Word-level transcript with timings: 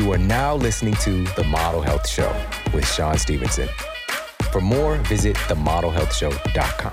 You 0.00 0.10
are 0.12 0.18
now 0.18 0.54
listening 0.54 0.94
to 1.02 1.24
The 1.36 1.44
Model 1.44 1.82
Health 1.82 2.08
Show 2.08 2.34
with 2.72 2.90
Shawn 2.90 3.18
Stevenson. 3.18 3.68
For 4.50 4.62
more, 4.62 4.96
visit 4.96 5.36
themodelhealthshow.com. 5.36 6.92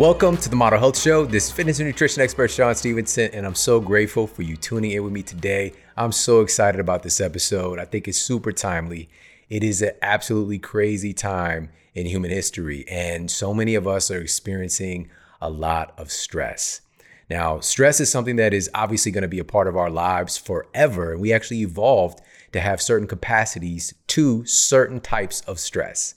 Welcome 0.00 0.36
to 0.38 0.48
the 0.48 0.56
Model 0.56 0.80
Health 0.80 0.98
Show. 0.98 1.26
This 1.26 1.48
fitness 1.48 1.78
and 1.78 1.86
nutrition 1.86 2.24
expert, 2.24 2.50
Shawn 2.50 2.74
Stevenson, 2.74 3.30
and 3.32 3.46
I'm 3.46 3.54
so 3.54 3.78
grateful 3.78 4.26
for 4.26 4.42
you 4.42 4.56
tuning 4.56 4.90
in 4.90 5.04
with 5.04 5.12
me 5.12 5.22
today. 5.22 5.72
I'm 5.96 6.10
so 6.10 6.40
excited 6.40 6.80
about 6.80 7.04
this 7.04 7.20
episode. 7.20 7.78
I 7.78 7.84
think 7.84 8.08
it's 8.08 8.18
super 8.18 8.50
timely. 8.50 9.08
It 9.48 9.62
is 9.62 9.80
an 9.80 9.92
absolutely 10.02 10.58
crazy 10.58 11.12
time 11.12 11.70
in 11.94 12.06
human 12.06 12.32
history, 12.32 12.84
and 12.88 13.30
so 13.30 13.54
many 13.54 13.76
of 13.76 13.86
us 13.86 14.10
are 14.10 14.20
experiencing 14.20 15.08
a 15.40 15.48
lot 15.48 15.94
of 15.96 16.10
stress. 16.10 16.80
Now, 17.28 17.60
stress 17.60 18.00
is 18.00 18.10
something 18.10 18.36
that 18.36 18.54
is 18.54 18.70
obviously 18.74 19.10
going 19.10 19.22
to 19.22 19.28
be 19.28 19.40
a 19.40 19.44
part 19.44 19.66
of 19.66 19.76
our 19.76 19.90
lives 19.90 20.36
forever, 20.36 21.12
and 21.12 21.20
we 21.20 21.32
actually 21.32 21.62
evolved 21.62 22.20
to 22.52 22.60
have 22.60 22.80
certain 22.80 23.08
capacities 23.08 23.94
to 24.08 24.44
certain 24.46 25.00
types 25.00 25.40
of 25.42 25.58
stress. 25.58 26.14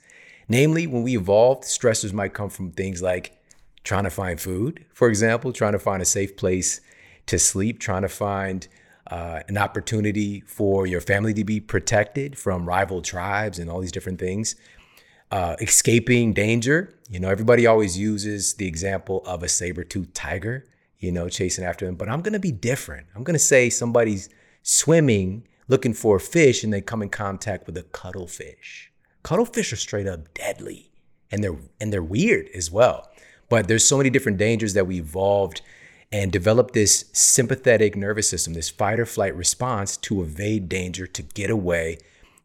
Namely, 0.47 0.87
when 0.87 1.03
we 1.03 1.17
evolved, 1.17 1.63
stressors 1.63 2.13
might 2.13 2.33
come 2.33 2.49
from 2.49 2.71
things 2.71 3.01
like 3.01 3.37
trying 3.83 4.03
to 4.03 4.09
find 4.09 4.39
food, 4.39 4.85
for 4.93 5.09
example, 5.09 5.51
trying 5.51 5.73
to 5.73 5.79
find 5.79 6.01
a 6.01 6.05
safe 6.05 6.37
place 6.37 6.81
to 7.25 7.39
sleep, 7.39 7.79
trying 7.79 8.01
to 8.03 8.09
find 8.09 8.67
uh, 9.07 9.41
an 9.47 9.57
opportunity 9.57 10.41
for 10.41 10.85
your 10.85 11.01
family 11.01 11.33
to 11.33 11.43
be 11.43 11.59
protected 11.59 12.37
from 12.37 12.67
rival 12.67 13.01
tribes 13.01 13.57
and 13.57 13.69
all 13.69 13.79
these 13.79 13.91
different 13.91 14.19
things. 14.19 14.55
Uh, 15.31 15.55
escaping 15.61 16.33
danger. 16.33 16.93
You 17.09 17.19
know, 17.19 17.29
everybody 17.29 17.65
always 17.67 17.97
uses 17.97 18.55
the 18.55 18.67
example 18.67 19.23
of 19.25 19.43
a 19.43 19.47
saber-toothed 19.47 20.13
tiger, 20.13 20.65
you 20.99 21.11
know, 21.11 21.29
chasing 21.29 21.63
after 21.63 21.85
them. 21.85 21.95
But 21.95 22.09
I'm 22.09 22.21
to 22.33 22.39
be 22.39 22.51
different. 22.51 23.07
I'm 23.15 23.23
to 23.33 23.39
say 23.39 23.69
somebody's 23.69 24.29
swimming 24.63 25.47
looking 25.67 25.93
for 25.93 26.17
a 26.17 26.19
fish 26.19 26.63
and 26.63 26.73
they 26.73 26.81
come 26.81 27.01
in 27.01 27.09
contact 27.09 27.65
with 27.65 27.77
a 27.77 27.83
cuttlefish. 27.83 28.91
Cuttlefish 29.23 29.71
are 29.71 29.77
straight 29.77 30.07
up 30.07 30.33
deadly 30.33 30.91
and 31.31 31.43
they're 31.43 31.57
and 31.79 31.93
they're 31.93 32.03
weird 32.03 32.49
as 32.53 32.69
well. 32.69 33.09
But 33.49 33.67
there's 33.67 33.85
so 33.85 33.97
many 33.97 34.09
different 34.09 34.37
dangers 34.37 34.73
that 34.73 34.87
we 34.87 34.99
evolved 34.99 35.61
and 36.11 36.31
developed 36.31 36.73
this 36.73 37.05
sympathetic 37.13 37.95
nervous 37.95 38.29
system, 38.29 38.53
this 38.53 38.69
fight 38.69 38.99
or 38.99 39.05
flight 39.05 39.35
response 39.35 39.95
to 39.97 40.21
evade 40.21 40.67
danger, 40.67 41.05
to 41.05 41.21
get 41.21 41.49
away, 41.49 41.99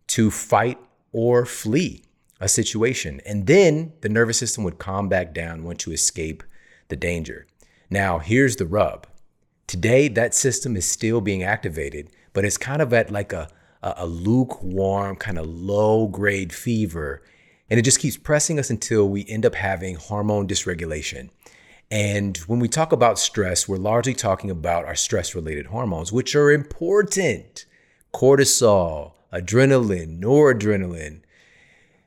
to 0.08 0.30
fight 0.30 0.78
or 1.12 1.46
flee 1.46 2.04
a 2.40 2.48
situation. 2.48 3.20
And 3.24 3.46
then 3.46 3.94
the 4.02 4.08
nervous 4.08 4.38
system 4.38 4.64
would 4.64 4.78
calm 4.78 5.08
back 5.08 5.32
down 5.32 5.64
once 5.64 5.86
you 5.86 5.92
escape 5.92 6.42
the 6.88 6.96
danger. 6.96 7.46
Now, 7.94 8.18
here's 8.18 8.56
the 8.56 8.66
rub. 8.66 9.06
Today, 9.68 10.08
that 10.08 10.34
system 10.34 10.76
is 10.76 10.84
still 10.84 11.20
being 11.20 11.44
activated, 11.44 12.10
but 12.32 12.44
it's 12.44 12.58
kind 12.58 12.82
of 12.82 12.92
at 12.92 13.10
like 13.10 13.32
a, 13.32 13.48
a, 13.82 14.04
lukewarm, 14.04 15.14
kind 15.14 15.38
of 15.38 15.46
low 15.46 16.08
grade 16.08 16.52
fever 16.52 17.22
and 17.70 17.78
it 17.78 17.82
just 17.82 17.98
keeps 17.98 18.16
pressing 18.16 18.58
us 18.58 18.70
until 18.70 19.08
we 19.08 19.24
end 19.26 19.46
up 19.46 19.54
having 19.54 19.94
hormone 19.96 20.46
dysregulation. 20.46 21.30
And 21.90 22.36
when 22.38 22.58
we 22.58 22.68
talk 22.68 22.92
about 22.92 23.18
stress, 23.18 23.68
we're 23.68 23.76
largely 23.76 24.14
talking 24.14 24.50
about 24.50 24.84
our 24.84 24.94
stress 24.94 25.34
related 25.34 25.66
hormones, 25.66 26.12
which 26.12 26.34
are 26.34 26.50
important 26.50 27.64
cortisol, 28.12 29.12
adrenaline, 29.32 30.20
noradrenaline. 30.20 31.20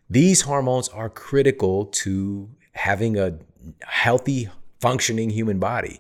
These 0.10 0.42
hormones 0.42 0.90
are 0.90 1.10
critical 1.10 1.86
to 1.86 2.50
having 2.74 3.18
a 3.18 3.40
healthy, 3.82 4.50
functioning 4.80 5.30
human 5.30 5.60
body. 5.60 6.00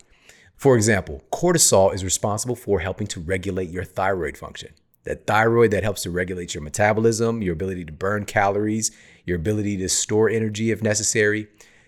For 0.55 0.75
example, 0.75 1.23
cortisol 1.31 1.93
is 1.93 2.03
responsible 2.03 2.55
for 2.55 2.79
helping 2.79 3.07
to 3.07 3.19
regulate 3.19 3.69
your 3.69 3.83
thyroid 3.83 4.37
function. 4.37 4.73
That 5.03 5.27
thyroid 5.27 5.71
that 5.71 5.83
helps 5.83 6.03
to 6.03 6.11
regulate 6.11 6.53
your 6.53 6.63
metabolism, 6.63 7.41
your 7.41 7.53
ability 7.53 7.85
to 7.85 7.93
burn 7.93 8.25
calories, 8.25 8.91
your 9.25 9.37
ability 9.37 9.77
to 9.77 9.87
store 9.89 10.29
energy 10.29 10.71
if 10.71 10.81
necessary. 10.81 11.47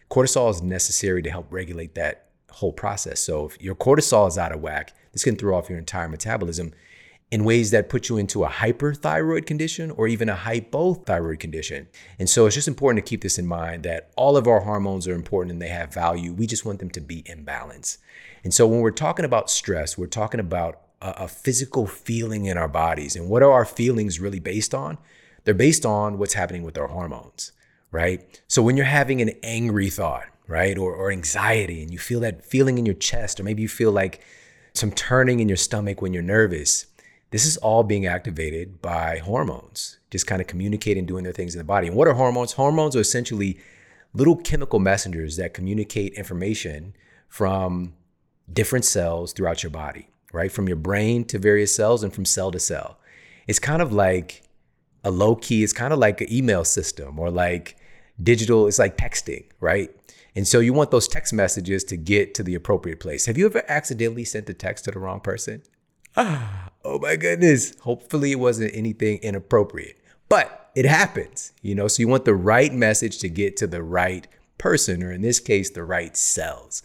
Cortisol 0.09 0.51
is 0.51 0.61
necessary 0.61 1.21
to 1.23 1.29
help 1.29 1.47
regulate 1.51 1.95
that 1.95 2.29
whole 2.51 2.71
process. 2.71 3.19
So 3.19 3.47
if 3.47 3.61
your 3.61 3.75
cortisol 3.75 4.27
is 4.27 4.37
out 4.37 4.51
of 4.51 4.61
whack, 4.61 4.93
this 5.11 5.23
can 5.23 5.35
throw 5.35 5.57
off 5.57 5.69
your 5.69 5.79
entire 5.79 6.07
metabolism 6.07 6.71
in 7.31 7.43
ways 7.43 7.69
that 7.71 7.89
put 7.89 8.09
you 8.09 8.17
into 8.17 8.43
a 8.43 8.49
hyperthyroid 8.49 9.45
condition 9.45 9.91
or 9.91 10.07
even 10.07 10.29
a 10.29 10.35
hypothyroid 10.35 11.39
condition. 11.39 11.87
And 12.17 12.27
so 12.27 12.45
it's 12.45 12.55
just 12.55 12.67
important 12.67 13.05
to 13.05 13.09
keep 13.09 13.21
this 13.21 13.37
in 13.37 13.45
mind 13.45 13.83
that 13.83 14.09
all 14.15 14.35
of 14.35 14.47
our 14.47 14.61
hormones 14.61 15.07
are 15.07 15.13
important 15.13 15.53
and 15.53 15.61
they 15.61 15.67
have 15.67 15.93
value. 15.93 16.33
We 16.33 16.47
just 16.47 16.65
want 16.65 16.79
them 16.79 16.89
to 16.91 17.01
be 17.01 17.23
in 17.27 17.43
balance. 17.43 17.99
And 18.43 18.53
so 18.53 18.67
when 18.67 18.79
we're 18.79 18.91
talking 18.91 19.25
about 19.25 19.51
stress, 19.51 19.97
we're 19.97 20.07
talking 20.07 20.39
about 20.39 20.81
a, 21.01 21.09
a 21.11 21.27
physical 21.27 21.85
feeling 21.85 22.45
in 22.45 22.57
our 22.57 22.67
bodies. 22.67 23.15
And 23.15 23.29
what 23.29 23.43
are 23.43 23.51
our 23.51 23.65
feelings 23.65 24.19
really 24.19 24.39
based 24.39 24.73
on? 24.73 24.97
They're 25.43 25.53
based 25.53 25.85
on 25.85 26.17
what's 26.17 26.33
happening 26.33 26.63
with 26.63 26.77
our 26.77 26.87
hormones, 26.87 27.51
right? 27.91 28.41
So 28.47 28.63
when 28.63 28.75
you're 28.75 28.85
having 28.85 29.21
an 29.21 29.31
angry 29.43 29.89
thought, 29.89 30.25
right, 30.47 30.77
or, 30.77 30.93
or 30.93 31.11
anxiety, 31.11 31.83
and 31.83 31.91
you 31.91 31.99
feel 31.99 32.19
that 32.21 32.43
feeling 32.43 32.79
in 32.79 32.85
your 32.85 32.95
chest, 32.95 33.39
or 33.39 33.43
maybe 33.43 33.61
you 33.61 33.69
feel 33.69 33.91
like 33.91 34.21
some 34.73 34.91
turning 34.91 35.39
in 35.39 35.47
your 35.47 35.57
stomach 35.57 36.01
when 36.01 36.11
you're 36.11 36.23
nervous, 36.23 36.87
this 37.31 37.45
is 37.45 37.57
all 37.57 37.83
being 37.83 38.05
activated 38.05 38.81
by 38.81 39.17
hormones, 39.17 39.99
just 40.09 40.25
kind 40.25 40.41
of 40.41 40.47
communicating, 40.47 41.05
doing 41.05 41.23
their 41.23 41.33
things 41.33 41.53
in 41.53 41.59
the 41.59 41.63
body. 41.63 41.87
And 41.87 41.95
what 41.95 42.07
are 42.07 42.13
hormones? 42.13 42.53
Hormones 42.53 42.95
are 42.95 43.01
essentially 43.01 43.59
little 44.13 44.35
chemical 44.35 44.79
messengers 44.79 45.37
that 45.37 45.53
communicate 45.53 46.13
information 46.13 46.95
from 47.27 47.93
different 48.51 48.85
cells 48.85 49.31
throughout 49.33 49.61
your 49.61 49.69
body, 49.69 50.09
right? 50.33 50.51
From 50.51 50.67
your 50.67 50.77
brain 50.77 51.23
to 51.25 51.37
various 51.37 51.73
cells 51.73 52.03
and 52.03 52.11
from 52.11 52.25
cell 52.25 52.51
to 52.51 52.59
cell. 52.59 52.97
It's 53.47 53.59
kind 53.59 53.81
of 53.81 53.93
like 53.93 54.43
a 55.03 55.11
low 55.11 55.35
key, 55.35 55.63
it's 55.63 55.73
kind 55.73 55.93
of 55.93 55.99
like 55.99 56.21
an 56.21 56.33
email 56.33 56.65
system 56.65 57.19
or 57.19 57.29
like 57.29 57.77
digital, 58.21 58.67
it's 58.67 58.79
like 58.79 58.97
texting, 58.97 59.45
right? 59.59 59.91
And 60.35 60.47
so 60.47 60.59
you 60.59 60.73
want 60.73 60.91
those 60.91 61.07
text 61.07 61.33
messages 61.33 61.83
to 61.85 61.97
get 61.97 62.33
to 62.35 62.43
the 62.43 62.55
appropriate 62.55 62.99
place. 62.99 63.25
Have 63.27 63.37
you 63.37 63.45
ever 63.45 63.63
accidentally 63.67 64.25
sent 64.25 64.49
a 64.49 64.53
text 64.53 64.85
to 64.85 64.91
the 64.91 64.99
wrong 64.99 65.19
person? 65.19 65.61
Ah, 66.15 66.69
oh 66.83 66.99
my 66.99 67.15
goodness. 67.15 67.77
Hopefully 67.81 68.31
it 68.31 68.39
wasn't 68.39 68.71
anything 68.73 69.19
inappropriate, 69.19 69.99
but 70.27 70.71
it 70.75 70.85
happens, 70.85 71.53
you 71.61 71.75
know? 71.75 71.87
So 71.87 72.01
you 72.01 72.07
want 72.07 72.25
the 72.25 72.35
right 72.35 72.73
message 72.73 73.19
to 73.19 73.29
get 73.29 73.57
to 73.57 73.67
the 73.67 73.83
right 73.83 74.27
person, 74.57 75.03
or 75.03 75.11
in 75.11 75.21
this 75.21 75.39
case, 75.39 75.69
the 75.69 75.83
right 75.83 76.15
cells. 76.15 76.83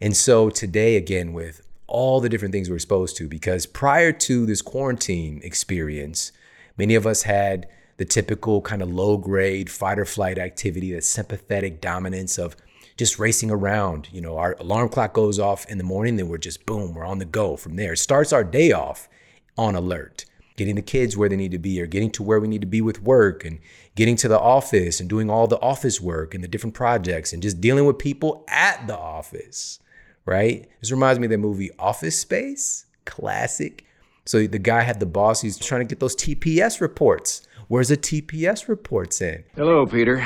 And 0.00 0.16
so 0.16 0.50
today, 0.50 0.96
again, 0.96 1.32
with 1.32 1.62
all 1.86 2.20
the 2.20 2.28
different 2.28 2.52
things 2.52 2.68
we're 2.68 2.76
exposed 2.76 3.16
to, 3.18 3.28
because 3.28 3.66
prior 3.66 4.12
to 4.12 4.46
this 4.46 4.62
quarantine 4.62 5.40
experience, 5.44 6.32
Many 6.78 6.94
of 6.94 7.06
us 7.06 7.22
had 7.22 7.68
the 7.98 8.04
typical 8.04 8.60
kind 8.62 8.82
of 8.82 8.92
low 8.92 9.16
grade 9.16 9.70
fight 9.70 9.98
or 9.98 10.04
flight 10.04 10.38
activity, 10.38 10.92
that 10.92 11.04
sympathetic 11.04 11.80
dominance 11.80 12.38
of 12.38 12.56
just 12.96 13.18
racing 13.18 13.50
around. 13.50 14.08
You 14.12 14.20
know, 14.20 14.36
our 14.38 14.56
alarm 14.58 14.88
clock 14.88 15.12
goes 15.14 15.38
off 15.38 15.66
in 15.66 15.78
the 15.78 15.84
morning, 15.84 16.16
then 16.16 16.28
we're 16.28 16.38
just 16.38 16.66
boom, 16.66 16.94
we're 16.94 17.04
on 17.04 17.18
the 17.18 17.24
go 17.24 17.56
from 17.56 17.76
there. 17.76 17.94
It 17.94 17.98
starts 17.98 18.32
our 18.32 18.44
day 18.44 18.72
off 18.72 19.08
on 19.56 19.74
alert, 19.74 20.24
getting 20.56 20.76
the 20.76 20.82
kids 20.82 21.16
where 21.16 21.28
they 21.28 21.36
need 21.36 21.52
to 21.52 21.58
be 21.58 21.80
or 21.80 21.86
getting 21.86 22.10
to 22.12 22.22
where 22.22 22.40
we 22.40 22.48
need 22.48 22.60
to 22.60 22.66
be 22.66 22.80
with 22.80 23.02
work 23.02 23.44
and 23.44 23.58
getting 23.94 24.16
to 24.16 24.28
the 24.28 24.38
office 24.38 25.00
and 25.00 25.08
doing 25.08 25.30
all 25.30 25.46
the 25.46 25.60
office 25.60 26.00
work 26.00 26.34
and 26.34 26.42
the 26.42 26.48
different 26.48 26.74
projects 26.74 27.32
and 27.32 27.42
just 27.42 27.60
dealing 27.60 27.84
with 27.84 27.98
people 27.98 28.44
at 28.48 28.86
the 28.86 28.96
office, 28.96 29.80
right? 30.24 30.68
This 30.80 30.90
reminds 30.90 31.18
me 31.18 31.26
of 31.26 31.30
the 31.30 31.38
movie 31.38 31.70
Office 31.78 32.18
Space, 32.18 32.86
classic. 33.04 33.84
So 34.24 34.46
the 34.46 34.58
guy 34.58 34.82
had 34.82 35.00
the 35.00 35.06
boss, 35.06 35.40
he's 35.40 35.58
trying 35.58 35.80
to 35.80 35.86
get 35.86 36.00
those 36.00 36.16
TPS 36.16 36.80
reports. 36.80 37.46
Where's 37.68 37.88
the 37.88 37.96
TPS 37.96 38.68
reports 38.68 39.20
in? 39.20 39.44
Hello, 39.56 39.86
Peter. 39.86 40.20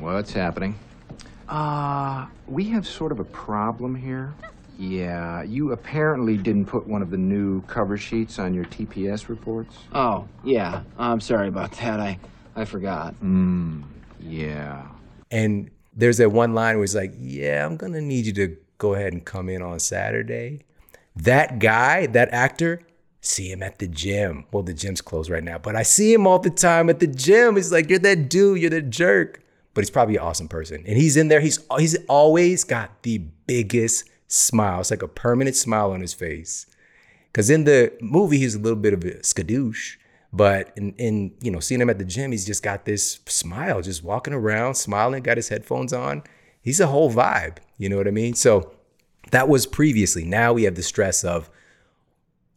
What's 0.00 0.32
happening? 0.32 0.74
Uh, 1.48 2.26
we 2.46 2.64
have 2.64 2.86
sort 2.86 3.12
of 3.12 3.20
a 3.20 3.24
problem 3.24 3.94
here. 3.94 4.34
Yeah, 4.78 5.42
you 5.42 5.72
apparently 5.72 6.36
didn't 6.36 6.66
put 6.66 6.86
one 6.86 7.02
of 7.02 7.10
the 7.10 7.16
new 7.16 7.62
cover 7.62 7.96
sheets 7.96 8.38
on 8.38 8.54
your 8.54 8.64
TPS 8.66 9.28
reports. 9.28 9.76
Oh, 9.92 10.28
yeah. 10.44 10.82
I'm 10.98 11.20
sorry 11.20 11.48
about 11.48 11.72
that. 11.72 11.98
I 11.98 12.18
I 12.54 12.64
forgot. 12.64 13.14
Hmm. 13.14 13.82
Yeah. 14.20 14.86
And 15.30 15.70
there's 15.94 16.18
that 16.18 16.30
one 16.30 16.54
line 16.54 16.76
where 16.76 16.84
it's 16.84 16.94
like, 16.94 17.12
"Yeah, 17.18 17.66
I'm 17.66 17.76
going 17.76 17.92
to 17.92 18.00
need 18.00 18.26
you 18.26 18.32
to 18.34 18.56
go 18.78 18.94
ahead 18.94 19.12
and 19.12 19.24
come 19.24 19.48
in 19.48 19.62
on 19.62 19.78
Saturday." 19.80 20.60
That 21.16 21.58
guy, 21.58 22.06
that 22.06 22.28
actor, 22.32 22.80
see 23.20 23.50
him 23.50 23.62
at 23.62 23.78
the 23.78 23.88
gym. 23.88 24.44
Well, 24.52 24.62
the 24.62 24.74
gym's 24.74 25.00
closed 25.00 25.30
right 25.30 25.42
now, 25.42 25.58
but 25.58 25.74
I 25.74 25.82
see 25.82 26.12
him 26.12 26.26
all 26.26 26.38
the 26.38 26.50
time 26.50 26.88
at 26.88 27.00
the 27.00 27.06
gym. 27.06 27.56
He's 27.56 27.72
like, 27.72 27.90
you're 27.90 27.98
that 28.00 28.28
dude, 28.28 28.60
you're 28.60 28.70
the 28.70 28.82
jerk. 28.82 29.40
But 29.78 29.84
he's 29.84 29.90
probably 29.90 30.16
an 30.16 30.22
awesome 30.22 30.48
person. 30.48 30.82
And 30.88 30.96
he's 30.98 31.16
in 31.16 31.28
there, 31.28 31.38
he's 31.38 31.60
he's 31.78 31.96
always 32.08 32.64
got 32.64 33.04
the 33.04 33.18
biggest 33.46 34.10
smile. 34.26 34.80
It's 34.80 34.90
like 34.90 35.02
a 35.02 35.06
permanent 35.06 35.54
smile 35.54 35.92
on 35.92 36.00
his 36.00 36.12
face. 36.12 36.66
Cause 37.32 37.48
in 37.48 37.62
the 37.62 37.92
movie, 38.00 38.38
he's 38.38 38.56
a 38.56 38.58
little 38.58 38.80
bit 38.80 38.92
of 38.92 39.04
a 39.04 39.20
skadoosh. 39.20 39.94
But 40.32 40.72
in, 40.76 40.94
in 40.94 41.32
you 41.40 41.52
know, 41.52 41.60
seeing 41.60 41.80
him 41.80 41.90
at 41.90 41.98
the 41.98 42.04
gym, 42.04 42.32
he's 42.32 42.44
just 42.44 42.64
got 42.64 42.86
this 42.86 43.20
smile, 43.26 43.80
just 43.80 44.02
walking 44.02 44.34
around, 44.34 44.74
smiling, 44.74 45.22
got 45.22 45.36
his 45.36 45.48
headphones 45.48 45.92
on. 45.92 46.24
He's 46.60 46.80
a 46.80 46.88
whole 46.88 47.12
vibe. 47.12 47.58
You 47.76 47.88
know 47.88 47.98
what 47.98 48.08
I 48.08 48.10
mean? 48.10 48.34
So 48.34 48.74
that 49.30 49.48
was 49.48 49.64
previously. 49.64 50.24
Now 50.24 50.54
we 50.54 50.64
have 50.64 50.74
the 50.74 50.82
stress 50.82 51.22
of 51.22 51.48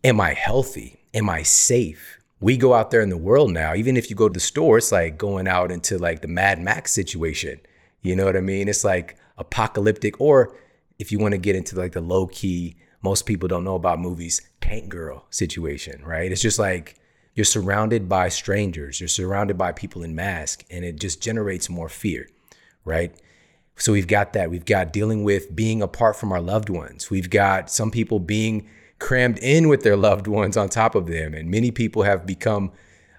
am 0.03 0.19
I 0.19 0.33
healthy? 0.33 1.01
Am 1.13 1.29
I 1.29 1.43
safe? 1.43 2.17
We 2.41 2.57
go 2.57 2.73
out 2.73 2.91
there 2.91 3.01
in 3.01 3.09
the 3.09 3.17
world 3.17 3.51
now, 3.51 3.75
even 3.75 3.95
if 3.95 4.09
you 4.09 4.15
go 4.15 4.27
to 4.27 4.33
the 4.33 4.39
store, 4.39 4.79
it's 4.79 4.91
like 4.91 5.17
going 5.17 5.47
out 5.47 5.71
into 5.71 5.97
like 5.97 6.21
the 6.21 6.27
Mad 6.27 6.59
Max 6.59 6.91
situation. 6.91 7.61
You 8.01 8.15
know 8.15 8.25
what 8.25 8.35
I 8.35 8.41
mean? 8.41 8.67
It's 8.67 8.83
like 8.83 9.15
apocalyptic, 9.37 10.19
or 10.19 10.55
if 10.99 11.11
you 11.11 11.19
want 11.19 11.33
to 11.33 11.37
get 11.37 11.55
into 11.55 11.75
like 11.75 11.93
the 11.93 12.01
low 12.01 12.27
key, 12.27 12.75
most 13.03 13.27
people 13.27 13.47
don't 13.47 13.63
know 13.63 13.75
about 13.75 13.99
movies, 13.99 14.41
tank 14.59 14.89
girl 14.89 15.25
situation, 15.29 16.03
right? 16.03 16.31
It's 16.31 16.41
just 16.41 16.59
like 16.59 16.95
you're 17.35 17.45
surrounded 17.45 18.09
by 18.09 18.29
strangers, 18.29 18.99
you're 18.99 19.07
surrounded 19.07 19.57
by 19.57 19.71
people 19.71 20.03
in 20.03 20.15
masks, 20.15 20.65
and 20.69 20.83
it 20.83 20.99
just 20.99 21.21
generates 21.21 21.69
more 21.69 21.89
fear, 21.89 22.27
right? 22.85 23.15
So 23.75 23.91
we've 23.93 24.07
got 24.07 24.33
that. 24.33 24.49
We've 24.49 24.65
got 24.65 24.93
dealing 24.93 25.23
with 25.23 25.55
being 25.55 25.81
apart 25.81 26.15
from 26.15 26.31
our 26.31 26.41
loved 26.41 26.69
ones. 26.69 27.09
We've 27.09 27.29
got 27.29 27.69
some 27.69 27.89
people 27.89 28.19
being 28.19 28.67
crammed 29.01 29.37
in 29.39 29.67
with 29.67 29.83
their 29.83 29.97
loved 29.97 30.27
ones 30.27 30.55
on 30.55 30.69
top 30.69 30.95
of 30.95 31.07
them, 31.07 31.33
and 31.33 31.49
many 31.49 31.71
people 31.71 32.03
have 32.03 32.25
become 32.25 32.71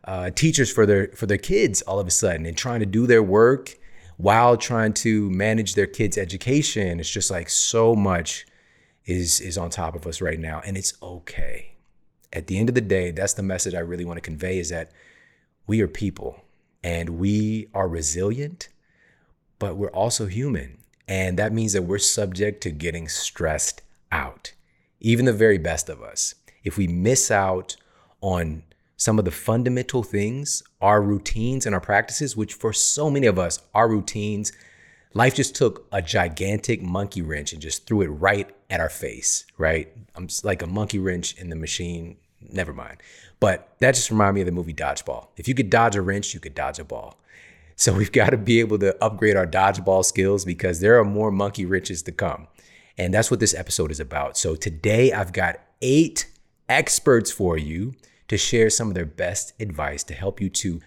uh, 0.05 0.31
teachers 0.31 0.73
for 0.73 0.87
their 0.87 1.09
for 1.09 1.27
their 1.27 1.39
kids 1.39 1.83
all 1.83 2.01
of 2.01 2.07
a 2.07 2.11
sudden 2.11 2.47
and 2.47 2.57
trying 2.57 2.81
to 2.81 2.87
do 2.87 3.07
their 3.07 3.23
work 3.23 3.79
while 4.17 4.57
trying 4.57 4.93
to 4.93 5.31
manage 5.31 5.75
their 5.75 5.87
kids' 5.87 6.17
education. 6.17 7.01
It's 7.01 7.11
just 7.11 7.31
like 7.31 7.51
so 7.51 7.95
much 7.95 8.47
is 9.05 9.41
is 9.41 9.59
on 9.59 9.69
top 9.71 9.95
of 9.95 10.07
us 10.07 10.21
right 10.21 10.39
now, 10.39 10.63
and 10.65 10.77
it's 10.77 10.95
okay. 11.03 11.75
At 12.33 12.47
the 12.47 12.59
end 12.59 12.71
of 12.71 12.75
the 12.75 12.81
day, 12.81 13.11
that's 13.11 13.35
the 13.35 13.43
message 13.43 13.75
I 13.75 13.81
really 13.81 14.07
want 14.07 14.17
to 14.17 14.23
convey: 14.23 14.59
is 14.59 14.71
that 14.71 14.93
we 15.67 15.81
are 15.83 15.89
people 15.89 16.41
and 16.83 17.11
we 17.11 17.69
are 17.75 17.87
resilient 17.87 18.69
but 19.63 19.77
we're 19.77 19.91
also 19.91 20.27
human. 20.27 20.77
And 21.07 21.39
that 21.39 21.53
means 21.53 21.73
that 21.75 21.83
we're 21.83 21.99
subject 21.99 22.65
to 22.65 22.73
getting 22.73 23.09
stressed 23.09 23.81
out, 24.11 24.55
even 25.03 25.27
the 25.27 25.33
very 25.33 25.59
best 25.59 25.89
of 25.89 26.01
us. 26.01 26.35
If 26.65 26.79
we 26.79 26.87
miss 26.87 27.31
out 27.31 27.77
on 28.21 28.63
some 28.97 29.19
of 29.19 29.25
the 29.25 29.33
fundamental 29.33 30.05
things, 30.05 30.63
our 30.81 31.03
routines 31.03 31.67
and 31.67 31.75
our 31.75 31.81
practices, 31.81 32.37
which 32.37 32.55
for 32.55 32.73
so 32.73 33.11
many 33.11 33.27
of 33.27 33.39
us, 33.39 33.61
our 33.75 33.89
routines, 33.89 34.53
life 35.13 35.35
just 35.35 35.57
took 35.57 35.87
a 35.91 36.01
gigantic 36.01 36.81
monkey 36.83 37.21
wrench 37.21 37.53
and 37.53 37.61
just 37.61 37.85
threw 37.85 38.03
it 38.03 38.07
right 38.07 38.49
at 38.71 38.79
our 38.79 38.89
face, 38.89 39.45
right? 39.59 39.93
I'm 40.15 40.29
like 40.45 40.63
a 40.63 40.69
monkey 40.69 41.01
wrench 41.01 41.35
in 41.37 41.51
the 41.51 41.57
machine. 41.57 42.17
Never 42.41 42.73
mind. 42.73 43.03
But 43.41 43.75
that 43.81 43.97
just 43.97 44.11
reminded 44.11 44.35
me 44.35 44.41
of 44.43 44.47
the 44.47 44.53
movie 44.53 44.73
Dodgeball. 44.73 45.29
If 45.37 45.49
you 45.49 45.55
could 45.55 45.69
dodge 45.69 45.97
a 45.97 46.03
wrench, 46.03 46.33
you 46.33 46.39
could 46.39 46.55
dodge 46.55 46.79
a 46.79 46.85
ball. 46.85 47.19
So 47.75 47.93
we've 47.93 48.13
got 48.21 48.31
to 48.31 48.37
be 48.37 48.61
able 48.61 48.79
to 48.79 48.97
upgrade 49.03 49.37
our 49.37 49.47
dodgeball 49.49 50.05
skills 50.05 50.45
because 50.45 50.79
there 50.79 50.99
are 51.01 51.05
more 51.05 51.33
monkey 51.33 51.67
wrenches 51.67 52.03
to 52.05 52.13
come. 52.13 52.47
And 52.99 53.13
that's 53.13 53.31
what 53.31 53.41
this 53.41 53.55
episode 53.55 53.91
is 53.91 54.01
about. 54.01 54.37
So 54.37 54.55
today 54.55 55.13
I've 55.13 55.33
got 55.33 55.61
eight 55.81 56.27
experts 56.69 57.31
for 57.31 57.57
you 57.57 57.95
to 58.29 58.39
share 58.39 58.71
some 58.71 58.89
of 58.89 58.95
their 58.95 59.07
best 59.07 59.53
advice 59.61 60.03
to 60.05 60.15
help 60.15 60.41
you 60.41 60.49
to 60.49 60.81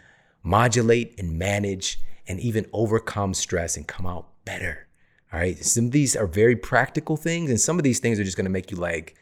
modulate 0.44 1.19
and 1.19 1.38
manage 1.38 2.00
and 2.28 2.40
even 2.40 2.66
overcome 2.74 3.34
stress 3.34 3.78
and 3.78 3.88
come 3.88 4.06
out 4.06 4.28
better. 4.46 4.88
All 5.34 5.40
right. 5.40 5.57
Some 5.63 5.86
of 5.86 5.92
these 5.92 6.16
are 6.16 6.28
very 6.28 6.56
practical 6.56 7.18
things, 7.18 7.50
and 7.50 7.60
some 7.60 7.78
of 7.78 7.84
these 7.84 8.00
things 8.00 8.19
are 8.19 8.24
just 8.24 8.38
going 8.38 8.46
to 8.46 8.51
make 8.51 8.72
you 8.72 8.78
like, 8.78 9.16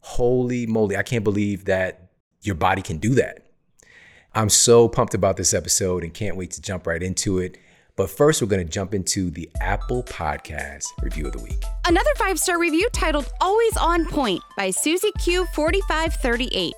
holy 0.00 0.66
moly, 0.66 0.96
I 0.96 1.02
can't 1.02 1.24
believe 1.24 1.66
that 1.66 2.10
your 2.40 2.56
body 2.56 2.82
can 2.82 2.98
do 2.98 3.14
that. 3.14 3.46
I'm 4.34 4.48
so 4.48 4.88
pumped 4.88 5.14
about 5.14 5.36
this 5.36 5.54
episode 5.54 6.02
and 6.02 6.12
can't 6.12 6.36
wait 6.36 6.50
to 6.52 6.62
jump 6.62 6.86
right 6.86 7.02
into 7.02 7.38
it. 7.38 7.58
But 7.96 8.10
first, 8.10 8.40
we're 8.40 8.48
going 8.48 8.66
to 8.66 8.72
jump 8.72 8.94
into 8.94 9.30
the 9.30 9.50
Apple 9.60 10.02
Podcast 10.04 10.84
Review 11.02 11.26
of 11.26 11.32
the 11.32 11.42
Week. 11.42 11.62
Another 11.86 12.10
five 12.16 12.38
star 12.38 12.58
review 12.58 12.88
titled 12.92 13.30
Always 13.40 13.76
On 13.76 14.06
Point 14.06 14.42
by 14.56 14.70
Susie 14.70 15.12
Q4538. 15.18 16.72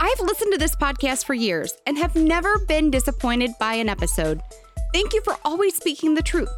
I've 0.00 0.20
listened 0.20 0.52
to 0.52 0.58
this 0.58 0.74
podcast 0.76 1.24
for 1.26 1.34
years 1.34 1.74
and 1.86 1.98
have 1.98 2.14
never 2.14 2.58
been 2.66 2.90
disappointed 2.90 3.52
by 3.58 3.74
an 3.74 3.88
episode. 3.88 4.40
Thank 4.92 5.12
you 5.12 5.20
for 5.22 5.36
always 5.44 5.76
speaking 5.76 6.14
the 6.14 6.22
truth, 6.22 6.50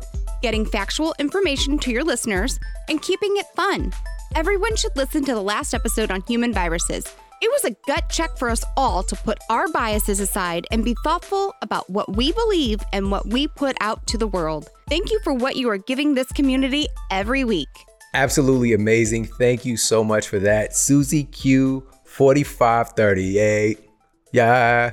getting 0.42 0.66
factual 0.66 1.14
information 1.18 1.78
to 1.80 1.90
your 1.90 2.04
listeners, 2.04 2.58
and 2.88 3.00
keeping 3.00 3.36
it 3.36 3.46
fun. 3.54 3.92
Everyone 4.34 4.76
should 4.76 4.96
listen 4.96 5.24
to 5.24 5.34
the 5.34 5.42
last 5.42 5.74
episode 5.74 6.10
on 6.10 6.22
human 6.22 6.52
viruses. 6.52 7.06
It 7.44 7.50
was 7.50 7.64
a 7.70 7.76
gut 7.86 8.08
check 8.08 8.38
for 8.38 8.48
us 8.48 8.64
all 8.74 9.02
to 9.02 9.14
put 9.14 9.38
our 9.50 9.68
biases 9.68 10.18
aside 10.18 10.66
and 10.70 10.82
be 10.82 10.96
thoughtful 11.04 11.54
about 11.60 11.90
what 11.90 12.16
we 12.16 12.32
believe 12.32 12.80
and 12.90 13.10
what 13.10 13.26
we 13.26 13.48
put 13.48 13.76
out 13.82 14.06
to 14.06 14.16
the 14.16 14.26
world. 14.26 14.70
Thank 14.88 15.10
you 15.10 15.20
for 15.22 15.34
what 15.34 15.54
you 15.54 15.68
are 15.68 15.76
giving 15.76 16.14
this 16.14 16.32
community 16.32 16.86
every 17.10 17.44
week. 17.44 17.68
Absolutely 18.14 18.72
amazing. 18.72 19.26
Thank 19.26 19.66
you 19.66 19.76
so 19.76 20.02
much 20.02 20.26
for 20.26 20.38
that. 20.38 20.74
Susie 20.74 21.24
Q 21.24 21.86
4538. 22.04 23.90
Yeah. 24.32 24.92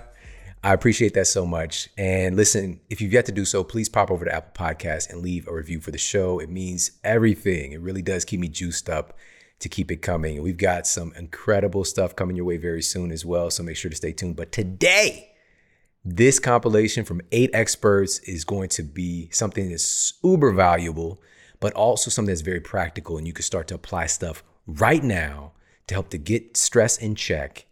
I 0.61 0.73
appreciate 0.73 1.13
that 1.13 1.27
so 1.27 1.45
much. 1.45 1.87
And 1.97 2.35
listen, 2.35 2.81
if 2.89 2.99
you've 2.99 3.13
yet 3.13 3.27
to 3.27 3.31
do 3.31 3.45
so, 3.45 3.63
please 3.63 3.87
pop 3.87 4.11
over 4.11 4.25
to 4.25 4.35
Apple 4.35 4.65
Podcasts 4.65 5.09
and 5.09 5.21
leave 5.21 5.47
a 5.47 5.53
review 5.53 5.79
for 5.79 5.91
the 5.91 5.97
show. 5.97 6.39
It 6.39 6.49
means 6.49 6.91
everything. 7.05 7.71
It 7.71 7.79
really 7.79 8.01
does 8.01 8.25
keep 8.25 8.41
me 8.41 8.49
juiced 8.49 8.89
up 8.89 9.17
to 9.61 9.69
keep 9.69 9.91
it 9.91 10.01
coming. 10.01 10.41
We've 10.41 10.57
got 10.57 10.87
some 10.87 11.13
incredible 11.15 11.83
stuff 11.83 12.15
coming 12.15 12.35
your 12.35 12.45
way 12.45 12.57
very 12.57 12.81
soon 12.81 13.11
as 13.11 13.25
well. 13.25 13.49
So 13.49 13.63
make 13.63 13.77
sure 13.77 13.89
to 13.89 13.95
stay 13.95 14.11
tuned. 14.11 14.35
But 14.35 14.51
today, 14.51 15.31
this 16.03 16.39
compilation 16.39 17.05
from 17.05 17.21
eight 17.31 17.51
experts 17.53 18.19
is 18.19 18.43
going 18.43 18.69
to 18.69 18.83
be 18.83 19.29
something 19.31 19.69
that's 19.69 20.13
uber 20.23 20.51
valuable, 20.51 21.21
but 21.59 21.73
also 21.73 22.09
something 22.09 22.31
that's 22.31 22.41
very 22.41 22.59
practical. 22.59 23.17
And 23.17 23.27
you 23.27 23.33
can 23.33 23.43
start 23.43 23.67
to 23.67 23.75
apply 23.75 24.07
stuff 24.07 24.43
right 24.65 25.03
now 25.03 25.53
to 25.87 25.93
help 25.93 26.09
to 26.09 26.17
get 26.17 26.57
stress 26.57 26.97
in 26.97 27.15
check 27.15 27.65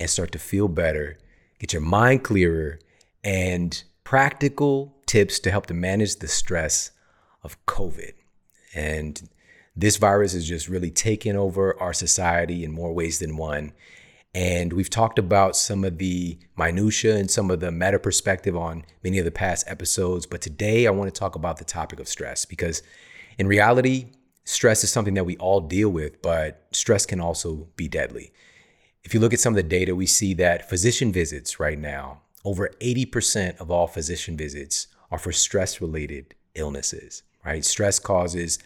and 0.00 0.10
start 0.10 0.32
to 0.32 0.38
feel 0.38 0.68
better, 0.68 1.18
get 1.58 1.72
your 1.72 1.82
mind 1.82 2.24
clearer, 2.24 2.80
and 3.22 3.82
practical 4.04 4.96
tips 5.06 5.38
to 5.40 5.50
help 5.50 5.66
to 5.66 5.74
manage 5.74 6.16
the 6.16 6.28
stress 6.28 6.90
of 7.42 7.64
COVID. 7.66 8.12
And 8.74 9.28
this 9.76 9.98
virus 9.98 10.34
is 10.34 10.48
just 10.48 10.68
really 10.68 10.90
taking 10.90 11.36
over 11.36 11.78
our 11.80 11.92
society 11.92 12.64
in 12.64 12.72
more 12.72 12.92
ways 12.92 13.18
than 13.18 13.36
one. 13.36 13.72
And 14.34 14.72
we've 14.72 14.90
talked 14.90 15.18
about 15.18 15.56
some 15.56 15.84
of 15.84 15.98
the 15.98 16.38
minutia 16.56 17.16
and 17.16 17.30
some 17.30 17.50
of 17.50 17.60
the 17.60 17.70
meta 17.70 17.98
perspective 17.98 18.56
on 18.56 18.84
many 19.02 19.18
of 19.18 19.24
the 19.24 19.30
past 19.30 19.64
episodes. 19.68 20.26
But 20.26 20.40
today 20.40 20.86
I 20.86 20.90
want 20.90 21.12
to 21.12 21.18
talk 21.18 21.34
about 21.34 21.58
the 21.58 21.64
topic 21.64 22.00
of 22.00 22.08
stress 22.08 22.44
because 22.44 22.82
in 23.38 23.46
reality, 23.46 24.06
stress 24.44 24.82
is 24.82 24.90
something 24.90 25.14
that 25.14 25.24
we 25.24 25.36
all 25.36 25.60
deal 25.60 25.90
with, 25.90 26.22
but 26.22 26.66
stress 26.72 27.04
can 27.04 27.20
also 27.20 27.68
be 27.76 27.88
deadly. 27.88 28.32
If 29.04 29.14
you 29.14 29.20
look 29.20 29.32
at 29.32 29.40
some 29.40 29.52
of 29.52 29.56
the 29.56 29.62
data, 29.62 29.94
we 29.94 30.06
see 30.06 30.34
that 30.34 30.68
physician 30.68 31.12
visits 31.12 31.60
right 31.60 31.78
now, 31.78 32.22
over 32.44 32.70
80% 32.80 33.58
of 33.58 33.70
all 33.70 33.86
physician 33.86 34.36
visits 34.36 34.88
are 35.10 35.18
for 35.18 35.32
stress 35.32 35.80
related 35.80 36.34
illnesses, 36.54 37.22
right? 37.44 37.64
Stress 37.64 37.98
causes 37.98 38.58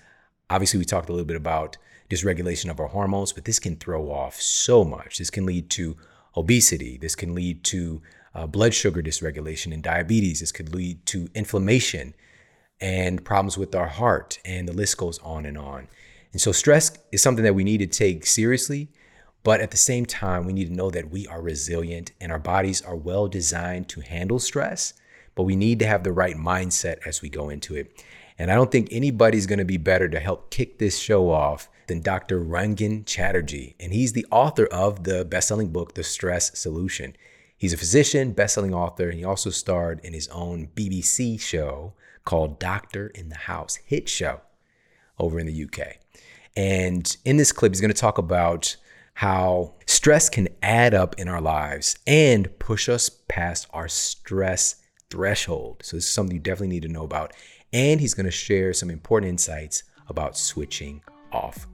Obviously, 0.50 0.78
we 0.78 0.84
talked 0.84 1.08
a 1.08 1.12
little 1.12 1.26
bit 1.26 1.36
about 1.36 1.76
dysregulation 2.10 2.70
of 2.70 2.80
our 2.80 2.88
hormones, 2.88 3.32
but 3.32 3.44
this 3.44 3.60
can 3.60 3.76
throw 3.76 4.10
off 4.10 4.40
so 4.40 4.84
much. 4.84 5.18
This 5.18 5.30
can 5.30 5.46
lead 5.46 5.70
to 5.70 5.96
obesity. 6.36 6.98
This 6.98 7.14
can 7.14 7.34
lead 7.34 7.62
to 7.64 8.02
uh, 8.34 8.46
blood 8.46 8.74
sugar 8.74 9.00
dysregulation 9.00 9.72
and 9.72 9.82
diabetes. 9.82 10.40
This 10.40 10.52
could 10.52 10.74
lead 10.74 11.06
to 11.06 11.28
inflammation 11.34 12.14
and 12.80 13.24
problems 13.24 13.56
with 13.56 13.74
our 13.74 13.86
heart, 13.86 14.40
and 14.44 14.66
the 14.66 14.72
list 14.72 14.96
goes 14.96 15.18
on 15.20 15.46
and 15.46 15.56
on. 15.56 15.86
And 16.32 16.40
so, 16.40 16.52
stress 16.52 16.92
is 17.12 17.22
something 17.22 17.44
that 17.44 17.54
we 17.54 17.64
need 17.64 17.78
to 17.78 17.86
take 17.86 18.26
seriously, 18.26 18.88
but 19.42 19.60
at 19.60 19.70
the 19.70 19.76
same 19.76 20.06
time, 20.06 20.46
we 20.46 20.52
need 20.52 20.68
to 20.68 20.74
know 20.74 20.90
that 20.90 21.10
we 21.10 21.26
are 21.26 21.42
resilient 21.42 22.12
and 22.20 22.32
our 22.32 22.38
bodies 22.38 22.82
are 22.82 22.96
well 22.96 23.28
designed 23.28 23.88
to 23.90 24.00
handle 24.00 24.38
stress, 24.38 24.94
but 25.34 25.44
we 25.44 25.56
need 25.56 25.78
to 25.78 25.86
have 25.86 26.04
the 26.04 26.12
right 26.12 26.36
mindset 26.36 26.98
as 27.06 27.22
we 27.22 27.28
go 27.28 27.50
into 27.50 27.74
it. 27.74 28.04
And 28.40 28.50
I 28.50 28.54
don't 28.54 28.72
think 28.72 28.88
anybody's 28.90 29.46
going 29.46 29.58
to 29.58 29.66
be 29.66 29.76
better 29.76 30.08
to 30.08 30.18
help 30.18 30.50
kick 30.50 30.78
this 30.78 30.98
show 30.98 31.30
off 31.30 31.68
than 31.88 32.00
Dr. 32.00 32.42
Rangan 32.42 33.04
Chatterjee. 33.04 33.76
And 33.78 33.92
he's 33.92 34.14
the 34.14 34.24
author 34.30 34.64
of 34.64 35.04
the 35.04 35.26
best-selling 35.26 35.68
book, 35.68 35.92
The 35.92 36.02
Stress 36.02 36.58
Solution. 36.58 37.14
He's 37.58 37.74
a 37.74 37.76
physician, 37.76 38.32
best-selling 38.32 38.72
author, 38.72 39.10
and 39.10 39.18
he 39.18 39.26
also 39.26 39.50
starred 39.50 40.00
in 40.02 40.14
his 40.14 40.26
own 40.28 40.70
BBC 40.74 41.38
show 41.38 41.92
called 42.24 42.58
Doctor 42.58 43.08
in 43.08 43.28
the 43.28 43.36
House, 43.36 43.76
hit 43.84 44.08
show 44.08 44.40
over 45.18 45.38
in 45.38 45.46
the 45.46 45.64
UK. 45.64 45.98
And 46.56 47.14
in 47.26 47.36
this 47.36 47.52
clip, 47.52 47.72
he's 47.72 47.82
going 47.82 47.92
to 47.92 47.94
talk 47.94 48.16
about 48.16 48.74
how 49.12 49.74
stress 49.84 50.30
can 50.30 50.48
add 50.62 50.94
up 50.94 51.14
in 51.18 51.28
our 51.28 51.42
lives 51.42 51.98
and 52.06 52.58
push 52.58 52.88
us 52.88 53.10
past 53.10 53.66
our 53.74 53.86
stress 53.86 54.76
threshold. 55.10 55.82
So 55.84 55.98
this 55.98 56.06
is 56.06 56.10
something 56.10 56.36
you 56.36 56.40
definitely 56.40 56.68
need 56.68 56.84
to 56.84 56.88
know 56.88 57.04
about 57.04 57.34
and 57.72 58.00
he's 58.00 58.14
going 58.14 58.26
to 58.26 58.32
share 58.32 58.72
some 58.72 58.90
important 58.90 59.30
insights 59.30 59.84
about 60.08 60.36
switching 60.36 61.02
off. 61.32 61.66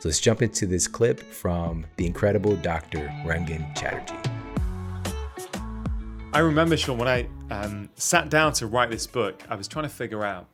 So 0.00 0.08
let's 0.08 0.20
jump 0.20 0.42
into 0.42 0.66
this 0.66 0.86
clip 0.86 1.20
from 1.20 1.86
the 1.96 2.06
incredible 2.06 2.56
Dr. 2.56 3.12
Rangan 3.24 3.74
Chatterjee. 3.76 4.30
I 6.32 6.40
remember, 6.40 6.76
Shawn, 6.76 6.98
when 6.98 7.08
I 7.08 7.28
um, 7.50 7.88
sat 7.94 8.28
down 8.28 8.52
to 8.54 8.66
write 8.66 8.90
this 8.90 9.06
book, 9.06 9.42
I 9.48 9.54
was 9.54 9.68
trying 9.68 9.84
to 9.84 9.88
figure 9.88 10.24
out 10.24 10.48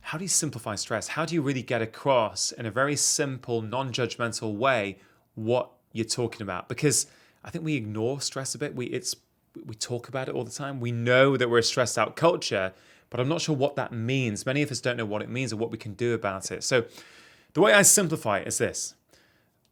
how 0.00 0.18
do 0.18 0.24
you 0.24 0.28
simplify 0.28 0.74
stress? 0.74 1.06
How 1.06 1.24
do 1.24 1.34
you 1.34 1.42
really 1.42 1.62
get 1.62 1.80
across 1.80 2.50
in 2.50 2.66
a 2.66 2.72
very 2.72 2.96
simple, 2.96 3.62
non 3.62 3.92
judgmental 3.92 4.56
way 4.56 4.98
what 5.36 5.70
you're 5.92 6.04
talking 6.04 6.42
about? 6.42 6.68
Because 6.68 7.06
I 7.44 7.50
think 7.50 7.64
we 7.64 7.76
ignore 7.76 8.20
stress 8.20 8.54
a 8.56 8.58
bit. 8.58 8.74
We 8.74 8.86
it's 8.86 9.14
we 9.64 9.76
talk 9.76 10.08
about 10.08 10.28
it 10.28 10.34
all 10.34 10.42
the 10.42 10.50
time. 10.50 10.80
We 10.80 10.90
know 10.90 11.36
that 11.36 11.48
we're 11.48 11.58
a 11.58 11.62
stressed 11.62 11.96
out 11.96 12.16
culture, 12.16 12.72
but 13.12 13.20
I'm 13.20 13.28
not 13.28 13.42
sure 13.42 13.54
what 13.54 13.76
that 13.76 13.92
means. 13.92 14.46
Many 14.46 14.62
of 14.62 14.70
us 14.70 14.80
don't 14.80 14.96
know 14.96 15.04
what 15.04 15.20
it 15.20 15.28
means 15.28 15.52
or 15.52 15.56
what 15.56 15.70
we 15.70 15.76
can 15.76 15.92
do 15.92 16.14
about 16.14 16.50
it. 16.50 16.64
So 16.64 16.86
the 17.52 17.60
way 17.60 17.74
I 17.74 17.82
simplify 17.82 18.38
it 18.38 18.48
is 18.48 18.56
this. 18.56 18.94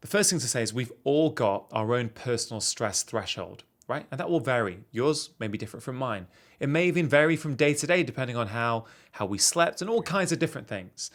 The 0.02 0.08
first 0.08 0.28
thing 0.28 0.38
to 0.40 0.46
say 0.46 0.62
is 0.62 0.74
we've 0.74 0.92
all 1.04 1.30
got 1.30 1.64
our 1.72 1.94
own 1.94 2.10
personal 2.10 2.60
stress 2.60 3.02
threshold, 3.02 3.64
right? 3.88 4.06
And 4.10 4.20
that 4.20 4.28
will 4.28 4.40
vary. 4.40 4.80
Yours 4.92 5.30
may 5.38 5.48
be 5.48 5.56
different 5.56 5.82
from 5.82 5.96
mine. 5.96 6.26
It 6.58 6.68
may 6.68 6.86
even 6.86 7.08
vary 7.08 7.34
from 7.34 7.54
day 7.54 7.72
to 7.72 7.86
day 7.86 8.02
depending 8.02 8.36
on 8.36 8.48
how 8.48 8.84
how 9.12 9.24
we 9.24 9.38
slept 9.38 9.80
and 9.80 9.88
all 9.88 10.02
kinds 10.02 10.32
of 10.32 10.38
different 10.38 10.68
things. 10.68 11.10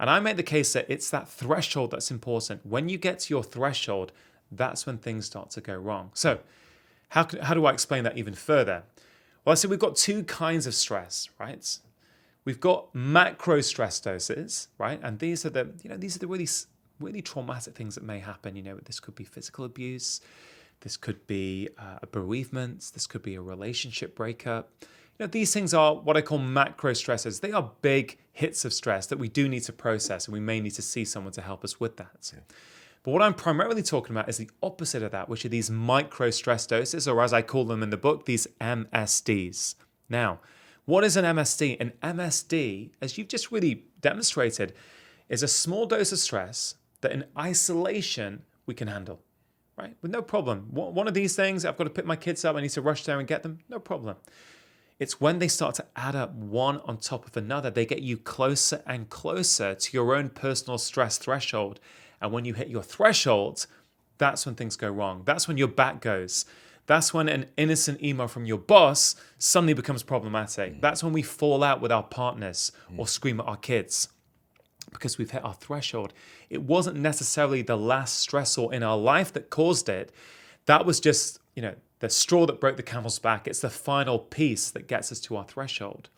And 0.00 0.10
I 0.10 0.18
make 0.18 0.36
the 0.36 0.42
case 0.42 0.72
that 0.72 0.86
it's 0.88 1.08
that 1.10 1.28
threshold 1.28 1.92
that's 1.92 2.10
important. 2.10 2.66
When 2.66 2.88
you 2.88 2.98
get 2.98 3.20
to 3.20 3.34
your 3.34 3.44
threshold, 3.44 4.10
that's 4.50 4.86
when 4.86 4.98
things 4.98 5.26
start 5.26 5.50
to 5.50 5.60
go 5.60 5.76
wrong. 5.76 6.10
So, 6.14 6.40
how, 7.10 7.28
how 7.42 7.54
do 7.54 7.66
I 7.66 7.72
explain 7.72 8.04
that 8.04 8.16
even 8.16 8.34
further? 8.34 8.82
Well, 9.44 9.52
I 9.52 9.54
said 9.54 9.70
we've 9.70 9.78
got 9.78 9.96
two 9.96 10.24
kinds 10.24 10.66
of 10.66 10.74
stress, 10.74 11.28
right? 11.38 11.78
We've 12.44 12.60
got 12.60 12.94
macro 12.94 13.60
stress 13.60 14.00
doses, 14.00 14.68
right? 14.78 15.00
And 15.02 15.18
these 15.18 15.44
are 15.46 15.50
the, 15.50 15.72
you 15.82 15.90
know, 15.90 15.96
these 15.96 16.16
are 16.16 16.18
the 16.18 16.26
really, 16.26 16.48
really 16.98 17.22
traumatic 17.22 17.74
things 17.74 17.94
that 17.94 18.04
may 18.04 18.18
happen. 18.18 18.56
You 18.56 18.62
know, 18.62 18.78
this 18.84 19.00
could 19.00 19.14
be 19.14 19.24
physical 19.24 19.64
abuse, 19.64 20.20
this 20.80 20.96
could 20.96 21.26
be 21.26 21.68
uh, 21.78 21.98
a 22.02 22.06
bereavement, 22.06 22.90
this 22.94 23.06
could 23.06 23.22
be 23.22 23.34
a 23.34 23.42
relationship 23.42 24.14
breakup. 24.14 24.70
You 24.80 25.26
know, 25.26 25.26
these 25.26 25.52
things 25.52 25.74
are 25.74 25.94
what 25.94 26.16
I 26.16 26.22
call 26.22 26.38
macro 26.38 26.94
stresses. 26.94 27.40
They 27.40 27.52
are 27.52 27.70
big 27.82 28.18
hits 28.32 28.64
of 28.64 28.72
stress 28.72 29.06
that 29.06 29.18
we 29.18 29.28
do 29.28 29.48
need 29.48 29.64
to 29.64 29.72
process, 29.72 30.26
and 30.26 30.32
we 30.32 30.40
may 30.40 30.60
need 30.60 30.74
to 30.74 30.82
see 30.82 31.04
someone 31.04 31.32
to 31.34 31.42
help 31.42 31.62
us 31.62 31.78
with 31.78 31.96
that. 31.98 32.32
Yeah. 32.34 32.40
But 33.02 33.12
what 33.12 33.22
I'm 33.22 33.34
primarily 33.34 33.82
talking 33.82 34.14
about 34.14 34.28
is 34.28 34.36
the 34.36 34.50
opposite 34.62 35.02
of 35.02 35.12
that, 35.12 35.28
which 35.28 35.44
are 35.44 35.48
these 35.48 35.70
micro 35.70 36.30
stress 36.30 36.66
doses, 36.66 37.08
or 37.08 37.22
as 37.22 37.32
I 37.32 37.40
call 37.40 37.64
them 37.64 37.82
in 37.82 37.90
the 37.90 37.96
book, 37.96 38.26
these 38.26 38.46
MSDs. 38.60 39.74
Now, 40.08 40.40
what 40.84 41.04
is 41.04 41.16
an 41.16 41.24
MSD? 41.24 41.80
An 41.80 41.92
MSD, 42.02 42.90
as 43.00 43.16
you've 43.16 43.28
just 43.28 43.50
really 43.50 43.84
demonstrated, 44.00 44.74
is 45.28 45.42
a 45.42 45.48
small 45.48 45.86
dose 45.86 46.12
of 46.12 46.18
stress 46.18 46.74
that 47.00 47.12
in 47.12 47.24
isolation 47.38 48.42
we 48.66 48.74
can 48.74 48.88
handle, 48.88 49.22
right? 49.78 49.96
With 50.02 50.10
no 50.10 50.20
problem. 50.20 50.66
One 50.70 51.08
of 51.08 51.14
these 51.14 51.34
things, 51.34 51.64
I've 51.64 51.78
got 51.78 51.84
to 51.84 51.90
pick 51.90 52.04
my 52.04 52.16
kids 52.16 52.44
up, 52.44 52.56
I 52.56 52.60
need 52.60 52.70
to 52.70 52.82
rush 52.82 53.04
there 53.04 53.18
and 53.18 53.26
get 53.26 53.42
them, 53.42 53.60
no 53.68 53.78
problem. 53.78 54.16
It's 54.98 55.18
when 55.18 55.38
they 55.38 55.48
start 55.48 55.74
to 55.76 55.86
add 55.96 56.14
up 56.14 56.34
one 56.34 56.80
on 56.80 56.98
top 56.98 57.26
of 57.26 57.34
another, 57.34 57.70
they 57.70 57.86
get 57.86 58.02
you 58.02 58.18
closer 58.18 58.82
and 58.86 59.08
closer 59.08 59.74
to 59.74 59.96
your 59.96 60.14
own 60.14 60.28
personal 60.28 60.76
stress 60.76 61.16
threshold. 61.16 61.80
And 62.20 62.32
when 62.32 62.44
you 62.44 62.54
hit 62.54 62.68
your 62.68 62.82
threshold, 62.82 63.66
that's 64.18 64.44
when 64.46 64.54
things 64.54 64.76
go 64.76 64.90
wrong. 64.90 65.22
That's 65.24 65.48
when 65.48 65.56
your 65.56 65.68
back 65.68 66.00
goes. 66.00 66.44
That's 66.86 67.14
when 67.14 67.28
an 67.28 67.46
innocent 67.56 68.02
email 68.02 68.26
from 68.26 68.44
your 68.44 68.58
boss 68.58 69.14
suddenly 69.38 69.74
becomes 69.74 70.02
problematic. 70.02 70.74
Mm. 70.74 70.80
That's 70.80 71.04
when 71.04 71.12
we 71.12 71.22
fall 71.22 71.62
out 71.62 71.80
with 71.80 71.92
our 71.92 72.02
partners 72.02 72.72
mm. 72.92 72.98
or 72.98 73.06
scream 73.06 73.40
at 73.40 73.46
our 73.46 73.56
kids 73.56 74.08
because 74.90 75.18
we've 75.18 75.30
hit 75.30 75.44
our 75.44 75.54
threshold. 75.54 76.12
It 76.48 76.62
wasn't 76.62 76.98
necessarily 76.98 77.62
the 77.62 77.76
last 77.76 78.28
stressor 78.28 78.72
in 78.72 78.82
our 78.82 78.96
life 78.96 79.32
that 79.34 79.50
caused 79.50 79.88
it. 79.88 80.12
That 80.66 80.84
was 80.84 81.00
just, 81.00 81.38
you 81.54 81.62
know, 81.62 81.74
the 82.00 82.10
straw 82.10 82.46
that 82.46 82.60
broke 82.60 82.76
the 82.76 82.82
camel's 82.82 83.18
back. 83.18 83.46
It's 83.46 83.60
the 83.60 83.70
final 83.70 84.18
piece 84.18 84.70
that 84.70 84.88
gets 84.88 85.12
us 85.12 85.20
to 85.20 85.36
our 85.36 85.44
threshold. 85.44 86.08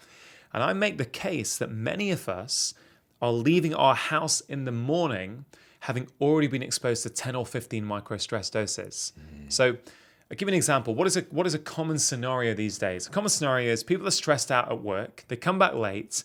And 0.52 0.62
I 0.62 0.72
make 0.72 0.98
the 0.98 1.04
case 1.04 1.58
that 1.58 1.70
many 1.70 2.10
of 2.10 2.28
us 2.28 2.74
are 3.20 3.32
leaving 3.32 3.74
our 3.74 3.94
house 3.94 4.40
in 4.42 4.64
the 4.64 4.72
morning 4.72 5.44
having 5.82 6.06
already 6.20 6.46
been 6.46 6.62
exposed 6.62 7.02
to 7.02 7.10
10 7.10 7.34
or 7.34 7.44
15 7.44 7.84
micro 7.84 8.16
stress 8.16 8.50
doses. 8.50 9.12
Mm. 9.18 9.52
So, 9.52 9.76
I'll 10.32 10.36
give 10.36 10.48
you 10.48 10.52
an 10.52 10.56
example. 10.56 10.94
What 10.94 11.06
is 11.06 11.18
a 11.18 11.22
what 11.30 11.46
is 11.46 11.52
a 11.52 11.58
common 11.58 11.98
scenario 11.98 12.54
these 12.54 12.78
days? 12.78 13.06
A 13.06 13.10
common 13.10 13.28
scenario 13.28 13.70
is 13.70 13.84
people 13.84 14.08
are 14.08 14.12
stressed 14.12 14.50
out 14.50 14.72
at 14.72 14.82
work. 14.82 15.26
They 15.28 15.36
come 15.36 15.58
back 15.58 15.74
late. 15.74 16.24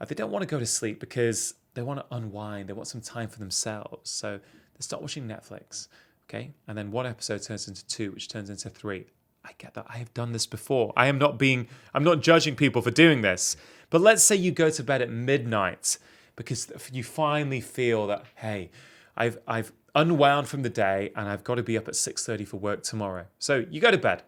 Uh, 0.00 0.04
they 0.04 0.14
don't 0.14 0.30
want 0.30 0.42
to 0.42 0.46
go 0.46 0.60
to 0.60 0.66
sleep 0.66 1.00
because 1.00 1.54
they 1.74 1.82
want 1.82 1.98
to 1.98 2.14
unwind. 2.14 2.68
They 2.68 2.72
want 2.72 2.86
some 2.86 3.00
time 3.00 3.28
for 3.28 3.40
themselves. 3.40 4.10
So 4.10 4.38
they 4.38 4.80
start 4.80 5.02
watching 5.02 5.26
Netflix. 5.26 5.88
Okay. 6.28 6.52
And 6.68 6.78
then 6.78 6.92
one 6.92 7.06
episode 7.06 7.42
turns 7.42 7.66
into 7.66 7.84
two, 7.86 8.12
which 8.12 8.28
turns 8.28 8.48
into 8.48 8.70
three. 8.70 9.06
I 9.44 9.50
get 9.58 9.74
that. 9.74 9.86
I 9.88 9.96
have 9.98 10.14
done 10.14 10.30
this 10.30 10.46
before. 10.46 10.92
I 10.96 11.06
am 11.08 11.18
not 11.18 11.36
being, 11.36 11.66
I'm 11.94 12.04
not 12.04 12.20
judging 12.20 12.54
people 12.54 12.80
for 12.80 12.92
doing 12.92 13.22
this. 13.22 13.56
But 13.90 14.00
let's 14.00 14.22
say 14.22 14.36
you 14.36 14.52
go 14.52 14.70
to 14.70 14.84
bed 14.84 15.02
at 15.02 15.10
midnight 15.10 15.98
because 16.36 16.70
you 16.92 17.04
finally 17.04 17.60
feel 17.60 18.06
that, 18.08 18.24
hey, 18.36 18.70
I've, 19.16 19.38
I've 19.46 19.72
unwound 19.94 20.48
from 20.48 20.62
the 20.62 20.70
day 20.70 21.12
and 21.14 21.28
I've 21.28 21.44
got 21.44 21.56
to 21.56 21.62
be 21.62 21.76
up 21.76 21.88
at 21.88 21.94
6.30 21.94 22.46
for 22.48 22.56
work 22.56 22.82
tomorrow. 22.82 23.26
So 23.38 23.64
you 23.70 23.80
go 23.80 23.90
to 23.90 23.98
bed. 23.98 24.22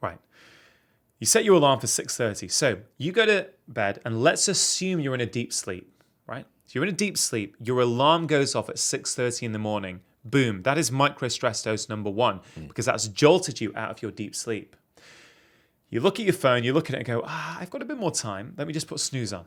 Right. 0.00 0.18
You 1.18 1.26
set 1.26 1.44
your 1.44 1.54
alarm 1.54 1.80
for 1.80 1.86
6.30. 1.86 2.50
So 2.50 2.78
you 2.96 3.12
go 3.12 3.26
to 3.26 3.48
bed 3.66 4.00
and 4.04 4.22
let's 4.22 4.48
assume 4.48 5.00
you're 5.00 5.14
in 5.14 5.20
a 5.20 5.26
deep 5.26 5.52
sleep, 5.52 5.90
right? 6.26 6.46
So 6.66 6.72
you're 6.74 6.84
in 6.84 6.90
a 6.90 6.96
deep 6.96 7.16
sleep. 7.16 7.56
Your 7.60 7.80
alarm 7.80 8.26
goes 8.26 8.54
off 8.54 8.68
at 8.68 8.76
6.30 8.76 9.42
in 9.42 9.52
the 9.52 9.58
morning. 9.58 10.00
Boom, 10.24 10.62
that 10.62 10.76
is 10.76 10.92
micro 10.92 11.28
stress 11.28 11.62
dose 11.62 11.88
number 11.88 12.10
one 12.10 12.40
mm. 12.58 12.68
because 12.68 12.84
that's 12.84 13.08
jolted 13.08 13.60
you 13.60 13.72
out 13.74 13.90
of 13.90 14.02
your 14.02 14.10
deep 14.10 14.34
sleep. 14.34 14.76
You 15.88 16.00
look 16.00 16.20
at 16.20 16.26
your 16.26 16.34
phone, 16.34 16.64
you 16.64 16.74
look 16.74 16.90
at 16.90 16.94
it 16.94 16.98
and 16.98 17.06
go, 17.06 17.22
ah, 17.24 17.56
I've 17.58 17.70
got 17.70 17.80
a 17.80 17.86
bit 17.86 17.96
more 17.96 18.10
time. 18.10 18.52
Let 18.58 18.66
me 18.66 18.74
just 18.74 18.86
put 18.86 19.00
snooze 19.00 19.32
on. 19.32 19.46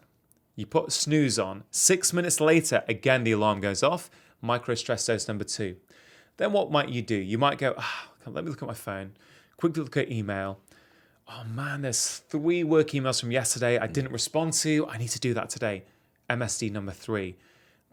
You 0.56 0.66
put 0.66 0.92
snooze 0.92 1.40
on. 1.40 1.64
Six 1.72 2.14
minutes 2.14 2.40
later, 2.42 2.84
again, 2.88 3.24
the 3.24 3.32
alarm 3.32 3.62
goes 3.62 3.84
off. 3.84 4.10
Micro 4.42 4.76
stress 4.76 5.06
dose 5.06 5.28
number 5.28 5.44
two. 5.44 5.78
Then 6.38 6.52
what 6.52 6.72
might 6.72 6.90
you 6.90 7.02
do? 7.02 7.16
You 7.16 7.38
might 7.38 7.58
go, 7.58 7.76
ah, 7.78 8.10
let 8.26 8.44
me 8.44 8.50
look 8.50 8.62
at 8.62 8.68
my 8.68 8.74
phone, 8.74 9.12
quickly 9.58 9.84
look 9.84 9.98
at 9.98 10.12
email. 10.12 10.60
Oh 11.30 11.44
man, 11.46 11.84
there's 11.84 12.18
three 12.18 12.64
work 12.64 12.90
emails 12.90 13.20
from 13.20 13.32
yesterday 13.32 13.78
I 13.78 13.88
didn't 13.88 14.12
respond 14.12 14.54
to. 14.54 14.88
I 14.88 14.98
need 14.98 15.10
to 15.10 15.20
do 15.20 15.34
that 15.34 15.50
today. 15.50 15.84
MSD 16.30 16.72
number 16.72 16.92
three. 16.92 17.38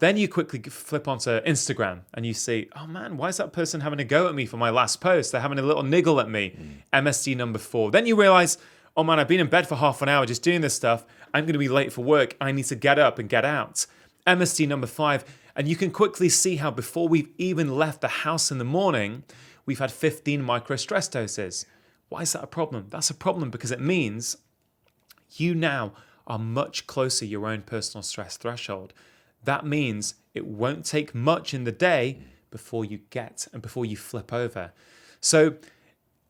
Then 0.00 0.16
you 0.16 0.28
quickly 0.28 0.60
flip 0.60 1.08
onto 1.08 1.40
Instagram 1.40 2.02
and 2.14 2.24
you 2.24 2.32
see, 2.32 2.68
oh 2.76 2.86
man, 2.86 3.16
why 3.16 3.28
is 3.28 3.36
that 3.38 3.52
person 3.52 3.80
having 3.80 3.98
a 3.98 4.04
go 4.04 4.28
at 4.28 4.34
me 4.34 4.46
for 4.46 4.56
my 4.56 4.70
last 4.70 5.00
post? 5.00 5.32
They're 5.32 5.40
having 5.40 5.58
a 5.58 5.62
little 5.62 5.82
niggle 5.82 6.20
at 6.20 6.30
me. 6.30 6.56
Mm. 6.92 7.04
MSD 7.04 7.36
number 7.36 7.58
four. 7.58 7.90
Then 7.90 8.06
you 8.06 8.14
realize, 8.14 8.58
oh 8.96 9.02
man, 9.02 9.18
I've 9.18 9.28
been 9.28 9.40
in 9.40 9.48
bed 9.48 9.68
for 9.68 9.74
half 9.74 10.00
an 10.02 10.08
hour 10.08 10.24
just 10.24 10.42
doing 10.42 10.60
this 10.60 10.74
stuff. 10.74 11.04
I'm 11.34 11.44
going 11.44 11.54
to 11.54 11.58
be 11.58 11.68
late 11.68 11.92
for 11.92 12.02
work. 12.02 12.36
I 12.40 12.52
need 12.52 12.66
to 12.66 12.76
get 12.76 12.98
up 12.98 13.18
and 13.18 13.28
get 13.28 13.44
out. 13.44 13.86
MSD 14.26 14.68
number 14.68 14.86
five. 14.86 15.24
And 15.56 15.66
you 15.66 15.74
can 15.74 15.90
quickly 15.90 16.28
see 16.28 16.56
how 16.56 16.70
before 16.70 17.08
we've 17.08 17.30
even 17.36 17.76
left 17.76 18.00
the 18.00 18.08
house 18.08 18.52
in 18.52 18.58
the 18.58 18.64
morning, 18.64 19.24
we've 19.66 19.80
had 19.80 19.90
15 19.90 20.40
micro 20.40 20.76
stress 20.76 21.08
doses. 21.08 21.66
Why 22.08 22.22
is 22.22 22.32
that 22.32 22.44
a 22.44 22.46
problem? 22.46 22.86
That's 22.90 23.10
a 23.10 23.14
problem 23.14 23.50
because 23.50 23.72
it 23.72 23.80
means 23.80 24.36
you 25.32 25.54
now 25.54 25.92
are 26.26 26.38
much 26.38 26.86
closer 26.86 27.24
your 27.24 27.46
own 27.46 27.62
personal 27.62 28.02
stress 28.02 28.36
threshold. 28.36 28.92
That 29.44 29.66
means 29.66 30.14
it 30.34 30.46
won't 30.46 30.84
take 30.84 31.14
much 31.14 31.54
in 31.54 31.64
the 31.64 31.72
day 31.72 32.20
before 32.50 32.84
you 32.84 33.00
get 33.10 33.48
and 33.52 33.60
before 33.60 33.84
you 33.84 33.96
flip 33.96 34.32
over. 34.32 34.72
So, 35.20 35.56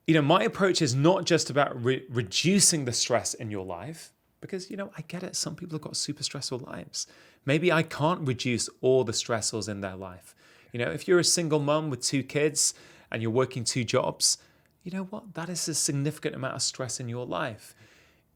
you 0.07 0.15
know, 0.15 0.23
my 0.23 0.43
approach 0.43 0.81
is 0.81 0.95
not 0.95 1.25
just 1.25 1.51
about 1.51 1.83
re- 1.85 2.05
reducing 2.09 2.85
the 2.85 2.93
stress 2.93 3.35
in 3.35 3.51
your 3.51 3.65
life, 3.65 4.13
because, 4.41 4.71
you 4.71 4.77
know, 4.77 4.91
I 4.97 5.03
get 5.03 5.23
it. 5.23 5.37
Some 5.37 5.57
people 5.57 5.77
have 5.77 5.83
got 5.83 5.97
super 5.97 6.23
stressful 6.23 6.59
lives. 6.59 7.07
Maybe 7.45 7.73
I 7.73 7.83
can't 7.83 8.27
reduce 8.27 8.69
all 8.81 9.05
the 9.05 9.13
stressors 9.13 9.69
in 9.69 9.81
their 9.81 9.97
life. 9.97 10.35
You 10.73 10.79
know, 10.79 10.91
if 10.91 11.09
you're 11.09 11.19
a 11.19 11.25
single 11.25 11.61
mom 11.61 11.91
with 11.91 12.03
two 12.03 12.23
kids 12.23 12.75
and 13.11 13.23
you're 13.23 13.31
working 13.31 13.65
two 13.65 13.85
jobs, 13.85 14.39
you 14.83 14.93
know 14.93 15.05
what? 15.05 15.35
That 15.35 15.49
is 15.49 15.67
a 15.69 15.75
significant 15.75 16.35
amount 16.35 16.55
of 16.55 16.63
stress 16.63 17.01
in 17.01 17.09
your 17.09 17.27
life. 17.27 17.75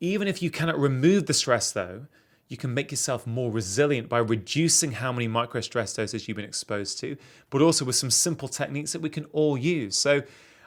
Even 0.01 0.27
if 0.27 0.43
you 0.43 0.51
cannot 0.51 0.79
remove 0.79 1.27
the 1.27 1.35
stress, 1.35 1.71
though, 1.71 2.07
you 2.49 2.57
can 2.57 2.75
make 2.75 2.91
yourself 2.91 3.27
more 3.27 3.51
resilient 3.51 4.09
by 4.09 4.19
reducing 4.19 4.93
how 4.93 5.13
many 5.13 5.29
micro 5.29 5.61
stress 5.61 5.95
doses 5.95 6.27
you've 6.27 6.37
been 6.37 6.45
exposed 6.45 6.99
to, 6.99 7.17
but 7.49 7.63
also 7.63 7.85
with 7.85 7.97
some 7.97 8.11
simple 8.11 8.49
techniques 8.49 8.93
that 8.93 9.01
we 9.01 9.09
can 9.09 9.25
all 9.27 9.57
use. 9.57 9.97
So, 9.97 10.23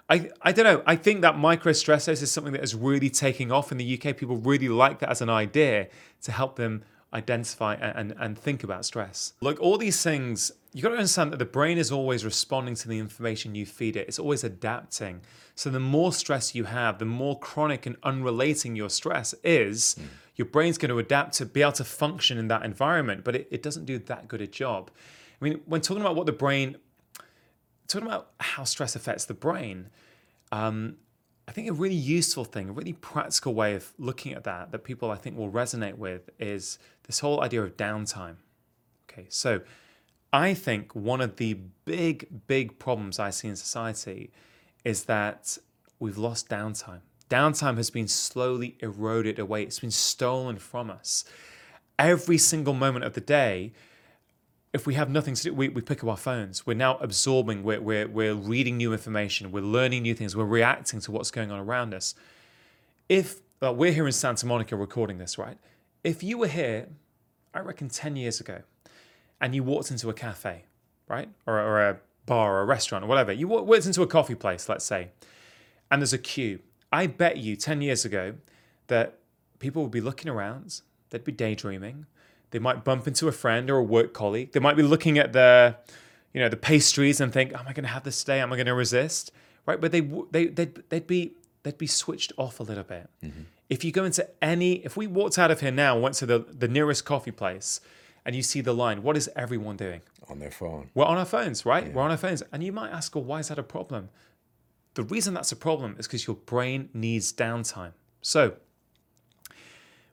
I, 0.09 0.29
I 0.41 0.51
don't 0.51 0.65
know. 0.65 0.83
I 0.85 0.95
think 0.95 1.21
that 1.21 1.37
micro 1.37 1.71
stressors 1.71 2.21
is 2.21 2.31
something 2.31 2.53
that 2.53 2.63
is 2.63 2.75
really 2.75 3.09
taking 3.09 3.51
off 3.51 3.71
in 3.71 3.77
the 3.77 3.99
UK. 3.99 4.15
People 4.15 4.37
really 4.37 4.69
like 4.69 4.99
that 4.99 5.09
as 5.09 5.21
an 5.21 5.29
idea 5.29 5.87
to 6.21 6.31
help 6.31 6.57
them 6.57 6.83
identify 7.13 7.75
and, 7.75 8.11
and, 8.11 8.19
and 8.19 8.37
think 8.37 8.63
about 8.63 8.85
stress. 8.85 9.33
Look, 9.41 9.59
all 9.59 9.77
these 9.77 10.03
things, 10.03 10.51
you've 10.73 10.83
got 10.83 10.89
to 10.89 10.95
understand 10.95 11.31
that 11.31 11.39
the 11.39 11.45
brain 11.45 11.77
is 11.77 11.91
always 11.91 12.23
responding 12.23 12.75
to 12.75 12.87
the 12.87 12.99
information 12.99 13.55
you 13.55 13.65
feed 13.65 13.95
it, 13.95 14.07
it's 14.07 14.19
always 14.19 14.43
adapting. 14.43 15.21
So 15.55 15.69
the 15.69 15.79
more 15.79 16.11
stress 16.11 16.53
you 16.53 16.65
have, 16.65 16.99
the 16.99 17.05
more 17.05 17.39
chronic 17.39 17.85
and 17.85 17.95
unrelating 18.03 18.75
your 18.75 18.89
stress 18.89 19.33
is, 19.43 19.95
mm. 19.97 20.07
your 20.35 20.45
brain's 20.45 20.77
going 20.77 20.89
to 20.89 20.99
adapt 20.99 21.33
to 21.35 21.45
be 21.45 21.61
able 21.61 21.71
to 21.73 21.85
function 21.85 22.37
in 22.37 22.49
that 22.49 22.63
environment, 22.63 23.23
but 23.23 23.35
it, 23.35 23.47
it 23.49 23.63
doesn't 23.63 23.85
do 23.85 23.97
that 23.97 24.27
good 24.27 24.41
a 24.41 24.47
job. 24.47 24.91
I 25.41 25.45
mean, 25.45 25.61
when 25.65 25.81
talking 25.81 26.01
about 26.01 26.15
what 26.15 26.25
the 26.25 26.33
brain 26.33 26.77
talking 27.87 28.07
about 28.07 28.31
how 28.39 28.63
stress 28.63 28.95
affects 28.95 29.25
the 29.25 29.33
brain, 29.33 29.89
um, 30.51 30.97
I 31.47 31.51
think 31.51 31.69
a 31.69 31.73
really 31.73 31.95
useful 31.95 32.43
thing, 32.43 32.69
a 32.69 32.71
really 32.71 32.93
practical 32.93 33.53
way 33.53 33.75
of 33.75 33.93
looking 33.97 34.33
at 34.33 34.43
that 34.45 34.71
that 34.71 34.83
people 34.83 35.11
I 35.11 35.15
think 35.15 35.37
will 35.37 35.51
resonate 35.51 35.97
with 35.97 36.29
is 36.39 36.79
this 37.03 37.19
whole 37.19 37.41
idea 37.41 37.63
of 37.63 37.77
downtime. 37.77 38.37
Okay, 39.09 39.27
so 39.29 39.61
I 40.33 40.53
think 40.53 40.95
one 40.95 41.21
of 41.21 41.37
the 41.37 41.53
big, 41.85 42.47
big 42.47 42.79
problems 42.79 43.19
I 43.19 43.29
see 43.29 43.47
in 43.47 43.55
society 43.55 44.31
is 44.83 45.05
that 45.05 45.57
we've 45.99 46.17
lost 46.17 46.49
downtime. 46.49 47.01
Downtime 47.29 47.77
has 47.77 47.89
been 47.89 48.07
slowly 48.07 48.75
eroded 48.81 49.39
away, 49.39 49.63
it's 49.63 49.79
been 49.79 49.91
stolen 49.91 50.57
from 50.57 50.89
us. 50.89 51.25
Every 51.97 52.37
single 52.37 52.73
moment 52.73 53.05
of 53.05 53.13
the 53.13 53.21
day, 53.21 53.71
if 54.75 54.85
we 54.85 54.95
have 54.95 55.09
nothing 55.09 55.35
to 55.35 55.43
do, 55.43 55.53
we, 55.53 55.69
we 55.69 55.81
pick 55.81 56.03
up 56.03 56.09
our 56.09 56.17
phones. 56.17 56.67
We're 56.67 56.73
now 56.73 56.97
absorbing, 56.97 57.63
we're, 57.63 57.79
we're, 57.79 58.09
we're 58.09 58.35
reading 58.35 58.75
new 58.75 58.91
information, 58.91 59.49
we're 59.53 59.63
learning 59.63 60.03
new 60.03 60.13
things, 60.13 60.35
we're 60.35 60.43
reacting 60.43 60.99
to 60.99 61.11
what's 61.13 61.31
going 61.31 61.49
on 61.49 61.59
around 61.59 61.93
us. 61.93 62.13
If 63.07 63.39
well, 63.61 63.73
we're 63.73 63.93
here 63.93 64.05
in 64.05 64.11
Santa 64.11 64.45
Monica 64.45 64.75
recording 64.75 65.17
this, 65.17 65.37
right? 65.37 65.57
If 66.03 66.23
you 66.23 66.37
were 66.37 66.49
here, 66.49 66.89
I 67.53 67.59
reckon 67.59 67.87
10 67.87 68.17
years 68.17 68.41
ago, 68.41 68.63
and 69.39 69.55
you 69.55 69.63
walked 69.63 69.91
into 69.91 70.09
a 70.09 70.13
cafe, 70.13 70.65
right? 71.07 71.29
Or, 71.47 71.57
or 71.57 71.89
a 71.89 71.97
bar 72.25 72.57
or 72.57 72.61
a 72.61 72.65
restaurant 72.65 73.05
or 73.05 73.07
whatever, 73.07 73.31
you 73.31 73.47
walked 73.47 73.85
into 73.85 74.01
a 74.01 74.07
coffee 74.07 74.35
place, 74.35 74.67
let's 74.67 74.83
say, 74.83 75.11
and 75.89 76.01
there's 76.01 76.11
a 76.11 76.17
queue. 76.17 76.59
I 76.91 77.07
bet 77.07 77.37
you 77.37 77.55
10 77.55 77.81
years 77.81 78.03
ago 78.03 78.35
that 78.87 79.19
people 79.59 79.83
would 79.83 79.91
be 79.91 80.01
looking 80.01 80.29
around, 80.29 80.81
they'd 81.11 81.23
be 81.23 81.31
daydreaming, 81.31 82.07
they 82.55 82.59
might 82.59 82.85
bump 82.85 83.05
into 83.05 83.27
a 83.27 83.33
friend 83.33 83.69
or 83.69 83.75
a 83.75 83.83
work 83.83 84.13
colleague. 84.13 84.53
They 84.53 84.61
might 84.61 84.77
be 84.77 84.81
looking 84.81 85.17
at 85.17 85.33
the, 85.33 85.75
you 86.33 86.39
know, 86.39 86.47
the 86.47 86.55
pastries 86.55 87.19
and 87.19 87.33
think, 87.33 87.51
"Am 87.51 87.67
I 87.67 87.73
going 87.73 87.83
to 87.83 87.89
have 87.89 88.03
this 88.03 88.21
today? 88.21 88.39
Am 88.39 88.53
I 88.53 88.55
going 88.55 88.65
to 88.67 88.73
resist?" 88.73 89.33
Right? 89.65 89.81
But 89.81 89.91
they 89.91 89.99
they 90.31 90.45
they'd, 90.45 90.73
they'd 90.87 91.05
be 91.05 91.33
they'd 91.63 91.77
be 91.77 91.85
switched 91.85 92.31
off 92.37 92.61
a 92.61 92.63
little 92.63 92.85
bit. 92.85 93.09
Mm-hmm. 93.21 93.41
If 93.69 93.83
you 93.83 93.91
go 93.91 94.05
into 94.05 94.25
any, 94.41 94.75
if 94.85 94.95
we 94.95 95.05
walked 95.05 95.37
out 95.37 95.51
of 95.51 95.59
here 95.59 95.69
now 95.69 95.95
and 95.95 96.01
went 96.01 96.15
to 96.15 96.25
the 96.25 96.45
the 96.49 96.69
nearest 96.69 97.03
coffee 97.03 97.31
place, 97.31 97.81
and 98.25 98.37
you 98.37 98.41
see 98.41 98.61
the 98.61 98.71
line, 98.73 99.03
what 99.03 99.17
is 99.17 99.29
everyone 99.35 99.75
doing? 99.75 99.99
On 100.29 100.39
their 100.39 100.49
phone. 100.49 100.91
We're 100.93 101.03
on 101.03 101.17
our 101.17 101.25
phones, 101.25 101.65
right? 101.65 101.87
Yeah. 101.87 101.91
We're 101.91 102.03
on 102.03 102.11
our 102.11 102.17
phones, 102.17 102.41
and 102.53 102.63
you 102.63 102.71
might 102.71 102.91
ask, 102.91 103.13
well, 103.15 103.25
why 103.25 103.39
is 103.39 103.49
that 103.49 103.59
a 103.59 103.63
problem? 103.63 104.07
The 104.93 105.03
reason 105.03 105.33
that's 105.33 105.51
a 105.51 105.57
problem 105.57 105.97
is 105.99 106.07
because 106.07 106.25
your 106.25 106.37
brain 106.37 106.87
needs 106.93 107.33
downtime. 107.33 107.91
So 108.21 108.53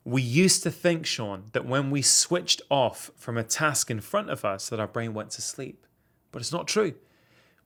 we 0.04 0.22
used 0.22 0.62
to 0.64 0.70
think, 0.70 1.06
Shawn, 1.06 1.44
that 1.52 1.66
when 1.66 1.90
we 1.90 2.02
switched 2.02 2.62
off 2.70 3.10
from 3.16 3.38
a 3.38 3.44
task 3.44 3.90
in 3.90 4.00
front 4.00 4.30
of 4.30 4.44
us, 4.44 4.68
that 4.68 4.80
our 4.80 4.88
brain 4.88 5.14
went 5.14 5.30
to 5.32 5.42
sleep. 5.42 5.86
But 6.32 6.42
it's 6.42 6.52
not 6.52 6.66
true. 6.66 6.94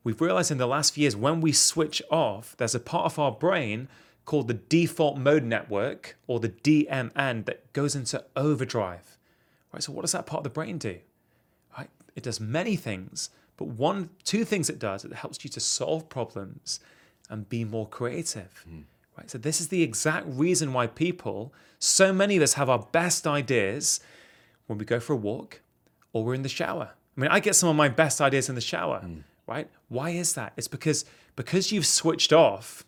We've 0.05 0.21
realized 0.21 0.51
in 0.51 0.59
the 0.59 0.67
last 0.67 0.95
few 0.95 1.03
years, 1.03 1.17
when 1.17 1.41
we 1.41 1.53
switch 1.53 2.03
off, 2.11 2.55
there's 2.59 2.75
a 2.75 2.81
part 2.81 3.07
of 3.07 3.19
our 3.19 3.33
brain 3.33 3.89
called 4.25 4.49
the 4.49 4.55
default 4.55 5.17
mode 5.17 5.45
network, 5.45 6.17
or 6.27 6.41
the 6.41 6.49
DMN, 6.49 7.47
that 7.47 7.73
goes 7.73 7.95
into 7.95 8.23
overdrive. 8.35 9.17
Right? 9.73 9.83
So 9.83 9.93
what 9.93 10.03
does 10.03 10.13
that 10.13 10.27
part 10.27 10.41
of 10.41 10.45
the 10.45 10.51
brain 10.51 10.79
do? 10.79 10.99
Right? 11.79 11.89
It 12.15 12.25
does 12.25 12.41
many 12.41 12.77
things, 12.77 13.31
but 13.57 13.69
one, 13.69 14.11
two 14.25 14.45
things 14.45 14.69
it 14.69 14.79
does, 14.79 15.05
it 15.05 15.13
helps 15.13 15.43
you 15.45 15.51
to 15.51 15.61
solve 15.61 16.09
problems 16.09 16.81
and 17.31 17.49
be 17.49 17.65
more 17.65 17.89
creative. 17.89 18.65
Mm. 18.69 18.83
Right? 19.17 19.31
So 19.31 19.39
this 19.39 19.61
is 19.61 19.69
the 19.69 19.83
exact 19.83 20.27
reason 20.29 20.73
why 20.73 20.87
people, 20.87 21.53
so 21.79 22.13
many 22.13 22.37
of 22.37 22.43
us 22.43 22.55
have 22.55 22.69
our 22.69 22.87
best 22.93 23.27
ideas 23.27 24.01
when 24.67 24.79
we 24.79 24.85
go 24.85 25.01
for 25.01 25.15
a 25.15 25.17
walk 25.17 25.61
or 26.13 26.25
we're 26.25 26.35
in 26.35 26.43
the 26.43 26.49
shower. 26.49 26.91
I 27.17 27.21
mean, 27.21 27.31
I 27.31 27.41
get 27.41 27.57
some 27.57 27.69
of 27.69 27.77
my 27.77 27.89
best 27.89 28.21
ideas 28.21 28.49
in 28.49 28.55
the 28.55 28.61
shower, 28.61 29.01
mm. 29.05 29.23
right? 29.47 29.69
Why 29.89 30.11
is 30.11 30.35
that? 30.35 30.53
It's 30.57 30.69
because 30.69 31.05
because 31.35 31.73
you've 31.73 31.87
switched 31.87 32.33
off, 32.33 32.85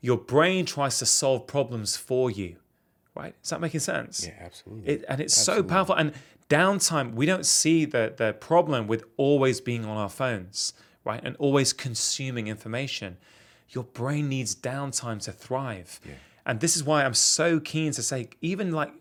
your 0.00 0.16
brain 0.16 0.64
tries 0.64 0.98
to 0.98 1.06
solve 1.06 1.46
problems 1.46 1.96
for 1.96 2.30
you. 2.30 2.56
Right? 3.14 3.34
Is 3.42 3.50
that 3.50 3.60
making 3.60 3.80
sense? 3.80 4.26
Yeah, 4.26 4.34
absolutely. 4.40 4.88
It, 4.88 5.04
and 5.08 5.20
it's 5.20 5.36
absolutely. 5.36 5.68
so 5.68 5.74
powerful. 5.74 5.94
And 5.96 6.12
downtime, 6.48 7.14
we 7.14 7.26
don't 7.26 7.46
see 7.46 7.84
the 7.84 8.12
the 8.16 8.32
problem 8.32 8.86
with 8.86 9.04
always 9.16 9.60
being 9.60 9.84
on 9.84 9.96
our 9.96 10.08
phones, 10.08 10.72
right? 11.04 11.20
And 11.22 11.36
always 11.36 11.72
consuming 11.72 12.48
information 12.48 13.18
your 13.70 13.84
brain 13.84 14.28
needs 14.28 14.54
downtime 14.54 15.22
to 15.22 15.32
thrive. 15.32 16.00
Yeah. 16.04 16.14
And 16.46 16.60
this 16.60 16.76
is 16.76 16.84
why 16.84 17.04
I'm 17.04 17.14
so 17.14 17.60
keen 17.60 17.92
to 17.92 18.02
say, 18.02 18.28
even 18.40 18.72
like, 18.72 18.92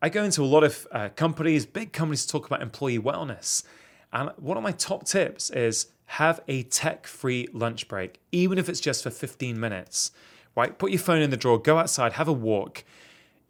I 0.00 0.08
go 0.08 0.24
into 0.24 0.42
a 0.42 0.46
lot 0.46 0.64
of 0.64 0.86
uh, 0.92 1.08
companies, 1.16 1.66
big 1.66 1.92
companies 1.92 2.26
to 2.26 2.32
talk 2.32 2.46
about 2.46 2.62
employee 2.62 2.98
wellness. 2.98 3.64
And 4.12 4.30
one 4.36 4.56
of 4.56 4.62
my 4.62 4.72
top 4.72 5.04
tips 5.04 5.50
is 5.50 5.88
have 6.06 6.40
a 6.48 6.62
tech 6.64 7.06
free 7.06 7.48
lunch 7.52 7.88
break, 7.88 8.20
even 8.32 8.58
if 8.58 8.68
it's 8.68 8.80
just 8.80 9.02
for 9.02 9.10
15 9.10 9.58
minutes, 9.58 10.12
right? 10.54 10.78
Put 10.78 10.90
your 10.90 11.00
phone 11.00 11.22
in 11.22 11.30
the 11.30 11.36
drawer, 11.36 11.58
go 11.58 11.78
outside, 11.78 12.14
have 12.14 12.28
a 12.28 12.32
walk. 12.32 12.84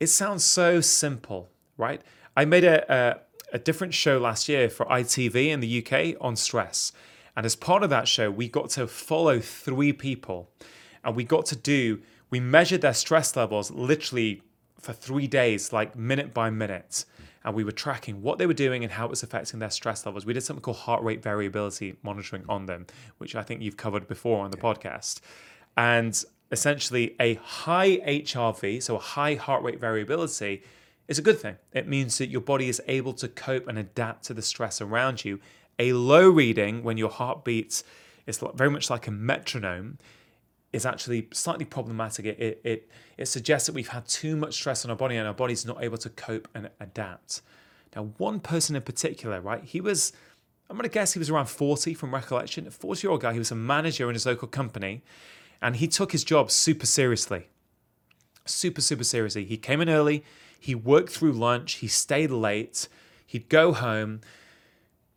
It 0.01 0.09
sounds 0.09 0.45
so 0.45 0.81
simple, 0.81 1.49
right? 1.77 2.01
I 2.37 2.45
made 2.45 2.65
a, 2.65 2.93
a, 2.93 3.21
a 3.53 3.59
different 3.59 3.95
show 3.95 4.19
last 4.19 4.49
year 4.49 4.69
for 4.69 4.87
ITV 4.87 5.49
in 5.49 5.61
the 5.61 5.85
UK 5.85 6.17
on 6.21 6.37
stress. 6.37 6.93
And 7.37 7.45
as 7.45 7.55
part 7.55 7.83
of 7.83 7.91
that 7.91 8.09
show, 8.09 8.31
we 8.31 8.49
got 8.49 8.71
to 8.71 8.87
follow 8.87 9.41
three 9.41 9.93
people 9.93 10.51
and 11.05 11.15
we 11.15 11.23
got 11.23 11.47
to 11.47 11.57
do, 11.57 12.01
we 12.31 12.41
measured 12.41 12.81
their 12.81 12.95
stress 12.95 13.37
levels 13.37 13.71
literally 13.71 14.43
for 14.81 14.93
three 14.93 15.27
days, 15.27 15.73
like 15.73 15.95
minute 15.95 16.35
by 16.35 16.51
minute. 16.51 17.05
And 17.45 17.55
we 17.55 17.63
were 17.63 17.73
tracking 17.73 18.23
what 18.23 18.39
they 18.39 18.47
were 18.47 18.55
doing 18.55 18.83
and 18.83 18.93
how 18.93 19.05
it 19.05 19.11
was 19.11 19.23
affecting 19.23 19.61
their 19.61 19.71
stress 19.71 20.05
levels. 20.05 20.27
We 20.27 20.33
did 20.33 20.43
something 20.43 20.63
called 20.63 20.79
heart 20.79 21.03
rate 21.05 21.23
variability 21.23 21.97
monitoring 22.03 22.45
on 22.49 22.67
them, 22.67 22.87
which 23.19 23.37
I 23.37 23.43
think 23.43 23.63
you've 23.63 23.77
covered 23.77 24.09
before 24.09 24.45
on 24.45 24.51
the 24.51 24.57
podcast. 24.57 25.21
And 25.77 26.21
essentially, 26.51 27.15
a 27.21 27.35
high 27.35 27.99
HRV, 27.99 28.83
so 28.83 28.97
a 28.97 29.01
high 29.01 29.35
heart 29.35 29.63
rate 29.63 29.79
variability, 29.79 30.65
is 31.07 31.21
a 31.21 31.23
good 31.23 31.39
thing. 31.39 31.57
It 31.73 31.87
means 31.87 32.19
that 32.19 32.31
your 32.31 32.41
body 32.41 32.69
is 32.69 32.83
able 32.89 33.13
to 33.15 33.29
cope 33.29 33.69
and 33.69 33.79
adapt 33.79 34.25
to 34.25 34.35
the 34.35 34.43
stress 34.43 34.81
around 34.81 35.25
you 35.25 35.39
a 35.79 35.93
low 35.93 36.29
reading, 36.29 36.83
when 36.83 36.97
your 36.97 37.11
heart 37.11 37.45
beats, 37.45 37.85
is 38.27 38.43
very 38.55 38.71
much 38.71 38.91
like 38.91 39.07
a 39.07 39.11
metronome, 39.11 39.99
is 40.73 40.85
actually 40.85 41.29
slightly 41.33 41.65
problematic. 41.65 42.27
It, 42.27 42.39
it, 42.39 42.61
it, 42.65 42.91
it 43.17 43.27
suggests 43.27 43.67
that 43.67 43.75
we've 43.75 43.89
had 43.89 44.07
too 44.07 44.37
much 44.37 44.55
stress 44.55 44.85
on 44.85 44.91
our 44.91 44.97
body 44.97 45.17
and 45.17 45.27
our 45.27 45.35
body's 45.35 45.65
not 45.65 45.83
able 45.83 45.99
to 45.99 46.11
cope 46.11 46.49
and 46.55 46.71
adapt. 46.81 47.43
Now, 47.95 48.11
one 48.19 48.41
person 48.41 48.77
in 48.77 48.83
particular, 48.83 49.41
right, 49.41 49.65
he 49.65 49.81
was, 49.81 50.13
I'm 50.69 50.77
going 50.77 50.89
to 50.89 50.93
guess 50.93 51.15
he 51.15 51.19
was 51.19 51.31
around 51.31 51.47
40 51.47 51.95
from 51.95 52.13
recollection, 52.13 52.67
a 52.67 52.71
40 52.71 53.07
year 53.07 53.11
old 53.11 53.23
guy. 53.23 53.33
He 53.33 53.39
was 53.39 53.51
a 53.51 53.57
manager 53.57 54.09
in 54.09 54.15
his 54.15 54.27
local 54.27 54.49
company 54.49 55.03
and 55.63 55.77
he 55.77 55.89
took 55.89 56.13
his 56.13 56.25
job 56.25 56.51
super 56.51 56.87
seriously. 56.87 57.49
Super, 58.45 58.81
super 58.81 59.05
seriously. 59.05 59.45
He 59.45 59.57
came 59.57 59.81
in 59.81 59.89
early, 59.89 60.25
he 60.59 60.75
worked 60.75 61.11
through 61.11 61.33
lunch, 61.33 61.75
he 61.75 61.89
stayed 61.89 62.31
late, 62.31 62.89
he'd 63.27 63.49
go 63.49 63.73
home 63.73 64.21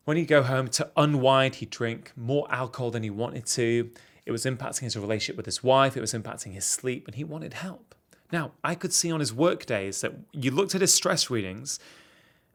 when 0.10 0.18
he'd 0.18 0.26
go 0.26 0.42
home 0.42 0.68
to 0.68 0.90
unwind, 0.98 1.54
he'd 1.54 1.70
drink 1.70 2.12
more 2.16 2.48
alcohol 2.50 2.90
than 2.90 3.04
he 3.04 3.12
wanted 3.12 3.46
to. 3.46 3.92
It 4.26 4.32
was 4.32 4.44
impacting 4.44 4.80
his 4.80 4.98
relationship 4.98 5.38
with 5.38 5.46
his 5.46 5.64
wife, 5.64 5.96
it 5.96 6.02
was 6.02 6.16
impacting 6.16 6.52
his 6.52 6.66
sleep, 6.66 7.06
and 7.06 7.14
he 7.14 7.24
wanted 7.24 7.54
help. 7.54 7.94
Now, 8.32 8.54
I 8.64 8.74
could 8.74 8.92
see 8.92 9.12
on 9.12 9.20
his 9.20 9.32
work 9.32 9.68
days 9.68 10.02
that 10.02 10.14
you 10.32 10.50
looked 10.50 10.74
at 10.74 10.82
his 10.82 10.92
stress 10.92 11.30
readings, 11.30 11.80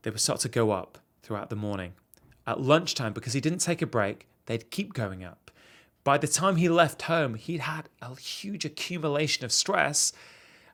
they 0.02 0.10
would 0.10 0.18
start 0.18 0.40
to 0.40 0.48
go 0.48 0.72
up 0.72 0.98
throughout 1.22 1.48
the 1.48 1.54
morning. 1.54 1.92
At 2.44 2.60
lunchtime, 2.60 3.12
because 3.12 3.34
he 3.34 3.40
didn't 3.40 3.60
take 3.60 3.80
a 3.80 3.86
break, 3.86 4.26
they'd 4.46 4.72
keep 4.72 4.92
going 4.92 5.22
up. 5.22 5.52
By 6.02 6.18
the 6.18 6.26
time 6.26 6.56
he 6.56 6.68
left 6.68 7.02
home, 7.02 7.34
he'd 7.34 7.60
had 7.60 7.88
a 8.02 8.16
huge 8.16 8.64
accumulation 8.64 9.44
of 9.44 9.52
stress, 9.52 10.12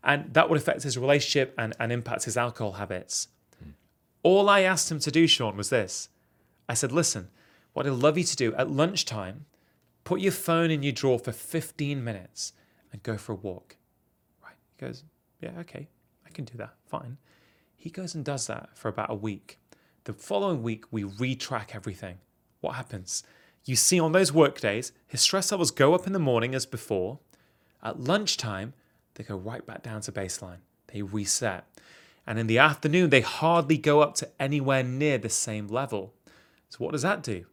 and 0.02 0.32
that 0.32 0.48
would 0.48 0.58
affect 0.58 0.84
his 0.84 0.96
relationship 0.96 1.54
and, 1.58 1.74
and 1.78 1.92
impact 1.92 2.24
his 2.24 2.38
alcohol 2.38 2.72
habits. 2.72 3.28
Hmm. 3.62 3.72
All 4.22 4.48
I 4.48 4.60
asked 4.60 4.90
him 4.90 4.98
to 5.00 5.10
do, 5.10 5.26
Shawn, 5.26 5.58
was 5.58 5.68
this 5.68 6.08
I 6.70 6.74
said, 6.74 6.92
listen, 6.92 7.30
what 7.72 7.85
I'd 7.85 7.94
love 7.94 8.16
you 8.16 8.22
to 8.22 8.37
do 8.37 8.54
at 8.54 8.70
lunchtime, 8.70 9.46
put 10.04 10.20
your 10.20 10.30
phone 10.30 10.70
in 10.70 10.85
your 10.85 10.92
drawer 10.92 11.18
for 11.18 11.33
15 11.33 12.04
minutes 12.04 12.52
and 12.92 13.02
go 13.02 13.16
for 13.16 13.33
a 13.33 13.35
walk. 13.35 13.76
Right? 14.40 14.54
He 14.76 14.87
goes, 14.87 15.02
yeah, 15.40 15.50
okay, 15.59 15.88
I 16.24 16.30
can 16.30 16.44
do 16.44 16.56
that. 16.59 16.74
Fine. 16.87 17.18
He 17.74 17.90
goes 17.90 18.14
and 18.14 18.24
does 18.24 18.46
that 18.46 18.68
for 18.78 18.87
about 18.87 19.11
a 19.11 19.16
week. 19.16 19.59
The 20.04 20.12
following 20.12 20.62
week, 20.62 20.85
we 20.92 21.02
retrack 21.02 21.74
everything. 21.74 22.18
What 22.61 22.76
happens? 22.76 23.24
You 23.64 23.74
see 23.74 23.98
on 23.98 24.12
those 24.12 24.33
work 24.33 24.61
days, 24.61 24.92
his 25.09 25.22
stress 25.22 25.50
levels 25.50 25.72
go 25.72 25.94
up 25.94 26.06
in 26.06 26.12
the 26.12 26.20
morning 26.20 26.54
as 26.54 26.66
before. 26.66 27.18
At 27.83 27.98
lunchtime, 27.98 28.74
they 29.14 29.24
go 29.24 29.37
right 29.37 29.66
back 29.66 29.83
down 29.83 30.02
to 30.02 30.12
baseline. 30.12 30.59
They 30.87 31.02
reset. 31.02 31.66
And 32.28 32.38
in 32.38 32.46
the 32.46 32.59
afternoon, 32.59 33.11
they 33.11 33.22
hardly 33.22 33.76
go 33.76 34.02
up 34.02 34.14
to 34.16 34.28
anywhere 34.38 34.85
near 34.85 35.18
the 35.18 35.28
same 35.28 35.66
level. 35.66 36.14
So, 36.70 36.78
what 36.78 36.92
does 36.92 37.02
that 37.02 37.22
do? 37.22 37.44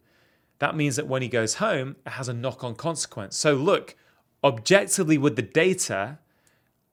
That 0.60 0.74
means 0.74 0.96
that 0.96 1.06
when 1.06 1.22
he 1.22 1.28
goes 1.28 1.54
home, 1.54 1.96
it 2.06 2.10
has 2.10 2.28
a 2.28 2.32
knock 2.32 2.64
on 2.64 2.74
consequence. 2.74 3.36
So, 3.36 3.54
look, 3.54 3.94
objectively 4.42 5.18
with 5.18 5.36
the 5.36 5.42
data, 5.42 6.18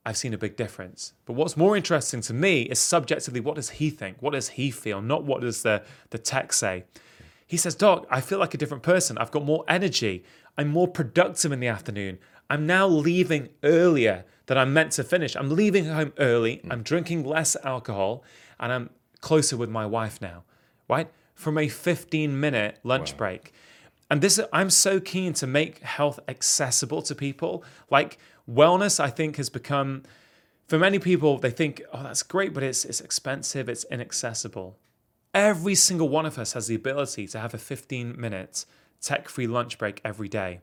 I've 0.06 0.18
seen 0.18 0.34
a 0.34 0.38
big 0.38 0.56
difference. 0.56 1.14
But 1.26 1.34
what's 1.34 1.58
more 1.58 1.76
interesting 1.76 2.22
to 2.22 2.34
me 2.34 2.64
is 2.64 2.80
subjectively, 2.80 3.40
what 3.40 3.56
does 3.56 3.70
he 3.72 3.90
think? 3.90 4.22
What 4.22 4.34
does 4.34 4.50
he 4.50 4.70
feel? 4.70 5.02
Not 5.02 5.24
what 5.24 5.42
does 5.42 5.64
the, 5.64 5.84
the 6.12 6.20
tech 6.20 6.54
say. 6.54 6.84
He 7.48 7.58
says, 7.58 7.76
Doc, 7.76 8.06
I 8.10 8.22
feel 8.22 8.40
like 8.40 8.54
a 8.54 8.58
different 8.58 8.84
person. 8.84 9.18
I've 9.18 9.32
got 9.32 9.46
more 9.46 9.64
energy. 9.68 10.24
I'm 10.58 10.68
more 10.68 10.88
productive 10.88 11.52
in 11.52 11.60
the 11.60 11.68
afternoon. 11.68 12.20
I'm 12.50 12.68
now 12.68 12.88
leaving 12.88 13.50
earlier 13.64 14.26
than 14.46 14.58
I'm 14.58 14.74
meant 14.74 14.92
to 14.94 15.04
finish. 15.04 15.36
I'm 15.36 15.50
leaving 15.50 15.86
home 15.86 16.14
early. 16.20 16.62
I'm 16.70 16.84
drinking 16.84 17.24
less 17.24 17.56
alcohol 17.64 18.24
and 18.60 18.72
I'm 18.72 18.90
closer 19.22 19.58
with 19.58 19.70
my 19.70 19.86
wife 19.86 20.22
now, 20.22 20.44
right? 20.88 21.10
From 21.36 21.58
a 21.58 21.68
15 21.68 22.40
minute 22.40 22.80
lunch 22.84 23.12
wow. 23.14 23.18
break. 23.18 23.54
and 24.10 24.22
this 24.22 24.40
I'm 24.52 24.70
so 24.70 25.00
keen 25.00 25.34
to 25.34 25.46
make 25.46 25.80
health 25.80 26.20
accessible 26.28 27.02
to 27.04 27.14
people. 27.14 27.64
Like 27.92 28.18
wellness, 28.50 29.00
I 29.00 29.10
think 29.10 29.38
has 29.38 29.50
become 29.50 30.04
for 30.68 30.80
many 30.80 30.98
people, 30.98 31.38
they 31.38 31.52
think, 31.52 31.84
oh, 31.94 32.04
that's 32.04 32.24
great, 32.24 32.54
but 32.54 32.64
it's 32.64 32.86
it's 32.86 33.02
expensive, 33.02 33.70
it's 33.70 33.84
inaccessible. 33.92 34.78
Every 35.34 35.76
single 35.76 36.10
one 36.10 36.26
of 36.26 36.40
us 36.40 36.54
has 36.54 36.68
the 36.68 36.76
ability 36.76 37.28
to 37.28 37.40
have 37.40 37.54
a 37.54 37.58
15 37.58 38.20
minute 38.20 38.66
tech 39.02 39.30
free 39.30 39.48
lunch 39.48 39.78
break 39.78 40.02
every 40.04 40.30
day. 40.30 40.62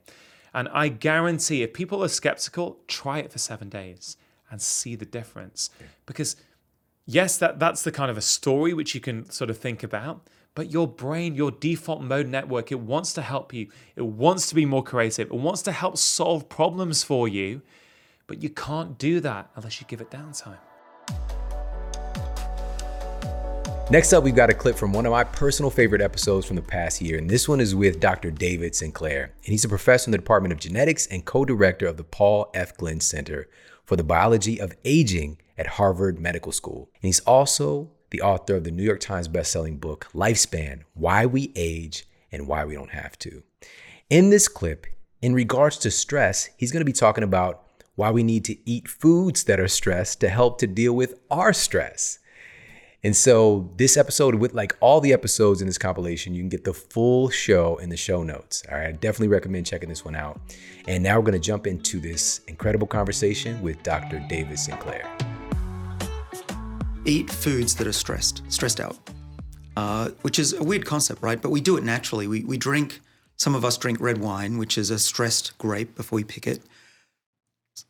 And 0.55 0.69
I 0.69 0.89
guarantee 0.89 1.63
if 1.63 1.73
people 1.73 2.03
are 2.05 2.09
skeptical, 2.09 2.79
try 2.87 3.19
it 3.19 3.33
for 3.33 3.39
seven 3.39 3.69
days 3.69 4.17
and 4.51 4.61
see 4.61 4.95
the 4.97 5.07
difference. 5.07 5.71
Because 6.05 6.37
yes, 7.07 7.39
that, 7.39 7.59
that's 7.59 7.83
the 7.83 7.93
kind 7.93 8.11
of 8.11 8.17
a 8.17 8.23
story 8.23 8.75
which 8.75 8.95
you 8.95 9.01
can 9.01 9.31
sort 9.31 9.51
of 9.51 9.59
think 9.59 9.83
about, 9.83 10.29
but 10.55 10.71
your 10.71 10.87
brain, 10.87 11.35
your 11.35 11.51
default 11.51 12.03
mode 12.03 12.29
network, 12.29 12.71
it 12.71 12.81
wants 12.81 13.15
to 13.15 13.23
help 13.23 13.55
you. 13.55 13.69
It 13.97 14.05
wants 14.05 14.49
to 14.49 14.55
be 14.55 14.67
more 14.67 14.83
creative. 14.83 15.29
It 15.29 15.37
wants 15.37 15.63
to 15.63 15.73
help 15.73 15.97
solve 15.97 16.49
problems 16.49 17.03
for 17.03 17.27
you, 17.27 17.63
but 18.27 18.43
you 18.43 18.51
can't 18.51 18.99
do 18.99 19.21
that 19.21 19.51
unless 19.57 19.81
you 19.81 19.87
give 19.87 20.01
it 20.01 20.11
downtime. 20.11 20.59
Next 23.91 24.13
up, 24.13 24.25
we've 24.25 24.35
got 24.35 24.49
a 24.49 24.55
clip 24.55 24.77
from 24.77 24.93
one 24.93 25.05
of 25.05 25.13
my 25.13 25.25
personal 25.25 25.71
favorite 25.71 26.01
episodes 26.01 26.47
from 26.47 26.57
the 26.57 26.63
past 26.63 27.03
year, 27.03 27.19
and 27.19 27.29
this 27.29 27.47
one 27.47 27.61
is 27.61 27.75
with 27.75 28.01
Dr. 28.01 28.31
David 28.31 28.75
Sinclair. 28.75 29.35
And 29.45 29.53
he's 29.53 29.65
a 29.65 29.69
professor 29.69 30.09
in 30.09 30.13
the 30.13 30.19
Department 30.19 30.53
of 30.53 30.59
Genetics 30.59 31.07
and 31.09 31.25
co 31.25 31.45
director 31.45 31.87
of 31.87 31.99
the 31.99 32.05
Paul 32.05 32.51
F. 32.55 32.75
Glenn 32.77 33.01
Center 33.01 33.49
for 33.85 33.97
the 33.97 34.05
Biology 34.05 34.59
of 34.61 34.73
Aging 34.85 35.39
at 35.59 35.67
Harvard 35.67 36.19
Medical 36.19 36.53
School. 36.53 36.89
And 36.95 37.09
he's 37.09 37.21
also 37.21 37.91
the 38.13 38.21
author 38.21 38.55
of 38.55 38.65
the 38.65 38.71
New 38.71 38.85
York 38.85 39.01
Times 39.01 39.27
bestselling 39.27 39.81
book, 39.81 40.07
Lifespan 40.15 40.83
Why 40.95 41.27
We 41.27 41.51
Age 41.57 42.07
and 42.31 42.47
Why 42.47 42.65
We 42.65 42.75
Don't 42.75 42.93
Have 42.93 43.19
to. 43.21 43.43
In 44.11 44.31
this 44.31 44.47
clip, 44.49 44.87
in 45.23 45.35
regards 45.35 45.79
to 45.79 45.91
stress, 45.91 46.51
he's 46.57 46.71
going 46.71 46.83
to 46.83 46.85
be 46.85 46.93
talking 46.93 47.25
about 47.25 47.65
why 47.95 48.11
we 48.11 48.23
need 48.23 48.45
to 48.45 48.57
eat 48.69 48.87
foods 48.87 49.45
that 49.45 49.59
are 49.59 49.69
stress 49.69 50.15
to 50.17 50.29
help 50.29 50.59
to 50.59 50.67
deal 50.67 50.93
with 50.93 51.19
our 51.31 51.53
stress. 51.53 52.19
And 53.03 53.17
so 53.17 53.73
this 53.79 53.97
episode, 53.97 54.35
with 54.35 54.53
like 54.53 54.77
all 54.81 55.01
the 55.01 55.13
episodes 55.13 55.61
in 55.61 55.67
this 55.67 55.79
compilation, 55.79 56.35
you 56.35 56.43
can 56.43 56.49
get 56.49 56.65
the 56.65 56.75
full 56.75 57.31
show 57.31 57.77
in 57.79 57.89
the 57.89 57.97
show 57.97 58.23
notes. 58.23 58.63
All 58.71 58.77
right, 58.77 58.89
I 58.89 58.93
definitely 58.93 59.29
recommend 59.29 59.67
checking 59.67 59.89
this 59.89 60.05
one 60.05 60.15
out. 60.15 60.39
And 60.87 61.03
now 61.03 61.17
we're 61.17 61.25
going 61.25 61.33
to 61.33 61.41
jump 61.41 61.67
into 61.67 61.99
this 61.99 62.41
incredible 62.47 62.87
conversation 62.87 63.61
with 63.63 63.83
Dr. 63.83 64.25
David 64.29 64.59
Sinclair. 64.59 65.11
Eat 67.05 67.31
foods 67.31 67.75
that 67.77 67.87
are 67.87 67.93
stressed, 67.93 68.43
stressed 68.49 68.81
out, 68.81 68.97
uh, 69.77 70.11
which 70.23 70.39
is 70.39 70.53
a 70.53 70.63
weird 70.63 70.87
concept, 70.87 71.23
right? 71.23 71.41
But 71.41 71.51
we 71.51 71.61
do 71.61 71.77
it 71.77 71.85
naturally. 71.85 72.27
We 72.27 72.45
we 72.45 72.57
drink. 72.57 73.01
Some 73.37 73.55
of 73.55 73.65
us 73.65 73.77
drink 73.77 74.01
red 74.01 74.19
wine, 74.19 74.57
which 74.57 74.79
is 74.79 74.91
a 74.91 74.99
stressed 74.99 75.59
grape, 75.59 75.97
before 75.97 76.17
we 76.17 76.25
pick 76.25 76.47
it. 76.47 76.63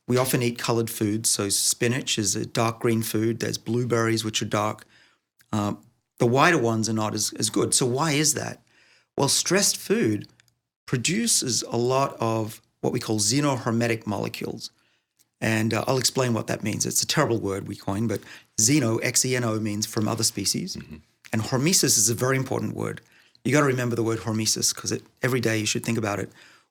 We 0.08 0.16
often 0.16 0.42
eat 0.42 0.58
colored 0.58 0.88
foods. 0.88 1.28
So 1.28 1.48
spinach 1.50 2.18
is 2.18 2.34
a 2.36 2.46
dark 2.46 2.80
green 2.80 3.02
food. 3.02 3.40
There's 3.40 3.58
blueberries, 3.58 4.24
which 4.24 4.40
are 4.40 4.46
dark. 4.46 4.86
Um, 5.52 5.82
the 6.18 6.26
whiter 6.26 6.58
ones 6.58 6.88
are 6.88 6.94
not 6.94 7.14
as, 7.14 7.32
as 7.38 7.50
good. 7.50 7.74
So, 7.74 7.84
why 7.84 8.12
is 8.12 8.34
that? 8.34 8.62
Well, 9.16 9.28
stressed 9.28 9.76
food 9.76 10.28
produces 10.86 11.62
a 11.64 11.76
lot 11.76 12.16
of 12.20 12.62
what 12.80 12.92
we 12.92 13.00
call 13.00 13.18
xenohormetic 13.18 14.06
molecules. 14.06 14.70
And 15.42 15.74
uh, 15.74 15.84
I'll 15.88 15.98
explain 15.98 16.32
what 16.32 16.46
that 16.46 16.62
means. 16.62 16.86
It's 16.86 17.02
a 17.02 17.06
terrible 17.06 17.38
word 17.38 17.66
we 17.66 17.74
coined, 17.74 18.08
but 18.08 18.20
xeno, 18.58 19.00
X 19.02 19.24
E 19.26 19.34
N 19.36 19.44
O, 19.44 19.58
means 19.58 19.86
from 19.86 20.06
other 20.06 20.22
species. 20.22 20.76
Mm-hmm. 20.76 20.96
And 21.32 21.42
hormesis 21.42 21.98
is 21.98 22.08
a 22.08 22.14
very 22.14 22.36
important 22.36 22.76
word. 22.76 23.00
You 23.44 23.52
got 23.52 23.60
to 23.60 23.66
remember 23.66 23.96
the 23.96 24.04
word 24.04 24.20
hormesis 24.20 24.72
because 24.72 24.96
every 25.20 25.40
day 25.40 25.58
you 25.58 25.66
should 25.66 25.84
think 25.84 25.98
about 25.98 26.20
it. 26.20 26.30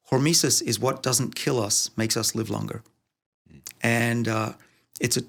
Hormesis 0.09 0.63
is 0.63 0.79
what 0.79 1.03
doesn't 1.03 1.35
kill 1.35 1.61
us, 1.61 1.91
makes 1.97 2.15
us 2.15 2.33
live 2.33 2.49
longer. 2.49 2.81
Mm. 3.51 3.59
And 3.81 4.27
uh, 4.27 4.53
it's 5.01 5.17
a 5.17 5.23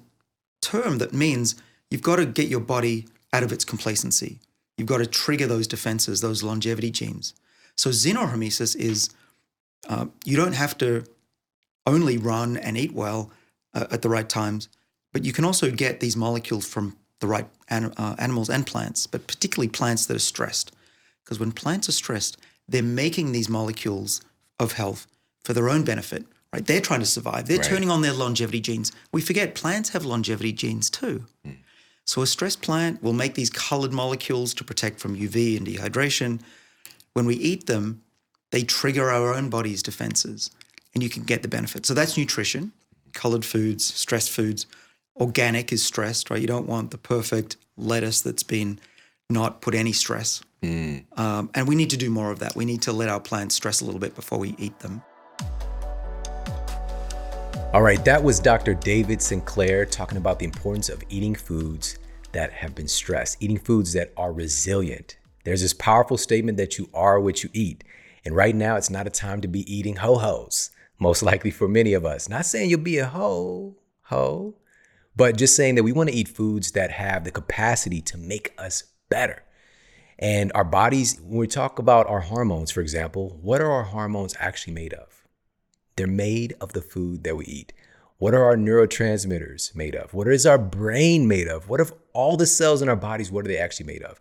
term 0.61 0.99
that 0.99 1.13
means 1.13 1.55
you've 1.91 2.01
got 2.01 2.15
to 2.15 2.25
get 2.25 2.47
your 2.47 2.61
body 2.61 3.07
out 3.33 3.43
of 3.43 3.51
its 3.51 3.65
complacency. 3.65 4.39
You've 4.77 4.87
got 4.87 4.99
to 4.99 5.05
trigger 5.05 5.47
those 5.47 5.67
defenses, 5.67 6.21
those 6.21 6.43
longevity 6.43 6.91
genes. 6.91 7.33
So 7.75 7.89
xenohormesis 7.89 8.75
is 8.75 9.09
uh, 9.89 10.05
you 10.23 10.37
don't 10.37 10.53
have 10.55 10.77
to 10.77 11.03
only 11.85 12.17
run 12.17 12.57
and 12.57 12.77
eat 12.77 12.93
well 12.93 13.31
uh, 13.73 13.87
at 13.91 14.01
the 14.01 14.09
right 14.09 14.27
times, 14.27 14.69
but 15.11 15.25
you 15.25 15.33
can 15.33 15.45
also 15.45 15.71
get 15.71 15.99
these 15.99 16.15
molecules 16.15 16.67
from 16.67 16.95
the 17.19 17.27
right 17.27 17.47
an- 17.69 17.93
uh, 17.97 18.15
animals 18.17 18.49
and 18.49 18.65
plants, 18.65 19.07
but 19.07 19.27
particularly 19.27 19.69
plants 19.69 20.05
that 20.05 20.15
are 20.15 20.19
stressed. 20.19 20.71
Because 21.23 21.39
when 21.39 21.51
plants 21.51 21.87
are 21.87 21.93
stressed, 21.93 22.37
they're 22.67 22.83
making 22.83 23.31
these 23.31 23.49
molecules 23.49 24.21
of 24.59 24.73
health 24.73 25.07
for 25.43 25.53
their 25.53 25.69
own 25.69 25.83
benefit. 25.83 26.25
Right? 26.51 26.65
They're 26.65 26.81
trying 26.81 26.99
to 26.99 27.05
survive. 27.05 27.47
They're 27.47 27.57
right. 27.57 27.65
turning 27.65 27.89
on 27.89 28.01
their 28.01 28.13
longevity 28.13 28.61
genes. 28.61 28.91
We 29.11 29.21
forget 29.21 29.55
plants 29.55 29.89
have 29.89 30.05
longevity 30.05 30.53
genes 30.53 30.89
too. 30.89 31.25
Mm. 31.47 31.57
So 32.05 32.21
a 32.21 32.27
stressed 32.27 32.61
plant 32.61 33.01
will 33.01 33.13
make 33.13 33.33
these 33.33 33.49
colored 33.49 33.93
molecules 33.93 34.53
to 34.55 34.63
protect 34.63 34.99
from 34.99 35.15
UV 35.15 35.57
and 35.57 35.65
dehydration. 35.65 36.41
When 37.13 37.25
we 37.25 37.35
eat 37.35 37.65
them, 37.65 38.03
they 38.51 38.63
trigger 38.63 39.09
our 39.09 39.33
own 39.33 39.49
body's 39.49 39.81
defenses 39.81 40.51
and 40.93 41.03
you 41.03 41.09
can 41.09 41.23
get 41.23 41.41
the 41.41 41.47
benefit. 41.47 41.85
So 41.85 41.93
that's 41.93 42.17
nutrition, 42.17 42.71
colored 43.13 43.45
foods, 43.45 43.85
stressed 43.85 44.29
foods. 44.29 44.65
Organic 45.15 45.71
is 45.71 45.83
stressed, 45.83 46.29
right? 46.29 46.41
You 46.41 46.47
don't 46.47 46.67
want 46.67 46.91
the 46.91 46.97
perfect 46.97 47.57
lettuce 47.77 48.21
that's 48.21 48.43
been 48.43 48.79
not 49.29 49.61
put 49.61 49.75
any 49.75 49.91
stress. 49.91 50.41
Mm. 50.61 51.05
Um, 51.17 51.49
and 51.53 51.67
we 51.67 51.75
need 51.75 51.89
to 51.89 51.97
do 51.97 52.09
more 52.09 52.31
of 52.31 52.39
that. 52.39 52.55
We 52.55 52.65
need 52.65 52.81
to 52.83 52.93
let 52.93 53.09
our 53.09 53.19
plants 53.19 53.55
stress 53.55 53.81
a 53.81 53.85
little 53.85 53.99
bit 53.99 54.15
before 54.15 54.39
we 54.39 54.55
eat 54.57 54.79
them. 54.79 55.01
All 57.73 57.81
right, 57.81 58.03
that 58.05 58.23
was 58.23 58.39
Dr. 58.39 58.75
David 58.75 59.19
Sinclair 59.19 59.85
talking 59.85 60.19
about 60.19 60.37
the 60.37 60.45
importance 60.45 60.89
of 60.89 61.01
eating 61.09 61.33
foods 61.33 61.97
that 62.31 62.51
have 62.51 62.75
been 62.75 62.87
stressed, 62.87 63.41
eating 63.41 63.57
foods 63.57 63.93
that 63.93 64.13
are 64.15 64.31
resilient. 64.31 65.17
There's 65.43 65.61
this 65.61 65.73
powerful 65.73 66.17
statement 66.17 66.57
that 66.59 66.77
you 66.77 66.87
are 66.93 67.19
what 67.19 67.43
you 67.43 67.49
eat. 67.51 67.83
And 68.25 68.35
right 68.35 68.55
now, 68.55 68.75
it's 68.75 68.91
not 68.91 69.07
a 69.07 69.09
time 69.09 69.41
to 69.41 69.47
be 69.47 69.73
eating 69.73 69.97
ho 69.97 70.19
hos, 70.19 70.69
most 70.99 71.23
likely 71.23 71.51
for 71.51 71.67
many 71.67 71.93
of 71.93 72.05
us. 72.05 72.29
Not 72.29 72.45
saying 72.45 72.69
you'll 72.69 72.79
be 72.79 72.97
a 72.97 73.05
ho 73.05 73.75
ho, 74.03 74.55
but 75.15 75.37
just 75.37 75.55
saying 75.55 75.75
that 75.75 75.83
we 75.83 75.91
want 75.91 76.09
to 76.09 76.15
eat 76.15 76.27
foods 76.27 76.71
that 76.71 76.91
have 76.91 77.23
the 77.23 77.31
capacity 77.31 78.01
to 78.01 78.17
make 78.17 78.53
us 78.57 78.83
better. 79.09 79.43
And 80.19 80.51
our 80.55 80.63
bodies, 80.63 81.19
when 81.21 81.39
we 81.39 81.47
talk 81.47 81.79
about 81.79 82.07
our 82.07 82.21
hormones, 82.21 82.71
for 82.71 82.81
example, 82.81 83.37
what 83.41 83.61
are 83.61 83.71
our 83.71 83.83
hormones 83.83 84.35
actually 84.39 84.73
made 84.73 84.93
of? 84.93 85.23
They're 85.95 86.07
made 86.07 86.55
of 86.61 86.73
the 86.73 86.81
food 86.81 87.23
that 87.23 87.35
we 87.35 87.45
eat. 87.45 87.73
What 88.17 88.33
are 88.33 88.43
our 88.45 88.55
neurotransmitters 88.55 89.75
made 89.75 89.95
of? 89.95 90.13
What 90.13 90.27
is 90.27 90.45
our 90.45 90.57
brain 90.57 91.27
made 91.27 91.47
of? 91.47 91.67
What 91.67 91.81
of 91.81 91.93
all 92.13 92.37
the 92.37 92.45
cells 92.45 92.81
in 92.81 92.89
our 92.89 92.95
bodies, 92.95 93.31
what 93.31 93.45
are 93.45 93.47
they 93.47 93.57
actually 93.57 93.87
made 93.87 94.03
of? 94.03 94.19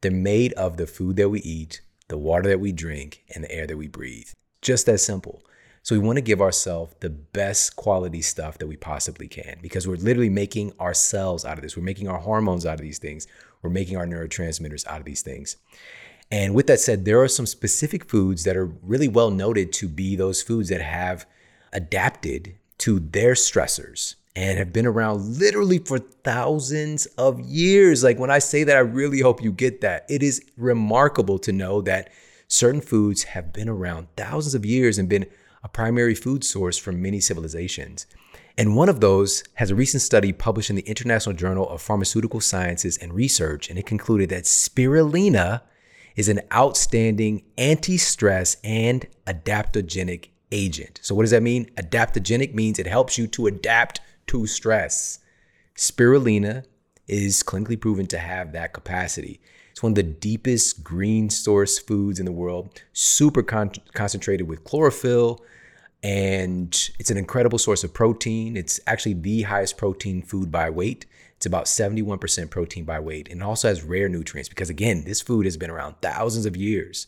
They're 0.00 0.10
made 0.10 0.52
of 0.54 0.76
the 0.76 0.86
food 0.86 1.16
that 1.16 1.28
we 1.28 1.40
eat, 1.40 1.80
the 2.08 2.18
water 2.18 2.48
that 2.48 2.60
we 2.60 2.72
drink, 2.72 3.22
and 3.34 3.44
the 3.44 3.52
air 3.52 3.66
that 3.66 3.76
we 3.76 3.86
breathe. 3.86 4.28
Just 4.60 4.86
that 4.86 4.98
simple. 4.98 5.42
So 5.84 5.94
we 5.94 5.98
want 5.98 6.16
to 6.16 6.22
give 6.22 6.40
ourselves 6.40 6.94
the 7.00 7.10
best 7.10 7.76
quality 7.76 8.22
stuff 8.22 8.56
that 8.56 8.66
we 8.66 8.74
possibly 8.74 9.28
can 9.28 9.58
because 9.60 9.86
we're 9.86 9.96
literally 9.96 10.30
making 10.30 10.72
ourselves 10.80 11.44
out 11.44 11.58
of 11.58 11.62
this. 11.62 11.76
We're 11.76 11.82
making 11.82 12.08
our 12.08 12.20
hormones 12.20 12.64
out 12.64 12.76
of 12.76 12.80
these 12.80 12.98
things. 12.98 13.26
We're 13.60 13.68
making 13.68 13.98
our 13.98 14.06
neurotransmitters 14.06 14.86
out 14.86 15.00
of 15.00 15.04
these 15.04 15.20
things. 15.20 15.58
And 16.30 16.54
with 16.54 16.68
that 16.68 16.80
said, 16.80 17.04
there 17.04 17.20
are 17.20 17.28
some 17.28 17.44
specific 17.44 18.06
foods 18.06 18.44
that 18.44 18.56
are 18.56 18.64
really 18.64 19.08
well 19.08 19.30
noted 19.30 19.74
to 19.74 19.86
be 19.86 20.16
those 20.16 20.40
foods 20.40 20.70
that 20.70 20.80
have 20.80 21.26
adapted 21.74 22.54
to 22.78 22.98
their 22.98 23.34
stressors 23.34 24.14
and 24.34 24.56
have 24.56 24.72
been 24.72 24.86
around 24.86 25.38
literally 25.38 25.80
for 25.80 25.98
thousands 25.98 27.04
of 27.18 27.38
years. 27.40 28.02
Like 28.02 28.18
when 28.18 28.30
I 28.30 28.38
say 28.38 28.64
that, 28.64 28.76
I 28.78 28.80
really 28.80 29.20
hope 29.20 29.42
you 29.42 29.52
get 29.52 29.82
that. 29.82 30.06
It 30.08 30.22
is 30.22 30.42
remarkable 30.56 31.38
to 31.40 31.52
know 31.52 31.82
that 31.82 32.10
certain 32.48 32.80
foods 32.80 33.24
have 33.24 33.52
been 33.52 33.68
around 33.68 34.06
thousands 34.16 34.54
of 34.54 34.64
years 34.64 34.96
and 34.96 35.10
been 35.10 35.26
a 35.64 35.68
primary 35.68 36.14
food 36.14 36.44
source 36.44 36.76
for 36.76 36.92
many 36.92 37.18
civilizations. 37.18 38.06
And 38.56 38.76
one 38.76 38.88
of 38.88 39.00
those 39.00 39.42
has 39.54 39.70
a 39.70 39.74
recent 39.74 40.02
study 40.02 40.32
published 40.32 40.70
in 40.70 40.76
the 40.76 40.82
International 40.82 41.34
Journal 41.34 41.68
of 41.68 41.82
Pharmaceutical 41.82 42.40
Sciences 42.40 42.98
and 42.98 43.12
Research, 43.14 43.68
and 43.68 43.78
it 43.78 43.86
concluded 43.86 44.28
that 44.28 44.44
spirulina 44.44 45.62
is 46.14 46.28
an 46.28 46.40
outstanding 46.52 47.42
anti 47.58 47.96
stress 47.96 48.58
and 48.62 49.06
adaptogenic 49.26 50.28
agent. 50.52 51.00
So, 51.02 51.14
what 51.14 51.22
does 51.22 51.32
that 51.32 51.42
mean? 51.42 51.68
Adaptogenic 51.76 52.54
means 52.54 52.78
it 52.78 52.86
helps 52.86 53.18
you 53.18 53.26
to 53.28 53.48
adapt 53.48 54.00
to 54.28 54.46
stress. 54.46 55.18
Spirulina 55.74 56.64
is 57.08 57.42
clinically 57.42 57.80
proven 57.80 58.06
to 58.08 58.18
have 58.18 58.52
that 58.52 58.72
capacity. 58.72 59.40
It's 59.72 59.82
one 59.82 59.92
of 59.92 59.96
the 59.96 60.04
deepest 60.04 60.84
green 60.84 61.28
source 61.30 61.80
foods 61.80 62.20
in 62.20 62.26
the 62.26 62.32
world, 62.32 62.80
super 62.92 63.42
con- 63.42 63.72
concentrated 63.92 64.46
with 64.46 64.62
chlorophyll, 64.62 65.42
and 66.04 66.90
it's 66.98 67.10
an 67.10 67.16
incredible 67.16 67.58
source 67.58 67.82
of 67.82 67.94
protein. 67.94 68.58
It's 68.58 68.78
actually 68.86 69.14
the 69.14 69.42
highest 69.42 69.78
protein 69.78 70.20
food 70.20 70.52
by 70.52 70.68
weight. 70.68 71.06
It's 71.36 71.46
about 71.46 71.64
71% 71.64 72.50
protein 72.50 72.84
by 72.84 73.00
weight 73.00 73.28
and 73.30 73.40
it 73.40 73.44
also 73.44 73.68
has 73.68 73.82
rare 73.82 74.10
nutrients 74.10 74.50
because, 74.50 74.68
again, 74.68 75.04
this 75.04 75.22
food 75.22 75.46
has 75.46 75.56
been 75.56 75.70
around 75.70 75.94
thousands 76.02 76.44
of 76.46 76.56
years. 76.56 77.06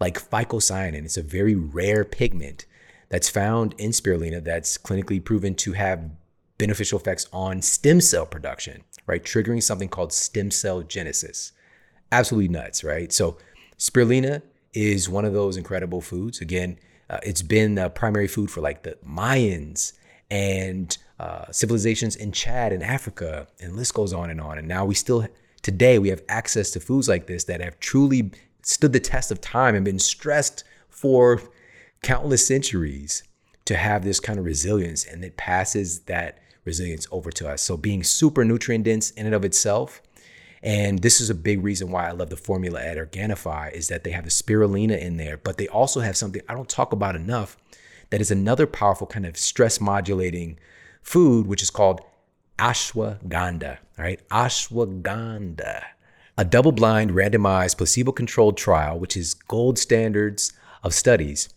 like 0.00 0.18
phycocyanin. 0.18 1.04
It's 1.04 1.16
a 1.16 1.22
very 1.22 1.54
rare 1.54 2.04
pigment 2.04 2.66
that's 3.08 3.30
found 3.30 3.74
in 3.78 3.92
spirulina 3.92 4.42
that's 4.42 4.76
clinically 4.76 5.24
proven 5.24 5.54
to 5.54 5.72
have 5.72 6.10
beneficial 6.58 6.98
effects 6.98 7.28
on 7.32 7.62
stem 7.62 8.00
cell 8.00 8.26
production, 8.26 8.82
right? 9.06 9.22
Triggering 9.22 9.62
something 9.62 9.88
called 9.88 10.12
stem 10.12 10.50
cell 10.50 10.82
genesis. 10.82 11.52
Absolutely 12.10 12.48
nuts, 12.48 12.82
right? 12.82 13.12
So, 13.12 13.38
spirulina 13.78 14.42
is 14.72 15.08
one 15.08 15.24
of 15.24 15.32
those 15.32 15.56
incredible 15.56 16.00
foods. 16.00 16.40
Again, 16.40 16.76
uh, 17.10 17.18
it's 17.22 17.42
been 17.42 17.74
the 17.74 17.90
primary 17.90 18.28
food 18.28 18.50
for 18.50 18.60
like 18.60 18.82
the 18.82 18.96
Mayans 19.06 19.92
and 20.30 20.96
uh, 21.18 21.50
civilizations 21.50 22.16
in 22.16 22.32
Chad 22.32 22.72
and 22.72 22.82
Africa, 22.82 23.46
and 23.60 23.76
list 23.76 23.94
goes 23.94 24.12
on 24.12 24.30
and 24.30 24.40
on. 24.40 24.58
And 24.58 24.66
now 24.66 24.84
we 24.84 24.94
still, 24.94 25.26
today, 25.62 25.98
we 25.98 26.08
have 26.08 26.22
access 26.28 26.70
to 26.72 26.80
foods 26.80 27.08
like 27.08 27.26
this 27.26 27.44
that 27.44 27.60
have 27.60 27.78
truly 27.78 28.32
stood 28.62 28.92
the 28.92 29.00
test 29.00 29.30
of 29.30 29.40
time 29.40 29.74
and 29.74 29.84
been 29.84 29.98
stressed 29.98 30.64
for 30.88 31.40
countless 32.02 32.46
centuries 32.46 33.22
to 33.66 33.76
have 33.76 34.04
this 34.04 34.20
kind 34.20 34.38
of 34.38 34.44
resilience, 34.44 35.04
and 35.04 35.24
it 35.24 35.36
passes 35.36 36.00
that 36.00 36.38
resilience 36.64 37.06
over 37.10 37.30
to 37.30 37.48
us. 37.48 37.62
So, 37.62 37.76
being 37.76 38.02
super 38.02 38.44
nutrient 38.44 38.84
dense 38.84 39.10
in 39.10 39.26
and 39.26 39.34
of 39.34 39.44
itself. 39.44 40.02
And 40.64 41.00
this 41.00 41.20
is 41.20 41.28
a 41.28 41.34
big 41.34 41.62
reason 41.62 41.90
why 41.90 42.08
I 42.08 42.12
love 42.12 42.30
the 42.30 42.38
formula 42.38 42.82
at 42.82 42.96
Organifi 42.96 43.72
is 43.72 43.88
that 43.88 44.02
they 44.02 44.12
have 44.12 44.24
the 44.24 44.30
spirulina 44.30 44.98
in 44.98 45.18
there, 45.18 45.36
but 45.36 45.58
they 45.58 45.68
also 45.68 46.00
have 46.00 46.16
something 46.16 46.40
I 46.48 46.54
don't 46.54 46.68
talk 46.68 46.92
about 46.92 47.14
enough 47.14 47.58
that 48.08 48.22
is 48.22 48.30
another 48.30 48.66
powerful 48.66 49.06
kind 49.06 49.26
of 49.26 49.36
stress 49.36 49.78
modulating 49.78 50.58
food, 51.02 51.46
which 51.46 51.62
is 51.62 51.68
called 51.68 52.00
ashwagandha. 52.58 53.78
Right, 53.98 54.26
ashwagandha. 54.30 55.82
A 56.38 56.44
double 56.46 56.72
blind, 56.72 57.10
randomized, 57.10 57.76
placebo 57.76 58.12
controlled 58.12 58.56
trial, 58.56 58.98
which 58.98 59.18
is 59.18 59.34
gold 59.34 59.78
standards 59.78 60.54
of 60.82 60.94
studies, 60.94 61.50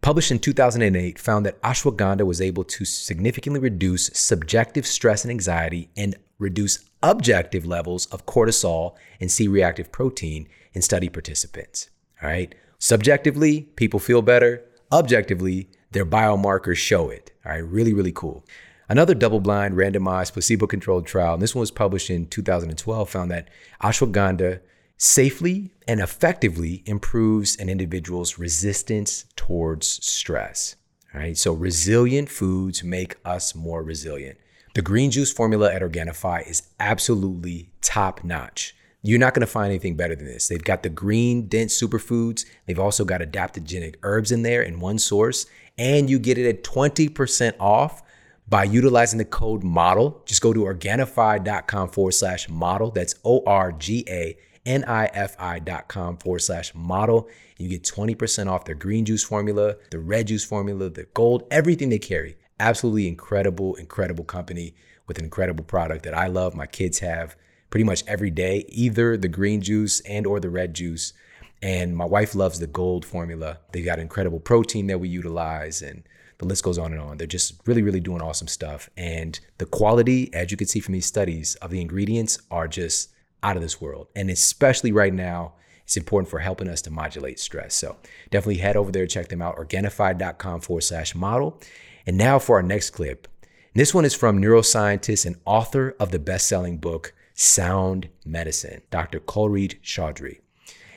published 0.00 0.32
in 0.32 0.40
2008, 0.40 1.20
found 1.20 1.46
that 1.46 1.62
ashwagandha 1.62 2.26
was 2.26 2.40
able 2.40 2.64
to 2.64 2.84
significantly 2.84 3.60
reduce 3.60 4.10
subjective 4.12 4.86
stress 4.86 5.24
and 5.24 5.30
anxiety 5.30 5.88
and 5.96 6.16
reduce 6.38 6.89
objective 7.02 7.66
levels 7.66 8.06
of 8.06 8.26
cortisol 8.26 8.94
and 9.20 9.30
C 9.30 9.48
reactive 9.48 9.90
protein 9.92 10.48
in 10.72 10.82
study 10.82 11.08
participants. 11.08 11.90
All 12.22 12.28
right. 12.28 12.54
Subjectively, 12.78 13.62
people 13.76 14.00
feel 14.00 14.22
better. 14.22 14.62
Objectively, 14.92 15.68
their 15.90 16.06
biomarkers 16.06 16.76
show 16.76 17.10
it. 17.10 17.32
All 17.44 17.52
right. 17.52 17.58
Really, 17.58 17.92
really 17.92 18.12
cool. 18.12 18.44
Another 18.88 19.14
double 19.14 19.38
blind, 19.40 19.76
randomized, 19.76 20.32
placebo 20.32 20.66
controlled 20.66 21.06
trial, 21.06 21.34
and 21.34 21.42
this 21.42 21.54
one 21.54 21.60
was 21.60 21.70
published 21.70 22.10
in 22.10 22.26
2012, 22.26 23.08
found 23.08 23.30
that 23.30 23.48
ashwagandha 23.82 24.60
safely 24.96 25.70
and 25.86 26.00
effectively 26.00 26.82
improves 26.86 27.56
an 27.56 27.68
individual's 27.68 28.38
resistance 28.38 29.26
towards 29.36 29.86
stress. 30.04 30.74
All 31.14 31.20
right, 31.20 31.38
so 31.38 31.52
resilient 31.52 32.28
foods 32.28 32.82
make 32.82 33.16
us 33.24 33.54
more 33.54 33.82
resilient. 33.84 34.38
The 34.72 34.82
green 34.82 35.10
juice 35.10 35.32
formula 35.32 35.72
at 35.74 35.82
Organifi 35.82 36.48
is 36.48 36.62
absolutely 36.78 37.70
top 37.82 38.22
notch. 38.22 38.76
You're 39.02 39.18
not 39.18 39.34
going 39.34 39.40
to 39.40 39.46
find 39.46 39.70
anything 39.70 39.96
better 39.96 40.14
than 40.14 40.26
this. 40.26 40.46
They've 40.46 40.62
got 40.62 40.84
the 40.84 40.88
green, 40.88 41.48
dense 41.48 41.80
superfoods. 41.80 42.44
They've 42.66 42.78
also 42.78 43.04
got 43.04 43.20
adaptogenic 43.20 43.96
herbs 44.04 44.30
in 44.30 44.42
there 44.42 44.62
in 44.62 44.78
one 44.78 44.98
source, 44.98 45.46
and 45.76 46.08
you 46.08 46.20
get 46.20 46.38
it 46.38 46.48
at 46.48 46.62
20% 46.62 47.54
off 47.58 48.02
by 48.48 48.62
utilizing 48.62 49.18
the 49.18 49.24
code 49.24 49.64
model. 49.64 50.22
Just 50.24 50.40
go 50.40 50.52
to 50.52 50.60
Organifi.com 50.60 51.88
forward 51.88 52.12
slash 52.12 52.48
model. 52.48 52.92
That's 52.92 53.16
O 53.24 53.42
R 53.46 53.72
G 53.72 54.04
A 54.08 54.36
N 54.66 54.84
I 54.84 55.06
F 55.06 55.34
I.com 55.40 56.18
forward 56.18 56.42
slash 56.42 56.72
model. 56.76 57.28
You 57.58 57.68
get 57.68 57.82
20% 57.82 58.46
off 58.46 58.66
their 58.66 58.76
green 58.76 59.04
juice 59.04 59.24
formula, 59.24 59.76
the 59.90 59.98
red 59.98 60.28
juice 60.28 60.44
formula, 60.44 60.90
the 60.90 61.08
gold, 61.14 61.44
everything 61.50 61.88
they 61.88 61.98
carry. 61.98 62.36
Absolutely 62.60 63.08
incredible, 63.08 63.74
incredible 63.76 64.24
company 64.24 64.74
with 65.06 65.18
an 65.18 65.24
incredible 65.24 65.64
product 65.64 66.04
that 66.04 66.14
I 66.14 66.26
love. 66.26 66.54
My 66.54 66.66
kids 66.66 66.98
have 66.98 67.34
pretty 67.70 67.84
much 67.84 68.04
every 68.06 68.30
day, 68.30 68.66
either 68.68 69.16
the 69.16 69.28
green 69.28 69.62
juice 69.62 70.00
and 70.00 70.26
or 70.26 70.38
the 70.40 70.50
red 70.50 70.74
juice. 70.74 71.14
And 71.62 71.96
my 71.96 72.04
wife 72.04 72.34
loves 72.34 72.60
the 72.60 72.66
gold 72.66 73.04
formula. 73.04 73.58
They've 73.72 73.84
got 73.84 73.98
incredible 73.98 74.40
protein 74.40 74.86
that 74.88 75.00
we 75.00 75.08
utilize 75.08 75.80
and 75.82 76.02
the 76.38 76.46
list 76.46 76.62
goes 76.62 76.78
on 76.78 76.92
and 76.92 77.00
on. 77.00 77.16
They're 77.16 77.26
just 77.26 77.60
really, 77.66 77.82
really 77.82 78.00
doing 78.00 78.22
awesome 78.22 78.48
stuff. 78.48 78.88
And 78.96 79.40
the 79.58 79.66
quality, 79.66 80.32
as 80.34 80.50
you 80.50 80.56
can 80.56 80.66
see 80.66 80.80
from 80.80 80.92
these 80.92 81.06
studies, 81.06 81.54
of 81.56 81.70
the 81.70 81.80
ingredients 81.80 82.38
are 82.50 82.68
just 82.68 83.10
out 83.42 83.56
of 83.56 83.62
this 83.62 83.80
world. 83.80 84.08
And 84.14 84.30
especially 84.30 84.92
right 84.92 85.12
now, 85.12 85.54
it's 85.84 85.96
important 85.96 86.30
for 86.30 86.38
helping 86.38 86.68
us 86.68 86.82
to 86.82 86.90
modulate 86.90 87.40
stress. 87.40 87.74
So 87.74 87.96
definitely 88.30 88.58
head 88.58 88.76
over 88.76 88.92
there, 88.92 89.06
check 89.06 89.28
them 89.28 89.42
out, 89.42 89.56
Organifi.com 89.56 90.60
forward 90.60 90.82
slash 90.82 91.14
model. 91.14 91.60
And 92.06 92.16
now 92.16 92.38
for 92.38 92.56
our 92.56 92.62
next 92.62 92.90
clip. 92.90 93.28
This 93.74 93.94
one 93.94 94.04
is 94.04 94.14
from 94.14 94.40
neuroscientist 94.40 95.26
and 95.26 95.36
author 95.44 95.94
of 96.00 96.10
the 96.10 96.18
best 96.18 96.48
selling 96.48 96.78
book, 96.78 97.14
Sound 97.34 98.08
Medicine, 98.24 98.82
Dr. 98.90 99.20
Kulreet 99.20 99.80
Chaudhary. 99.82 100.40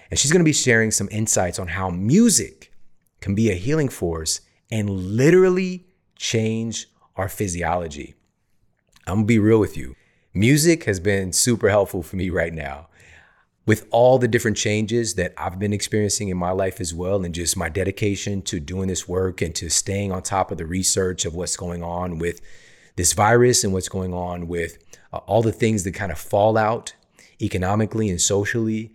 And 0.09 0.19
she's 0.19 0.31
going 0.31 0.39
to 0.39 0.45
be 0.45 0.53
sharing 0.53 0.91
some 0.91 1.09
insights 1.11 1.59
on 1.59 1.67
how 1.67 1.89
music 1.89 2.73
can 3.21 3.35
be 3.35 3.49
a 3.49 3.55
healing 3.55 3.89
force 3.89 4.41
and 4.71 4.89
literally 4.89 5.85
change 6.15 6.87
our 7.15 7.29
physiology. 7.29 8.15
I'm 9.05 9.15
gonna 9.15 9.25
be 9.25 9.39
real 9.39 9.59
with 9.59 9.77
you. 9.77 9.95
Music 10.33 10.85
has 10.85 10.99
been 10.99 11.31
super 11.31 11.69
helpful 11.69 12.01
for 12.01 12.15
me 12.15 12.29
right 12.29 12.53
now. 12.53 12.87
With 13.65 13.87
all 13.91 14.19
the 14.19 14.27
different 14.27 14.57
changes 14.57 15.15
that 15.15 15.33
I've 15.37 15.57
been 15.57 15.71
experiencing 15.71 16.27
in 16.27 16.37
my 16.37 16.51
life 16.51 16.81
as 16.81 16.93
well, 16.93 17.23
and 17.23 17.33
just 17.33 17.55
my 17.55 17.69
dedication 17.69 18.41
to 18.43 18.59
doing 18.59 18.89
this 18.89 19.07
work 19.07 19.41
and 19.41 19.55
to 19.55 19.69
staying 19.69 20.11
on 20.11 20.21
top 20.21 20.51
of 20.51 20.57
the 20.57 20.65
research 20.65 21.23
of 21.23 21.33
what's 21.33 21.55
going 21.55 21.81
on 21.81 22.19
with 22.19 22.41
this 22.97 23.13
virus 23.13 23.63
and 23.63 23.71
what's 23.71 23.89
going 23.89 24.13
on 24.13 24.47
with 24.47 24.77
uh, 25.13 25.17
all 25.17 25.41
the 25.41 25.51
things 25.51 25.83
that 25.83 25.93
kind 25.93 26.11
of 26.11 26.17
fall 26.19 26.57
out 26.57 26.93
economically 27.41 28.09
and 28.09 28.21
socially, 28.21 28.91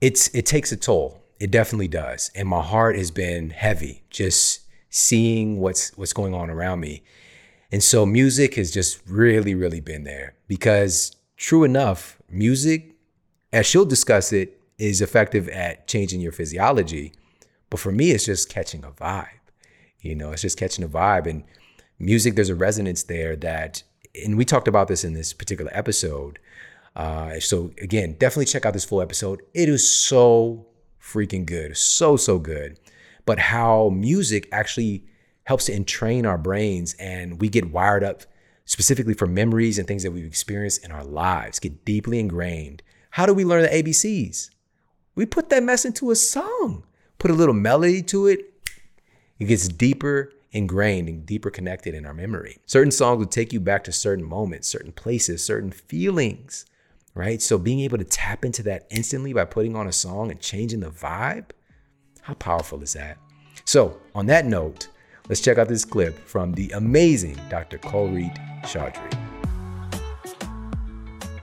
it's 0.00 0.28
it 0.34 0.46
takes 0.46 0.72
a 0.72 0.76
toll. 0.76 1.22
It 1.38 1.50
definitely 1.50 1.88
does. 1.88 2.30
And 2.34 2.48
my 2.48 2.62
heart 2.62 2.96
has 2.96 3.10
been 3.10 3.50
heavy 3.50 4.04
just 4.10 4.60
seeing 4.90 5.58
what's 5.58 5.96
what's 5.96 6.12
going 6.12 6.34
on 6.34 6.50
around 6.50 6.80
me. 6.80 7.02
And 7.70 7.82
so 7.82 8.04
music 8.04 8.56
has 8.56 8.70
just 8.70 9.00
really, 9.08 9.54
really 9.54 9.80
been 9.80 10.04
there 10.04 10.34
because 10.46 11.16
true 11.36 11.64
enough, 11.64 12.18
music, 12.28 12.91
as 13.52 13.66
she'll 13.66 13.84
discuss 13.84 14.32
it, 14.32 14.60
is 14.78 15.00
effective 15.00 15.48
at 15.48 15.86
changing 15.86 16.20
your 16.20 16.32
physiology. 16.32 17.12
But 17.70 17.80
for 17.80 17.92
me, 17.92 18.10
it's 18.10 18.24
just 18.24 18.48
catching 18.48 18.84
a 18.84 18.90
vibe. 18.90 19.28
You 20.00 20.14
know, 20.14 20.32
it's 20.32 20.42
just 20.42 20.58
catching 20.58 20.84
a 20.84 20.88
vibe. 20.88 21.26
And 21.26 21.44
music, 21.98 22.34
there's 22.34 22.48
a 22.48 22.54
resonance 22.54 23.04
there 23.04 23.36
that, 23.36 23.82
and 24.24 24.36
we 24.36 24.44
talked 24.44 24.68
about 24.68 24.88
this 24.88 25.04
in 25.04 25.12
this 25.12 25.32
particular 25.32 25.70
episode. 25.74 26.38
Uh, 26.96 27.38
so 27.38 27.70
again, 27.80 28.16
definitely 28.18 28.46
check 28.46 28.66
out 28.66 28.72
this 28.72 28.84
full 28.84 29.00
episode. 29.00 29.42
It 29.54 29.68
is 29.68 29.88
so 29.88 30.66
freaking 31.00 31.46
good. 31.46 31.76
So, 31.76 32.16
so 32.16 32.38
good 32.38 32.78
but 33.24 33.38
how 33.38 33.90
music 33.90 34.48
actually 34.52 35.04
helps 35.44 35.66
to 35.66 35.72
entrain 35.72 36.26
our 36.26 36.38
brains 36.38 36.94
and 36.98 37.40
we 37.40 37.48
get 37.48 37.70
wired 37.70 38.04
up 38.04 38.22
specifically 38.64 39.14
for 39.14 39.26
memories 39.26 39.78
and 39.78 39.86
things 39.88 40.02
that 40.02 40.12
we've 40.12 40.24
experienced 40.24 40.84
in 40.84 40.92
our 40.92 41.04
lives, 41.04 41.58
get 41.58 41.84
deeply 41.84 42.18
ingrained. 42.18 42.82
How 43.12 43.26
do 43.26 43.34
we 43.34 43.44
learn 43.44 43.62
the 43.62 43.68
ABCs? 43.68 44.48
We 45.14 45.26
put 45.26 45.50
that 45.50 45.62
mess 45.62 45.84
into 45.84 46.10
a 46.10 46.16
song, 46.16 46.84
put 47.18 47.30
a 47.30 47.34
little 47.34 47.54
melody 47.54 48.00
to 48.04 48.26
it. 48.26 48.40
It 49.38 49.44
gets 49.44 49.68
deeper 49.68 50.32
ingrained 50.52 51.10
and 51.10 51.26
deeper 51.26 51.50
connected 51.50 51.94
in 51.94 52.06
our 52.06 52.14
memory. 52.14 52.56
Certain 52.64 52.90
songs 52.90 53.18
will 53.18 53.26
take 53.26 53.52
you 53.52 53.60
back 53.60 53.84
to 53.84 53.92
certain 53.92 54.24
moments, 54.24 54.66
certain 54.66 54.92
places, 54.92 55.44
certain 55.44 55.70
feelings, 55.70 56.64
right? 57.14 57.42
So 57.42 57.58
being 57.58 57.80
able 57.80 57.98
to 57.98 58.04
tap 58.04 58.46
into 58.46 58.62
that 58.62 58.86
instantly 58.90 59.34
by 59.34 59.44
putting 59.44 59.76
on 59.76 59.86
a 59.86 59.92
song 59.92 60.30
and 60.30 60.40
changing 60.40 60.80
the 60.80 60.90
vibe, 60.90 61.50
how 62.22 62.32
powerful 62.34 62.82
is 62.82 62.94
that? 62.94 63.18
So, 63.66 64.00
on 64.14 64.24
that 64.26 64.46
note, 64.46 64.88
let's 65.28 65.42
check 65.42 65.58
out 65.58 65.68
this 65.68 65.84
clip 65.84 66.18
from 66.18 66.54
the 66.54 66.70
amazing 66.70 67.38
Dr. 67.50 67.76
Kulreet 67.76 68.34
Chaudhary. 68.62 69.31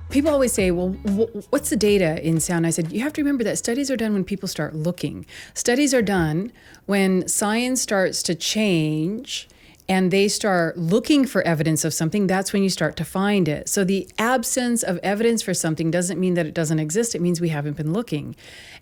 People 0.09 0.31
always 0.31 0.53
say, 0.53 0.71
well, 0.71 0.89
what's 1.51 1.69
the 1.69 1.75
data 1.75 2.25
in 2.25 2.39
sound? 2.39 2.65
I 2.65 2.71
said, 2.71 2.91
you 2.91 3.01
have 3.01 3.13
to 3.13 3.21
remember 3.21 3.43
that 3.43 3.59
studies 3.59 3.91
are 3.91 3.97
done 3.97 4.13
when 4.13 4.23
people 4.23 4.47
start 4.47 4.75
looking. 4.75 5.25
Studies 5.53 5.93
are 5.93 6.01
done 6.01 6.51
when 6.87 7.27
science 7.27 7.81
starts 7.81 8.23
to 8.23 8.33
change 8.33 9.47
and 9.89 10.11
they 10.11 10.27
start 10.27 10.77
looking 10.77 11.25
for 11.25 11.41
evidence 11.41 11.83
of 11.83 11.95
something, 11.95 12.27
that's 12.27 12.53
when 12.53 12.61
you 12.61 12.69
start 12.69 12.95
to 12.97 13.03
find 13.03 13.47
it. 13.47 13.67
So 13.67 13.83
the 13.83 14.07
absence 14.19 14.83
of 14.83 14.99
evidence 14.99 15.41
for 15.41 15.55
something 15.55 15.89
doesn't 15.89 16.19
mean 16.19 16.35
that 16.35 16.45
it 16.45 16.53
doesn't 16.53 16.77
exist, 16.77 17.15
it 17.15 17.21
means 17.21 17.41
we 17.41 17.49
haven't 17.49 17.75
been 17.75 17.91
looking. 17.91 18.35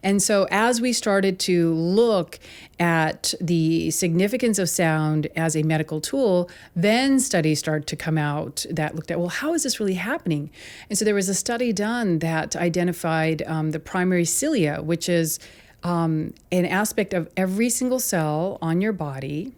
And 0.04 0.22
so 0.22 0.48
as 0.52 0.82
we 0.82 0.92
started 0.92 1.40
to 1.40 1.74
look 1.74 2.40
at 2.78 3.34
the 3.40 3.90
significance 3.90 4.60
of 4.60 4.70
sound 4.70 5.28
as 5.38 5.56
a 5.56 5.64
medical 5.64 6.02
tool, 6.02 6.50
then 6.76 7.22
studies 7.22 7.58
started 7.58 7.88
to 7.88 7.96
come 7.96 8.18
out 8.18 8.66
that 8.70 8.94
looked 8.94 9.10
at, 9.10 9.18
well, 9.18 9.30
how 9.30 9.54
is 9.54 9.64
this 9.64 9.80
really 9.80 9.94
happening? 9.94 10.52
And 10.90 11.00
so 11.00 11.06
there 11.06 11.16
was 11.16 11.30
a 11.30 11.34
study 11.34 11.72
done 11.72 12.20
that 12.20 12.58
identified 12.58 13.44
um, 13.48 13.72
the 13.72 13.80
primary 13.80 14.26
cilia, 14.26 14.82
which 14.82 15.08
is 15.08 15.40
um, 15.84 16.34
an 16.52 16.66
aspect 16.66 17.14
of 17.14 17.30
every 17.38 17.70
single 17.70 18.00
cell 18.00 18.58
on 18.62 18.82
your 18.82 18.92
body 18.92 19.54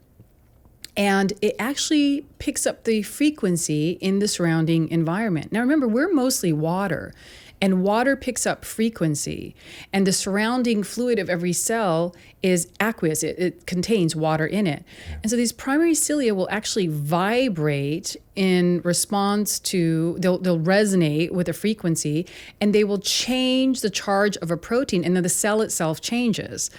and 1.00 1.32
it 1.42 1.56
actually 1.58 2.26
picks 2.40 2.68
up 2.68 2.84
the 2.84 3.02
frequency 3.04 3.92
in 4.02 4.20
the 4.20 4.28
surrounding 4.28 4.90
environment. 4.90 5.50
Now, 5.50 5.62
remember, 5.62 5.88
we're 5.88 6.12
mostly 6.12 6.52
water, 6.52 7.14
and 7.62 7.84
water 7.84 8.18
picks 8.18 8.46
up 8.46 8.66
frequency, 8.66 9.56
and 9.94 10.06
the 10.06 10.12
surrounding 10.12 10.84
fluid 10.84 11.18
of 11.18 11.30
every 11.30 11.54
cell 11.54 12.14
is 12.44 12.68
aqueous, 12.82 13.24
it, 13.24 13.40
it 13.40 13.66
contains 13.66 14.14
water 14.14 14.46
in 14.46 14.68
it. 14.68 14.84
And 15.24 15.30
so 15.30 15.38
these 15.38 15.54
primary 15.54 15.96
cilia 15.96 16.36
will 16.36 16.50
actually 16.52 16.88
vibrate 16.88 18.18
in 18.36 18.82
response 18.84 19.58
to, 19.60 20.18
they'll, 20.20 20.38
they'll 20.38 20.60
resonate 20.60 21.32
with 21.32 21.48
a 21.48 21.54
frequency, 21.54 22.26
and 22.60 22.76
they 22.76 22.84
will 22.84 23.00
change 23.00 23.80
the 23.80 23.90
charge 23.90 24.36
of 24.38 24.52
a 24.52 24.58
protein, 24.58 25.06
and 25.06 25.16
then 25.16 25.24
the 25.24 25.30
cell 25.30 25.62
itself 25.62 26.02
changes 26.02 26.70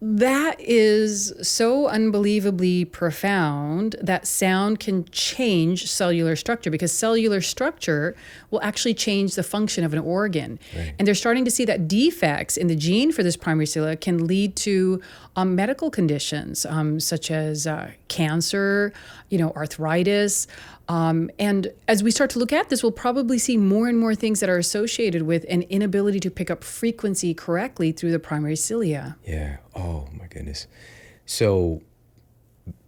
that 0.00 0.60
is 0.60 1.32
so 1.42 1.88
unbelievably 1.88 2.84
profound 2.84 3.96
that 4.00 4.28
sound 4.28 4.78
can 4.78 5.04
change 5.06 5.90
cellular 5.90 6.36
structure 6.36 6.70
because 6.70 6.92
cellular 6.92 7.40
structure 7.40 8.14
will 8.52 8.62
actually 8.62 8.94
change 8.94 9.34
the 9.34 9.42
function 9.42 9.82
of 9.82 9.92
an 9.92 9.98
organ. 9.98 10.60
Right. 10.76 10.94
And 10.98 11.06
they're 11.06 11.16
starting 11.16 11.44
to 11.44 11.50
see 11.50 11.64
that 11.64 11.88
defects 11.88 12.56
in 12.56 12.68
the 12.68 12.76
gene 12.76 13.10
for 13.10 13.24
this 13.24 13.36
primary 13.36 13.66
cilia 13.66 13.96
can 13.96 14.26
lead 14.26 14.54
to 14.56 15.02
um, 15.34 15.56
medical 15.56 15.90
conditions 15.90 16.64
um, 16.66 17.00
such 17.00 17.32
as 17.32 17.66
uh, 17.66 17.90
cancer, 18.06 18.92
you 19.30 19.38
know, 19.38 19.50
arthritis. 19.50 20.46
Um, 20.88 21.30
and 21.38 21.70
as 21.86 22.02
we 22.02 22.10
start 22.10 22.30
to 22.30 22.38
look 22.38 22.52
at 22.52 22.70
this, 22.70 22.82
we'll 22.82 22.92
probably 22.92 23.38
see 23.38 23.56
more 23.56 23.88
and 23.88 23.98
more 23.98 24.14
things 24.14 24.40
that 24.40 24.48
are 24.48 24.56
associated 24.56 25.22
with 25.22 25.44
an 25.48 25.62
inability 25.62 26.18
to 26.20 26.30
pick 26.30 26.50
up 26.50 26.64
frequency 26.64 27.34
correctly 27.34 27.92
through 27.92 28.10
the 28.10 28.18
primary 28.18 28.56
cilia. 28.56 29.16
Yeah. 29.26 29.58
Oh 29.76 30.08
my 30.18 30.26
goodness. 30.26 30.66
So 31.26 31.82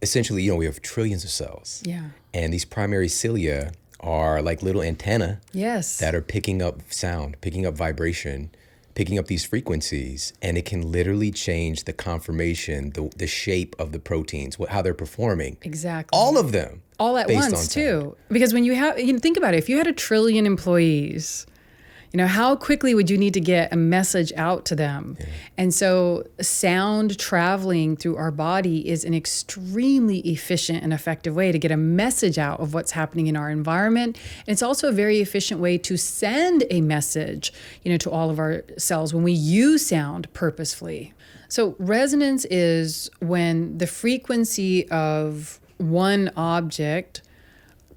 essentially, 0.00 0.42
you 0.42 0.50
know, 0.50 0.56
we 0.56 0.64
have 0.64 0.80
trillions 0.80 1.24
of 1.24 1.30
cells. 1.30 1.82
Yeah. 1.84 2.10
And 2.32 2.52
these 2.52 2.64
primary 2.64 3.08
cilia 3.08 3.72
are 4.00 4.40
like 4.40 4.62
little 4.62 4.82
antenna. 4.82 5.40
Yes. 5.52 5.98
That 5.98 6.14
are 6.14 6.22
picking 6.22 6.62
up 6.62 6.80
sound, 6.90 7.38
picking 7.42 7.66
up 7.66 7.74
vibration, 7.74 8.50
picking 8.94 9.18
up 9.18 9.26
these 9.26 9.44
frequencies, 9.44 10.32
and 10.40 10.56
it 10.56 10.64
can 10.64 10.90
literally 10.90 11.30
change 11.30 11.84
the 11.84 11.92
conformation, 11.92 12.90
the, 12.90 13.10
the 13.16 13.26
shape 13.26 13.76
of 13.78 13.92
the 13.92 13.98
proteins, 13.98 14.58
what, 14.58 14.70
how 14.70 14.80
they're 14.80 14.94
performing. 14.94 15.58
Exactly. 15.62 16.16
All 16.18 16.38
of 16.38 16.52
them 16.52 16.82
all 17.00 17.16
at 17.16 17.28
once 17.28 17.66
too. 17.66 18.16
Because 18.28 18.54
when 18.54 18.64
you 18.64 18.74
have 18.74 19.00
you 19.00 19.12
know, 19.12 19.18
think 19.18 19.36
about 19.36 19.54
it 19.54 19.56
if 19.56 19.68
you 19.68 19.78
had 19.78 19.88
a 19.88 19.92
trillion 19.92 20.46
employees 20.46 21.46
you 22.12 22.18
know 22.18 22.26
how 22.26 22.56
quickly 22.56 22.92
would 22.94 23.08
you 23.08 23.16
need 23.16 23.34
to 23.34 23.40
get 23.40 23.72
a 23.72 23.76
message 23.76 24.32
out 24.36 24.64
to 24.66 24.74
them? 24.74 25.16
Yeah. 25.18 25.26
and 25.58 25.74
so 25.74 26.26
sound 26.40 27.18
traveling 27.18 27.96
through 27.96 28.16
our 28.16 28.32
body 28.32 28.88
is 28.88 29.04
an 29.04 29.14
extremely 29.14 30.18
efficient 30.20 30.82
and 30.82 30.92
effective 30.92 31.36
way 31.36 31.52
to 31.52 31.58
get 31.58 31.70
a 31.70 31.76
message 31.76 32.36
out 32.36 32.58
of 32.58 32.74
what's 32.74 32.92
happening 32.92 33.28
in 33.28 33.36
our 33.36 33.48
environment. 33.48 34.18
And 34.46 34.52
it's 34.52 34.62
also 34.62 34.88
a 34.88 34.92
very 34.92 35.20
efficient 35.20 35.60
way 35.60 35.78
to 35.78 35.96
send 35.96 36.64
a 36.70 36.80
message 36.80 37.52
you 37.84 37.92
know 37.92 37.98
to 37.98 38.10
all 38.10 38.30
of 38.30 38.38
our 38.40 38.64
cells 38.76 39.14
when 39.14 39.22
we 39.22 39.32
use 39.32 39.86
sound 39.86 40.32
purposefully. 40.32 41.12
So 41.48 41.76
resonance 41.78 42.44
is 42.46 43.10
when 43.20 43.78
the 43.78 43.86
frequency 43.86 44.88
of 44.90 45.60
one 45.80 46.30
object 46.36 47.22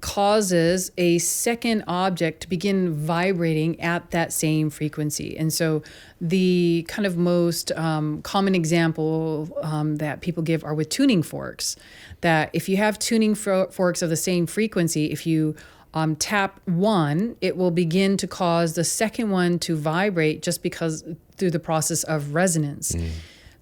causes 0.04 0.92
a 0.98 1.16
second 1.16 1.82
object 1.88 2.42
to 2.42 2.48
begin 2.48 2.92
vibrating 2.92 3.80
at 3.80 4.10
that 4.10 4.34
same 4.34 4.68
frequency. 4.68 5.34
And 5.34 5.50
so, 5.50 5.82
the 6.20 6.84
kind 6.88 7.06
of 7.06 7.16
most 7.16 7.72
um, 7.72 8.20
common 8.20 8.54
example 8.54 9.48
um, 9.62 9.96
that 9.96 10.20
people 10.20 10.42
give 10.42 10.62
are 10.62 10.74
with 10.74 10.90
tuning 10.90 11.22
forks. 11.22 11.76
That 12.20 12.50
if 12.52 12.68
you 12.68 12.76
have 12.76 12.98
tuning 12.98 13.34
forks 13.34 14.02
of 14.02 14.10
the 14.10 14.16
same 14.16 14.46
frequency, 14.46 15.06
if 15.06 15.26
you 15.26 15.56
um, 15.94 16.16
tap 16.16 16.60
one, 16.66 17.36
it 17.40 17.56
will 17.56 17.70
begin 17.70 18.18
to 18.18 18.26
cause 18.26 18.74
the 18.74 18.84
second 18.84 19.30
one 19.30 19.58
to 19.60 19.74
vibrate 19.74 20.42
just 20.42 20.62
because 20.62 21.02
through 21.36 21.52
the 21.52 21.60
process 21.60 22.02
of 22.04 22.34
resonance. 22.34 22.92
Mm. 22.92 23.08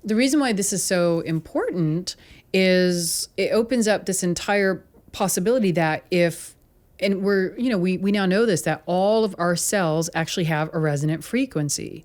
The 0.04 0.16
reason 0.16 0.40
why 0.40 0.52
this 0.52 0.72
is 0.72 0.82
so 0.82 1.20
important 1.20 2.16
is 2.52 3.28
it 3.36 3.50
opens 3.52 3.88
up 3.88 4.06
this 4.06 4.22
entire 4.22 4.84
possibility 5.12 5.72
that 5.72 6.04
if 6.10 6.54
and 7.00 7.22
we're 7.22 7.56
you 7.58 7.70
know 7.70 7.78
we, 7.78 7.98
we 7.98 8.12
now 8.12 8.26
know 8.26 8.46
this 8.46 8.62
that 8.62 8.82
all 8.86 9.24
of 9.24 9.34
our 9.38 9.56
cells 9.56 10.08
actually 10.14 10.44
have 10.44 10.70
a 10.72 10.78
resonant 10.78 11.24
frequency 11.24 12.04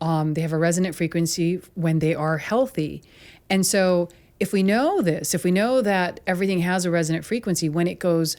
um, 0.00 0.34
they 0.34 0.40
have 0.40 0.52
a 0.52 0.58
resonant 0.58 0.94
frequency 0.94 1.60
when 1.74 1.98
they 1.98 2.14
are 2.14 2.38
healthy 2.38 3.02
and 3.48 3.66
so 3.66 4.08
if 4.38 4.52
we 4.52 4.62
know 4.62 5.02
this 5.02 5.34
if 5.34 5.44
we 5.44 5.50
know 5.50 5.80
that 5.82 6.20
everything 6.26 6.60
has 6.60 6.84
a 6.84 6.90
resonant 6.90 7.24
frequency 7.24 7.68
when 7.68 7.86
it 7.86 7.98
goes 7.98 8.36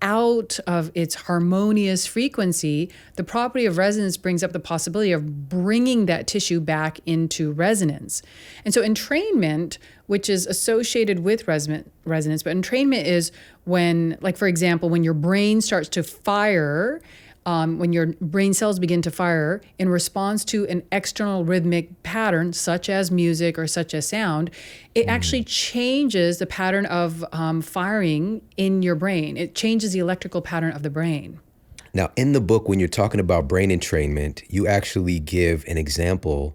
out 0.00 0.58
of 0.66 0.90
its 0.94 1.14
harmonious 1.14 2.06
frequency, 2.06 2.90
the 3.16 3.24
property 3.24 3.66
of 3.66 3.78
resonance 3.78 4.16
brings 4.16 4.42
up 4.42 4.52
the 4.52 4.60
possibility 4.60 5.12
of 5.12 5.48
bringing 5.48 6.06
that 6.06 6.26
tissue 6.26 6.60
back 6.60 7.00
into 7.06 7.52
resonance. 7.52 8.22
And 8.64 8.72
so, 8.72 8.82
entrainment, 8.82 9.78
which 10.08 10.28
is 10.28 10.46
associated 10.46 11.20
with 11.20 11.46
resonance, 11.46 12.42
but 12.42 12.56
entrainment 12.56 13.04
is 13.04 13.30
when, 13.64 14.18
like, 14.20 14.36
for 14.36 14.48
example, 14.48 14.88
when 14.90 15.04
your 15.04 15.14
brain 15.14 15.60
starts 15.60 15.88
to 15.90 16.02
fire 16.02 17.00
um, 17.48 17.78
when 17.78 17.94
your 17.94 18.08
brain 18.20 18.52
cells 18.52 18.78
begin 18.78 19.00
to 19.00 19.10
fire 19.10 19.62
in 19.78 19.88
response 19.88 20.44
to 20.44 20.66
an 20.66 20.82
external 20.92 21.46
rhythmic 21.46 22.02
pattern, 22.02 22.52
such 22.52 22.90
as 22.90 23.10
music 23.10 23.58
or 23.58 23.66
such 23.66 23.94
as 23.94 24.06
sound, 24.06 24.50
it 24.94 25.06
mm. 25.06 25.10
actually 25.10 25.44
changes 25.44 26.38
the 26.38 26.46
pattern 26.46 26.84
of 26.84 27.24
um, 27.32 27.62
firing 27.62 28.42
in 28.58 28.82
your 28.82 28.94
brain. 28.94 29.38
It 29.38 29.54
changes 29.54 29.94
the 29.94 29.98
electrical 29.98 30.42
pattern 30.42 30.72
of 30.72 30.82
the 30.82 30.90
brain. 30.90 31.40
Now, 31.94 32.10
in 32.16 32.32
the 32.32 32.40
book, 32.42 32.68
when 32.68 32.78
you're 32.78 32.86
talking 32.86 33.18
about 33.18 33.48
brain 33.48 33.70
entrainment, 33.70 34.42
you 34.50 34.66
actually 34.66 35.18
give 35.18 35.64
an 35.66 35.78
example 35.78 36.54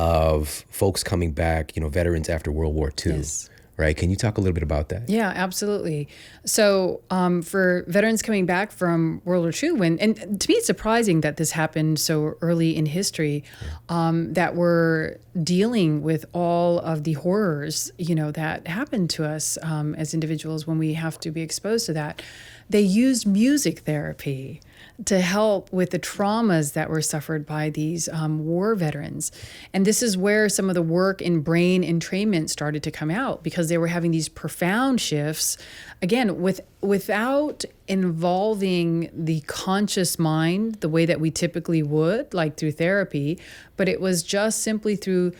of 0.00 0.64
folks 0.70 1.04
coming 1.04 1.32
back, 1.32 1.76
you 1.76 1.82
know, 1.82 1.90
veterans 1.90 2.30
after 2.30 2.50
World 2.50 2.74
War 2.74 2.90
II. 3.06 3.18
Yes 3.18 3.50
right? 3.80 3.96
Can 3.96 4.10
you 4.10 4.16
talk 4.16 4.36
a 4.36 4.42
little 4.42 4.52
bit 4.52 4.62
about 4.62 4.90
that? 4.90 5.08
Yeah, 5.08 5.32
absolutely. 5.34 6.06
So, 6.44 7.00
um, 7.08 7.40
for 7.40 7.84
veterans 7.88 8.20
coming 8.20 8.44
back 8.44 8.72
from 8.72 9.22
World 9.24 9.42
War 9.42 9.52
II, 9.60 9.72
when 9.72 9.98
and 10.00 10.38
to 10.38 10.48
me 10.50 10.56
it's 10.56 10.66
surprising 10.66 11.22
that 11.22 11.38
this 11.38 11.52
happened 11.52 11.98
so 11.98 12.34
early 12.42 12.76
in 12.76 12.84
history, 12.84 13.42
um, 13.88 14.34
that 14.34 14.54
we're 14.54 15.16
dealing 15.42 16.02
with 16.02 16.26
all 16.34 16.78
of 16.80 17.04
the 17.04 17.14
horrors, 17.14 17.90
you 17.96 18.14
know, 18.14 18.30
that 18.32 18.66
happened 18.66 19.08
to 19.10 19.24
us 19.24 19.56
um, 19.62 19.94
as 19.94 20.12
individuals 20.12 20.66
when 20.66 20.76
we 20.76 20.92
have 20.92 21.18
to 21.20 21.30
be 21.30 21.40
exposed 21.40 21.86
to 21.86 21.94
that. 21.94 22.20
They 22.68 22.82
used 22.82 23.26
music 23.26 23.80
therapy 23.80 24.60
to 25.06 25.20
help 25.20 25.72
with 25.72 25.90
the 25.90 25.98
traumas 25.98 26.74
that 26.74 26.90
were 26.90 27.00
suffered 27.00 27.46
by 27.46 27.70
these 27.70 28.08
um, 28.08 28.44
war 28.44 28.74
veterans. 28.74 29.32
And 29.72 29.86
this 29.86 30.02
is 30.02 30.16
where 30.16 30.48
some 30.48 30.68
of 30.68 30.74
the 30.74 30.82
work 30.82 31.22
in 31.22 31.40
brain 31.40 31.82
entrainment 31.82 32.50
started 32.50 32.82
to 32.82 32.90
come 32.90 33.10
out 33.10 33.42
because 33.42 33.68
they 33.68 33.78
were 33.78 33.86
having 33.86 34.10
these 34.10 34.28
profound 34.28 35.00
shifts, 35.00 35.56
again, 36.02 36.40
with 36.40 36.60
without 36.80 37.64
involving 37.88 39.10
the 39.12 39.40
conscious 39.42 40.18
mind 40.18 40.76
the 40.76 40.88
way 40.88 41.04
that 41.06 41.20
we 41.20 41.30
typically 41.30 41.82
would, 41.82 42.32
like 42.32 42.56
through 42.56 42.72
therapy, 42.72 43.38
but 43.76 43.88
it 43.88 44.00
was 44.00 44.22
just 44.22 44.62
simply 44.62 44.96
through 44.96 45.32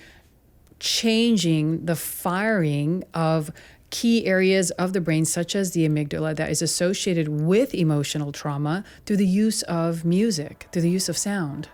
changing 0.80 1.84
the 1.84 1.96
firing 1.96 3.04
of 3.14 3.50
key 3.90 4.26
areas 4.26 4.70
of 4.72 4.92
the 4.92 5.00
brain, 5.00 5.24
such 5.24 5.54
as 5.54 5.72
the 5.72 5.88
amygdala, 5.88 6.34
that 6.36 6.50
is 6.50 6.62
associated 6.62 7.28
with 7.28 7.74
emotional 7.74 8.32
trauma 8.32 8.84
through 9.06 9.16
the 9.16 9.26
use 9.26 9.62
of 9.62 10.04
music, 10.04 10.68
through 10.72 10.82
the 10.82 10.90
use 10.90 11.08
of 11.08 11.18
sound. 11.18 11.68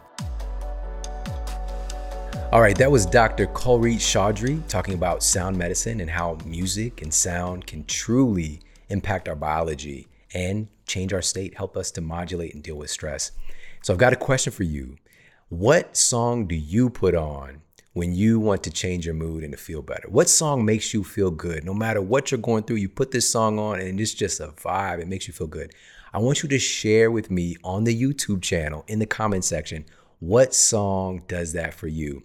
All 2.52 2.60
right, 2.60 2.78
that 2.78 2.90
was 2.90 3.04
Dr. 3.04 3.46
Kulreet 3.46 3.96
Chaudhary 3.96 4.66
talking 4.68 4.94
about 4.94 5.22
sound 5.22 5.58
medicine 5.58 6.00
and 6.00 6.08
how 6.08 6.38
music 6.44 7.02
and 7.02 7.12
sound 7.12 7.66
can 7.66 7.84
truly 7.84 8.60
impact 8.88 9.28
our 9.28 9.34
biology 9.34 10.08
and 10.32 10.68
change 10.86 11.12
our 11.12 11.22
state, 11.22 11.56
help 11.56 11.76
us 11.76 11.90
to 11.90 12.00
modulate 12.00 12.54
and 12.54 12.62
deal 12.62 12.76
with 12.76 12.88
stress. 12.88 13.32
So, 13.82 13.92
I've 13.92 13.98
got 13.98 14.12
a 14.12 14.16
question 14.16 14.52
for 14.52 14.62
you. 14.62 14.96
What 15.48 15.96
song 15.96 16.46
do 16.46 16.54
you 16.54 16.88
put 16.88 17.14
on 17.14 17.62
when 17.96 18.12
you 18.14 18.38
want 18.38 18.62
to 18.62 18.70
change 18.70 19.06
your 19.06 19.14
mood 19.14 19.42
and 19.42 19.52
to 19.52 19.58
feel 19.58 19.80
better? 19.80 20.06
What 20.10 20.28
song 20.28 20.66
makes 20.66 20.92
you 20.92 21.02
feel 21.02 21.30
good? 21.30 21.64
No 21.64 21.72
matter 21.72 22.02
what 22.02 22.30
you're 22.30 22.36
going 22.36 22.64
through, 22.64 22.76
you 22.76 22.90
put 22.90 23.10
this 23.10 23.30
song 23.30 23.58
on 23.58 23.80
and 23.80 23.98
it's 23.98 24.12
just 24.12 24.38
a 24.38 24.48
vibe. 24.48 25.00
It 25.00 25.08
makes 25.08 25.26
you 25.26 25.32
feel 25.32 25.46
good. 25.46 25.72
I 26.12 26.18
want 26.18 26.42
you 26.42 26.48
to 26.50 26.58
share 26.58 27.10
with 27.10 27.30
me 27.30 27.56
on 27.64 27.84
the 27.84 27.98
YouTube 27.98 28.42
channel 28.42 28.84
in 28.86 28.98
the 28.98 29.06
comment 29.06 29.46
section 29.46 29.86
what 30.18 30.52
song 30.52 31.22
does 31.26 31.54
that 31.54 31.72
for 31.72 31.86
you. 31.86 32.22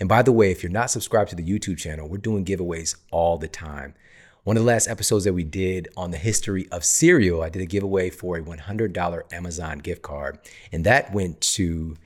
And 0.00 0.08
by 0.08 0.22
the 0.22 0.32
way, 0.32 0.50
if 0.50 0.64
you're 0.64 0.72
not 0.72 0.90
subscribed 0.90 1.30
to 1.30 1.36
the 1.36 1.48
YouTube 1.48 1.78
channel, 1.78 2.08
we're 2.08 2.18
doing 2.18 2.44
giveaways 2.44 2.96
all 3.12 3.38
the 3.38 3.46
time. 3.46 3.94
One 4.42 4.56
of 4.56 4.64
the 4.64 4.68
last 4.68 4.88
episodes 4.88 5.22
that 5.22 5.34
we 5.34 5.44
did 5.44 5.86
on 5.96 6.10
the 6.10 6.18
history 6.18 6.66
of 6.72 6.84
cereal, 6.84 7.42
I 7.42 7.48
did 7.48 7.62
a 7.62 7.66
giveaway 7.66 8.10
for 8.10 8.38
a 8.38 8.42
$100 8.42 9.32
Amazon 9.32 9.78
gift 9.78 10.02
card, 10.02 10.40
and 10.72 10.82
that 10.82 11.12
went 11.12 11.40
to 11.42 11.96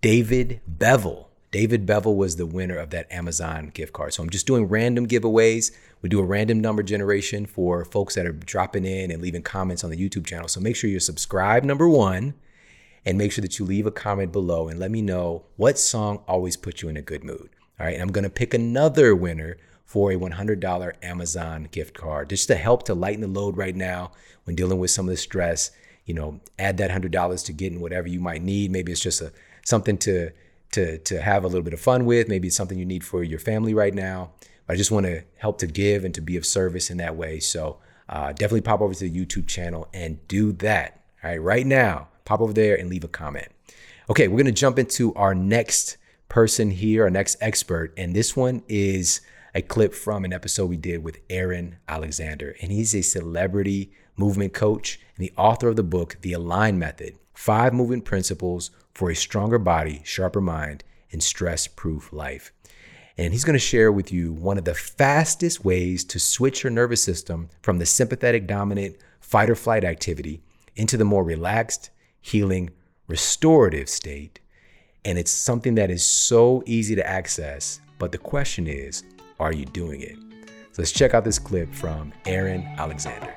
David 0.00 0.62
Bevel. 0.66 1.25
David 1.56 1.86
Bevel 1.86 2.16
was 2.16 2.36
the 2.36 2.44
winner 2.44 2.76
of 2.76 2.90
that 2.90 3.10
Amazon 3.10 3.70
gift 3.72 3.94
card. 3.94 4.12
So 4.12 4.22
I'm 4.22 4.28
just 4.28 4.46
doing 4.46 4.68
random 4.68 5.06
giveaways. 5.08 5.70
We 6.02 6.10
do 6.10 6.20
a 6.20 6.22
random 6.22 6.60
number 6.60 6.82
generation 6.82 7.46
for 7.46 7.82
folks 7.86 8.14
that 8.14 8.26
are 8.26 8.32
dropping 8.32 8.84
in 8.84 9.10
and 9.10 9.22
leaving 9.22 9.40
comments 9.40 9.82
on 9.82 9.88
the 9.88 9.96
YouTube 9.96 10.26
channel. 10.26 10.48
So 10.48 10.60
make 10.60 10.76
sure 10.76 10.90
you're 10.90 11.00
subscribed, 11.00 11.64
number 11.64 11.88
one, 11.88 12.34
and 13.06 13.16
make 13.16 13.32
sure 13.32 13.40
that 13.40 13.58
you 13.58 13.64
leave 13.64 13.86
a 13.86 13.90
comment 13.90 14.32
below 14.32 14.68
and 14.68 14.78
let 14.78 14.90
me 14.90 15.00
know 15.00 15.46
what 15.56 15.78
song 15.78 16.22
always 16.28 16.58
puts 16.58 16.82
you 16.82 16.90
in 16.90 16.96
a 16.98 17.00
good 17.00 17.24
mood. 17.24 17.48
All 17.80 17.86
right. 17.86 17.94
And 17.94 18.02
I'm 18.02 18.12
going 18.12 18.24
to 18.24 18.28
pick 18.28 18.52
another 18.52 19.16
winner 19.16 19.56
for 19.86 20.12
a 20.12 20.16
$100 20.16 20.92
Amazon 21.02 21.68
gift 21.72 21.94
card 21.94 22.28
just 22.28 22.48
to 22.48 22.56
help 22.56 22.82
to 22.82 22.92
lighten 22.92 23.22
the 23.22 23.28
load 23.28 23.56
right 23.56 23.74
now 23.74 24.12
when 24.44 24.56
dealing 24.56 24.78
with 24.78 24.90
some 24.90 25.06
of 25.06 25.10
the 25.10 25.16
stress. 25.16 25.70
You 26.04 26.12
know, 26.12 26.38
add 26.58 26.76
that 26.76 26.90
$100 26.90 27.46
to 27.46 27.52
getting 27.54 27.80
whatever 27.80 28.08
you 28.08 28.20
might 28.20 28.42
need. 28.42 28.70
Maybe 28.70 28.92
it's 28.92 29.00
just 29.00 29.22
a 29.22 29.32
something 29.64 29.96
to 29.96 30.32
to 30.72 30.98
to 30.98 31.20
have 31.20 31.44
a 31.44 31.46
little 31.46 31.62
bit 31.62 31.74
of 31.74 31.80
fun 31.80 32.04
with. 32.04 32.28
Maybe 32.28 32.48
it's 32.48 32.56
something 32.56 32.78
you 32.78 32.84
need 32.84 33.04
for 33.04 33.22
your 33.22 33.38
family 33.38 33.74
right 33.74 33.94
now. 33.94 34.30
I 34.68 34.74
just 34.74 34.90
want 34.90 35.06
to 35.06 35.22
help 35.36 35.58
to 35.58 35.66
give 35.66 36.04
and 36.04 36.14
to 36.14 36.20
be 36.20 36.36
of 36.36 36.44
service 36.44 36.90
in 36.90 36.96
that 36.98 37.16
way. 37.16 37.38
So 37.40 37.78
uh, 38.08 38.32
definitely 38.32 38.62
pop 38.62 38.80
over 38.80 38.94
to 38.94 39.08
the 39.08 39.10
YouTube 39.10 39.46
channel 39.46 39.88
and 39.94 40.26
do 40.28 40.52
that. 40.52 41.00
All 41.22 41.30
right, 41.30 41.42
right 41.42 41.66
now, 41.66 42.08
pop 42.24 42.40
over 42.40 42.52
there 42.52 42.76
and 42.76 42.88
leave 42.88 43.04
a 43.04 43.08
comment. 43.08 43.48
Okay, 44.08 44.28
we're 44.28 44.38
gonna 44.38 44.52
jump 44.52 44.78
into 44.78 45.14
our 45.14 45.34
next 45.34 45.96
person 46.28 46.70
here, 46.70 47.04
our 47.04 47.10
next 47.10 47.36
expert, 47.40 47.92
and 47.96 48.14
this 48.14 48.36
one 48.36 48.62
is 48.68 49.20
a 49.54 49.62
clip 49.62 49.94
from 49.94 50.24
an 50.24 50.32
episode 50.32 50.68
we 50.68 50.76
did 50.76 51.02
with 51.02 51.18
Aaron 51.30 51.76
Alexander, 51.88 52.56
and 52.60 52.70
he's 52.70 52.94
a 52.94 53.02
celebrity 53.02 53.90
movement 54.16 54.52
coach 54.52 55.00
and 55.16 55.24
the 55.24 55.32
author 55.36 55.68
of 55.68 55.76
the 55.76 55.82
book 55.82 56.18
The 56.20 56.32
Align 56.32 56.78
Method: 56.78 57.16
Five 57.34 57.72
Movement 57.72 58.04
Principles 58.04 58.70
for 58.96 59.10
a 59.10 59.14
stronger 59.14 59.58
body, 59.58 60.00
sharper 60.04 60.40
mind, 60.40 60.82
and 61.12 61.22
stress 61.22 61.66
proof 61.66 62.14
life. 62.14 62.50
And 63.18 63.34
he's 63.34 63.44
going 63.44 63.54
to 63.54 63.58
share 63.58 63.92
with 63.92 64.10
you 64.10 64.32
one 64.32 64.56
of 64.56 64.64
the 64.64 64.74
fastest 64.74 65.66
ways 65.66 66.02
to 66.04 66.18
switch 66.18 66.64
your 66.64 66.70
nervous 66.70 67.02
system 67.02 67.50
from 67.60 67.78
the 67.78 67.84
sympathetic 67.84 68.46
dominant 68.46 68.96
fight 69.20 69.50
or 69.50 69.54
flight 69.54 69.84
activity 69.84 70.40
into 70.76 70.96
the 70.96 71.04
more 71.04 71.24
relaxed, 71.24 71.90
healing, 72.22 72.70
restorative 73.06 73.90
state. 73.90 74.40
And 75.04 75.18
it's 75.18 75.30
something 75.30 75.74
that 75.74 75.90
is 75.90 76.02
so 76.02 76.62
easy 76.64 76.94
to 76.94 77.06
access. 77.06 77.80
But 77.98 78.12
the 78.12 78.18
question 78.18 78.66
is, 78.66 79.04
are 79.38 79.52
you 79.52 79.66
doing 79.66 80.00
it? 80.00 80.16
So 80.72 80.80
let's 80.80 80.92
check 80.92 81.12
out 81.12 81.24
this 81.24 81.38
clip 81.38 81.74
from 81.74 82.14
Aaron 82.24 82.62
Alexander. 82.78 83.34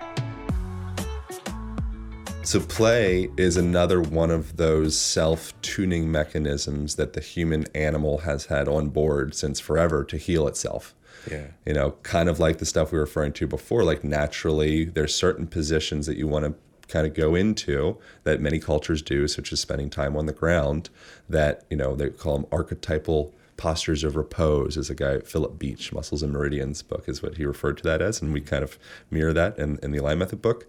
So, 2.49 2.59
play 2.59 3.29
is 3.37 3.57
another 3.57 4.01
one 4.01 4.31
of 4.31 4.57
those 4.57 4.97
self 4.97 5.53
tuning 5.61 6.11
mechanisms 6.11 6.95
that 6.95 7.13
the 7.13 7.21
human 7.21 7.67
animal 7.75 8.21
has 8.21 8.47
had 8.47 8.67
on 8.67 8.89
board 8.89 9.35
since 9.35 9.59
forever 9.59 10.03
to 10.05 10.17
heal 10.17 10.47
itself. 10.47 10.95
Yeah. 11.29 11.49
You 11.67 11.73
know, 11.73 11.91
kind 12.01 12.27
of 12.27 12.39
like 12.39 12.57
the 12.57 12.65
stuff 12.65 12.91
we 12.91 12.97
were 12.97 13.03
referring 13.03 13.33
to 13.33 13.45
before, 13.45 13.83
like 13.83 14.03
naturally, 14.03 14.85
there's 14.85 15.13
certain 15.13 15.45
positions 15.45 16.07
that 16.07 16.17
you 16.17 16.27
want 16.27 16.45
to 16.45 16.55
kind 16.87 17.05
of 17.05 17.13
go 17.13 17.35
into 17.35 17.99
that 18.23 18.41
many 18.41 18.57
cultures 18.57 19.03
do, 19.03 19.27
such 19.27 19.53
as 19.53 19.59
spending 19.59 19.91
time 19.91 20.17
on 20.17 20.25
the 20.25 20.33
ground, 20.33 20.89
that, 21.29 21.65
you 21.69 21.77
know, 21.77 21.95
they 21.95 22.09
call 22.09 22.39
them 22.39 22.47
archetypal 22.51 23.31
postures 23.59 24.05
of 24.05 24.15
repose 24.15 24.77
as 24.77 24.89
a 24.89 24.95
guy 24.95 25.19
philip 25.19 25.59
beach 25.59 25.91
muscles 25.91 26.23
and 26.23 26.31
meridians 26.31 26.81
book 26.81 27.09
is 27.09 27.21
what 27.21 27.35
he 27.35 27.43
referred 27.45 27.77
to 27.77 27.83
that 27.83 28.01
as 28.01 28.21
and 28.21 28.31
we 28.31 28.39
kind 28.39 28.63
of 28.63 28.79
mirror 29.11 29.33
that 29.33 29.59
in, 29.59 29.77
in 29.83 29.91
the 29.91 29.97
align 29.97 30.17
method 30.17 30.41
book. 30.41 30.65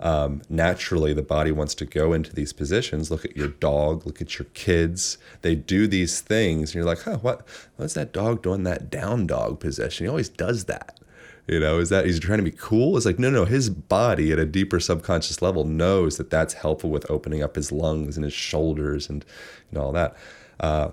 Um, 0.00 0.42
naturally 0.50 1.14
the 1.14 1.22
body 1.22 1.52
wants 1.52 1.72
to 1.76 1.84
go 1.84 2.12
into 2.12 2.34
these 2.34 2.52
positions 2.52 3.12
look 3.12 3.24
at 3.24 3.36
your 3.36 3.46
dog 3.46 4.04
look 4.04 4.20
at 4.20 4.40
your 4.40 4.46
kids. 4.54 5.18
They 5.42 5.54
do 5.54 5.86
these 5.86 6.20
things 6.20 6.70
and 6.70 6.74
you're 6.74 6.84
like 6.84 7.02
huh 7.02 7.18
what 7.18 7.46
what's 7.76 7.94
that 7.94 8.12
dog 8.12 8.42
doing 8.42 8.64
that 8.64 8.90
down 8.90 9.28
dog 9.28 9.60
position? 9.60 10.04
He 10.04 10.10
always 10.10 10.28
does 10.28 10.64
that. 10.64 10.98
You 11.46 11.60
know 11.60 11.78
is 11.78 11.90
that 11.90 12.06
he's 12.06 12.18
trying 12.18 12.38
to 12.38 12.44
be 12.44 12.50
cool? 12.50 12.96
It's 12.96 13.06
like 13.06 13.20
no 13.20 13.30
no 13.30 13.44
his 13.44 13.70
body 13.70 14.32
at 14.32 14.40
a 14.40 14.46
deeper 14.46 14.80
subconscious 14.80 15.42
level 15.42 15.62
knows 15.64 16.16
that 16.16 16.30
that's 16.30 16.54
helpful 16.54 16.90
with 16.90 17.08
opening 17.08 17.40
up 17.40 17.54
his 17.54 17.70
lungs 17.70 18.16
and 18.16 18.24
his 18.24 18.34
shoulders 18.34 19.08
and 19.08 19.24
know 19.70 19.82
all 19.82 19.92
that. 19.92 20.16
Uh, 20.58 20.90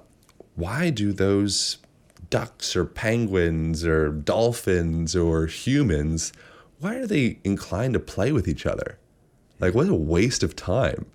why 0.60 0.90
do 0.90 1.14
those 1.14 1.78
ducks 2.30 2.76
or 2.76 2.86
penguins 2.86 3.86
or 3.86 4.10
dolphins 4.10 5.16
or 5.16 5.48
humans 5.48 6.32
why 6.80 6.96
are 6.96 7.08
they 7.08 7.40
inclined 7.44 7.94
to 7.94 8.00
play 8.00 8.32
with 8.32 8.48
each 8.48 8.66
other? 8.66 8.98
Like 9.60 9.74
what 9.74 9.90
a 9.90 9.94
waste 9.94 10.44
of 10.44 10.56
time. 10.56 11.08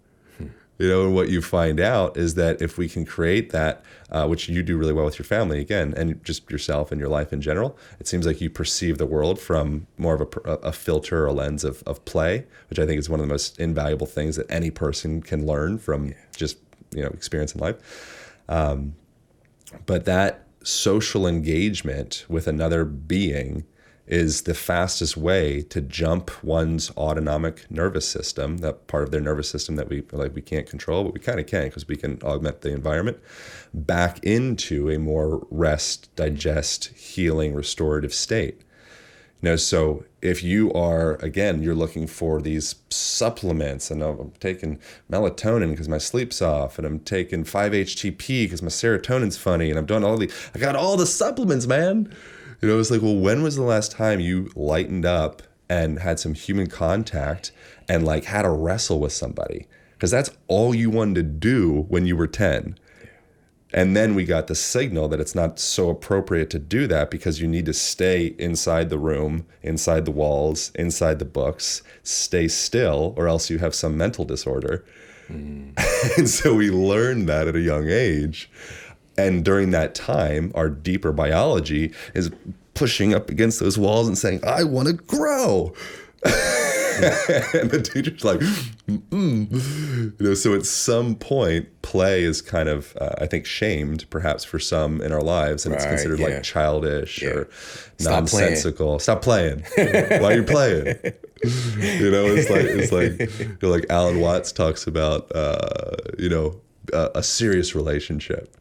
You 0.77 0.89
know 0.89 1.05
and 1.05 1.15
what 1.15 1.29
you 1.29 1.41
find 1.41 1.79
out 1.79 2.17
is 2.17 2.35
that 2.35 2.61
if 2.61 2.77
we 2.77 2.89
can 2.89 3.07
create 3.07 3.51
that 3.51 3.85
uh, 4.11 4.27
which 4.27 4.49
you 4.49 4.61
do 4.61 4.77
really 4.77 4.93
well 4.93 5.05
with 5.05 5.21
your 5.21 5.25
family 5.25 5.61
again 5.61 5.95
and 5.97 6.23
just 6.25 6.51
yourself 6.51 6.91
and 6.91 7.01
your 7.01 7.09
life 7.09 7.33
in 7.33 7.41
general 7.41 7.79
it 8.01 8.09
seems 8.09 8.27
like 8.27 8.41
you 8.41 8.51
perceive 8.51 8.99
the 8.99 9.07
world 9.07 9.39
from 9.39 9.87
more 9.99 10.15
of 10.15 10.21
a, 10.45 10.51
a 10.67 10.73
filter 10.73 11.23
or 11.23 11.27
a 11.27 11.33
lens 11.33 11.63
of, 11.63 11.85
of 11.85 12.05
play 12.05 12.45
which 12.69 12.81
i 12.81 12.85
think 12.85 12.99
is 12.99 13.09
one 13.09 13.21
of 13.21 13.27
the 13.27 13.33
most 13.33 13.57
invaluable 13.61 14.09
things 14.09 14.35
that 14.35 14.51
any 14.51 14.69
person 14.69 15.23
can 15.23 15.47
learn 15.47 15.79
from 15.79 16.13
just 16.35 16.59
you 16.95 17.03
know 17.03 17.09
experience 17.09 17.55
in 17.55 17.61
life. 17.61 18.33
Um, 18.49 18.95
but 19.87 20.05
that 20.05 20.47
social 20.63 21.27
engagement 21.27 22.25
with 22.29 22.47
another 22.47 22.85
being 22.85 23.65
is 24.07 24.43
the 24.43 24.55
fastest 24.55 25.17
way 25.17 25.63
to 25.63 25.81
jump 25.81 26.31
one's 26.45 26.91
autonomic 26.97 27.71
nervous 27.71 28.07
system 28.07 28.59
that 28.59 28.87
part 28.87 29.03
of 29.03 29.11
their 29.11 29.21
nervous 29.21 29.49
system 29.49 29.77
that 29.77 29.89
we 29.89 30.03
like 30.13 30.35
we 30.35 30.43
can't 30.43 30.69
control 30.69 31.05
but 31.05 31.15
we 31.15 31.21
kind 31.21 31.41
of 31.41 31.47
can 31.47 31.65
because 31.65 31.89
we 31.89 31.97
can 31.97 32.19
augment 32.23 32.61
the 32.61 32.71
environment 32.71 33.19
back 33.73 34.23
into 34.23 34.91
a 34.91 34.99
more 34.99 35.47
rest 35.51 36.15
digest 36.17 36.87
healing 36.97 37.55
restorative 37.55 38.13
state. 38.13 38.61
You 39.41 39.51
know 39.51 39.57
so 39.57 40.05
if 40.25 40.43
you 40.43 40.73
are 40.73 41.15
again 41.17 41.63
you're 41.63 41.75
looking 41.75 42.07
for 42.07 42.41
these 42.41 42.77
supplements 42.91 43.91
and 43.91 44.03
i'm 44.03 44.33
taking 44.41 44.79
melatonin 45.11 45.71
because 45.71 45.89
my 45.89 45.99
sleep's 45.99 46.41
off 46.41 46.79
and 46.79 46.87
i'm 46.87 46.99
taking 46.99 47.45
5-htp 47.45 48.27
because 48.27 48.63
my 48.63 48.69
serotonin's 48.69 49.37
funny 49.37 49.69
and 49.71 49.79
i'm 49.79 49.87
doing 49.87 50.03
all 50.03 50.17
the 50.17 50.31
i 50.55 50.59
got 50.59 50.75
all 50.75 50.97
the 50.97 51.07
supplements 51.07 51.67
man. 51.67 52.13
You 52.63 52.69
know 52.69 52.79
it's 52.81 52.91
like 52.91 53.03
well 53.03 53.17
when 53.17 53.43
was 53.43 53.57
the 53.57 53.63
last 53.63 53.93
time 53.93 54.21
you 54.21 54.51
lightened 54.57 55.05
up 55.05 55.43
and 55.69 55.99
had 55.99 56.19
some 56.19 56.35
human 56.35 56.67
contact 56.67 57.53
and 57.89 58.07
like 58.07 58.25
had 58.25 58.47
a 58.47 58.51
wrestle 58.51 59.01
with 59.01 59.13
somebody? 59.13 59.67
Because 59.93 60.11
that's 60.11 60.31
all 60.49 60.75
you 60.75 60.89
wanted 60.91 61.15
to 61.17 61.23
do 61.23 61.83
when 61.89 62.07
you 62.07 62.17
were 62.17 62.27
10 62.27 62.79
and 63.75 63.97
then 63.97 64.15
we 64.15 64.25
got 64.25 64.47
the 64.47 64.55
signal 64.55 65.09
that 65.09 65.19
it's 65.19 65.35
not 65.35 65.59
so 65.59 65.91
appropriate 65.91 66.49
to 66.51 66.61
do 66.61 66.87
that 66.87 67.11
because 67.11 67.41
you 67.41 67.49
need 67.49 67.67
to 67.67 67.73
stay 67.73 68.37
inside 68.39 68.89
the 68.89 68.99
room, 68.99 69.47
inside 69.63 70.05
the 70.05 70.13
walls, 70.13 70.71
inside 70.77 71.19
the 71.19 71.25
books, 71.25 71.83
stay 72.05 72.47
still, 72.47 73.15
or 73.17 73.27
else 73.27 73.51
you 73.51 73.59
have 73.59 73.75
some 73.75 73.97
mental 73.97 74.25
disorder. 74.25 74.85
Mm. 75.29 75.73
and 76.19 76.31
so 76.31 76.55
we 76.55 76.71
learned 76.71 77.29
that 77.29 77.49
at 77.49 77.57
a 77.57 77.61
young 77.61 77.89
age. 77.91 78.49
And 79.19 79.45
during 79.45 79.73
that 79.73 79.97
time, 79.97 80.53
our 80.55 80.69
deeper 80.69 81.11
biology 81.11 81.93
is 82.15 82.31
pushing 82.75 83.13
up 83.13 83.29
against 83.29 83.59
those 83.59 83.77
walls 83.77 84.07
and 84.07 84.17
saying, 84.17 84.45
I 84.45 84.63
want 84.63 84.87
to 84.87 84.95
grow. 84.95 85.75
and 86.97 87.71
the 87.71 87.83
teacher's 87.83 88.25
like, 88.25 88.41
Mm-mm. 88.89 89.51
you 90.21 90.27
know. 90.27 90.35
So 90.35 90.55
at 90.55 90.67
some 90.67 91.15
point, 91.15 91.69
play 91.83 92.23
is 92.23 92.41
kind 92.41 92.69
of, 92.69 92.97
uh, 93.01 93.15
I 93.19 93.27
think, 93.27 93.47
shamed 93.47 94.09
perhaps 94.11 94.45
for 94.45 94.59
some 94.59 95.01
in 95.01 95.13
our 95.13 95.23
lives, 95.23 95.65
and 95.65 95.73
right, 95.73 95.81
it's 95.81 95.89
considered 95.89 96.19
yeah. 96.19 96.27
like 96.27 96.43
childish 96.43 97.23
yeah. 97.23 97.31
or 97.31 97.51
Stop 97.99 98.13
nonsensical. 98.13 98.87
Playing. 98.87 99.01
Stop 99.01 99.23
playing. 99.23 99.65
Why 99.77 100.33
are 100.33 100.37
you 100.37 100.45
playing? 100.45 100.87
you 101.45 102.11
know, 102.11 102.27
it's 102.27 102.51
like 102.51 102.65
it's 102.65 102.93
like 102.93 103.39
you 103.39 103.59
know, 103.61 103.69
like 103.69 103.87
Alan 103.91 104.21
Watts 104.21 104.53
talks 104.53 104.87
about, 104.87 105.31
uh, 105.35 105.97
you 106.19 106.29
know, 106.29 106.61
a, 106.93 107.11
a 107.17 107.23
serious 107.23 107.75
relationship. 107.75 108.57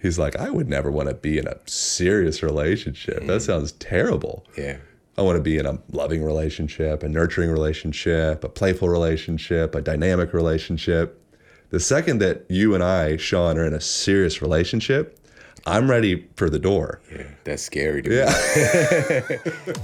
He's 0.00 0.18
like, 0.18 0.34
I 0.36 0.50
would 0.50 0.68
never 0.68 0.90
want 0.90 1.08
to 1.08 1.14
be 1.14 1.38
in 1.38 1.46
a 1.46 1.56
serious 1.66 2.42
relationship. 2.42 3.22
Mm. 3.22 3.28
That 3.28 3.40
sounds 3.40 3.72
terrible. 3.72 4.44
Yeah. 4.58 4.78
I 5.18 5.22
want 5.22 5.36
to 5.36 5.42
be 5.42 5.58
in 5.58 5.66
a 5.66 5.78
loving 5.90 6.22
relationship, 6.22 7.02
a 7.02 7.08
nurturing 7.08 7.50
relationship, 7.50 8.44
a 8.44 8.48
playful 8.48 8.88
relationship, 8.88 9.74
a 9.74 9.82
dynamic 9.82 10.32
relationship. 10.32 11.22
The 11.68 11.80
second 11.80 12.18
that 12.20 12.46
you 12.48 12.74
and 12.74 12.82
I, 12.82 13.18
Shawn, 13.18 13.58
are 13.58 13.66
in 13.66 13.74
a 13.74 13.80
serious 13.80 14.40
relationship, 14.40 15.18
I'm 15.66 15.90
ready 15.90 16.28
for 16.36 16.48
the 16.48 16.58
door. 16.58 17.02
Yeah, 17.10 17.26
that's 17.44 17.62
scary 17.62 18.02
to 18.02 18.14
yeah. 18.14 19.22
me. 19.28 19.36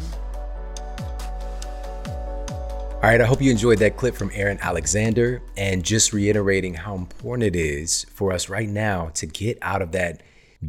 All 2.95 3.05
right, 3.05 3.21
I 3.21 3.27
hope 3.27 3.41
you 3.41 3.51
enjoyed 3.51 3.79
that 3.79 3.97
clip 3.97 4.17
from 4.17 4.31
Aaron 4.35 4.59
Alexander 4.61 5.41
and 5.57 5.85
just 5.85 6.13
reiterating 6.13 6.75
how 6.75 6.97
important 6.97 7.45
it 7.45 7.55
is 7.55 8.05
for 8.13 8.33
us 8.33 8.49
right 8.49 8.69
now 8.69 9.11
to 9.15 9.27
get 9.27 9.57
out 9.63 9.83
of 9.83 9.93
that 9.93 10.23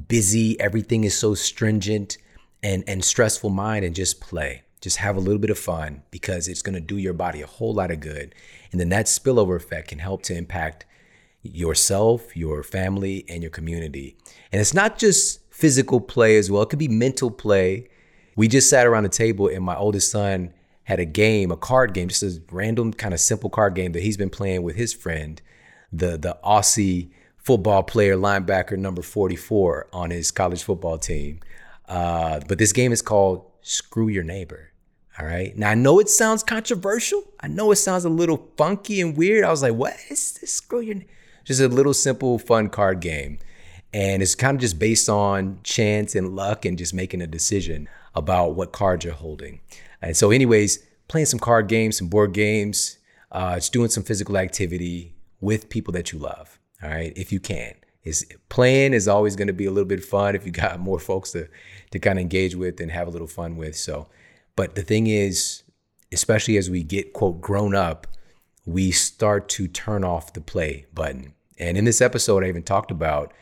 busy, 0.07 0.60
everything 0.60 1.05
is 1.05 1.18
so 1.18 1.34
stringent 1.34 2.18
and 2.64 2.84
and 2.88 3.03
stressful 3.03 3.49
mind 3.49 3.86
and 3.86 3.95
just 3.95 4.20
play. 4.22 4.64
Just 4.82 4.97
have 4.97 5.18
a 5.18 5.20
little 5.20 5.39
bit 5.39 5.49
of 5.49 5.60
fun 5.60 6.03
because 6.10 6.47
it's 6.47 6.62
going 6.62 6.76
to 6.76 6.82
do 6.82 6.97
your 6.97 7.14
body 7.14 7.41
a 7.41 7.47
whole 7.47 7.74
lot 7.74 7.91
of 7.91 7.99
good. 7.99 8.34
And 8.72 8.80
then 8.80 8.89
that 8.89 9.07
spillover 9.07 9.57
effect 9.57 9.89
can 9.89 9.99
help 9.99 10.24
to 10.24 10.36
impact 10.36 10.86
yourself, 11.41 12.36
your 12.36 12.64
family, 12.64 13.26
and 13.28 13.41
your 13.41 13.51
community. 13.51 14.16
And 14.51 14.62
it's 14.62 14.74
not 14.74 14.97
just 14.97 15.41
physical 15.51 15.99
play 15.99 16.38
as 16.38 16.49
well, 16.49 16.62
it 16.62 16.70
could 16.70 16.80
be 16.80 16.88
mental 16.88 17.30
play. 17.32 17.89
We 18.36 18.47
just 18.47 18.70
sat 18.70 18.88
around 18.88 19.03
the 19.03 19.10
table, 19.10 19.47
and 19.49 19.64
my 19.64 19.76
oldest 19.76 20.12
son 20.12 20.53
had 20.84 20.99
a 20.99 21.05
game, 21.05 21.51
a 21.51 21.57
card 21.57 21.93
game, 21.93 22.07
just 22.07 22.24
a 22.24 22.41
random 22.51 22.93
kind 22.93 23.14
of 23.14 23.20
simple 23.20 23.49
card 23.49 23.76
game 23.76 23.91
that 23.91 24.01
he's 24.01 24.18
been 24.18 24.30
playing 24.30 24.64
with 24.64 24.76
his 24.76 24.93
friend, 24.93 25.41
the 25.91 26.18
the 26.18 26.38
Aussie 26.43 27.10
football 27.38 27.84
player 27.84 28.16
linebacker 28.16 28.78
number 28.78 29.01
44 29.01 29.88
on 29.91 30.12
his 30.12 30.32
college 30.32 30.64
football 30.64 30.97
team. 30.97 31.39
Uh, 31.90 32.40
but 32.48 32.58
this 32.58 32.72
game 32.72 32.94
is 32.94 33.02
called 33.02 33.46
Screw 33.62 34.08
Your 34.08 34.24
Neighbor. 34.24 34.72
All 35.20 35.26
right. 35.26 35.58
Now 35.58 35.72
I 35.72 35.76
know 35.76 36.00
it 36.00 36.08
sounds 36.08 36.44
controversial. 36.44 37.24
I 37.42 37.50
know 37.50 37.72
it 37.72 37.76
sounds 37.76 38.06
a 38.06 38.10
little 38.10 38.50
funky 38.56 39.02
and 39.02 39.18
weird. 39.18 39.44
I 39.44 39.50
was 39.50 39.62
like, 39.62 39.74
what 39.74 39.96
is 40.10 40.34
this? 40.34 40.54
Screw 40.54 40.80
your 40.80 41.02
just 41.44 41.60
a 41.60 41.68
little 41.68 41.94
simple, 41.94 42.38
fun 42.38 42.70
card 42.70 43.00
game. 43.02 43.40
And 43.92 44.22
it's 44.22 44.36
kind 44.36 44.56
of 44.56 44.62
just 44.62 44.78
based 44.78 45.10
on 45.10 45.60
chance 45.64 46.14
and 46.14 46.36
luck 46.36 46.64
and 46.64 46.78
just 46.78 46.94
making 46.94 47.22
a 47.22 47.28
decision 47.28 47.90
about 48.14 48.54
what 48.54 48.72
cards 48.72 49.04
you're 49.04 49.16
holding. 49.16 49.60
And 50.02 50.16
so, 50.16 50.30
anyways, 50.30 50.86
playing 51.08 51.26
some 51.26 51.40
card 51.40 51.68
games, 51.68 51.98
some 51.98 52.08
board 52.08 52.34
games, 52.34 53.00
uh, 53.32 53.56
it's 53.58 53.68
doing 53.68 53.90
some 53.90 54.04
physical 54.04 54.38
activity 54.38 55.16
with 55.42 55.70
people 55.70 55.92
that 55.94 56.12
you 56.12 56.20
love. 56.20 56.60
All 56.84 56.90
right, 56.90 57.12
if 57.16 57.32
you 57.32 57.40
can. 57.40 57.74
Is 58.04 58.26
playing 58.47 58.93
is 58.93 59.08
always 59.08 59.36
going 59.36 59.47
to 59.47 59.54
be 59.54 59.66
a 59.66 59.72
little 59.72 59.88
bit 59.88 60.04
fun 60.04 60.36
if 60.36 60.45
you 60.45 60.52
got 60.52 60.80
more 60.89 61.00
folks 61.00 61.32
to 61.32 61.47
to 61.91 62.00
kind 62.00 62.20
of 62.20 62.22
engage 62.22 62.56
with 62.56 62.80
and 62.80 62.91
have 62.91 63.08
a 63.08 63.12
little 63.12 63.28
fun 63.28 63.58
with. 63.58 63.76
So, 63.76 64.08
but 64.56 64.76
the 64.76 64.84
thing 64.84 65.08
is, 65.08 65.64
especially 66.12 66.58
as 66.58 66.70
we 66.70 66.84
get 66.84 67.14
quote 67.14 67.41
grown 67.41 67.76
up, 67.76 68.08
we 68.66 68.91
start 68.91 69.50
to 69.50 69.68
turn 69.68 70.04
off 70.04 70.34
the 70.34 70.41
play 70.41 70.86
button. 70.93 71.34
And 71.58 71.78
in 71.78 71.86
this 71.86 72.02
episode, 72.02 72.43
I 72.43 72.47
even 72.47 72.64
talked 72.64 72.91
about 72.91 73.34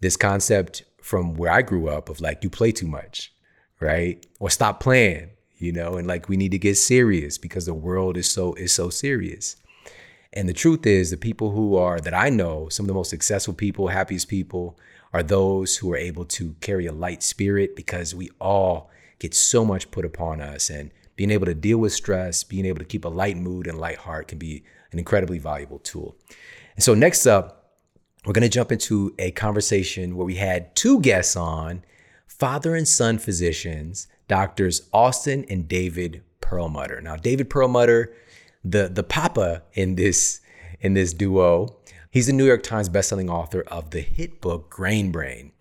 this 0.00 0.16
concept 0.16 0.84
from 1.02 1.34
where 1.34 1.50
I 1.50 1.62
grew 1.62 1.88
up 1.88 2.08
of 2.08 2.20
like 2.20 2.42
you 2.42 2.50
play 2.50 2.72
too 2.72 2.86
much, 2.86 3.32
right? 3.80 4.24
Or 4.38 4.48
stop 4.48 4.80
playing 4.80 5.30
you 5.58 5.72
know, 5.72 5.96
and 5.96 6.06
like 6.06 6.28
we 6.28 6.36
need 6.36 6.52
to 6.52 6.58
get 6.58 6.76
serious 6.76 7.36
because 7.36 7.66
the 7.66 7.74
world 7.74 8.16
is 8.16 8.30
so 8.30 8.54
is 8.54 8.72
so 8.72 8.90
serious. 8.90 9.56
And 10.32 10.48
the 10.48 10.54
truth 10.54 10.86
is, 10.86 11.10
the 11.10 11.16
people 11.16 11.52
who 11.52 11.76
are 11.76 11.98
that 12.00 12.14
I 12.14 12.28
know, 12.28 12.68
some 12.68 12.84
of 12.84 12.88
the 12.88 12.94
most 12.94 13.10
successful 13.10 13.54
people, 13.54 13.88
happiest 13.88 14.28
people, 14.28 14.78
are 15.12 15.22
those 15.22 15.76
who 15.76 15.92
are 15.92 15.96
able 15.96 16.24
to 16.26 16.54
carry 16.60 16.86
a 16.86 16.92
light 16.92 17.22
spirit 17.22 17.74
because 17.74 18.14
we 18.14 18.30
all 18.40 18.90
get 19.18 19.34
so 19.34 19.64
much 19.64 19.90
put 19.90 20.04
upon 20.04 20.40
us. 20.40 20.68
And 20.68 20.90
being 21.16 21.30
able 21.30 21.46
to 21.46 21.54
deal 21.54 21.78
with 21.78 21.92
stress, 21.92 22.44
being 22.44 22.66
able 22.66 22.78
to 22.78 22.84
keep 22.84 23.04
a 23.04 23.08
light 23.08 23.36
mood 23.36 23.66
and 23.66 23.78
light 23.78 23.98
heart 23.98 24.28
can 24.28 24.38
be 24.38 24.62
an 24.92 24.98
incredibly 24.98 25.38
valuable 25.38 25.78
tool. 25.78 26.16
And 26.74 26.84
so, 26.84 26.94
next 26.94 27.26
up, 27.26 27.72
we're 28.24 28.34
going 28.34 28.42
to 28.42 28.48
jump 28.48 28.70
into 28.70 29.14
a 29.18 29.30
conversation 29.30 30.16
where 30.16 30.26
we 30.26 30.36
had 30.36 30.76
two 30.76 31.00
guests 31.00 31.36
on, 31.36 31.84
father 32.26 32.74
and 32.74 32.86
son 32.86 33.18
physicians 33.18 34.06
doctors 34.28 34.88
Austin 34.92 35.44
and 35.48 35.66
David 35.66 36.22
Perlmutter. 36.40 37.00
Now, 37.00 37.16
David 37.16 37.50
Perlmutter, 37.50 38.12
the 38.64 38.88
the 38.88 39.02
papa 39.02 39.62
in 39.72 39.94
this 39.94 40.40
in 40.80 40.94
this 40.94 41.12
duo, 41.12 41.76
he's 42.10 42.26
the 42.26 42.32
New 42.32 42.46
York 42.46 42.62
Times 42.62 42.88
bestselling 42.88 43.30
author 43.30 43.62
of 43.62 43.90
the 43.90 44.00
hit 44.00 44.40
book 44.40 44.70
Grain 44.70 45.10
Brain. 45.10 45.52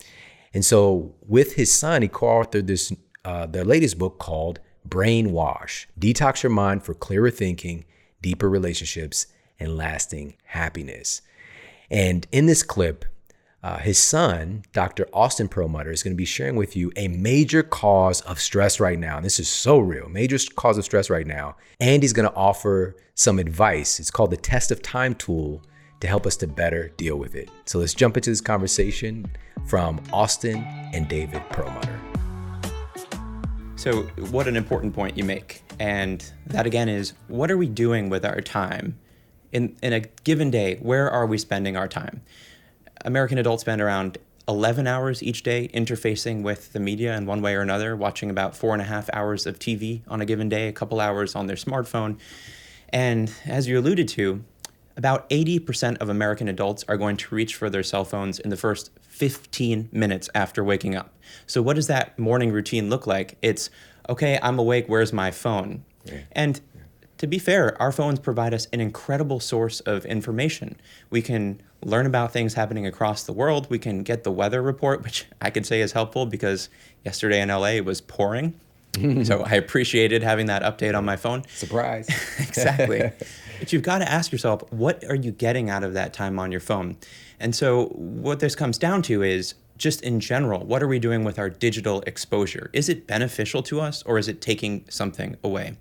And 0.54 0.64
so, 0.64 1.16
with 1.22 1.56
his 1.56 1.72
son, 1.72 2.02
he 2.02 2.08
co-authored 2.08 2.68
this 2.68 2.94
uh, 3.26 3.46
their 3.46 3.66
latest 3.66 3.98
book 3.98 4.20
called 4.20 4.60
Brainwash: 4.88 5.86
Detox 6.00 6.44
Your 6.44 6.52
Mind 6.52 6.84
for 6.84 6.94
Clearer 6.94 7.32
Thinking, 7.32 7.86
Deeper 8.22 8.50
Relationships, 8.50 9.28
and 9.60 9.76
Lasting 9.76 10.36
Happiness. 10.46 11.22
And 11.90 12.28
in 12.32 12.46
this 12.48 12.64
clip, 12.64 13.06
uh, 13.68 13.78
his 13.80 13.98
son, 13.98 14.64
Dr. 14.72 15.10
Austin 15.12 15.50
Perlmutter, 15.50 15.92
is 15.92 16.02
going 16.02 16.14
to 16.14 16.18
be 16.18 16.24
sharing 16.24 16.56
with 16.56 16.78
you 16.78 16.90
a 16.96 17.10
major 17.10 17.64
cause 17.64 18.22
of 18.22 18.40
stress 18.40 18.80
right 18.80 18.98
now. 18.98 19.18
And 19.18 19.26
this 19.26 19.42
is 19.42 19.50
so 19.50 19.78
real, 19.80 20.08
major 20.08 20.38
cause 20.56 20.78
of 20.78 20.86
stress 20.86 21.10
right 21.10 21.28
now. 21.28 21.58
And 21.82 22.02
he's 22.02 22.14
going 22.14 22.30
to 22.30 22.34
offer 22.34 22.96
some 23.16 23.40
advice. 23.40 24.00
It's 24.00 24.10
called 24.10 24.32
the 24.32 24.38
Test 24.38 24.72
of 24.72 24.82
Time 24.82 25.16
tool 25.16 25.62
to 26.00 26.08
help 26.08 26.26
us 26.26 26.38
to 26.38 26.48
better 26.48 26.94
deal 26.96 27.18
with 27.18 27.36
it. 27.36 27.50
So 27.66 27.80
let's 27.80 27.94
jump 27.94 28.16
into 28.16 28.30
this 28.30 28.40
conversation 28.40 29.30
from 29.66 30.02
Austin 30.14 30.64
and 30.94 31.10
David 31.10 31.42
Perlmutter. 31.50 32.00
So, 33.76 34.04
what 34.32 34.48
an 34.48 34.56
important 34.56 34.96
point 34.96 35.18
you 35.18 35.26
make. 35.26 35.62
And 35.78 36.24
that 36.46 36.66
again 36.66 36.88
is 36.88 37.16
what 37.28 37.52
are 37.52 37.58
we 37.58 37.68
doing 37.68 38.08
with 38.08 38.24
our 38.24 38.40
time? 38.40 38.98
In, 39.52 39.76
in 39.84 39.92
a 39.92 40.00
given 40.24 40.52
day, 40.52 40.78
where 40.78 41.12
are 41.12 41.26
we 41.26 41.38
spending 41.38 41.76
our 41.76 41.90
time? 41.90 42.22
American 43.08 43.38
adults 43.38 43.62
spend 43.62 43.82
around 43.82 44.18
11 44.50 44.86
hours 44.86 45.24
each 45.24 45.42
day 45.42 45.70
interfacing 45.74 46.44
with 46.44 46.74
the 46.74 46.80
media 46.80 47.16
in 47.16 47.26
one 47.26 47.42
way 47.42 47.56
or 47.56 47.62
another, 47.62 47.96
watching 47.96 48.30
about 48.30 48.56
four 48.56 48.74
and 48.74 48.82
a 48.82 48.86
half 48.86 49.10
hours 49.14 49.46
of 49.46 49.58
TV 49.58 50.02
on 50.10 50.20
a 50.20 50.26
given 50.26 50.50
day, 50.50 50.68
a 50.68 50.74
couple 50.74 51.00
hours 51.00 51.34
on 51.34 51.48
their 51.48 51.56
smartphone. 51.56 52.20
And 52.90 53.34
as 53.46 53.66
you 53.68 53.80
alluded 53.80 54.10
to, 54.10 54.44
about 54.98 55.30
80% 55.30 56.00
of 56.00 56.10
American 56.10 56.50
adults 56.50 56.84
are 56.90 56.98
going 56.98 57.16
to 57.18 57.34
reach 57.34 57.56
for 57.56 57.70
their 57.70 57.84
cell 57.84 58.04
phones 58.04 58.40
in 58.40 58.50
the 58.50 58.58
first 58.58 58.92
15 59.04 59.88
minutes 59.94 60.30
after 60.36 60.62
waking 60.62 60.96
up. 60.96 61.14
So, 61.46 61.62
what 61.62 61.78
does 61.78 61.88
that 61.88 62.20
morning 62.20 62.52
routine 62.52 62.90
look 62.90 63.08
like? 63.08 63.38
It's, 63.42 63.70
okay, 64.10 64.38
I'm 64.42 64.60
awake, 64.60 64.86
where's 64.88 65.14
my 65.14 65.32
phone? 65.32 65.86
Yeah. 66.04 66.20
And 66.34 66.60
to 67.20 67.28
be 67.28 67.40
fair, 67.40 67.80
our 67.82 67.92
phones 67.92 68.20
provide 68.20 68.54
us 68.54 68.68
an 68.74 68.82
incredible 68.82 69.40
source 69.40 69.80
of 69.82 70.06
information. 70.06 70.76
We 71.10 71.22
can 71.22 71.62
learn 71.84 72.06
about 72.06 72.34
things 72.34 72.54
happening 72.54 72.86
across 72.86 73.24
the 73.24 73.34
world. 73.34 73.68
We 73.70 73.80
can 73.80 74.04
get 74.04 74.24
the 74.24 74.32
weather 74.32 74.62
report, 74.62 75.04
which 75.04 75.26
I 75.42 75.50
could 75.50 75.66
say 75.66 75.82
is 75.82 75.92
helpful 75.92 76.26
because 76.26 76.70
yesterday 77.06 77.42
in 77.42 77.50
LA 77.50 77.76
it 77.78 77.86
was 77.86 78.02
pouring. 78.02 78.60
so 79.24 79.44
I 79.44 79.54
appreciated 79.54 80.24
having 80.24 80.48
that 80.48 80.64
update 80.64 80.98
on 80.98 81.06
my 81.06 81.16
phone. 81.16 81.44
Surprise. 81.50 82.08
exactly. 82.40 83.12
but 83.60 83.72
you've 83.72 83.84
got 83.84 84.00
to 84.00 84.12
ask 84.12 84.32
yourself, 84.32 84.64
what 84.72 85.04
are 85.06 85.16
you 85.16 85.32
getting 85.32 85.70
out 85.70 85.84
of 85.84 85.94
that 85.94 86.14
time 86.14 86.40
on 86.40 86.52
your 86.52 86.62
phone? 86.62 86.98
And 87.40 87.56
so 87.56 87.88
what 87.88 88.40
this 88.40 88.56
comes 88.56 88.78
down 88.78 89.04
to 89.04 89.22
is 89.22 89.54
just 89.78 90.02
in 90.02 90.20
general, 90.20 90.66
what 90.66 90.82
are 90.82 90.88
we 90.88 90.98
doing 90.98 91.24
with 91.24 91.38
our 91.38 91.50
digital 91.50 92.02
exposure? 92.08 92.70
Is 92.74 92.90
it 92.90 93.06
beneficial 93.06 93.62
to 93.64 93.80
us 93.80 94.02
or 94.04 94.18
is 94.18 94.28
it 94.28 94.42
taking 94.42 94.86
something 94.90 95.38
away? 95.44 95.78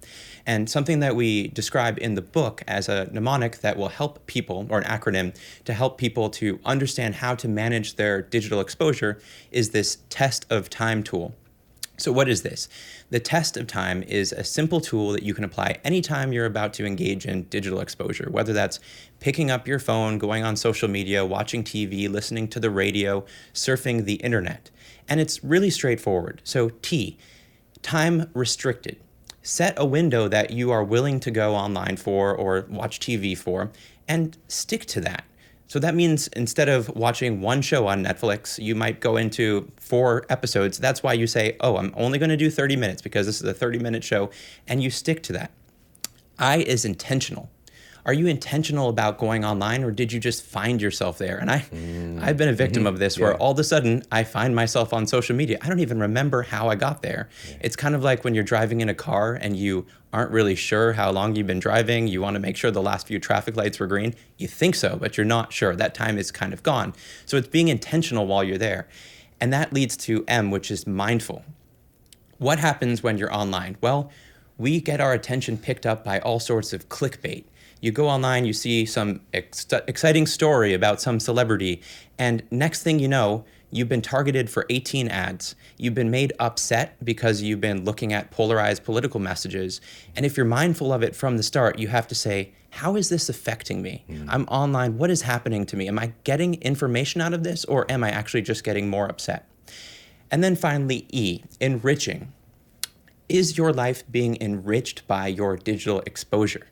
And 0.47 0.71
something 0.71 1.01
that 1.01 1.17
we 1.17 1.49
describe 1.49 1.99
in 1.99 2.15
the 2.15 2.23
book 2.23 2.63
as 2.69 2.89
a 2.89 3.09
mnemonic 3.13 3.59
that 3.59 3.77
will 3.77 3.89
help 3.89 4.27
people, 4.27 4.67
or 4.71 4.79
an 4.79 4.85
acronym 4.85 5.37
to 5.65 5.75
help 5.75 5.99
people 5.99 6.31
to 6.31 6.61
understand 6.65 7.17
how 7.17 7.35
to 7.35 7.49
manage 7.49 7.97
their 7.97 8.23
digital 8.23 8.61
exposure, 8.61 9.19
is 9.51 9.71
this 9.71 9.99
test 10.09 10.47
of 10.49 10.71
time 10.71 11.03
tool. 11.03 11.35
So, 11.99 12.13
what 12.13 12.29
is 12.29 12.43
this? 12.43 12.69
The 13.09 13.21
test 13.21 13.57
of 13.57 13.67
time 13.67 14.03
is 14.03 14.31
a 14.31 14.45
simple 14.45 14.81
tool 14.81 15.13
that 15.13 15.23
you 15.23 15.33
can 15.33 15.45
apply 15.45 15.79
anytime 15.83 16.33
you're 16.33 16.45
about 16.45 16.75
to 16.75 16.85
engage 16.85 17.25
in 17.25 17.45
digital 17.45 17.81
exposure, 17.81 18.29
whether 18.31 18.53
that's 18.53 18.81
picking 19.19 19.51
up 19.51 19.67
your 19.67 19.79
phone, 19.79 20.19
going 20.19 20.45
on 20.45 20.57
social 20.57 20.89
media, 20.89 21.25
watching 21.25 21.65
TV, 21.65 22.11
listening 22.11 22.49
to 22.49 22.61
the 22.61 22.71
radio, 22.71 23.25
surfing 23.55 24.05
the 24.05 24.17
internet. 24.17 24.71
And 25.09 25.21
it's 25.21 25.43
really 25.43 25.71
straightforward. 25.71 26.43
So, 26.45 26.69
T, 26.83 27.17
time 27.81 28.31
restricted. 28.35 28.99
Set 29.47 29.75
a 29.77 29.87
window 29.87 30.27
that 30.27 30.51
you 30.51 30.73
are 30.73 30.83
willing 30.83 31.21
to 31.21 31.31
go 31.31 31.55
online 31.55 31.97
for 31.97 32.35
or 32.35 32.67
watch 32.69 32.99
TV 32.99 33.39
for 33.39 33.71
and 34.09 34.37
stick 34.49 34.85
to 34.87 35.01
that. 35.01 35.25
So 35.69 35.79
that 35.79 35.95
means 35.95 36.27
instead 36.29 36.69
of 36.69 36.89
watching 36.97 37.41
one 37.41 37.63
show 37.63 37.87
on 37.87 38.03
Netflix, 38.03 38.61
you 38.61 38.75
might 38.75 38.99
go 38.99 39.17
into 39.17 39.71
four 39.77 40.27
episodes. 40.29 40.79
That's 40.79 41.05
why 41.05 41.13
you 41.13 41.29
say, 41.29 41.57
oh, 41.61 41.77
I'm 41.77 41.95
only 41.97 42.19
going 42.19 42.31
to 42.31 42.37
do 42.37 42.51
30 42.51 42.75
minutes 42.75 43.01
because 43.01 43.27
this 43.27 43.41
is 43.41 43.47
a 43.47 43.55
30 43.55 43.79
minute 43.79 44.03
show, 44.03 44.31
and 44.67 44.83
you 44.83 44.91
stick 44.91 45.23
to 45.23 45.33
that. 45.35 45.53
I 46.41 46.57
is 46.57 46.85
intentional 46.85 47.49
are 48.07 48.13
you 48.13 48.29
intentional 48.29 48.89
about 48.89 49.19
going 49.19 49.45
online 49.45 49.83
or 49.83 49.91
did 49.91 50.13
you 50.13 50.21
just 50.21 50.45
find 50.45 50.81
yourself 50.81 51.19
there? 51.19 51.39
And 51.39 51.51
I, 51.51 51.59
mm. 51.59 52.23
I've 52.23 52.37
been 52.37 52.49
a 52.49 52.53
victim 52.53 52.85
mm-hmm. 52.85 52.95
of 52.95 53.01
this 53.01 53.19
where 53.19 53.35
all 53.35 53.51
of 53.51 53.59
a 53.59 53.65
sudden 53.65 54.05
I 54.13 54.23
find 54.23 54.55
myself 54.55 54.95
on 54.95 55.09
social 55.09 55.35
media. 55.35 55.59
I 55.61 55.69
don't 55.69 55.81
even 55.81 55.99
remember 55.99 56.43
how 56.43 56.69
I 56.69 56.77
got 56.77 57.03
there. 57.03 57.29
Yeah. 57.49 57.57
It's 57.63 57.75
kind 57.75 57.97
of 57.97 58.05
like 58.05 58.23
when 58.23 58.33
you're 58.33 58.45
driving 58.45 58.81
in 58.81 58.89
a 58.89 58.95
car 58.95 59.35
and 59.35 59.57
you 59.57 59.87
aren't 60.13 60.31
really 60.31 60.55
sure 60.55 60.93
how 60.93 61.11
long 61.11 61.35
you've 61.35 61.49
been 61.49 61.59
driving. 61.59 62.07
You 62.07 62.23
want 62.23 62.35
to 62.35 62.41
make 62.41 62.57
sure 62.57 62.71
the 62.71 62.81
last 62.81 63.09
few 63.09 63.19
traffic 63.19 63.57
lights 63.57 63.81
were 63.81 63.89
green. 63.89 64.15
You 64.39 64.47
think 64.47 64.77
so, 64.77 64.97
but 64.97 65.17
you're 65.17 65.27
not 65.27 65.53
sure. 65.53 65.75
That 65.75 65.93
time 65.93 66.17
is 66.17 66.31
kind 66.31 66.53
of 66.53 66.63
gone. 66.63 66.95
So 67.25 67.37
it's 67.37 67.49
being 67.49 67.67
intentional 67.67 68.29
while 68.29 68.45
you're 68.45 68.57
there. 68.57 68.87
And 69.41 69.53
that 69.53 69.73
leads 69.73 69.97
to 69.99 70.25
M, 70.29 70.53
which 70.53 70.71
is 70.71 70.87
mindful. 70.87 71.45
What 72.39 72.61
happens 72.61 73.03
when 73.03 73.19
you're 73.19 73.35
online? 73.35 73.79
Well, 73.81 74.13
we 74.57 74.81
get 74.81 75.01
our 75.01 75.13
attention 75.13 75.59
picked 75.59 75.85
up 75.85 76.05
by 76.05 76.21
all 76.21 76.39
sorts 76.39 76.73
of 76.73 76.89
clickbait 76.89 77.47
you 77.87 77.93
go 77.93 78.09
online, 78.09 78.45
you 78.45 78.53
see 78.53 78.85
some 78.85 79.21
ex- 79.33 79.67
exciting 79.87 80.27
story 80.27 80.75
about 80.75 81.01
some 81.01 81.21
celebrity, 81.21 81.81
and 82.19 82.43
next 82.51 82.83
thing 82.83 82.99
you 82.99 83.07
know, 83.07 83.45
you've 83.71 83.89
been 83.89 84.03
targeted 84.03 84.51
for 84.51 84.67
18 84.69 85.09
ads. 85.09 85.55
You've 85.79 85.95
been 85.95 86.11
made 86.11 86.33
upset 86.41 86.97
because 87.05 87.43
you've 87.43 87.61
been 87.61 87.85
looking 87.85 88.13
at 88.13 88.31
polarized 88.33 88.83
political 88.85 89.21
messages. 89.21 89.81
And 90.17 90.27
if 90.27 90.37
you're 90.37 90.47
mindful 90.47 90.93
of 90.93 91.03
it 91.03 91.15
from 91.15 91.37
the 91.37 91.43
start, 91.43 91.79
you 91.79 91.89
have 91.89 92.09
to 92.09 92.15
say, 92.15 92.53
how 92.71 92.97
is 92.97 93.09
this 93.09 93.29
affecting 93.29 93.83
me? 93.83 94.05
Hmm. 94.09 94.29
I'm 94.29 94.45
online. 94.47 94.99
What 94.99 95.11
is 95.11 95.23
happening 95.23 95.65
to 95.67 95.77
me? 95.77 95.89
Am 95.89 95.99
I 95.99 96.13
getting 96.25 96.55
information 96.63 97.21
out 97.21 97.35
of 97.35 97.45
this 97.45 97.65
or 97.65 97.91
am 97.91 98.03
I 98.03 98.11
actually 98.11 98.43
just 98.43 98.65
getting 98.65 98.91
more 98.91 99.07
upset? 99.07 99.49
And 100.31 100.43
then 100.43 100.57
finally, 100.57 101.07
E, 101.11 101.43
enriching. 101.61 102.33
Is 103.29 103.57
your 103.57 103.73
life 103.73 104.05
being 104.11 104.37
enriched 104.41 105.07
by 105.07 105.29
your 105.29 105.57
digital 105.57 106.01
exposure? 106.01 106.67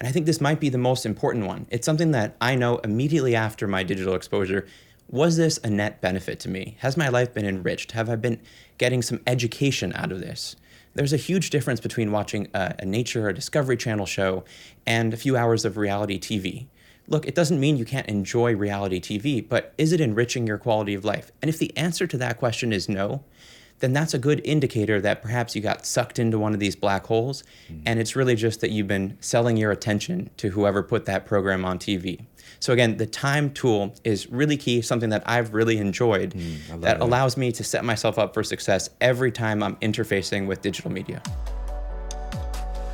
And 0.00 0.08
I 0.08 0.12
think 0.12 0.24
this 0.24 0.40
might 0.40 0.60
be 0.60 0.70
the 0.70 0.78
most 0.78 1.04
important 1.04 1.46
one. 1.46 1.66
It's 1.68 1.84
something 1.84 2.12
that 2.12 2.34
I 2.40 2.54
know 2.54 2.78
immediately 2.78 3.36
after 3.36 3.68
my 3.68 3.82
digital 3.82 4.14
exposure. 4.14 4.66
Was 5.10 5.36
this 5.36 5.58
a 5.62 5.68
net 5.68 6.00
benefit 6.00 6.40
to 6.40 6.48
me? 6.48 6.78
Has 6.78 6.96
my 6.96 7.08
life 7.08 7.34
been 7.34 7.44
enriched? 7.44 7.92
Have 7.92 8.08
I 8.08 8.16
been 8.16 8.40
getting 8.78 9.02
some 9.02 9.20
education 9.26 9.92
out 9.94 10.10
of 10.10 10.20
this? 10.20 10.56
There's 10.94 11.12
a 11.12 11.18
huge 11.18 11.50
difference 11.50 11.80
between 11.80 12.12
watching 12.12 12.48
a, 12.54 12.76
a 12.78 12.86
Nature 12.86 13.28
or 13.28 13.34
Discovery 13.34 13.76
Channel 13.76 14.06
show 14.06 14.42
and 14.86 15.12
a 15.12 15.18
few 15.18 15.36
hours 15.36 15.66
of 15.66 15.76
reality 15.76 16.18
TV. 16.18 16.68
Look, 17.06 17.26
it 17.26 17.34
doesn't 17.34 17.60
mean 17.60 17.76
you 17.76 17.84
can't 17.84 18.08
enjoy 18.08 18.56
reality 18.56 19.00
TV, 19.00 19.46
but 19.46 19.74
is 19.76 19.92
it 19.92 20.00
enriching 20.00 20.46
your 20.46 20.56
quality 20.56 20.94
of 20.94 21.04
life? 21.04 21.30
And 21.42 21.50
if 21.50 21.58
the 21.58 21.76
answer 21.76 22.06
to 22.06 22.16
that 22.16 22.38
question 22.38 22.72
is 22.72 22.88
no, 22.88 23.22
then 23.80 23.92
that's 23.92 24.14
a 24.14 24.18
good 24.18 24.40
indicator 24.44 25.00
that 25.00 25.22
perhaps 25.22 25.56
you 25.56 25.60
got 25.62 25.84
sucked 25.84 26.18
into 26.18 26.38
one 26.38 26.54
of 26.54 26.60
these 26.60 26.76
black 26.76 27.06
holes 27.06 27.42
hmm. 27.68 27.80
and 27.86 27.98
it's 27.98 28.14
really 28.14 28.36
just 28.36 28.60
that 28.60 28.70
you've 28.70 28.86
been 28.86 29.16
selling 29.20 29.56
your 29.56 29.70
attention 29.70 30.30
to 30.36 30.50
whoever 30.50 30.82
put 30.82 31.06
that 31.06 31.26
program 31.26 31.64
on 31.64 31.78
TV. 31.78 32.24
So 32.60 32.72
again, 32.72 32.96
the 32.98 33.06
time 33.06 33.50
tool 33.52 33.94
is 34.04 34.30
really 34.30 34.56
key, 34.56 34.82
something 34.82 35.10
that 35.10 35.22
I've 35.26 35.54
really 35.54 35.78
enjoyed 35.78 36.34
hmm, 36.34 36.80
that 36.80 37.00
allows 37.00 37.36
me 37.36 37.52
to 37.52 37.64
set 37.64 37.84
myself 37.84 38.18
up 38.18 38.34
for 38.34 38.42
success 38.42 38.90
every 39.00 39.32
time 39.32 39.62
I'm 39.62 39.76
interfacing 39.76 40.46
with 40.46 40.62
digital 40.62 40.90
media. 40.90 41.22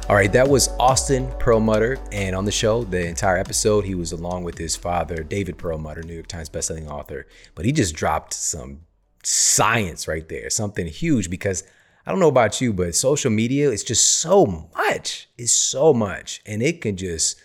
All 0.08 0.14
right, 0.14 0.30
that 0.30 0.48
was 0.48 0.68
Austin 0.78 1.32
Perlmutter. 1.40 1.98
And 2.12 2.36
on 2.36 2.44
the 2.44 2.52
show, 2.52 2.84
the 2.84 3.08
entire 3.08 3.38
episode, 3.38 3.84
he 3.84 3.96
was 3.96 4.12
along 4.12 4.44
with 4.44 4.56
his 4.56 4.76
father, 4.76 5.24
David 5.24 5.58
Perlmutter, 5.58 6.04
New 6.04 6.14
York 6.14 6.28
Times 6.28 6.48
bestselling 6.48 6.88
author. 6.88 7.26
But 7.56 7.64
he 7.64 7.72
just 7.72 7.96
dropped 7.96 8.32
some 8.32 8.82
science 9.26 10.06
right 10.06 10.28
there, 10.28 10.48
something 10.50 10.86
huge 10.86 11.28
because 11.30 11.64
I 12.06 12.12
don't 12.12 12.20
know 12.20 12.28
about 12.28 12.60
you, 12.60 12.72
but 12.72 12.94
social 12.94 13.30
media 13.32 13.70
is 13.70 13.82
just 13.82 14.20
so 14.20 14.46
much. 14.76 15.28
It's 15.36 15.52
so 15.52 15.92
much. 15.92 16.40
And 16.46 16.62
it 16.62 16.80
can 16.80 16.96
just 16.96 17.40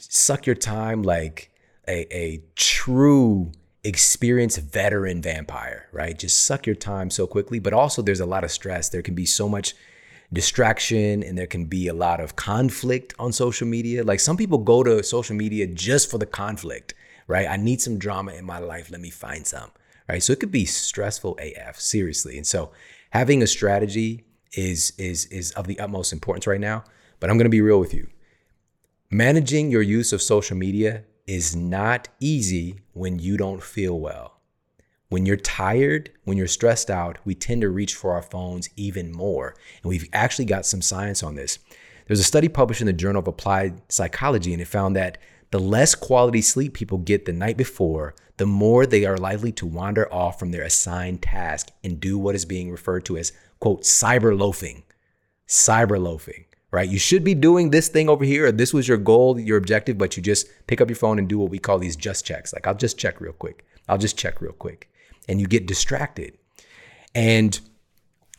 suck 0.00 0.46
your 0.46 0.56
time 0.56 1.04
like 1.04 1.52
a, 1.86 2.12
a 2.12 2.42
true 2.56 3.52
experienced 3.84 4.58
veteran 4.58 5.22
vampire, 5.22 5.86
right? 5.92 6.18
Just 6.18 6.44
suck 6.44 6.66
your 6.66 6.74
time 6.74 7.10
so 7.10 7.24
quickly. 7.24 7.60
But 7.60 7.72
also, 7.72 8.02
there's 8.02 8.18
a 8.18 8.26
lot 8.26 8.42
of 8.42 8.50
stress. 8.50 8.88
There 8.88 9.02
can 9.02 9.14
be 9.14 9.26
so 9.26 9.48
much 9.48 9.74
distraction 10.32 11.22
and 11.22 11.38
there 11.38 11.46
can 11.46 11.66
be 11.66 11.86
a 11.86 11.94
lot 11.94 12.20
of 12.20 12.34
conflict 12.34 13.14
on 13.18 13.32
social 13.32 13.68
media. 13.68 14.02
Like 14.02 14.18
some 14.18 14.36
people 14.36 14.58
go 14.58 14.82
to 14.82 15.04
social 15.04 15.36
media 15.36 15.68
just 15.68 16.10
for 16.10 16.18
the 16.18 16.26
conflict, 16.26 16.94
right? 17.28 17.48
I 17.48 17.56
need 17.56 17.80
some 17.80 17.98
drama 17.98 18.32
in 18.32 18.44
my 18.44 18.58
life. 18.58 18.90
Let 18.90 19.00
me 19.00 19.10
find 19.10 19.46
some, 19.46 19.70
right? 20.10 20.22
So 20.22 20.32
it 20.32 20.40
could 20.40 20.50
be 20.50 20.64
stressful 20.64 21.38
AF, 21.40 21.78
seriously. 21.80 22.36
And 22.36 22.46
so 22.46 22.72
having 23.10 23.42
a 23.42 23.46
strategy 23.46 24.24
is 24.52 24.92
is 24.98 25.26
is 25.26 25.52
of 25.52 25.66
the 25.66 25.78
utmost 25.78 26.12
importance 26.12 26.46
right 26.46 26.60
now. 26.60 26.84
But 27.20 27.30
I'm 27.30 27.38
to 27.38 27.50
be 27.50 27.60
real 27.60 27.78
with 27.78 27.94
you. 27.94 28.08
Managing 29.10 29.70
your 29.70 29.82
use 29.82 30.12
of 30.12 30.22
social 30.22 30.56
media 30.56 31.04
is 31.26 31.54
not 31.54 32.08
easy 32.18 32.80
when 32.92 33.18
you 33.18 33.36
don't 33.36 33.62
feel 33.62 33.98
well. 33.98 34.40
When 35.08 35.26
you're 35.26 35.36
tired, 35.36 36.10
when 36.24 36.36
you're 36.36 36.46
stressed 36.46 36.90
out, 36.90 37.18
we 37.24 37.34
tend 37.34 37.62
to 37.62 37.68
reach 37.68 37.94
for 37.94 38.12
our 38.12 38.22
phones 38.22 38.68
even 38.76 39.12
more. 39.12 39.54
And 39.82 39.90
we've 39.90 40.08
actually 40.12 40.44
got 40.44 40.66
some 40.66 40.82
science 40.82 41.22
on 41.22 41.34
this. 41.34 41.58
There's 42.06 42.20
a 42.20 42.24
study 42.24 42.48
published 42.48 42.80
in 42.80 42.86
the 42.86 42.92
Journal 42.92 43.20
of 43.20 43.28
Applied 43.28 43.80
Psychology, 43.88 44.52
and 44.52 44.62
it 44.62 44.66
found 44.66 44.96
that 44.96 45.18
the 45.50 45.58
less 45.58 45.94
quality 45.94 46.42
sleep 46.42 46.74
people 46.74 46.98
get 46.98 47.24
the 47.24 47.32
night 47.32 47.56
before, 47.56 48.14
the 48.36 48.46
more 48.46 48.86
they 48.86 49.04
are 49.04 49.16
likely 49.16 49.52
to 49.52 49.66
wander 49.66 50.12
off 50.12 50.38
from 50.38 50.50
their 50.50 50.62
assigned 50.62 51.22
task 51.22 51.70
and 51.84 52.00
do 52.00 52.18
what 52.18 52.34
is 52.34 52.44
being 52.44 52.70
referred 52.70 53.04
to 53.04 53.18
as, 53.18 53.32
quote, 53.58 53.82
cyber 53.82 54.36
loafing. 54.38 54.82
Cyber 55.48 56.00
loafing, 56.00 56.44
right? 56.70 56.88
You 56.88 56.98
should 56.98 57.24
be 57.24 57.34
doing 57.34 57.70
this 57.70 57.88
thing 57.88 58.08
over 58.08 58.24
here, 58.24 58.46
or 58.46 58.52
this 58.52 58.72
was 58.72 58.86
your 58.86 58.96
goal, 58.96 59.38
your 59.38 59.58
objective, 59.58 59.98
but 59.98 60.16
you 60.16 60.22
just 60.22 60.46
pick 60.68 60.80
up 60.80 60.88
your 60.88 60.96
phone 60.96 61.18
and 61.18 61.28
do 61.28 61.38
what 61.38 61.50
we 61.50 61.58
call 61.58 61.78
these 61.78 61.96
just 61.96 62.24
checks. 62.24 62.52
Like, 62.52 62.66
I'll 62.66 62.74
just 62.74 62.98
check 62.98 63.20
real 63.20 63.32
quick. 63.32 63.66
I'll 63.88 63.98
just 63.98 64.16
check 64.16 64.40
real 64.40 64.52
quick. 64.52 64.88
And 65.28 65.40
you 65.40 65.46
get 65.46 65.66
distracted. 65.66 66.38
And 67.14 67.58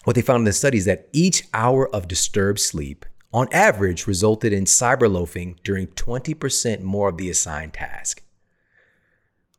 what 0.06 0.16
they 0.16 0.22
found 0.22 0.40
in 0.40 0.46
the 0.46 0.54
study 0.54 0.78
is 0.78 0.86
that 0.86 1.10
each 1.12 1.44
hour 1.54 1.94
of 1.94 2.08
disturbed 2.08 2.60
sleep, 2.60 3.06
on 3.34 3.48
average, 3.52 4.08
resulted 4.08 4.52
in 4.52 4.66
cyber 4.66 5.12
loafing 5.12 5.60
during 5.64 5.88
20% 5.88 6.82
more 6.82 7.10
of 7.10 7.18
the 7.18 7.30
assigned 7.30 7.74
task. 7.74 8.24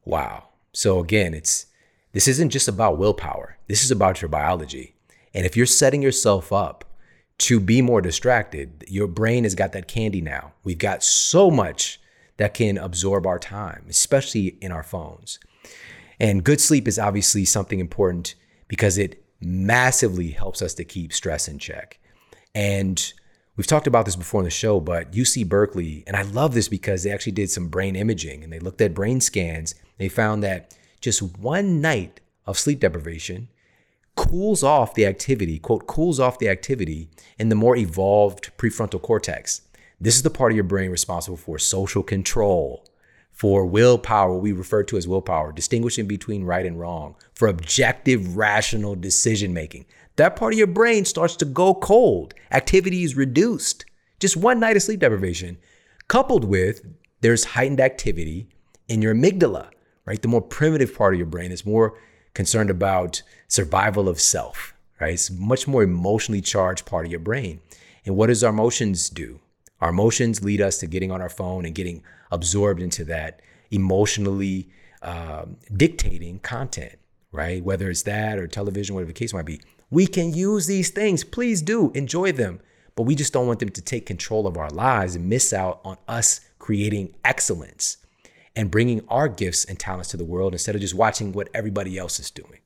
Wow. 0.05 0.49
So 0.73 0.99
again, 0.99 1.35
it's 1.35 1.67
this 2.13 2.29
isn't 2.29 2.51
just 2.51 2.69
about 2.69 2.99
willpower. 2.99 3.57
This 3.69 3.83
is 3.83 3.91
about 3.91 4.21
your 4.21 4.29
biology. 4.29 4.95
And 5.35 5.47
if 5.47 5.57
you're 5.57 5.67
setting 5.67 6.03
yourself 6.03 6.53
up 6.53 6.85
to 7.39 7.59
be 7.59 7.81
more 7.81 8.03
distracted, 8.03 8.85
your 8.87 9.07
brain 9.07 9.45
has 9.45 9.55
got 9.55 9.73
that 9.73 9.89
candy 9.89 10.21
now. 10.21 10.53
We've 10.65 10.79
got 10.79 11.03
so 11.03 11.51
much 11.51 11.99
that 12.37 12.55
can 12.55 12.77
absorb 12.77 13.27
our 13.27 13.39
time, 13.39 13.87
especially 13.89 14.59
in 14.61 14.73
our 14.73 14.83
phones. 14.83 15.39
And 16.21 16.45
good 16.45 16.61
sleep 16.61 16.87
is 16.87 16.99
obviously 16.99 17.45
something 17.45 17.81
important 17.81 18.35
because 18.69 18.99
it 18.99 19.25
massively 19.41 20.31
helps 20.31 20.63
us 20.63 20.75
to 20.75 20.85
keep 20.85 21.13
stress 21.13 21.49
in 21.49 21.59
check. 21.59 21.99
And 22.55 23.13
we've 23.57 23.67
talked 23.67 23.87
about 23.87 24.05
this 24.05 24.17
before 24.17 24.41
in 24.41 24.45
the 24.45 24.51
show, 24.51 24.81
but 24.81 25.13
UC 25.13 25.49
Berkeley, 25.49 26.05
and 26.07 26.17
I 26.17 26.23
love 26.23 26.55
this 26.55 26.69
because 26.69 27.03
they 27.03 27.11
actually 27.11 27.33
did 27.33 27.51
some 27.51 27.69
brain 27.69 27.97
imaging 27.97 28.43
and 28.43 28.53
they 28.53 28.59
looked 28.59 28.81
at 28.81 28.95
brain 28.95 29.21
scans. 29.21 29.75
They 29.99 30.09
found 30.09 30.43
that 30.43 30.77
just 31.01 31.23
one 31.39 31.81
night 31.81 32.21
of 32.47 32.59
sleep 32.59 32.81
deprivation 32.81 33.49
cools 34.15 34.63
off 34.63 34.95
the 34.95 35.07
activity, 35.07 35.59
quote, 35.59 35.87
cools 35.87 36.21
off 36.21 36.39
the 36.39 36.49
activity 36.49 37.09
in 37.39 37.49
the 37.49 37.55
more 37.55 37.77
evolved 37.77 38.51
prefrontal 38.59 39.01
cortex. 39.01 39.63
This 40.01 40.17
is 40.17 40.23
the 40.23 40.31
part 40.31 40.53
of 40.53 40.57
your 40.57 40.65
brain 40.65 40.91
responsible 40.91 41.37
for 41.37 41.59
social 41.59 42.03
control, 42.03 42.85
for 43.31 43.65
willpower, 43.65 44.33
what 44.33 44.43
we 44.43 44.53
refer 44.53 44.83
to 44.85 44.97
as 44.97 45.09
willpower, 45.09 45.53
distinguishing 45.53 46.07
between 46.07 46.45
right 46.45 46.67
and 46.67 46.79
wrong, 46.79 47.15
for 47.35 47.49
objective, 47.49 48.37
rational 48.37 48.95
decision 48.95 49.55
making. 49.55 49.87
That 50.17 50.37
part 50.37 50.53
of 50.53 50.59
your 50.59 50.67
brain 50.67 51.05
starts 51.05 51.37
to 51.37 51.45
go 51.45 51.75
cold. 51.75 52.35
Activity 52.51 53.03
is 53.05 53.17
reduced. 53.17 53.85
Just 54.21 54.37
one 54.37 54.61
night 54.61 54.77
of 54.77 54.83
sleep 54.83 55.01
deprivation, 55.01 55.59
coupled 56.09 56.45
with 56.45 56.85
there's 57.23 57.45
heightened 57.45 57.81
activity 57.81 58.49
in 58.89 59.01
your 59.01 59.15
amygdala, 59.15 59.71
right? 60.05 60.21
The 60.21 60.29
more 60.29 60.43
primitive 60.43 60.95
part 60.95 61.15
of 61.15 61.19
your 61.19 61.27
brain 61.27 61.51
is 61.51 61.65
more 61.65 61.99
concerned 62.35 62.71
about 62.71 63.23
survival 63.49 64.09
of 64.09 64.21
self, 64.21 64.75
right? 65.01 65.15
It's 65.15 65.31
much 65.31 65.67
more 65.67 65.83
emotionally 65.83 66.41
charged 66.41 66.87
part 66.87 67.07
of 67.07 67.11
your 67.11 67.21
brain. 67.21 67.61
And 68.05 68.17
what 68.17 68.27
does 68.27 68.45
our 68.45 68.51
emotions 68.51 69.09
do? 69.09 69.41
Our 69.81 69.91
emotions 69.91 70.45
lead 70.45 70.61
us 70.61 70.79
to 70.79 70.87
getting 70.87 71.11
on 71.11 71.21
our 71.21 71.29
phone 71.29 71.65
and 71.65 71.75
getting 71.75 72.03
absorbed 72.31 72.81
into 72.81 73.05
that 73.07 73.41
emotionally 73.71 74.69
um, 75.03 75.57
dictating 75.77 76.39
content, 76.41 76.99
right? 77.33 77.65
Whether 77.65 77.91
it's 77.91 78.03
that 78.03 78.39
or 78.39 78.47
television, 78.47 78.95
whatever 78.95 79.09
the 79.09 79.19
case 79.19 79.35
might 79.35 79.47
be. 79.47 79.61
We 79.93 80.07
can 80.07 80.33
use 80.33 80.67
these 80.67 80.89
things. 80.89 81.23
Please 81.23 81.61
do 81.61 81.93
enjoy 81.95 82.33
them. 82.33 82.61
But 82.97 83.03
we 83.03 83.15
just 83.15 83.33
don't 83.33 83.47
want 83.47 83.61
them 83.61 83.69
to 83.69 83.83
take 83.83 84.07
control 84.07 84.47
of 84.47 84.57
our 84.57 84.71
lives 84.71 85.15
and 85.15 85.29
miss 85.29 85.53
out 85.53 85.83
on 85.85 85.99
us 86.09 86.41
creating 86.59 87.15
excellence 87.25 87.99
and 88.57 88.71
bringing 88.71 89.03
our 89.09 89.29
gifts 89.29 89.67
and 89.67 89.79
talents 89.79 90.09
to 90.11 90.17
the 90.17 90.25
world 90.25 90.55
instead 90.55 90.75
of 90.75 90.81
just 90.81 90.95
watching 90.95 91.33
what 91.33 91.51
everybody 91.53 91.99
else 91.99 92.19
is 92.19 92.31
doing. 92.31 92.61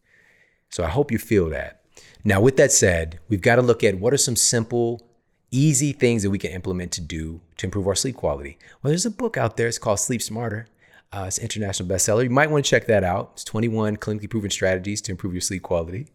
So 0.69 0.85
I 0.85 0.89
hope 0.89 1.11
you 1.11 1.19
feel 1.19 1.51
that. 1.51 1.83
Now, 2.23 2.41
with 2.41 2.57
that 2.59 2.71
said, 2.71 3.19
we've 3.29 3.41
got 3.41 3.57
to 3.57 3.63
look 3.63 3.83
at 3.83 3.99
what 3.99 4.15
are 4.15 4.19
some 4.19 4.37
simple, 4.37 5.05
easy 5.51 5.93
things 5.93 6.23
that 6.23 6.31
we 6.31 6.39
can 6.39 6.53
implement 6.53 6.93
to 6.93 7.01
do 7.01 7.41
to 7.57 7.67
improve 7.67 7.89
our 7.89 7.95
sleep 7.97 8.17
quality. 8.17 8.57
Well, 8.83 8.91
there's 8.91 9.07
a 9.07 9.11
book 9.11 9.37
out 9.37 9.57
there. 9.57 9.67
It's 9.67 9.79
called 9.79 9.99
Sleep 9.99 10.23
Smarter. 10.23 10.69
Uh, 11.13 11.25
it's 11.27 11.39
an 11.39 11.45
international 11.45 11.89
bestseller. 11.89 12.23
You 12.23 12.31
might 12.31 12.51
want 12.51 12.65
to 12.65 12.71
check 12.71 12.87
that 12.87 13.03
out. 13.03 13.31
It's 13.35 13.45
21 13.45 13.97
clinically 13.97 14.31
proven 14.31 14.51
strategies 14.51 15.01
to 15.03 15.13
improve 15.13 15.35
your 15.35 15.41
sleep 15.41 15.63
quality. 15.63 16.09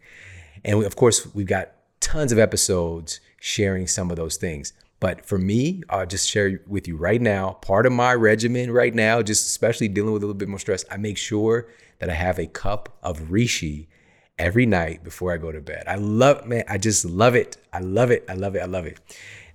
And 0.64 0.80
we, 0.80 0.86
of 0.86 0.96
course, 0.96 1.34
we've 1.34 1.48
got 1.48 1.72
tons 2.00 2.32
of 2.32 2.40
episodes 2.40 3.20
sharing 3.40 3.88
some 3.88 4.10
of 4.10 4.18
those 4.18 4.38
things. 4.38 4.74
But 5.00 5.26
for 5.26 5.40
me, 5.40 5.82
I'll 5.90 6.06
just 6.06 6.30
share 6.30 6.62
with 6.68 6.88
you 6.88 6.96
right 6.96 7.20
now, 7.20 7.54
part 7.54 7.88
of 7.88 7.92
my 7.92 8.14
regimen 8.14 8.72
right 8.72 8.94
now, 8.94 9.24
just 9.24 9.48
especially 9.48 9.88
dealing 9.88 10.14
with 10.14 10.22
a 10.22 10.28
little 10.28 10.38
bit 10.38 10.48
more 10.48 10.60
stress, 10.60 10.86
I 10.92 10.98
make 10.98 11.18
sure 11.18 11.68
that 12.00 12.10
I 12.10 12.14
have 12.14 12.38
a 12.38 12.46
cup 12.46 12.98
of 13.02 13.20
reishi 13.30 13.88
every 14.38 14.66
night 14.66 15.04
before 15.04 15.34
I 15.34 15.38
go 15.38 15.52
to 15.52 15.60
bed. 15.60 15.86
I 15.88 15.96
love, 15.96 16.46
man, 16.46 16.64
I 16.68 16.78
just 16.78 17.06
love 17.06 17.36
it. 17.36 17.58
I 17.74 17.80
love 17.80 18.12
it. 18.12 18.26
I 18.30 18.34
love 18.34 18.56
it. 18.56 18.60
I 18.60 18.66
love 18.66 18.86
it. 18.86 19.00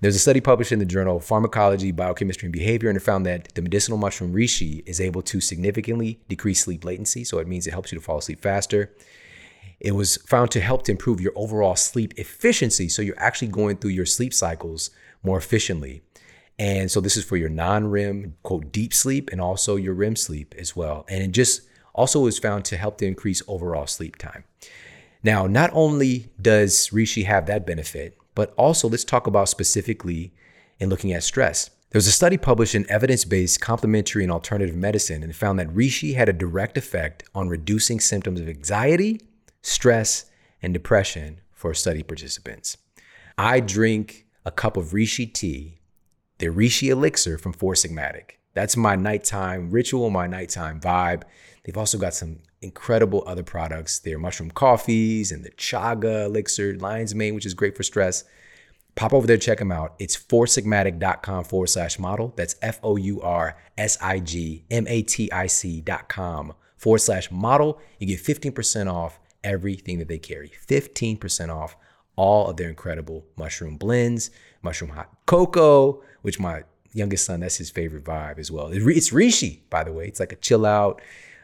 There's 0.01 0.15
a 0.15 0.19
study 0.19 0.41
published 0.41 0.71
in 0.71 0.79
the 0.79 0.85
journal 0.85 1.19
Pharmacology, 1.19 1.91
Biochemistry, 1.91 2.47
and 2.47 2.53
Behavior, 2.53 2.89
and 2.89 2.97
it 2.97 3.01
found 3.01 3.25
that 3.25 3.53
the 3.55 3.61
medicinal 3.61 3.97
mushroom 3.97 4.33
reishi 4.33 4.83
is 4.85 5.01
able 5.01 5.21
to 5.23 5.41
significantly 5.41 6.19
decrease 6.27 6.63
sleep 6.63 6.85
latency. 6.85 7.23
So 7.23 7.39
it 7.39 7.47
means 7.47 7.67
it 7.67 7.71
helps 7.71 7.91
you 7.91 7.97
to 7.97 8.03
fall 8.03 8.19
asleep 8.19 8.41
faster. 8.41 8.93
It 9.79 9.91
was 9.91 10.17
found 10.17 10.51
to 10.51 10.61
help 10.61 10.83
to 10.83 10.91
improve 10.91 11.21
your 11.21 11.33
overall 11.35 11.75
sleep 11.75 12.13
efficiency. 12.17 12.89
So 12.89 13.01
you're 13.01 13.19
actually 13.19 13.49
going 13.49 13.77
through 13.77 13.91
your 13.91 14.05
sleep 14.05 14.33
cycles 14.33 14.89
more 15.23 15.37
efficiently. 15.37 16.01
And 16.59 16.89
so 16.89 16.99
this 16.99 17.15
is 17.15 17.23
for 17.23 17.37
your 17.37 17.49
non-REM, 17.49 18.35
quote, 18.41 18.71
deep 18.71 18.93
sleep 18.93 19.29
and 19.31 19.39
also 19.39 19.75
your 19.75 19.93
REM 19.93 20.15
sleep 20.15 20.55
as 20.57 20.75
well. 20.75 21.05
And 21.07 21.23
it 21.23 21.31
just 21.31 21.61
also 21.93 22.21
was 22.21 22.39
found 22.39 22.65
to 22.65 22.77
help 22.77 22.97
to 22.97 23.05
increase 23.05 23.41
overall 23.47 23.87
sleep 23.87 24.15
time. 24.15 24.43
Now, 25.23 25.45
not 25.45 25.69
only 25.73 26.31
does 26.41 26.89
Reishi 26.89 27.25
have 27.25 27.45
that 27.47 27.65
benefit, 27.65 28.17
but 28.33 28.53
also 28.57 28.87
let's 28.87 29.03
talk 29.03 29.27
about 29.27 29.49
specifically 29.49 30.33
in 30.79 30.89
looking 30.89 31.11
at 31.13 31.23
stress. 31.23 31.69
There 31.89 31.99
was 31.99 32.07
a 32.07 32.11
study 32.11 32.37
published 32.37 32.75
in 32.75 32.89
Evidence 32.89 33.25
Based 33.25 33.61
Complementary 33.61 34.23
and 34.23 34.31
Alternative 34.31 34.75
Medicine 34.75 35.23
and 35.23 35.35
found 35.35 35.57
that 35.59 35.69
Reishi 35.69 36.15
had 36.15 36.29
a 36.29 36.33
direct 36.33 36.77
effect 36.77 37.23
on 37.33 37.49
reducing 37.49 37.99
symptoms 37.99 38.39
of 38.39 38.49
anxiety, 38.49 39.21
stress, 39.67 40.25
and 40.61 40.73
depression 40.73 41.41
for 41.51 41.73
study 41.73 42.03
participants. 42.03 42.77
I 43.37 43.59
drink 43.59 44.25
a 44.45 44.51
cup 44.51 44.77
of 44.77 44.87
Reishi 44.87 45.31
tea 45.31 45.75
the 46.39 46.47
Reishi 46.47 46.89
Elixir 46.89 47.39
from 47.39 47.51
Four 47.51 47.73
Sigmatic. 47.73 48.37
That's 48.53 48.77
my 48.77 48.95
nighttime 48.95 49.71
ritual, 49.71 50.11
my 50.11 50.27
nighttime 50.27 50.79
vibe. 50.79 51.23
They've 51.63 51.77
also 51.77 51.97
got 51.97 52.13
some 52.13 52.39
incredible 52.61 53.23
other 53.25 53.41
products. 53.41 53.99
Their 53.99 54.19
mushroom 54.19 54.51
coffees 54.51 55.31
and 55.31 55.43
the 55.43 55.49
chaga 55.51 56.25
elixir, 56.25 56.77
lion's 56.77 57.15
mane, 57.15 57.33
which 57.33 57.47
is 57.47 57.55
great 57.55 57.75
for 57.75 57.81
stress. 57.81 58.23
Pop 58.93 59.13
over 59.13 59.25
there, 59.25 59.37
check 59.37 59.57
them 59.57 59.71
out. 59.71 59.95
It's 59.97 60.15
foursigmatic.com 60.15 61.43
forward 61.45 61.69
slash 61.69 61.97
model. 61.97 62.33
That's 62.35 62.55
F 62.61 62.79
O 62.83 62.97
U 62.97 63.19
R 63.21 63.57
S 63.77 63.97
I 63.99 64.19
G 64.19 64.63
M 64.69 64.85
A 64.87 65.01
T 65.01 65.31
I 65.31 65.47
C 65.47 65.81
dot 65.81 66.07
com 66.07 66.53
forward 66.77 66.99
slash 66.99 67.31
model. 67.31 67.79
You 67.99 68.05
get 68.05 68.23
15% 68.23 68.91
off 68.91 69.19
everything 69.47 69.97
that 69.99 70.09
they 70.09 70.19
carry. 70.19 70.51
15% 70.67 71.49
off 71.49 71.75
all 72.17 72.49
of 72.49 72.57
their 72.57 72.69
incredible 72.69 73.25
mushroom 73.37 73.77
blends, 73.77 74.29
mushroom 74.61 74.91
hot 74.91 75.09
cocoa, 75.25 76.03
which 76.21 76.39
my 76.39 76.63
youngest 76.91 77.25
son, 77.25 77.39
that's 77.39 77.57
his 77.57 77.69
favorite 77.69 78.03
vibe 78.03 78.39
as 78.39 78.51
well. 78.51 78.67
It's 78.67 79.11
Reishi, 79.11 79.61
by 79.69 79.83
the 79.83 79.93
way. 79.93 80.07
It's 80.07 80.19
like 80.19 80.33
a 80.33 80.37
chill 80.37 80.65
out. 80.65 81.01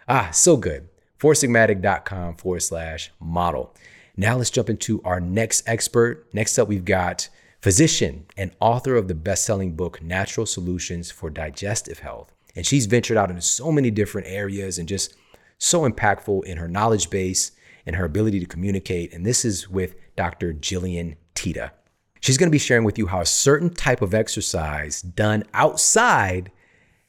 Ah, 0.09 0.29
so 0.31 0.57
good. 0.57 0.89
Foursigmatic.com 1.19 2.35
forward 2.35 2.61
slash 2.61 3.11
model. 3.19 3.73
Now 4.17 4.35
let's 4.35 4.49
jump 4.49 4.69
into 4.69 5.01
our 5.03 5.21
next 5.21 5.67
expert. 5.67 6.27
Next 6.33 6.59
up, 6.59 6.67
we've 6.67 6.85
got 6.85 7.29
physician 7.61 8.25
and 8.35 8.51
author 8.59 8.95
of 8.95 9.07
the 9.07 9.15
best-selling 9.15 9.75
book 9.75 10.01
Natural 10.01 10.45
Solutions 10.45 11.09
for 11.11 11.29
Digestive 11.29 11.99
Health. 11.99 12.33
And 12.55 12.65
she's 12.65 12.87
ventured 12.87 13.17
out 13.17 13.29
into 13.29 13.41
so 13.41 13.71
many 13.71 13.89
different 13.89 14.27
areas 14.27 14.77
and 14.77 14.87
just 14.87 15.15
so 15.57 15.89
impactful 15.89 16.43
in 16.43 16.57
her 16.57 16.67
knowledge 16.67 17.09
base 17.09 17.51
and 17.85 17.95
her 17.95 18.05
ability 18.05 18.39
to 18.39 18.45
communicate. 18.45 19.13
And 19.13 19.25
this 19.25 19.45
is 19.45 19.69
with 19.69 19.95
Dr. 20.15 20.53
Jillian 20.53 21.15
Teta. 21.35 21.71
She's 22.19 22.37
going 22.37 22.47
to 22.47 22.51
be 22.51 22.59
sharing 22.59 22.85
with 22.85 22.97
you 22.97 23.07
how 23.07 23.19
a 23.19 23.25
certain 23.25 23.73
type 23.73 24.01
of 24.01 24.13
exercise 24.13 25.01
done 25.01 25.43
outside 25.53 26.51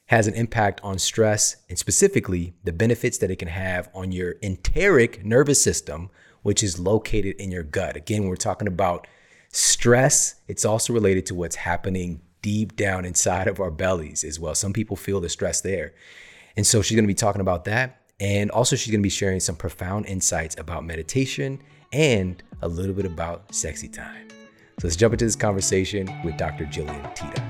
has 0.07 0.27
an 0.27 0.33
impact 0.33 0.81
on 0.83 0.99
stress 0.99 1.55
and 1.69 1.79
specifically 1.79 2.53
the 2.63 2.73
benefits 2.73 3.17
that 3.19 3.31
it 3.31 3.37
can 3.37 3.47
have 3.47 3.89
on 3.95 4.11
your 4.11 4.35
enteric 4.43 5.25
nervous 5.25 5.63
system, 5.63 6.09
which 6.43 6.61
is 6.61 6.79
located 6.79 7.35
in 7.37 7.51
your 7.51 7.63
gut. 7.63 7.95
Again, 7.95 8.27
we're 8.27 8.35
talking 8.35 8.67
about 8.67 9.07
stress, 9.51 10.35
it's 10.47 10.65
also 10.65 10.93
related 10.93 11.25
to 11.27 11.35
what's 11.35 11.55
happening 11.55 12.21
deep 12.41 12.75
down 12.75 13.05
inside 13.05 13.47
of 13.47 13.59
our 13.59 13.71
bellies 13.71 14.23
as 14.23 14.39
well. 14.39 14.53
Some 14.53 14.73
people 14.73 14.95
feel 14.95 15.19
the 15.19 15.29
stress 15.29 15.61
there. 15.61 15.93
And 16.55 16.67
so 16.67 16.81
she's 16.81 16.95
going 16.95 17.05
to 17.05 17.07
be 17.07 17.15
talking 17.15 17.41
about 17.41 17.65
that. 17.65 18.01
And 18.19 18.49
also, 18.51 18.77
she's 18.77 18.91
going 18.91 19.01
to 19.01 19.03
be 19.03 19.09
sharing 19.09 19.41
some 19.41 19.57
profound 19.57 20.05
insights 20.05 20.55
about 20.57 20.85
meditation 20.85 21.61
and 21.91 22.41
a 22.61 22.67
little 22.67 22.93
bit 22.93 23.05
about 23.05 23.53
sexy 23.53 23.89
time. 23.89 24.29
So 24.79 24.87
let's 24.87 24.95
jump 24.95 25.13
into 25.13 25.25
this 25.25 25.35
conversation 25.35 26.09
with 26.23 26.37
Dr. 26.37 26.65
Jillian 26.65 27.13
Teta. 27.13 27.43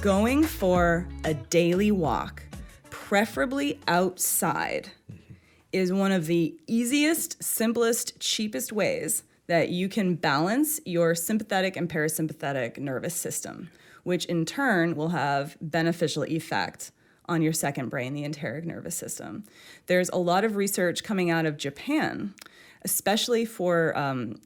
Going 0.00 0.44
for 0.44 1.06
a 1.24 1.34
daily 1.34 1.90
walk, 1.90 2.42
preferably 2.88 3.80
outside, 3.86 4.90
mm-hmm. 5.12 5.34
is 5.72 5.92
one 5.92 6.12
of 6.12 6.26
the 6.26 6.58
easiest, 6.66 7.42
simplest, 7.42 8.18
cheapest 8.18 8.72
ways 8.72 9.24
that 9.46 9.68
you 9.68 9.90
can 9.90 10.14
balance 10.14 10.80
your 10.86 11.14
sympathetic 11.14 11.76
and 11.76 11.90
parasympathetic 11.90 12.78
nervous 12.78 13.14
system, 13.14 13.70
which 14.04 14.24
in 14.24 14.46
turn 14.46 14.96
will 14.96 15.10
have 15.10 15.58
beneficial 15.60 16.24
effect 16.24 16.92
on 17.28 17.42
your 17.42 17.52
second 17.52 17.88
brain, 17.88 18.14
the 18.14 18.24
enteric 18.24 18.64
nervous 18.64 18.96
system. 18.96 19.44
There's 19.86 20.08
a 20.10 20.18
lot 20.18 20.44
of 20.44 20.56
research 20.56 21.02
coming 21.02 21.30
out 21.30 21.46
of 21.46 21.56
Japan, 21.56 22.34
especially 22.82 23.44
for 23.44 23.96
um, 23.96 24.36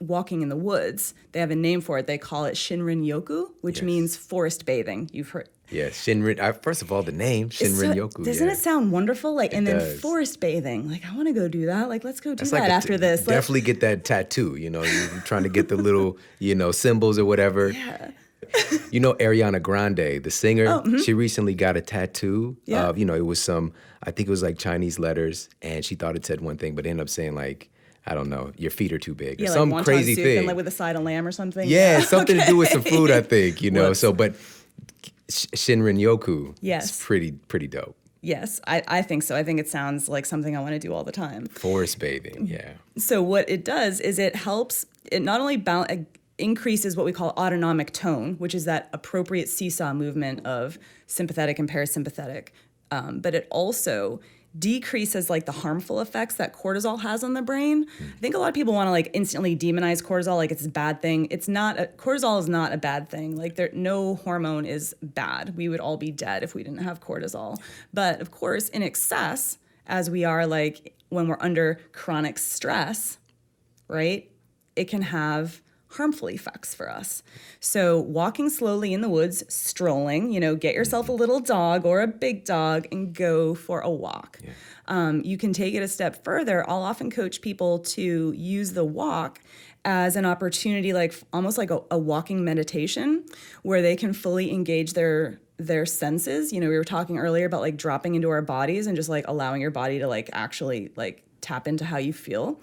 walking 0.00 0.42
in 0.42 0.48
the 0.48 0.56
woods. 0.56 1.14
They 1.32 1.40
have 1.40 1.50
a 1.50 1.56
name 1.56 1.80
for 1.80 1.98
it. 1.98 2.06
They 2.06 2.18
call 2.18 2.44
it 2.44 2.54
Shinrin 2.54 3.04
Yoku, 3.04 3.50
which 3.60 3.78
Yes. 3.78 3.84
means 3.84 4.16
forest 4.16 4.66
bathing. 4.66 5.10
You've 5.12 5.30
heard. 5.30 5.48
Yeah, 5.70 5.88
Shinrin. 5.90 6.40
I, 6.40 6.52
first 6.52 6.80
of 6.80 6.90
all, 6.90 7.02
the 7.02 7.12
name 7.12 7.50
Shinrin 7.50 7.92
so- 7.92 7.94
Yoku. 7.94 8.24
Doesn't 8.24 8.46
yeah. 8.46 8.52
it 8.54 8.56
sound 8.56 8.90
wonderful? 8.90 9.34
Like, 9.34 9.52
and 9.52 9.66
then 9.66 9.78
does. 9.78 10.00
forest 10.00 10.40
bathing. 10.40 10.88
Like, 10.90 11.04
I 11.04 11.14
want 11.14 11.28
to 11.28 11.34
go 11.34 11.46
do 11.48 11.66
that. 11.66 11.88
Like, 11.90 12.04
let's 12.04 12.20
go 12.20 12.30
do 12.30 12.36
That's 12.36 12.52
that 12.52 12.60
like 12.60 12.70
after 12.70 12.94
t- 12.94 12.96
this. 12.98 13.22
Definitely 13.24 13.60
get 13.62 13.80
that 13.80 14.04
tattoo. 14.04 14.56
You 14.56 14.70
know, 14.70 14.82
you're 14.82 15.08
trying 15.26 15.42
to 15.42 15.50
get 15.50 15.68
the 15.68 15.76
little, 15.76 16.16
you 16.38 16.54
know, 16.54 16.70
symbols 16.72 17.18
or 17.18 17.24
whatever. 17.26 17.68
Yeah. 17.70 18.12
You 18.90 19.00
know, 19.00 19.14
Ariana 19.14 19.60
Grande, 19.60 20.22
the 20.22 20.30
singer, 20.30 20.66
Oh, 20.66 20.82
mhm. 20.82 21.04
she 21.04 21.12
recently 21.12 21.54
got 21.54 21.76
a 21.76 21.80
tattoo 21.80 22.56
Yeah. 22.64 22.88
of, 22.88 22.96
you 22.98 23.04
know, 23.04 23.14
it 23.14 23.26
was 23.26 23.40
some, 23.42 23.72
I 24.02 24.10
think 24.10 24.28
it 24.28 24.30
was 24.30 24.42
like 24.42 24.56
Chinese 24.58 24.98
letters, 24.98 25.48
and 25.60 25.84
she 25.84 25.94
thought 25.94 26.16
it 26.16 26.24
said 26.24 26.40
one 26.40 26.56
thing, 26.56 26.74
but 26.74 26.86
ended 26.86 27.02
up 27.02 27.08
saying 27.10 27.34
like, 27.34 27.68
I 28.06 28.14
don't 28.14 28.30
know, 28.30 28.52
your 28.56 28.70
feet 28.70 28.92
are 28.94 28.98
too 28.98 29.14
big, 29.14 29.42
or 29.42 29.48
some 29.48 29.70
like 29.70 29.84
crazy 29.84 30.14
thing. 30.14 30.38
and 30.38 30.46
like 30.46 30.56
with 30.56 30.66
a 30.68 30.70
side 30.70 30.96
of 30.96 31.02
lamb 31.02 31.26
or 31.26 31.32
something. 31.32 31.68
yeah, 31.68 32.00
something 32.14 32.38
to 32.38 32.46
do 32.46 32.56
with 32.56 32.70
some 32.70 32.82
food, 32.82 33.10
I 33.10 33.20
think. 33.20 33.60
You 33.60 33.70
know, 33.70 33.88
Whoops. 33.88 33.98
so 34.00 34.12
but 34.14 34.34
Sh- 35.28 35.46
Shinrin 35.54 35.98
Yoku, 36.00 36.56
Yes. 36.60 36.86
is 36.90 37.04
pretty 37.04 37.32
pretty 37.32 37.66
dope. 37.66 37.96
Yes, 38.22 38.60
I, 38.66 38.82
I 38.88 39.02
think 39.02 39.22
so. 39.22 39.36
I 39.36 39.44
think 39.44 39.60
it 39.60 39.68
sounds 39.68 40.08
like 40.08 40.24
something 40.26 40.56
I 40.56 40.60
want 40.60 40.72
to 40.72 40.78
do 40.78 40.92
all 40.94 41.04
the 41.04 41.12
time. 41.12 41.46
Forest 41.46 41.98
bathing, 41.98 42.46
yeah. 42.46 42.72
So 42.96 43.22
what 43.22 43.48
it 43.48 43.64
does 43.64 44.00
is 44.00 44.18
it 44.18 44.34
helps. 44.34 44.86
It 45.12 45.22
not 45.22 45.40
only 45.40 45.56
bal- 45.56 45.86
uh, 45.88 45.96
increases 46.38 46.96
what 46.96 47.04
we 47.04 47.12
call 47.12 47.30
autonomic 47.30 47.92
tone, 47.92 48.34
which 48.34 48.54
is 48.54 48.64
that 48.64 48.88
appropriate 48.92 49.48
seesaw 49.48 49.92
movement 49.92 50.46
of 50.46 50.78
sympathetic 51.06 51.58
and 51.58 51.68
parasympathetic, 51.68 52.48
um, 52.90 53.20
but 53.20 53.34
it 53.34 53.46
also 53.50 54.20
decreases 54.58 55.28
like 55.28 55.44
the 55.44 55.52
harmful 55.52 56.00
effects 56.00 56.36
that 56.36 56.54
cortisol 56.54 57.00
has 57.00 57.22
on 57.22 57.34
the 57.34 57.42
brain. 57.42 57.86
I 58.00 58.20
think 58.20 58.34
a 58.34 58.38
lot 58.38 58.48
of 58.48 58.54
people 58.54 58.72
want 58.72 58.86
to 58.86 58.90
like 58.90 59.10
instantly 59.12 59.56
demonize 59.56 60.02
cortisol 60.02 60.36
like 60.36 60.50
it's 60.50 60.64
a 60.64 60.70
bad 60.70 61.02
thing. 61.02 61.28
It's 61.30 61.48
not. 61.48 61.78
A, 61.78 61.86
cortisol 61.86 62.38
is 62.40 62.48
not 62.48 62.72
a 62.72 62.78
bad 62.78 63.08
thing. 63.08 63.36
Like 63.36 63.56
there, 63.56 63.70
no 63.72 64.16
hormone 64.16 64.64
is 64.64 64.94
bad. 65.02 65.56
We 65.56 65.68
would 65.68 65.80
all 65.80 65.96
be 65.96 66.10
dead 66.10 66.42
if 66.42 66.54
we 66.54 66.62
didn't 66.62 66.78
have 66.78 67.00
cortisol. 67.00 67.60
But 67.92 68.20
of 68.20 68.30
course, 68.30 68.68
in 68.70 68.82
excess, 68.82 69.58
as 69.86 70.08
we 70.10 70.24
are 70.24 70.46
like 70.46 70.94
when 71.08 71.28
we're 71.28 71.38
under 71.40 71.80
chronic 71.92 72.38
stress, 72.38 73.18
right? 73.86 74.30
It 74.76 74.86
can 74.86 75.02
have 75.02 75.62
harmful 75.90 76.28
effects 76.28 76.74
for 76.74 76.90
us. 76.90 77.22
So, 77.60 77.98
walking 77.98 78.50
slowly 78.50 78.92
in 78.92 79.00
the 79.00 79.08
woods, 79.08 79.42
strolling, 79.48 80.32
you 80.32 80.40
know, 80.40 80.54
get 80.54 80.74
yourself 80.74 81.08
a 81.08 81.12
little 81.12 81.40
dog 81.40 81.84
or 81.84 82.00
a 82.00 82.06
big 82.06 82.44
dog 82.44 82.86
and 82.92 83.14
go 83.14 83.54
for 83.54 83.80
a 83.80 83.90
walk. 83.90 84.38
Um, 84.86 85.22
you 85.24 85.36
can 85.36 85.52
take 85.52 85.74
it 85.74 85.82
a 85.82 85.88
step 85.88 86.24
further. 86.24 86.68
I'll 86.68 86.82
often 86.82 87.10
coach 87.10 87.40
people 87.40 87.78
to 87.80 88.32
use 88.36 88.72
the 88.72 88.84
walk 88.84 89.40
as 89.84 90.16
an 90.16 90.26
opportunity, 90.26 90.92
like 90.92 91.14
almost 91.32 91.56
like 91.56 91.70
a, 91.70 91.80
a 91.90 91.98
walking 91.98 92.44
meditation, 92.44 93.24
where 93.62 93.82
they 93.82 93.96
can 93.96 94.12
fully 94.12 94.52
engage 94.52 94.92
their 94.92 95.40
their 95.58 95.86
senses. 95.86 96.52
You 96.52 96.60
know, 96.60 96.68
we 96.68 96.76
were 96.76 96.84
talking 96.84 97.18
earlier 97.18 97.46
about 97.46 97.62
like 97.62 97.76
dropping 97.76 98.14
into 98.14 98.28
our 98.30 98.42
bodies 98.42 98.86
and 98.86 98.96
just 98.96 99.08
like 99.08 99.26
allowing 99.26 99.60
your 99.60 99.70
body 99.70 99.98
to 99.98 100.06
like 100.06 100.30
actually 100.32 100.90
like 100.96 101.24
tap 101.40 101.68
into 101.68 101.84
how 101.84 101.98
you 101.98 102.12
feel. 102.12 102.60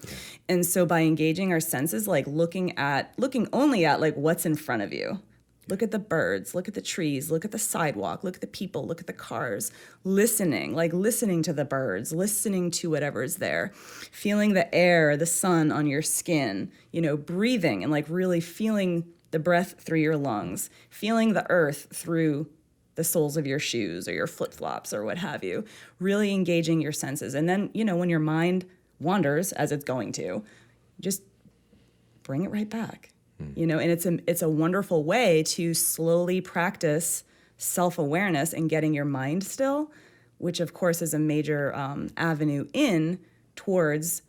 And 0.48 0.66
so 0.66 0.86
by 0.86 1.02
engaging 1.02 1.52
our 1.52 1.60
senses, 1.60 2.08
like 2.08 2.28
looking 2.28 2.78
at 2.78 3.14
looking 3.18 3.48
only 3.54 3.86
at 3.86 4.02
like 4.02 4.16
what's 4.16 4.46
in 4.46 4.56
front 4.56 4.82
of 4.82 4.94
you. 4.94 5.20
Look 5.68 5.82
at 5.82 5.90
the 5.90 5.98
birds, 5.98 6.54
look 6.54 6.68
at 6.68 6.76
the 6.76 6.82
trees, 6.82 7.32
look 7.32 7.44
at 7.44 7.52
the 7.52 7.58
sidewalk, 7.58 8.24
look 8.24 8.36
at 8.36 8.42
the 8.42 8.48
people, 8.48 8.86
look 8.86 9.02
at 9.02 9.08
the 9.08 9.14
cars, 9.14 9.72
listening, 10.04 10.76
like 10.76 10.94
listening 10.94 11.42
to 11.42 11.54
the 11.54 11.66
birds, 11.66 12.14
listening 12.14 12.70
to 12.72 12.92
whatever 12.92 13.24
is 13.24 13.38
there, 13.38 13.72
feeling 13.74 14.54
the 14.54 14.74
air, 14.74 15.18
the 15.18 15.26
sun 15.26 15.72
on 15.72 15.88
your 15.88 16.04
skin, 16.04 16.72
you 16.92 17.02
know, 17.02 17.18
breathing 17.18 17.82
and 17.82 17.92
like 17.92 18.06
really 18.10 18.40
feeling 18.40 19.06
the 19.32 19.40
breath 19.40 19.76
through 19.80 20.00
your 20.00 20.18
lungs, 20.18 20.70
feeling 20.90 21.34
the 21.34 21.50
earth 21.50 21.88
through 21.92 22.48
the 22.96 23.04
soles 23.04 23.38
of 23.38 23.46
your 23.46 23.60
shoes 23.60 24.08
or 24.08 24.14
your 24.14 24.28
flip 24.28 24.54
flops 24.54 24.94
or 24.94 25.04
what 25.04 25.18
have 25.18 25.44
you, 25.44 25.64
really 26.00 26.34
engaging 26.34 26.82
your 26.82 26.92
senses. 26.92 27.34
And 27.34 27.48
then, 27.48 27.70
you 27.74 27.86
know, 27.86 27.96
when 27.96 28.10
your 28.10 28.20
mind 28.20 28.66
wanders, 29.00 29.52
as 29.52 29.72
it's 29.72 29.84
going 29.84 30.12
to, 30.14 30.44
just 31.00 31.22
bring 32.24 32.44
it 32.44 32.52
right 32.52 32.70
back. 32.70 33.10
You 33.56 33.68
know, 33.68 33.80
and 33.80 33.92
it's 33.92 34.06
a 34.06 34.18
it's 34.28 34.42
a 34.42 34.48
wonderful 34.48 35.04
way 35.04 35.44
to 35.44 35.74
slowly 35.74 36.40
practice 36.40 37.26
self 37.58 37.98
awareness 37.98 38.54
and 38.54 38.70
getting 38.70 38.94
your 38.94 39.04
mind 39.04 39.44
still, 39.44 39.92
which 40.38 40.62
of 40.62 40.74
course 40.74 41.02
is 41.02 41.14
a 41.14 41.20
major 41.20 41.76
um, 41.76 42.10
avenue 42.16 42.66
in 42.74 43.20
towards 43.58 44.22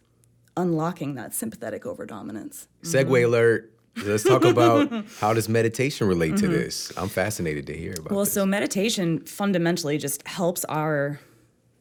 unlocking 0.56 1.14
that 1.14 1.34
sympathetic 1.34 1.84
overdominance. 1.84 2.66
Segue 2.82 3.24
alert. 3.24 3.72
Let's 4.04 4.22
talk 4.24 4.44
about 4.44 5.06
how 5.20 5.32
does 5.34 5.48
meditation 5.48 6.06
relate 6.06 6.36
to 6.38 6.48
this. 6.48 6.92
I'm 6.96 7.08
fascinated 7.08 7.66
to 7.68 7.76
hear 7.76 7.92
about 7.92 8.04
Mm-hmm. 8.06 8.14
Well, 8.14 8.24
this. 8.24 8.34
so 8.34 8.44
meditation 8.46 9.20
fundamentally 9.20 9.98
just 9.98 10.26
helps 10.28 10.64
our, 10.66 11.18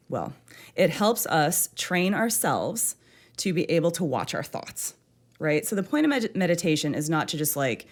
well, 0.10 0.34
it 0.76 0.90
helps 0.90 1.26
us 1.26 1.70
train 1.76 2.14
ourselves 2.14 2.96
to 3.38 3.54
be 3.54 3.64
able 3.70 3.92
to 3.92 4.04
watch 4.04 4.34
our 4.34 4.44
thoughts, 4.44 4.94
right? 5.40 5.66
So 5.66 5.76
the 5.76 5.84
point 5.84 6.06
of 6.06 6.10
med- 6.10 6.36
meditation 6.36 6.96
is 6.96 7.10
not 7.10 7.28
to 7.30 7.38
just 7.38 7.56
like, 7.56 7.86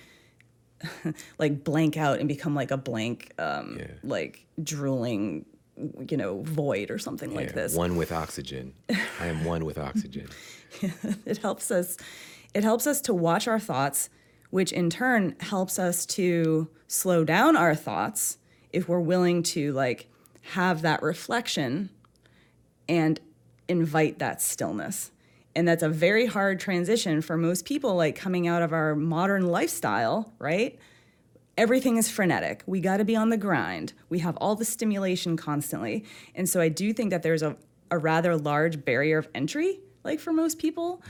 like 1.38 1.64
blank 1.64 1.98
out 1.98 2.20
and 2.20 2.28
become 2.28 2.56
like 2.56 2.72
a 2.72 2.78
blank, 2.78 3.32
um, 3.40 3.80
like 4.04 4.46
drooling, 4.64 5.46
you 6.10 6.18
know, 6.18 6.42
void 6.44 6.92
or 6.92 6.98
something 7.00 7.34
like 7.34 7.54
this. 7.54 7.74
One 7.74 7.96
with 7.98 8.12
oxygen. 8.12 8.74
I 9.20 9.28
am 9.28 9.44
one 9.44 9.66
with 9.66 9.78
oxygen. 9.90 10.28
it 11.26 11.38
helps 11.40 11.72
us 11.72 11.98
it 12.54 12.64
helps 12.64 12.88
us 12.88 13.01
to 13.01 13.14
watch 13.14 13.47
our 13.47 13.60
thoughts 13.60 14.10
which 14.49 14.72
in 14.72 14.89
turn 14.89 15.36
helps 15.39 15.80
us 15.80 16.06
to 16.06 16.70
slow 16.88 17.24
down 17.24 17.56
our 17.56 17.74
thoughts 17.74 18.38
if 18.72 18.88
we're 18.88 18.99
willing 18.99 19.41
to 19.41 19.72
like 19.74 20.08
have 20.41 20.82
that 20.82 21.01
reflection 21.01 21.89
and 22.88 23.20
invite 23.68 24.20
that 24.20 24.41
stillness 24.41 25.12
and 25.56 25.68
that's 25.68 25.84
a 25.84 25.89
very 25.89 26.26
hard 26.26 26.60
transition 26.60 27.22
for 27.22 27.38
most 27.38 27.66
people 27.66 27.95
like 27.95 28.16
coming 28.16 28.47
out 28.47 28.62
of 28.62 28.74
our 28.74 28.95
modern 28.95 29.47
lifestyle 29.47 30.34
right 30.39 30.78
everything 31.58 31.97
is 31.97 32.10
frenetic. 32.10 32.64
We 32.66 32.80
got 32.80 32.97
to 32.97 33.06
be 33.06 33.16
on 33.16 33.30
the 33.30 33.38
grind. 33.38 33.93
We 34.10 34.20
have 34.20 34.38
all 34.38 34.56
the 34.56 34.66
stimulation 34.66 35.38
constantly. 35.38 36.06
And 36.36 36.49
so 36.49 36.60
I 36.60 36.70
do 36.70 36.93
think 36.93 37.12
that 37.12 37.24
there's 37.24 37.43
a, 37.43 37.56
a 37.91 37.97
rather 37.97 38.36
large 38.36 38.84
barrier 38.84 39.20
of 39.20 39.28
entry, 39.36 39.80
like 40.04 40.20
for 40.20 40.34
most 40.34 40.60
people. 40.60 41.01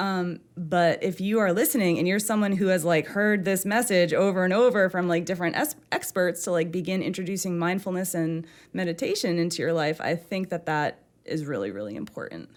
Um, 0.00 0.40
but 0.56 1.02
if 1.02 1.20
you 1.20 1.40
are 1.40 1.52
listening 1.52 1.98
and 1.98 2.08
you're 2.08 2.18
someone 2.18 2.52
who 2.52 2.68
has 2.68 2.86
like 2.86 3.06
heard 3.08 3.44
this 3.44 3.66
message 3.66 4.14
over 4.14 4.44
and 4.44 4.52
over 4.52 4.88
from 4.88 5.08
like 5.08 5.26
different 5.26 5.56
es- 5.56 5.76
experts 5.92 6.42
to 6.44 6.52
like 6.52 6.72
begin 6.72 7.02
introducing 7.02 7.58
mindfulness 7.58 8.14
and 8.14 8.46
meditation 8.72 9.38
into 9.38 9.60
your 9.60 9.74
life, 9.74 10.00
I 10.00 10.16
think 10.16 10.48
that 10.48 10.64
that 10.64 11.02
is 11.26 11.44
really, 11.44 11.70
really 11.70 11.96
important. 11.96 12.48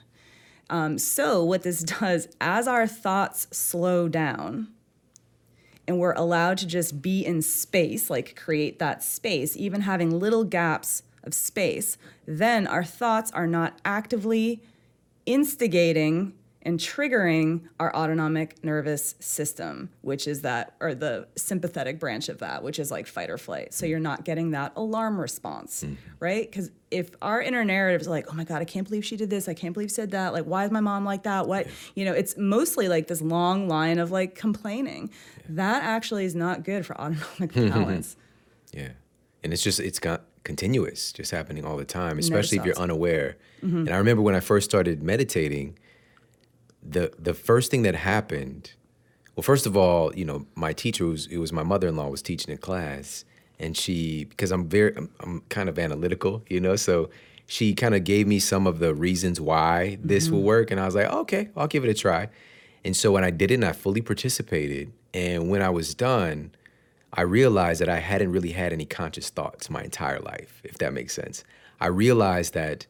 Um, 0.69 0.97
so, 0.97 1.43
what 1.43 1.63
this 1.63 1.83
does, 1.99 2.29
as 2.39 2.65
our 2.65 2.87
thoughts 2.87 3.47
slow 3.51 4.07
down, 4.07 4.69
and 5.85 5.99
we're 5.99 6.13
allowed 6.13 6.57
to 6.59 6.65
just 6.65 7.01
be 7.01 7.25
in 7.25 7.41
space, 7.41 8.09
like 8.09 8.37
create 8.37 8.79
that 8.79 9.03
space, 9.03 9.57
even 9.57 9.81
having 9.81 10.17
little 10.17 10.45
gaps 10.45 11.03
of 11.25 11.33
space, 11.33 11.97
then 12.25 12.67
our 12.67 12.85
thoughts 12.85 13.31
are 13.31 13.47
not 13.47 13.81
actively 13.83 14.63
instigating 15.25 16.31
and 16.65 16.79
triggering 16.79 17.61
our 17.77 17.93
autonomic 17.93 18.63
nervous 18.63 19.15
system, 19.19 19.89
which 20.01 20.27
is 20.27 20.41
that, 20.43 20.73
or 20.79 20.95
the 20.95 21.27
sympathetic 21.35 21.99
branch 21.99 22.29
of 22.29 22.39
that, 22.39 22.63
which 22.63 22.79
is 22.79 22.89
like 22.89 23.05
fight 23.05 23.29
or 23.29 23.37
flight. 23.37 23.73
So 23.73 23.85
you're 23.85 23.99
not 23.99 24.23
getting 24.23 24.51
that 24.51 24.71
alarm 24.77 25.19
response, 25.19 25.83
right? 26.21 26.49
Because 26.49 26.71
if 26.89 27.11
our 27.21 27.41
inner 27.41 27.65
narrative 27.65 27.99
is 27.99 28.07
like, 28.07 28.27
oh 28.31 28.33
my 28.33 28.45
God, 28.45 28.61
I 28.61 28.65
can't 28.65 28.87
believe 28.87 29.03
she 29.03 29.17
did 29.17 29.29
this, 29.29 29.49
I 29.49 29.53
can't 29.53 29.73
believe 29.73 29.89
she 29.89 29.95
said 29.95 30.11
that, 30.11 30.31
like, 30.31 30.45
why 30.45 30.63
is 30.63 30.71
my 30.71 30.79
mom 30.79 31.03
like 31.03 31.23
that? 31.23 31.47
What, 31.47 31.67
you 31.95 32.05
know, 32.05 32.13
it's 32.13 32.37
mostly 32.37 32.87
like 32.87 33.07
this 33.07 33.21
long 33.21 33.67
line 33.67 33.99
of 33.99 34.11
like 34.11 34.33
complaining. 34.35 35.09
That 35.49 35.83
actually 35.83 36.23
is 36.23 36.33
not 36.33 36.63
good 36.63 36.85
for 36.85 36.95
autonomic 36.99 37.53
balance. 37.73 38.15
Yeah. 38.73 38.89
And 39.43 39.51
it's 39.51 39.61
just, 39.61 39.81
it's 39.81 39.99
got 39.99 40.23
continuous, 40.45 41.11
just 41.11 41.31
happening 41.31 41.65
all 41.65 41.75
the 41.75 41.83
time, 41.83 42.17
especially 42.19 42.57
if 42.57 42.65
you're 42.65 42.79
unaware. 42.79 43.35
Mhm. 43.61 43.79
And 43.79 43.89
I 43.89 43.97
remember 43.97 44.21
when 44.21 44.35
I 44.35 44.39
first 44.39 44.69
started 44.69 45.03
meditating, 45.03 45.77
the 46.87 47.11
the 47.17 47.33
first 47.33 47.71
thing 47.71 47.83
that 47.83 47.95
happened, 47.95 48.73
well, 49.35 49.43
first 49.43 49.65
of 49.65 49.75
all, 49.77 50.13
you 50.15 50.25
know, 50.25 50.45
my 50.55 50.73
teacher 50.73 51.05
was 51.05 51.27
it 51.27 51.37
was 51.37 51.51
my 51.51 51.63
mother 51.63 51.87
in 51.87 51.95
law 51.95 52.07
was 52.09 52.21
teaching 52.21 52.53
a 52.53 52.57
class, 52.57 53.25
and 53.59 53.75
she 53.77 54.25
because 54.25 54.51
I'm 54.51 54.67
very 54.67 54.95
I'm, 54.95 55.09
I'm 55.21 55.41
kind 55.49 55.69
of 55.69 55.79
analytical, 55.79 56.43
you 56.49 56.59
know, 56.59 56.75
so 56.75 57.09
she 57.45 57.73
kind 57.73 57.93
of 57.93 58.03
gave 58.03 58.25
me 58.27 58.39
some 58.39 58.65
of 58.67 58.79
the 58.79 58.93
reasons 58.95 59.39
why 59.39 59.97
this 60.01 60.29
will 60.29 60.39
Mhm. 60.39 60.43
work, 60.43 60.71
and 60.71 60.79
I 60.79 60.85
was 60.85 60.95
like, 60.95 61.11
okay, 61.11 61.49
I'll 61.55 61.67
give 61.67 61.83
it 61.83 61.89
a 61.89 61.93
try. 61.93 62.29
And 62.85 62.95
so 62.95 63.11
when 63.11 63.23
I 63.23 63.29
did 63.31 63.51
it, 63.51 63.55
and 63.55 63.65
I 63.65 63.71
fully 63.73 64.01
participated, 64.01 64.91
and 65.13 65.49
when 65.49 65.61
I 65.61 65.69
was 65.69 65.93
done, 65.95 66.51
I 67.13 67.21
realized 67.21 67.79
that 67.81 67.89
I 67.89 67.99
hadn't 67.99 68.31
really 68.31 68.51
had 68.51 68.73
any 68.73 68.85
conscious 68.85 69.29
thoughts 69.29 69.69
my 69.69 69.83
entire 69.83 70.19
life, 70.19 70.61
if 70.63 70.77
that 70.79 70.93
makes 70.93 71.13
sense. 71.13 71.43
I 71.79 71.87
realized 71.87 72.53
that 72.55 72.87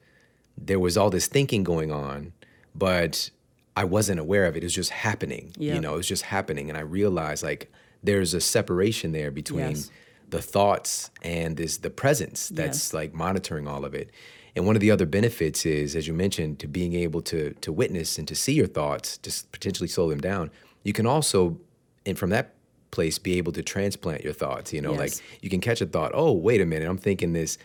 there 0.58 0.80
was 0.80 0.98
all 0.98 1.10
this 1.10 1.28
thinking 1.28 1.64
going 1.64 1.92
on, 1.92 2.32
but 2.74 3.30
I 3.76 3.84
wasn't 3.86 4.20
aware 4.20 4.46
of 4.46 4.56
it. 4.56 4.64
It 4.64 4.66
was 4.66 4.74
just 4.76 4.92
happening. 4.92 5.52
You 5.58 5.80
know, 5.80 5.94
it 5.96 5.98
was 5.98 6.08
just 6.08 6.24
happening. 6.24 6.70
And 6.70 6.78
I 6.78 6.82
realized 6.82 7.44
like 7.44 7.72
there's 8.04 8.34
a 8.34 8.42
separation 8.42 9.12
there 9.14 9.32
between 9.32 9.72
Yes. 9.72 9.90
the 10.30 10.42
thoughts 10.42 11.10
and 11.24 11.58
this 11.58 11.78
the 11.78 11.90
presence 11.90 12.50
that's 12.50 12.78
Yes. 12.88 12.94
like 12.94 13.14
monitoring 13.14 13.68
all 13.68 13.84
of 13.86 13.94
it. 13.96 14.12
And 14.56 14.68
one 14.68 14.76
of 14.76 14.82
the 14.82 14.92
other 14.92 15.08
benefits 15.08 15.66
is, 15.66 15.96
as 15.96 16.08
you 16.08 16.14
mentioned, 16.14 16.60
to 16.60 16.68
being 16.68 16.94
able 16.94 17.22
to 17.24 17.56
to 17.62 17.72
witness 17.72 18.20
and 18.20 18.28
to 18.28 18.36
see 18.36 18.54
your 18.54 18.68
thoughts, 18.68 19.18
just 19.18 19.52
potentially 19.52 19.88
slow 19.90 20.10
them 20.10 20.22
down. 20.22 20.52
You 20.84 20.94
can 20.94 21.08
also, 21.08 21.58
and 22.06 22.18
from 22.20 22.30
that 22.30 22.54
place, 22.92 23.18
be 23.18 23.40
able 23.40 23.52
to 23.54 23.64
transplant 23.64 24.24
your 24.24 24.34
thoughts. 24.34 24.72
You 24.72 24.82
know, 24.82 24.94
like 24.94 25.14
you 25.42 25.50
can 25.50 25.60
catch 25.62 25.82
a 25.82 25.88
thought. 25.88 26.12
Oh, 26.14 26.32
wait 26.34 26.62
a 26.62 26.66
minute, 26.66 26.88
I'm 26.88 27.00
thinking 27.00 27.34
this 27.34 27.58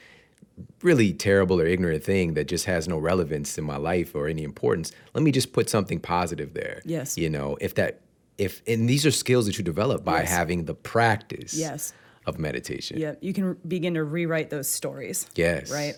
really 0.82 1.12
terrible 1.12 1.60
or 1.60 1.66
ignorant 1.66 2.02
thing 2.04 2.34
that 2.34 2.46
just 2.48 2.64
has 2.66 2.88
no 2.88 2.98
relevance 2.98 3.58
in 3.58 3.64
my 3.64 3.76
life 3.76 4.14
or 4.14 4.28
any 4.28 4.42
importance. 4.44 4.92
Let 5.14 5.22
me 5.22 5.30
just 5.32 5.52
put 5.52 5.68
something 5.70 6.00
positive 6.00 6.54
there. 6.54 6.82
Yes. 6.84 7.16
You 7.18 7.30
know, 7.30 7.56
if 7.60 7.74
that 7.74 8.00
if 8.36 8.62
and 8.66 8.88
these 8.88 9.04
are 9.04 9.10
skills 9.10 9.46
that 9.46 9.58
you 9.58 9.64
develop 9.64 10.04
by 10.04 10.20
Yes. 10.20 10.30
having 10.30 10.64
the 10.66 10.74
practice 10.74 11.54
Yes. 11.54 11.92
of 12.26 12.38
meditation. 12.38 12.98
Yeah, 12.98 13.14
you 13.20 13.32
can 13.32 13.56
begin 13.66 13.94
to 13.94 14.04
rewrite 14.04 14.50
those 14.50 14.68
stories. 14.68 15.26
Yes. 15.34 15.72
Right. 15.72 15.94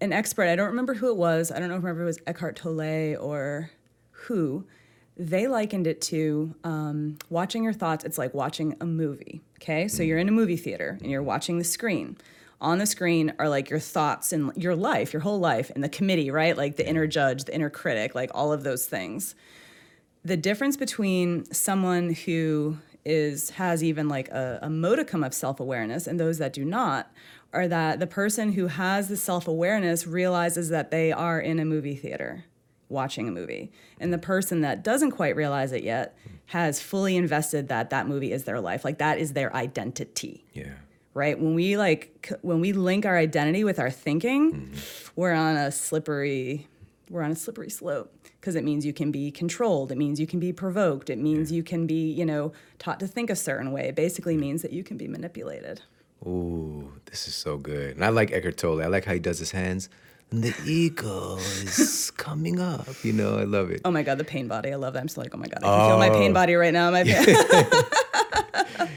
An 0.00 0.12
expert, 0.12 0.44
I 0.48 0.56
don't 0.56 0.68
remember 0.68 0.94
who 0.94 1.08
it 1.10 1.16
was. 1.16 1.50
I 1.50 1.58
don't 1.58 1.68
know 1.68 1.74
if 1.76 1.82
remember 1.82 2.02
it 2.02 2.06
was 2.06 2.18
Eckhart 2.26 2.56
Tolle 2.56 3.16
or 3.16 3.70
who. 4.12 4.64
They 5.16 5.48
likened 5.48 5.86
it 5.86 6.00
to 6.02 6.54
um, 6.64 7.18
watching 7.28 7.64
your 7.64 7.74
thoughts. 7.74 8.04
It's 8.04 8.16
like 8.16 8.32
watching 8.32 8.76
a 8.80 8.86
movie. 8.86 9.42
Okay, 9.60 9.88
so 9.88 10.02
you're 10.02 10.16
in 10.16 10.28
a 10.28 10.32
movie 10.32 10.56
theater 10.56 10.96
and 11.02 11.10
you're 11.10 11.22
watching 11.22 11.58
the 11.58 11.64
screen. 11.64 12.16
On 12.60 12.78
the 12.78 12.86
screen 12.86 13.32
are 13.38 13.48
like 13.48 13.70
your 13.70 13.78
thoughts 13.78 14.32
and 14.32 14.52
your 14.54 14.76
life, 14.76 15.12
your 15.12 15.22
whole 15.22 15.38
life, 15.38 15.70
and 15.74 15.82
the 15.82 15.88
committee, 15.88 16.30
right? 16.30 16.56
Like 16.56 16.76
the 16.76 16.86
inner 16.86 17.06
judge, 17.06 17.44
the 17.44 17.54
inner 17.54 17.70
critic, 17.70 18.14
like 18.14 18.30
all 18.34 18.52
of 18.52 18.64
those 18.64 18.86
things. 18.86 19.34
The 20.24 20.36
difference 20.36 20.76
between 20.76 21.50
someone 21.52 22.12
who 22.12 22.76
is 23.04 23.50
has 23.50 23.82
even 23.82 24.08
like 24.08 24.28
a, 24.28 24.58
a 24.62 24.68
modicum 24.68 25.24
of 25.24 25.32
self-awareness 25.32 26.06
and 26.06 26.20
those 26.20 26.36
that 26.36 26.52
do 26.52 26.64
not 26.64 27.10
are 27.52 27.66
that 27.66 27.98
the 27.98 28.06
person 28.06 28.52
who 28.52 28.66
has 28.66 29.08
the 29.08 29.16
self-awareness 29.16 30.06
realizes 30.06 30.68
that 30.68 30.90
they 30.90 31.10
are 31.10 31.40
in 31.40 31.58
a 31.58 31.64
movie 31.64 31.96
theater 31.96 32.44
watching 32.90 33.28
a 33.28 33.30
movie. 33.30 33.72
And 33.98 34.12
the 34.12 34.18
person 34.18 34.60
that 34.60 34.84
doesn't 34.84 35.12
quite 35.12 35.34
realize 35.34 35.72
it 35.72 35.82
yet 35.82 36.16
hmm. 36.22 36.34
has 36.46 36.80
fully 36.80 37.16
invested 37.16 37.68
that 37.68 37.90
that 37.90 38.06
movie 38.06 38.32
is 38.32 38.44
their 38.44 38.60
life 38.60 38.84
like 38.84 38.98
that 38.98 39.18
is 39.18 39.32
their 39.32 39.54
identity. 39.56 40.44
Yeah. 40.52 40.74
Right 41.14 41.38
when 41.38 41.54
we 41.54 41.76
like 41.76 42.30
when 42.42 42.60
we 42.60 42.72
link 42.72 43.04
our 43.06 43.16
identity 43.16 43.64
with 43.64 43.78
our 43.78 43.90
thinking 43.90 44.52
mm-hmm. 44.52 44.76
we're 45.16 45.32
on 45.32 45.56
a 45.56 45.70
slippery 45.72 46.66
we're 47.08 47.22
on 47.22 47.32
a 47.32 47.36
slippery 47.36 47.70
slope 47.70 48.14
because 48.40 48.54
it 48.54 48.62
means 48.64 48.86
you 48.86 48.92
can 48.92 49.10
be 49.10 49.30
controlled 49.30 49.90
it 49.90 49.98
means 49.98 50.20
you 50.20 50.26
can 50.26 50.38
be 50.38 50.52
provoked 50.52 51.10
it 51.10 51.18
means 51.18 51.50
you 51.50 51.62
can 51.62 51.86
be 51.86 52.10
you 52.12 52.24
know 52.24 52.52
taught 52.78 53.00
to 53.00 53.06
think 53.06 53.28
a 53.30 53.36
certain 53.36 53.72
way 53.72 53.88
it 53.88 53.94
basically 53.96 54.34
mm-hmm. 54.34 54.42
means 54.42 54.62
that 54.62 54.72
you 54.72 54.84
can 54.84 54.96
be 54.96 55.08
manipulated 55.08 55.82
Ooh, 56.26 56.92
this 57.06 57.26
is 57.28 57.34
so 57.34 57.56
good. 57.56 57.96
And 57.96 58.04
I 58.04 58.10
like 58.10 58.30
Eckhart 58.30 58.58
Tolle. 58.58 58.82
I 58.82 58.88
like 58.88 59.06
how 59.06 59.14
he 59.14 59.18
does 59.18 59.38
his 59.38 59.52
hands. 59.52 59.88
And 60.30 60.42
the 60.44 60.54
ego 60.66 61.38
is 61.38 62.10
coming 62.18 62.60
up. 62.60 62.86
You 63.02 63.14
know, 63.14 63.38
I 63.38 63.44
love 63.44 63.70
it. 63.70 63.80
oh 63.86 63.90
my 63.90 64.02
god 64.02 64.18
the 64.18 64.24
pain 64.24 64.46
body 64.46 64.70
i 64.70 64.76
love 64.76 64.92
that 64.92 65.00
i'm 65.00 65.08
still 65.08 65.22
like 65.24 65.34
oh 65.34 65.38
my 65.38 65.46
god 65.46 65.64
i 65.64 65.66
can 65.66 65.88
feel 65.88 65.98
my 65.98 66.10
pain 66.10 66.30
Oh. 66.32 66.34
body 66.34 66.54
right 66.56 66.74
now 66.74 66.90
my 66.90 67.04
pain. 67.08 67.24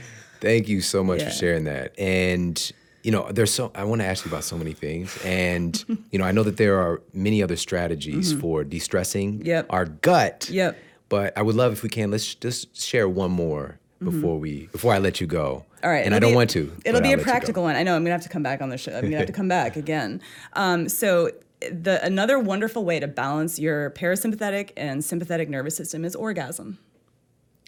Thank 0.43 0.67
you 0.67 0.81
so 0.81 1.03
much 1.03 1.19
Yeah. 1.21 1.29
for 1.29 1.35
sharing 1.35 1.63
that. 1.63 1.97
And 1.97 2.55
you 3.03 3.11
know, 3.11 3.29
there's 3.31 3.51
so 3.51 3.71
I 3.75 3.83
want 3.85 4.01
to 4.01 4.05
ask 4.07 4.23
you 4.25 4.29
about 4.31 4.43
so 4.43 4.57
many 4.57 4.73
things. 4.73 5.17
And 5.25 5.73
you 6.11 6.19
know, 6.19 6.25
I 6.25 6.31
know 6.31 6.43
that 6.43 6.57
there 6.57 6.77
are 6.79 7.01
many 7.13 7.41
other 7.43 7.55
strategies 7.57 8.33
Mhm. 8.33 8.39
for 8.41 8.63
de-stressing 8.63 9.41
Yep. 9.45 9.65
our 9.71 9.85
gut. 9.85 10.47
Yep. 10.51 10.77
But 11.09 11.37
I 11.37 11.41
would 11.41 11.55
love 11.55 11.73
if 11.73 11.81
we 11.83 11.89
can 11.89 12.11
let's 12.11 12.33
just 12.35 12.79
share 12.79 13.07
one 13.09 13.31
more 13.31 13.79
before 14.03 14.37
we 14.37 14.67
before 14.71 14.93
I 14.93 14.99
let 14.99 15.19
you 15.21 15.27
go. 15.27 15.63
Mm-hmm. 15.65 15.85
All 15.85 15.91
right. 15.91 16.05
And 16.05 16.13
I 16.15 16.19
don't 16.19 16.31
be- 16.31 16.35
want 16.35 16.49
to. 16.51 16.71
It'll 16.85 16.99
be 17.01 17.07
I'll 17.09 17.15
a 17.15 17.17
let 17.17 17.19
you 17.19 17.25
go. 17.25 17.31
practical 17.31 17.63
one. 17.63 17.75
I 17.75 17.83
know 17.83 17.95
I'm 17.95 18.03
gonna 18.03 18.11
have 18.19 18.23
to 18.23 18.29
come 18.29 18.43
back 18.43 18.61
on 18.61 18.69
the 18.69 18.77
show. 18.77 18.93
I'm 18.95 19.03
gonna 19.03 19.17
have 19.17 19.27
to 19.27 19.33
come 19.33 19.47
back 19.59 19.75
again. 19.75 20.21
Um, 20.53 20.87
so 20.89 21.29
the 21.71 22.03
another 22.05 22.37
wonderful 22.39 22.83
way 22.85 22.99
to 22.99 23.07
balance 23.07 23.59
your 23.59 23.89
parasympathetic 23.91 24.71
and 24.75 25.03
sympathetic 25.03 25.47
nervous 25.49 25.75
system 25.75 26.03
is 26.05 26.15
orgasm. 26.15 26.77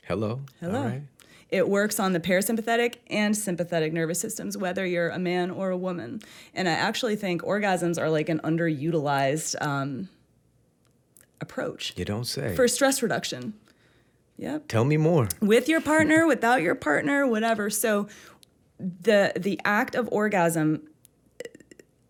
Hello. 0.03 0.41
Hello. 0.61 0.78
All 0.80 0.86
right. 0.86 1.01
It 1.56 1.70
works 1.70 2.01
on 2.01 2.12
the 2.12 2.20
parasympathetic 2.20 2.95
and 3.08 3.34
sympathetic 3.34 3.93
nervous 3.93 4.20
systems, 4.20 4.58
whether 4.58 4.86
you're 4.86 5.08
a 5.08 5.18
man 5.18 5.49
or 5.51 5.70
a 5.70 5.78
woman. 5.78 6.20
And 6.53 6.68
I 6.68 6.74
actually 6.74 7.16
think 7.16 7.43
orgasms 7.43 7.97
are 7.97 8.10
like 8.10 8.28
an 8.28 8.39
underutilized 8.39 9.56
um, 9.66 10.10
approach 11.39 11.93
You 11.95 12.03
don't 12.03 12.26
say. 12.26 12.53
for 12.58 12.68
stress 12.68 13.01
reduction. 13.01 13.53
Yep. 14.38 14.68
Tell 14.68 14.84
me 14.84 14.97
more. 14.97 15.30
With 15.39 15.70
your 15.70 15.80
partner, 15.80 16.28
without 16.28 16.62
your 16.62 16.76
partner, 16.76 17.26
whatever. 17.26 17.70
So 17.70 18.10
the 18.78 19.32
the 19.38 19.58
act 19.64 19.95
of 19.95 20.10
orgasm 20.12 20.82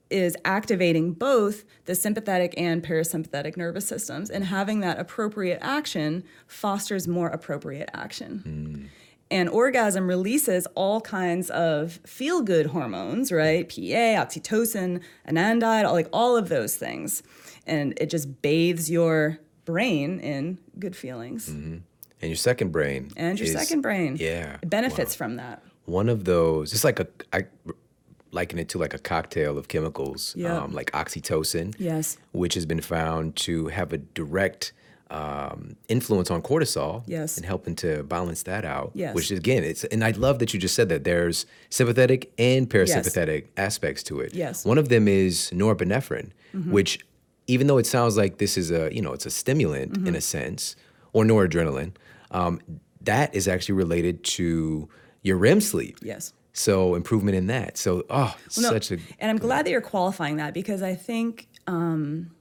is 0.09 0.35
activating 0.43 1.13
both 1.13 1.65
the 1.85 1.93
sympathetic 1.93 2.55
and 2.57 2.83
parasympathetic 2.83 3.57
nervous 3.57 3.87
systems 3.87 4.31
and 4.31 4.45
having 4.45 4.79
that 4.79 4.97
appropriate 4.99 5.59
action 5.61 6.23
fosters 6.47 7.07
more 7.07 7.27
appropriate 7.27 7.91
action. 7.93 8.89
And 9.31 9.49
orgasm 9.49 10.07
releases 10.07 10.67
all 10.75 11.01
kinds 11.01 11.49
of 11.49 11.93
feel 12.05 12.41
good 12.43 12.67
hormones, 12.67 13.31
right? 13.31 13.67
PA, 13.67 13.73
oxytocin, 14.23 15.01
anandamide, 15.27 15.85
all, 15.85 15.93
like 15.93 16.09
all 16.13 16.37
of 16.37 16.47
those 16.49 16.75
things. 16.75 17.23
And 17.65 17.97
it 17.99 18.11
just 18.11 18.41
bathes 18.43 18.89
your 18.89 19.39
brain 19.65 20.19
in 20.19 20.59
good 20.77 20.95
feelings. 20.95 21.47
And 21.49 21.81
your 22.21 22.35
second 22.35 22.71
brain. 22.71 23.11
And 23.17 23.39
your 23.39 23.47
is- 23.47 23.53
second 23.53 23.81
brain. 23.81 24.15
Yeah. 24.19 24.57
It 24.61 24.69
benefits 24.69 25.15
from 25.15 25.37
that. 25.37 25.63
One 25.85 26.07
of 26.09 26.25
those, 26.25 26.71
it's 26.73 26.83
like 26.83 26.99
a, 26.99 27.07
I 27.33 27.45
liken 28.31 28.59
it 28.59 28.69
to 28.69 28.77
like 28.77 28.93
a 28.93 28.99
cocktail 28.99 29.57
of 29.57 29.67
chemicals, 29.67 30.33
Yeah. 30.37 30.57
um, 30.61 30.73
like 30.73 30.91
oxytocin. 30.91 31.73
Yes. 31.79 32.17
Which 32.31 32.53
has 32.53 32.65
been 32.67 32.81
found 32.81 33.35
to 33.37 33.67
have 33.67 33.91
a 33.93 33.97
direct 33.97 34.71
um, 35.09 35.75
influence 35.87 36.31
on 36.31 36.41
cortisol. 36.41 37.03
Yes. 37.05 37.37
And 37.37 37.45
helping 37.45 37.75
to 37.77 38.03
balance 38.03 38.43
that 38.43 38.65
out. 38.65 38.91
Yes. 38.93 39.13
Which 39.15 39.31
again, 39.31 39.63
it's, 39.63 39.83
and 39.85 40.03
I 40.03 40.11
love 40.11 40.39
that 40.39 40.53
you 40.53 40.59
just 40.59 40.75
said 40.75 40.89
that 40.89 41.03
there's 41.03 41.45
sympathetic 41.69 42.31
and 42.37 42.69
parasympathetic 42.69 43.47
aspects 43.57 44.03
to 44.03 44.19
it. 44.19 44.33
Yes. 44.33 44.59
Mm-hmm. 44.61 44.69
One 44.69 44.77
of 44.77 44.89
them 44.89 45.07
is 45.07 45.51
norepinephrine, 45.53 46.31
which 46.69 46.99
even 47.47 47.67
though 47.67 47.77
it 47.77 47.85
sounds 47.85 48.17
like 48.17 48.39
this 48.39 48.57
is 48.57 48.71
a, 48.71 48.93
you 48.93 49.01
know, 49.01 49.13
it's 49.13 49.25
a 49.25 49.29
stimulant 49.31 49.93
Mm-hmm. 49.93 50.07
in 50.07 50.15
a 50.15 50.21
sense, 50.21 50.75
or 51.13 51.23
noradrenaline, 51.23 51.91
um, 52.31 52.59
that 53.01 53.33
is 53.35 53.47
actually 53.47 53.75
related 53.75 54.23
to 54.23 54.89
your 55.21 55.37
REM 55.37 55.61
sleep. 55.61 55.97
Yes. 56.01 56.33
So 56.53 56.95
improvement 56.95 57.35
in 57.37 57.47
that. 57.47 57.77
So 57.77 58.03
oh, 58.09 58.35
Well, 58.35 58.35
no, 58.57 58.69
such 58.69 58.91
a 58.91 58.97
and 59.19 59.29
I'm 59.29 59.37
glad 59.37 59.65
that 59.65 59.71
you're 59.71 59.81
qualifying 59.81 60.37
that 60.37 60.53
because 60.53 60.81
I 60.81 60.95
think 60.95 61.47
um, 61.67 62.31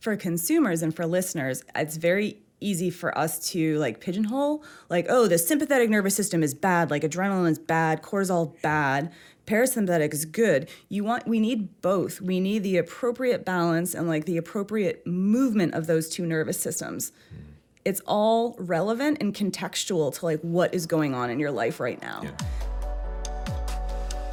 for 0.00 0.16
consumers 0.16 0.82
and 0.82 0.94
for 0.94 1.06
listeners, 1.06 1.62
it's 1.74 1.96
very 1.96 2.38
easy 2.62 2.90
for 2.90 3.16
us 3.16 3.38
to 3.38 3.78
like 3.78 4.02
pigeonhole 4.02 4.62
like 4.90 5.06
oh 5.08 5.26
the 5.26 5.38
sympathetic 5.38 5.88
nervous 5.88 6.14
system 6.14 6.42
is 6.42 6.52
bad 6.52 6.90
like 6.90 7.00
adrenaline 7.00 7.50
is 7.50 7.58
bad 7.58 8.02
cortisol 8.02 8.54
bad 8.60 9.10
parasympathetic 9.50 10.14
is 10.14 10.24
good. 10.24 10.68
You 10.88 11.02
want 11.02 11.26
we 11.26 11.40
need 11.40 11.82
both. 11.82 12.20
We 12.20 12.38
need 12.40 12.62
the 12.62 12.76
appropriate 12.76 13.44
balance 13.44 13.94
and 13.94 14.08
like 14.08 14.24
the 14.24 14.36
appropriate 14.36 15.04
movement 15.06 15.74
of 15.74 15.86
those 15.86 16.08
two 16.08 16.24
nervous 16.24 16.60
systems. 16.60 17.12
Hmm. 17.30 17.36
It's 17.84 18.00
all 18.06 18.54
relevant 18.58 19.18
and 19.20 19.34
contextual 19.34 20.16
to 20.18 20.24
like 20.24 20.40
what 20.42 20.72
is 20.74 20.86
going 20.86 21.14
on 21.14 21.30
in 21.30 21.40
your 21.40 21.50
life 21.50 21.80
right 21.80 22.00
now 22.00 22.22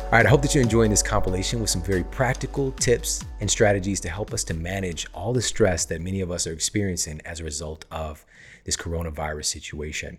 All 0.07 0.13
right, 0.13 0.25
I 0.25 0.29
hope 0.29 0.41
that 0.43 0.55
you're 0.55 0.63
enjoying 0.63 0.89
this 0.89 1.03
compilation 1.03 1.59
with 1.59 1.69
some 1.69 1.81
very 1.81 2.05
practical 2.05 2.71
tips 2.71 3.25
and 3.41 3.51
strategies 3.51 3.99
to 3.99 4.09
help 4.09 4.33
us 4.33 4.45
to 4.45 4.53
manage 4.53 5.05
all 5.13 5.33
the 5.33 5.41
stress 5.41 5.83
that 5.83 5.99
many 5.99 6.21
of 6.21 6.31
us 6.31 6.47
are 6.47 6.53
experiencing 6.53 7.19
as 7.25 7.41
a 7.41 7.43
result 7.43 7.83
of 7.91 8.25
this 8.63 8.77
coronavirus 8.77 9.47
situation. 9.47 10.17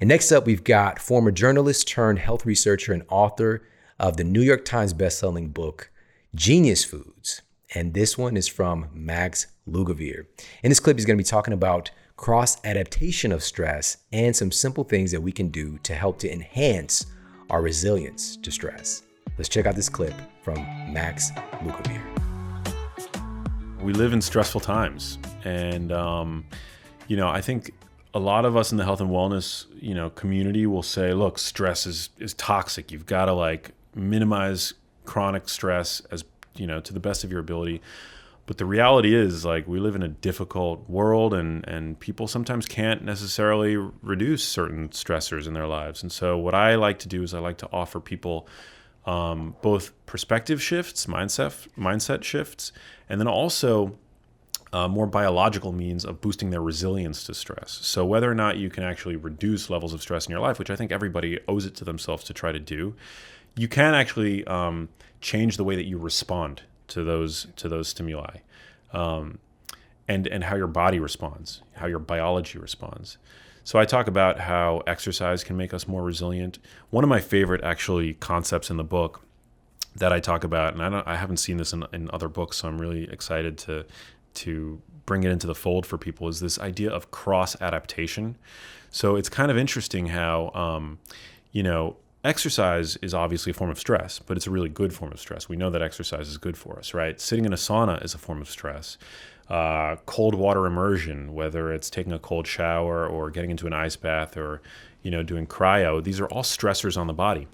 And 0.00 0.06
next 0.06 0.30
up, 0.30 0.46
we've 0.46 0.62
got 0.62 1.00
former 1.00 1.32
journalist 1.32 1.88
turned 1.88 2.20
health 2.20 2.46
researcher 2.46 2.92
and 2.92 3.02
author 3.08 3.66
of 3.98 4.16
the 4.16 4.22
New 4.22 4.40
York 4.40 4.64
Times 4.64 4.94
bestselling 4.94 5.52
book, 5.52 5.90
Genius 6.36 6.84
Foods. 6.84 7.42
And 7.74 7.92
this 7.92 8.16
one 8.16 8.36
is 8.36 8.46
from 8.46 8.86
Max 8.92 9.48
Lugavere. 9.68 10.26
In 10.62 10.68
this 10.68 10.78
clip, 10.78 10.96
he's 10.96 11.06
going 11.06 11.18
to 11.18 11.24
be 11.24 11.28
talking 11.28 11.54
about 11.54 11.90
cross 12.16 12.64
adaptation 12.64 13.32
of 13.32 13.42
stress 13.42 13.96
and 14.12 14.36
some 14.36 14.52
simple 14.52 14.84
things 14.84 15.10
that 15.10 15.22
we 15.22 15.32
can 15.32 15.48
do 15.48 15.78
to 15.78 15.92
help 15.92 16.20
to 16.20 16.32
enhance 16.32 17.06
our 17.50 17.60
resilience 17.60 18.36
to 18.36 18.52
stress. 18.52 19.02
Let's 19.36 19.48
check 19.48 19.66
out 19.66 19.74
this 19.74 19.88
clip 19.88 20.14
from 20.42 20.54
Max 20.92 21.32
Lugavere. 21.62 22.00
we 23.82 23.92
live 23.92 24.12
in 24.12 24.20
stressful 24.20 24.60
times 24.60 25.18
and 25.44 25.90
um, 25.92 26.44
you 27.08 27.16
know 27.16 27.28
i 27.28 27.40
think 27.40 27.72
a 28.14 28.18
lot 28.18 28.44
of 28.44 28.56
us 28.56 28.70
in 28.70 28.78
the 28.78 28.84
health 28.84 29.00
and 29.00 29.10
wellness 29.10 29.66
you 29.80 29.92
know 29.92 30.08
community 30.10 30.66
will 30.66 30.84
say 30.84 31.12
look 31.12 31.38
stress 31.38 31.84
is 31.84 32.10
is 32.18 32.32
toxic. 32.34 32.92
You've 32.92 33.06
got 33.06 33.24
to 33.24 33.32
like 33.32 33.72
minimize 33.94 34.74
chronic 35.04 35.48
stress 35.48 36.00
as 36.12 36.24
you 36.54 36.66
know 36.66 36.80
to 36.80 36.92
the 36.92 37.00
best 37.00 37.24
of 37.24 37.30
your 37.32 37.40
ability. 37.40 37.82
But 38.46 38.58
the 38.58 38.66
reality 38.66 39.14
is 39.14 39.44
like 39.44 39.66
we 39.66 39.80
live 39.80 39.96
in 39.96 40.02
a 40.02 40.08
difficult 40.08 40.88
world 40.88 41.34
and 41.34 41.66
and 41.66 41.98
people 41.98 42.28
sometimes 42.28 42.66
can't 42.66 43.02
necessarily 43.02 43.76
reduce 43.76 44.44
certain 44.44 44.90
stressors 44.90 45.48
in 45.48 45.54
their 45.54 45.66
lives. 45.66 46.02
And 46.02 46.12
so 46.12 46.38
what 46.38 46.54
i 46.54 46.76
like 46.76 47.00
to 47.00 47.08
do 47.08 47.22
is 47.24 47.34
i 47.34 47.40
like 47.40 47.58
to 47.58 47.68
offer 47.72 47.98
people 48.00 48.46
um, 49.06 49.56
both 49.62 49.92
perspective 50.06 50.62
shifts 50.62 51.06
mindset 51.06 51.68
mindset 51.76 52.22
shifts 52.22 52.72
and 53.08 53.20
then 53.20 53.28
also 53.28 53.98
uh, 54.74 54.88
more 54.88 55.06
biological 55.06 55.70
means 55.70 56.04
of 56.04 56.20
boosting 56.20 56.50
their 56.50 56.60
resilience 56.60 57.22
to 57.22 57.32
stress. 57.32 57.78
So, 57.82 58.04
whether 58.04 58.28
or 58.28 58.34
not 58.34 58.56
you 58.56 58.68
can 58.68 58.82
actually 58.82 59.14
reduce 59.14 59.70
levels 59.70 59.94
of 59.94 60.02
stress 60.02 60.26
in 60.26 60.32
your 60.32 60.40
life, 60.40 60.58
which 60.58 60.68
I 60.68 60.74
think 60.74 60.90
everybody 60.90 61.38
owes 61.46 61.64
it 61.64 61.76
to 61.76 61.84
themselves 61.84 62.24
to 62.24 62.34
try 62.34 62.50
to 62.50 62.58
do, 62.58 62.96
you 63.56 63.68
can 63.68 63.94
actually 63.94 64.44
um, 64.48 64.88
change 65.20 65.58
the 65.58 65.64
way 65.64 65.76
that 65.76 65.84
you 65.84 65.96
respond 65.96 66.62
to 66.88 67.04
those 67.04 67.46
to 67.54 67.68
those 67.68 67.86
stimuli, 67.86 68.38
um, 68.92 69.38
and 70.08 70.26
and 70.26 70.42
how 70.42 70.56
your 70.56 70.66
body 70.66 70.98
responds, 70.98 71.62
how 71.76 71.86
your 71.86 72.00
biology 72.00 72.58
responds. 72.58 73.16
So 73.64 73.78
I 73.78 73.86
talk 73.86 74.06
about 74.06 74.40
how 74.40 74.82
exercise 74.86 75.42
can 75.42 75.56
make 75.56 75.72
us 75.72 75.88
more 75.88 76.02
resilient. 76.02 76.58
One 76.90 77.02
of 77.02 77.08
my 77.08 77.20
favorite 77.20 77.64
actually 77.64 78.14
concepts 78.14 78.70
in 78.70 78.76
the 78.76 78.84
book 78.84 79.22
that 79.96 80.12
I 80.12 80.20
talk 80.20 80.44
about, 80.44 80.74
and 80.74 80.82
I, 80.82 80.90
don't, 80.90 81.06
I 81.06 81.16
haven't 81.16 81.38
seen 81.38 81.56
this 81.56 81.72
in, 81.72 81.84
in 81.92 82.10
other 82.12 82.28
books, 82.28 82.58
so 82.58 82.68
I'm 82.68 82.80
really 82.80 83.10
excited 83.10 83.58
to 83.58 83.86
to 84.34 84.82
bring 85.06 85.22
it 85.22 85.30
into 85.30 85.46
the 85.46 85.54
fold 85.54 85.86
for 85.86 85.96
people. 85.96 86.26
Is 86.26 86.40
this 86.40 86.58
idea 86.58 86.90
of 86.90 87.12
cross 87.12 87.60
adaptation? 87.60 88.36
So 88.90 89.14
it's 89.14 89.28
kind 89.28 89.48
of 89.48 89.56
interesting 89.56 90.06
how 90.06 90.50
um, 90.54 90.98
you 91.52 91.62
know 91.62 91.96
exercise 92.24 92.96
is 92.96 93.14
obviously 93.14 93.50
a 93.50 93.54
form 93.54 93.70
of 93.70 93.78
stress, 93.78 94.18
but 94.18 94.36
it's 94.36 94.46
a 94.46 94.50
really 94.50 94.68
good 94.68 94.92
form 94.92 95.12
of 95.12 95.20
stress. 95.20 95.48
We 95.48 95.56
know 95.56 95.70
that 95.70 95.82
exercise 95.82 96.28
is 96.28 96.38
good 96.38 96.56
for 96.56 96.78
us, 96.78 96.94
right? 96.94 97.20
Sitting 97.20 97.44
in 97.44 97.52
a 97.52 97.56
sauna 97.56 98.02
is 98.04 98.14
a 98.14 98.18
form 98.18 98.40
of 98.40 98.48
stress. 98.50 98.98
Uh, 99.48 99.96
cold 100.06 100.34
water 100.34 100.64
immersion, 100.66 101.34
whether 101.34 101.70
it's 101.72 101.90
taking 101.90 102.12
a 102.12 102.18
cold 102.18 102.46
shower 102.46 103.06
or 103.06 103.30
getting 103.30 103.50
into 103.50 103.66
an 103.66 103.72
ice 103.74 103.94
bath 103.96 104.36
or 104.36 104.62
you 105.02 105.10
know 105.10 105.22
doing 105.22 105.46
cryo, 105.46 106.02
these 106.02 106.18
are 106.18 106.26
all 106.28 106.42
stressors 106.42 106.96
on 106.96 107.06
the 107.06 107.12
body 107.12 107.46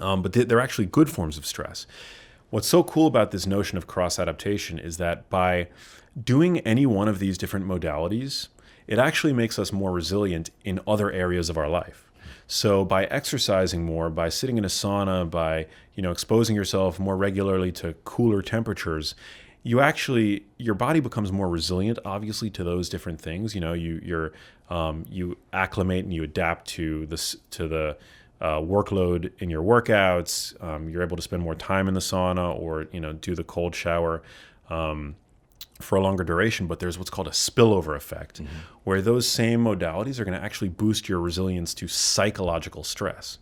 um, 0.00 0.22
but 0.22 0.32
they- 0.32 0.44
they're 0.44 0.60
actually 0.60 0.86
good 0.86 1.10
forms 1.10 1.36
of 1.36 1.44
stress. 1.46 1.86
What's 2.50 2.66
so 2.68 2.82
cool 2.82 3.06
about 3.06 3.30
this 3.30 3.46
notion 3.46 3.78
of 3.78 3.86
cross 3.86 4.18
adaptation 4.18 4.78
is 4.78 4.96
that 4.98 5.28
by 5.30 5.68
doing 6.22 6.58
any 6.60 6.86
one 6.86 7.08
of 7.08 7.18
these 7.18 7.38
different 7.38 7.66
modalities, 7.66 8.48
it 8.86 8.98
actually 8.98 9.32
makes 9.32 9.58
us 9.58 9.72
more 9.72 9.92
resilient 9.92 10.50
in 10.64 10.80
other 10.86 11.10
areas 11.10 11.48
of 11.48 11.56
our 11.56 11.68
life. 11.68 12.10
So 12.46 12.84
by 12.84 13.04
exercising 13.06 13.84
more, 13.84 14.10
by 14.10 14.28
sitting 14.28 14.58
in 14.58 14.64
a 14.64 14.68
sauna, 14.68 15.28
by 15.30 15.66
you 15.94 16.02
know 16.02 16.10
exposing 16.10 16.56
yourself 16.56 16.98
more 16.98 17.16
regularly 17.16 17.70
to 17.72 17.94
cooler 18.04 18.42
temperatures, 18.42 19.14
you 19.62 19.80
actually 19.80 20.44
your 20.58 20.74
body 20.74 21.00
becomes 21.00 21.30
more 21.30 21.48
resilient 21.48 21.98
obviously 22.04 22.50
to 22.50 22.64
those 22.64 22.88
different 22.88 23.20
things. 23.20 23.54
You 23.54 23.60
know 23.60 23.72
you 23.72 24.00
you're 24.04 24.32
um, 24.70 25.04
you 25.08 25.36
acclimate 25.52 26.04
and 26.04 26.12
you 26.12 26.22
adapt 26.22 26.66
to 26.68 27.06
this 27.06 27.36
to 27.50 27.68
the 27.68 27.96
uh, 28.40 28.58
workload 28.58 29.30
in 29.38 29.50
your 29.50 29.62
workouts. 29.62 30.60
Um, 30.62 30.88
you're 30.88 31.02
able 31.02 31.16
to 31.16 31.22
spend 31.22 31.42
more 31.42 31.54
time 31.54 31.86
in 31.88 31.94
the 31.94 32.00
sauna 32.00 32.58
or 32.58 32.86
you 32.92 33.00
know 33.00 33.12
do 33.12 33.34
the 33.34 33.44
cold 33.44 33.74
shower 33.74 34.22
um, 34.68 35.14
for 35.80 35.96
a 35.96 36.00
longer 36.00 36.24
duration 36.24 36.66
but 36.66 36.78
there's 36.78 36.96
what's 36.96 37.10
called 37.10 37.26
a 37.26 37.32
spillover 37.32 37.96
effect 37.96 38.40
where 38.84 39.02
those 39.02 39.28
same 39.28 39.64
modalities 39.64 40.20
are 40.20 40.24
going 40.24 40.36
to 40.36 40.44
actually 40.44 40.68
boost 40.68 41.08
your 41.08 41.20
resilience 41.20 41.74
to 41.74 41.86
psychological 41.88 42.82
stress. 42.82 43.38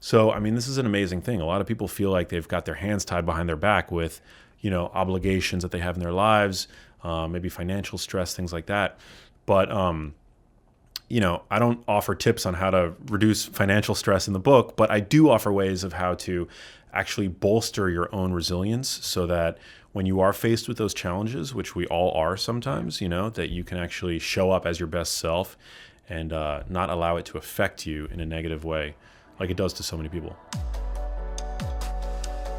So 0.00 0.32
i 0.32 0.38
mean 0.40 0.54
this 0.54 0.68
is 0.68 0.76
an 0.76 0.84
amazing 0.84 1.22
thing. 1.22 1.40
A 1.40 1.46
lot 1.46 1.62
of 1.62 1.66
people 1.66 1.88
feel 1.88 2.10
like 2.10 2.28
they've 2.28 2.48
got 2.48 2.66
their 2.66 2.74
hands 2.74 3.06
tied 3.06 3.24
behind 3.24 3.48
their 3.48 3.56
back 3.56 3.90
with 3.90 4.20
you 4.62 4.70
know 4.70 4.90
obligations 4.94 5.62
that 5.62 5.70
they 5.70 5.80
have 5.80 5.96
in 5.96 6.02
their 6.02 6.12
lives 6.12 6.66
uh, 7.04 7.28
maybe 7.28 7.48
financial 7.48 7.98
stress 7.98 8.34
things 8.34 8.52
like 8.52 8.66
that. 8.66 8.98
But 9.44 9.70
um, 9.70 10.14
you 11.12 11.20
know 11.20 11.42
i 11.50 11.58
don't 11.58 11.84
offer 11.86 12.14
tips 12.14 12.46
on 12.46 12.54
how 12.54 12.70
to 12.70 12.94
reduce 13.08 13.44
financial 13.44 13.94
stress 13.94 14.26
in 14.26 14.32
the 14.32 14.40
book 14.40 14.76
but 14.76 14.90
i 14.90 14.98
do 14.98 15.28
offer 15.28 15.52
ways 15.52 15.84
of 15.84 15.92
how 15.92 16.14
to 16.14 16.48
actually 16.94 17.28
bolster 17.28 17.90
your 17.90 18.12
own 18.14 18.32
resilience 18.32 18.88
so 18.88 19.26
that 19.26 19.58
when 19.92 20.06
you 20.06 20.20
are 20.20 20.32
faced 20.32 20.68
with 20.68 20.78
those 20.78 20.94
challenges 20.94 21.54
which 21.54 21.74
we 21.74 21.84
all 21.88 22.12
are 22.12 22.34
sometimes 22.34 23.02
you 23.02 23.10
know 23.10 23.28
that 23.28 23.50
you 23.50 23.62
can 23.62 23.76
actually 23.76 24.18
show 24.18 24.50
up 24.50 24.64
as 24.64 24.80
your 24.80 24.86
best 24.86 25.18
self 25.18 25.58
and 26.08 26.32
uh, 26.32 26.62
not 26.70 26.88
allow 26.88 27.16
it 27.16 27.26
to 27.26 27.36
affect 27.36 27.84
you 27.86 28.06
in 28.06 28.18
a 28.18 28.24
negative 28.24 28.64
way 28.64 28.94
like 29.38 29.50
it 29.50 29.56
does 29.58 29.74
to 29.74 29.82
so 29.82 29.98
many 29.98 30.08
people 30.08 30.34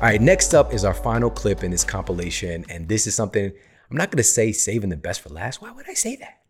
All 0.04 0.10
right, 0.10 0.20
next 0.20 0.54
up 0.54 0.74
is 0.74 0.84
our 0.84 0.94
final 0.94 1.30
clip 1.30 1.64
in 1.64 1.72
this 1.72 1.86
compilation. 1.86 2.66
And 2.68 2.90
this 2.90 3.08
is 3.08 3.16
something 3.16 3.54
I'm 3.90 3.96
not 3.96 4.12
to 4.12 4.22
say 4.22 4.52
saving 4.52 4.90
the 4.90 4.98
best 4.98 5.22
for 5.22 5.30
last. 5.30 5.62
Why 5.62 5.72
would 5.72 5.90
I 5.90 5.94
say 5.94 6.18
that? 6.18 6.42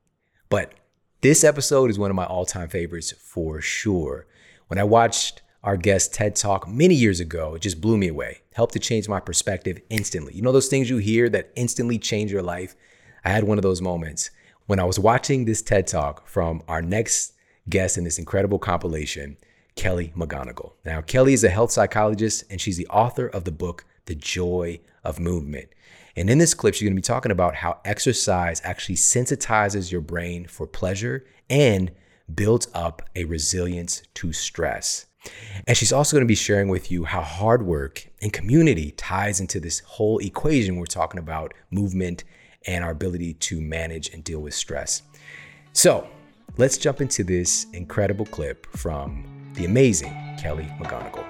But 0.50 0.74
This 1.22 1.44
episode 1.44 1.92
is 1.92 2.00
one 2.00 2.10
of 2.10 2.16
my 2.16 2.26
all 2.26 2.48
time 2.48 2.68
favorites 2.68 3.12
for 3.12 3.62
sure. 3.62 4.26
When 4.70 4.80
I 4.80 4.84
watched 4.86 5.44
our 5.64 5.78
guest 5.78 6.16
TED 6.16 6.36
Talk 6.36 6.68
many 6.68 6.96
years 6.96 7.20
ago, 7.20 7.54
it 7.54 7.62
just 7.62 7.80
blew 7.80 7.96
me 7.96 8.08
away, 8.08 8.40
helped 8.54 8.74
to 8.74 8.80
change 8.80 9.08
my 9.08 9.20
perspective 9.20 9.80
instantly. 9.88 10.34
You 10.34 10.42
know, 10.42 10.52
those 10.52 10.68
things 10.68 10.90
you 10.90 10.98
hear 10.98 11.30
that 11.30 11.52
instantly 11.56 12.00
change 12.00 12.32
your 12.32 12.42
life? 12.42 12.76
I 13.24 13.30
had 13.30 13.44
one 13.44 13.60
of 13.60 13.62
those 13.62 13.84
moments 13.84 14.32
when 14.66 14.80
I 14.80 14.84
was 14.84 14.98
watching 14.98 15.46
this 15.46 15.62
TED 15.62 15.86
Talk 15.86 16.28
from 16.28 16.64
our 16.68 16.82
next 16.82 17.34
guest 17.70 18.00
in 18.00 18.04
this 18.04 18.18
incredible 18.18 18.58
compilation, 18.58 19.38
Kelly 19.76 20.14
McGonigal. 20.16 20.74
Now, 20.86 21.02
Kelly 21.02 21.34
is 21.34 21.44
a 21.44 21.50
health 21.50 21.72
psychologist 21.72 22.44
and 22.50 22.60
she's 22.60 22.78
the 22.78 22.88
author 22.88 23.28
of 23.28 23.44
the 23.44 23.52
book, 23.52 23.86
The 24.06 24.16
Joy 24.16 24.80
of 25.04 25.20
Movement. 25.20 25.70
And 26.16 26.30
in 26.30 26.38
this 26.38 26.54
clip, 26.54 26.76
she's 26.76 26.88
gonna 26.88 26.96
be 26.96 27.02
talking 27.02 27.32
about 27.32 27.56
how 27.56 27.80
exercise 27.84 28.62
actually 28.64 28.96
sensitizes 28.96 29.92
your 29.92 30.02
brain 30.02 30.46
for 30.46 30.68
pleasure 30.68 31.26
and 31.50 31.92
builds 32.34 32.68
up 32.74 33.02
a 33.16 33.26
resilience 33.26 34.04
to 34.16 34.32
stress. 34.32 35.08
And 35.68 35.78
she's 35.78 35.94
also 35.94 36.16
going 36.16 36.26
to 36.26 36.28
be 36.28 36.36
sharing 36.36 36.68
with 36.68 36.92
you 36.92 37.06
how 37.06 37.22
hard 37.22 37.66
work 37.66 38.08
and 38.22 38.34
community 38.34 38.92
ties 38.92 39.40
into 39.40 39.60
this 39.60 39.80
whole 39.80 40.20
equation 40.20 40.78
we're 40.78 40.86
talking 40.86 41.20
about 41.20 41.54
movement 41.72 42.24
and 42.66 42.84
our 42.84 42.92
ability 42.92 43.34
to 43.36 43.62
manage 43.62 44.14
and 44.14 44.24
deal 44.24 44.40
with 44.42 44.54
stress. 44.54 45.04
So 45.74 46.08
let's 46.58 46.78
jump 46.78 47.02
into 47.02 47.24
this 47.24 47.68
incredible 47.74 48.26
clip 48.26 48.66
from 48.76 49.33
the 49.54 49.66
amazing 49.66 50.14
Kelly 50.38 50.66
McGonigal. 50.80 51.24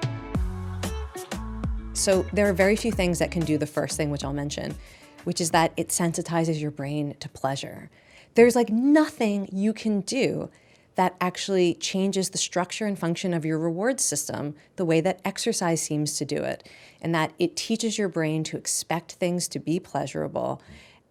So 1.93 2.25
there 2.33 2.49
are 2.49 2.53
very 2.53 2.75
few 2.75 2.91
things 2.91 3.19
that 3.19 3.31
can 3.31 3.45
do 3.45 3.57
the 3.57 3.67
first 3.67 3.97
thing, 3.97 4.09
which 4.09 4.23
I'll 4.23 4.33
mention, 4.33 4.75
which 5.23 5.39
is 5.39 5.51
that 5.51 5.71
it 5.77 5.89
sensitizes 5.89 6.59
your 6.59 6.71
brain 6.71 7.15
to 7.19 7.29
pleasure. 7.29 7.89
There's 8.35 8.55
like 8.55 8.69
nothing 8.69 9.47
you 9.51 9.73
can 9.73 10.01
do 10.01 10.49
that 10.95 11.15
actually 11.19 11.73
changes 11.75 12.29
the 12.29 12.37
structure 12.37 12.85
and 12.85 12.97
function 12.97 13.33
of 13.33 13.45
your 13.45 13.57
reward 13.57 13.99
system 13.99 14.55
the 14.75 14.85
way 14.85 15.01
that 15.01 15.19
exercise 15.25 15.81
seems 15.81 16.17
to 16.17 16.25
do 16.25 16.37
it. 16.37 16.67
And 17.01 17.15
that 17.15 17.33
it 17.39 17.55
teaches 17.55 17.97
your 17.97 18.09
brain 18.09 18.43
to 18.45 18.57
expect 18.57 19.13
things 19.13 19.47
to 19.49 19.59
be 19.59 19.79
pleasurable 19.79 20.61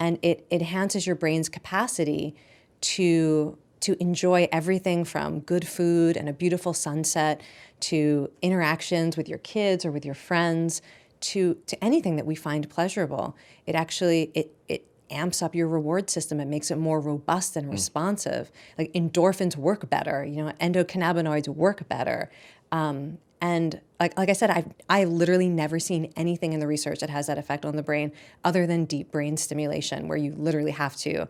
and 0.02 0.18
it 0.20 0.44
enhances 0.50 1.06
your 1.06 1.14
brain's 1.14 1.48
capacity 1.48 2.34
to 2.80 3.56
to 3.82 4.00
enjoy 4.00 4.48
everything 4.50 5.04
from 5.04 5.40
good 5.40 5.66
food 5.66 6.16
and 6.16 6.28
a 6.28 6.32
beautiful 6.32 6.72
sunset 6.72 7.40
to 7.80 8.30
interactions 8.40 9.16
with 9.16 9.28
your 9.28 9.38
kids 9.38 9.84
or 9.84 9.90
with 9.90 10.04
your 10.04 10.14
friends 10.14 10.80
to 11.20 11.54
to 11.66 11.84
anything 11.84 12.16
that 12.16 12.26
we 12.26 12.34
find 12.34 12.68
pleasurable. 12.68 13.36
It 13.66 13.74
actually 13.74 14.30
it 14.34 14.54
it 14.68 14.86
amps 15.10 15.42
up 15.42 15.54
your 15.54 15.68
reward 15.68 16.08
system. 16.10 16.40
It 16.40 16.48
makes 16.48 16.70
it 16.70 16.78
more 16.78 17.00
robust 17.00 17.56
and 17.56 17.70
responsive. 17.70 18.50
Like 18.78 18.92
endorphins 18.92 19.56
work 19.56 19.90
better. 19.90 20.24
You 20.24 20.44
know, 20.44 20.52
endocannabinoids 20.60 21.48
work 21.48 21.88
better. 21.88 22.30
Um, 22.70 23.18
and 23.42 23.80
like, 23.98 24.16
like 24.16 24.28
I 24.30 24.34
said, 24.34 24.50
I've 24.50 24.72
I 24.88 25.02
literally 25.02 25.48
never 25.48 25.80
seen 25.80 26.12
anything 26.16 26.52
in 26.52 26.60
the 26.60 26.66
research 26.68 27.00
that 27.00 27.10
has 27.10 27.26
that 27.26 27.38
effect 27.38 27.64
on 27.64 27.74
the 27.74 27.82
brain 27.82 28.12
other 28.44 28.68
than 28.68 28.84
deep 28.84 29.10
brain 29.10 29.36
stimulation, 29.36 30.06
where 30.06 30.16
you 30.16 30.32
literally 30.32 30.70
have 30.70 30.94
to 30.98 31.26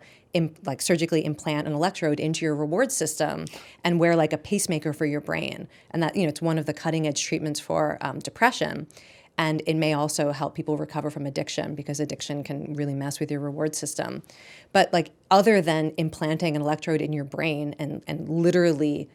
like 0.66 0.82
surgically 0.82 1.24
implant 1.24 1.66
an 1.66 1.72
electrode 1.72 2.20
into 2.20 2.44
your 2.44 2.54
reward 2.54 2.92
system 2.92 3.46
and 3.82 3.98
wear 3.98 4.14
like 4.14 4.34
a 4.34 4.38
pacemaker 4.38 4.92
for 4.92 5.06
your 5.06 5.22
brain. 5.22 5.68
And 5.90 6.02
that 6.02 6.14
you 6.14 6.24
know 6.24 6.28
it's 6.28 6.42
one 6.42 6.58
of 6.58 6.66
the 6.66 6.74
cutting 6.74 7.06
edge 7.06 7.24
treatments 7.24 7.58
for 7.58 7.96
um, 8.02 8.18
depression. 8.18 8.86
And 9.38 9.62
it 9.66 9.76
may 9.76 9.94
also 9.94 10.32
help 10.32 10.54
people 10.54 10.76
recover 10.76 11.08
from 11.08 11.24
addiction 11.24 11.74
because 11.74 11.98
addiction 11.98 12.44
can 12.44 12.74
really 12.74 12.94
mess 12.94 13.20
with 13.20 13.30
your 13.30 13.40
reward 13.40 13.74
system. 13.74 14.22
But 14.74 14.92
like 14.92 15.12
other 15.30 15.62
than 15.62 15.94
implanting 15.96 16.56
an 16.56 16.60
electrode 16.60 17.00
in 17.00 17.14
your 17.14 17.24
brain 17.24 17.74
and 17.78 18.02
and 18.06 18.28
literally 18.28 19.08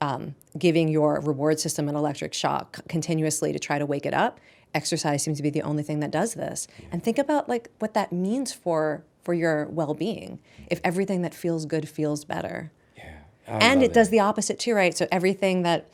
um, 0.00 0.34
giving 0.58 0.88
your 0.88 1.20
reward 1.20 1.60
system 1.60 1.88
an 1.88 1.94
electric 1.94 2.34
shock 2.34 2.80
continuously 2.88 3.52
to 3.52 3.58
try 3.58 3.78
to 3.78 3.86
wake 3.86 4.06
it 4.06 4.14
up 4.14 4.40
exercise 4.74 5.22
seems 5.22 5.36
to 5.36 5.42
be 5.42 5.50
the 5.50 5.62
only 5.62 5.82
thing 5.82 6.00
that 6.00 6.10
does 6.10 6.34
this. 6.34 6.68
And 6.92 7.02
think 7.02 7.18
about 7.18 7.48
like 7.48 7.70
what 7.78 7.94
that 7.94 8.12
means 8.12 8.52
for 8.52 9.04
for 9.22 9.34
your 9.34 9.66
well-being. 9.66 10.38
If 10.68 10.80
everything 10.82 11.22
that 11.22 11.34
feels 11.34 11.66
good 11.66 11.88
feels 11.88 12.24
better. 12.24 12.72
Yeah 12.96 13.18
and 13.46 13.82
it, 13.82 13.92
does 13.92 14.10
the 14.10 14.20
opposite 14.20 14.58
too 14.58 14.74
right? 14.74 14.96
So 14.96 15.06
everything 15.10 15.62
that 15.62 15.90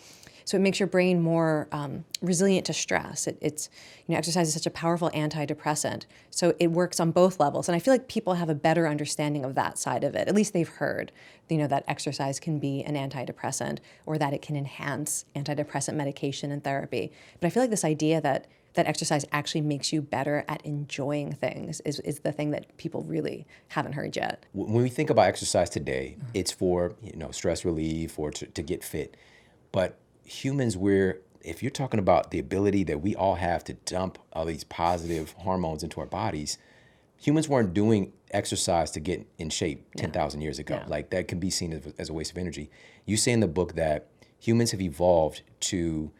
so 0.46 0.56
it 0.56 0.60
makes 0.60 0.78
your 0.78 0.86
brain 0.86 1.20
more 1.20 1.68
um, 1.72 2.04
resilient 2.22 2.64
to 2.66 2.72
stress. 2.72 3.26
It, 3.26 3.36
it's 3.42 3.68
you 4.06 4.12
know 4.12 4.18
exercise 4.18 4.46
is 4.46 4.54
such 4.54 4.66
a 4.66 4.70
powerful 4.70 5.10
antidepressant, 5.10 6.04
so 6.30 6.54
it 6.60 6.68
works 6.68 7.00
on 7.00 7.10
both 7.10 7.40
levels. 7.40 7.68
And 7.68 7.74
I 7.74 7.80
feel 7.80 7.92
like 7.92 8.08
people 8.08 8.34
have 8.34 8.48
a 8.48 8.54
better 8.54 8.86
understanding 8.86 9.44
of 9.44 9.56
that 9.56 9.76
side 9.76 10.04
of 10.04 10.14
it. 10.14 10.28
At 10.28 10.34
least 10.34 10.52
they've 10.52 10.68
heard, 10.68 11.10
you 11.48 11.58
know, 11.58 11.66
that 11.66 11.84
exercise 11.88 12.38
can 12.38 12.60
be 12.60 12.84
an 12.84 12.94
antidepressant 12.94 13.80
or 14.06 14.18
that 14.18 14.32
it 14.32 14.40
can 14.40 14.56
enhance 14.56 15.24
antidepressant 15.34 15.94
medication 15.94 16.52
and 16.52 16.62
therapy. 16.62 17.10
But 17.40 17.48
I 17.48 17.50
feel 17.50 17.64
like 17.64 17.70
this 17.70 17.84
idea 17.84 18.20
that 18.20 18.46
that 18.74 18.86
exercise 18.86 19.24
actually 19.32 19.62
makes 19.62 19.92
you 19.92 20.00
better 20.00 20.44
at 20.48 20.64
enjoying 20.64 21.32
things 21.32 21.80
is, 21.80 21.98
is 22.00 22.20
the 22.20 22.30
thing 22.30 22.52
that 22.52 22.76
people 22.76 23.02
really 23.02 23.46
haven't 23.68 23.94
heard 23.94 24.14
yet. 24.14 24.44
When 24.52 24.82
we 24.82 24.90
think 24.90 25.10
about 25.10 25.26
exercise 25.26 25.70
today, 25.70 26.18
it's 26.34 26.52
for 26.52 26.94
you 27.02 27.16
know 27.16 27.32
stress 27.32 27.64
relief 27.64 28.16
or 28.16 28.30
to, 28.30 28.46
to 28.46 28.62
get 28.62 28.84
fit, 28.84 29.16
but 29.72 29.98
humans 30.26 30.76
we're 30.76 31.20
if 31.42 31.62
you're 31.62 31.70
talking 31.70 32.00
about 32.00 32.32
the 32.32 32.40
ability 32.40 32.82
that 32.84 33.00
we 33.00 33.14
all 33.14 33.36
have 33.36 33.62
to 33.64 33.72
dump 33.72 34.18
all 34.32 34.44
these 34.44 34.64
positive 34.64 35.32
hormones 35.38 35.84
into 35.84 36.00
our 36.00 36.06
bodies, 36.06 36.58
humans 37.16 37.48
weren't 37.48 37.72
doing 37.72 38.12
exercise 38.32 38.90
to 38.90 39.00
get 39.00 39.24
in 39.38 39.48
shape 39.48 39.86
10,000 39.96 40.40
years 40.40 40.58
ago. 40.58 40.82
Like 40.88 41.10
that 41.10 41.28
can 41.28 41.38
be 41.38 41.50
seen 41.50 41.72
as, 41.72 41.94
as 41.98 42.08
a 42.08 42.12
waste 42.12 42.32
of 42.32 42.38
energy. 42.38 42.68
You 43.04 43.16
say 43.16 43.30
in 43.30 43.38
the 43.38 43.46
book 43.46 43.76
that 43.76 44.08
humans 44.40 44.72
have 44.72 44.80
evolved 44.80 45.42
to 45.60 46.10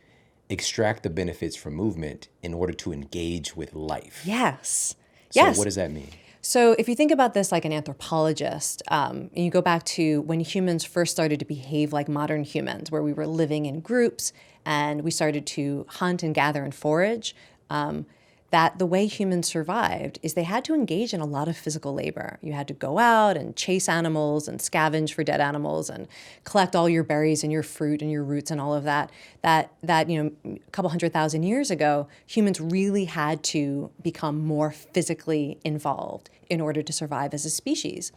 extract 0.49 1.03
the 1.03 1.11
benefits 1.11 1.57
from 1.57 1.75
movement 1.75 2.29
in 2.43 2.55
order 2.55 2.73
to 2.73 2.93
engage 2.93 3.57
with 3.57 3.75
life. 3.75 4.23
Yes. 4.25 4.95
So 5.31 5.41
yes. 5.41 5.59
what 5.59 5.65
does 5.65 5.75
that 5.75 5.91
mean? 5.91 6.11
So, 6.49 6.77
if 6.79 6.89
you 6.89 6.95
think 6.95 7.11
about 7.11 7.35
this 7.35 7.51
like 7.51 7.65
an 7.65 7.73
anthropologist, 7.73 8.81
um, 8.87 9.31
and 9.35 9.45
you 9.45 9.51
go 9.51 9.61
back 9.61 9.83
to 9.87 10.21
when 10.23 10.39
humans 10.39 10.85
first 10.85 11.11
started 11.11 11.41
to 11.41 11.45
behave 11.45 11.93
like 11.93 12.09
modern 12.09 12.45
humans, 12.45 12.89
where 12.89 13.03
we 13.03 13.13
were 13.13 13.27
living 13.27 13.67
in 13.67 13.81
groups 13.81 14.33
and 14.65 15.03
we 15.03 15.11
started 15.11 15.45
to 15.45 15.87
hunt 15.89 16.23
and 16.23 16.37
gather 16.37 16.63
and 16.63 16.73
forage, 16.73 17.35
um, 17.69 18.07
that 18.51 18.79
the 18.79 18.87
way 18.87 19.07
humans 19.07 19.49
survived 19.49 20.19
is 20.23 20.35
they 20.35 20.45
had 20.45 20.65
to 20.65 20.75
engage 20.75 21.13
in 21.13 21.21
a 21.21 21.27
lot 21.27 21.49
of 21.49 21.57
physical 21.57 21.93
labor. 21.93 22.39
You 22.41 22.53
had 22.53 22.69
to 22.69 22.75
go 22.75 22.99
out 22.99 23.37
and 23.37 23.57
chase 23.57 23.89
animals 23.89 24.47
and 24.47 24.61
scavenge 24.61 25.13
for 25.13 25.25
dead 25.25 25.41
animals 25.41 25.91
and 25.91 26.07
collect 26.45 26.77
all 26.77 26.89
your 26.89 27.03
berries 27.03 27.43
and 27.43 27.53
your 27.53 27.65
fruit 27.65 28.03
and 28.03 28.11
your 28.11 28.23
roots 28.23 28.51
and 28.51 28.61
all 28.61 28.75
of 28.75 28.85
that. 28.85 29.11
That 29.43 29.73
that 29.83 30.09
you 30.09 30.23
know 30.23 30.55
a 30.55 30.71
couple 30.71 30.91
hundred 30.91 31.13
thousand 31.13 31.43
years 31.43 31.71
ago, 31.71 32.09
humans 32.27 32.61
really 32.61 33.07
had 33.07 33.43
to 33.45 33.91
become 34.03 34.39
more 34.45 34.71
physically 34.71 35.59
involved 35.65 36.31
in 36.49 36.61
order 36.61 36.83
to 36.83 36.93
survive 36.93 37.35
as 37.35 37.45
a 37.45 37.51
species. 37.51 38.13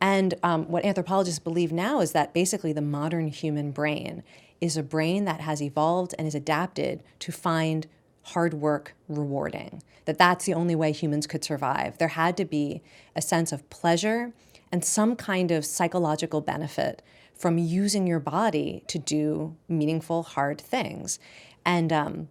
And 0.00 0.34
um, 0.42 0.68
what 0.68 0.84
anthropologists 0.84 1.40
believe 1.40 1.72
now 1.72 2.00
is 2.00 2.12
that 2.12 2.32
basically 2.32 2.72
the 2.72 2.80
modern 2.80 3.28
human 3.28 3.72
brain 3.72 4.22
is 4.60 4.76
a 4.76 4.82
brain 4.82 5.24
that 5.24 5.40
has 5.40 5.62
evolved 5.62 6.14
and 6.18 6.26
is 6.26 6.34
adapted 6.34 7.02
to 7.20 7.32
find 7.32 7.86
hard 8.32 8.54
work 8.54 8.94
rewarding, 9.08 9.82
that 10.04 10.18
that's 10.18 10.44
the 10.44 10.54
only 10.54 10.74
way 10.74 10.92
humans 10.92 11.26
could 11.26 11.44
survive. 11.44 11.98
There 11.98 12.08
had 12.08 12.36
to 12.38 12.44
be 12.44 12.82
a 13.14 13.22
sense 13.22 13.52
of 13.52 13.68
pleasure 13.70 14.32
and 14.70 14.84
some 14.84 15.16
kind 15.16 15.50
of 15.50 15.64
psychological 15.64 16.40
benefit 16.40 17.02
from 17.34 17.56
using 17.56 18.06
your 18.06 18.20
body 18.20 18.82
to 18.88 18.98
do 18.98 19.56
meaningful, 19.68 20.22
hard 20.22 20.60
things. 20.60 21.18
And 21.64 21.92
um, 21.92 22.28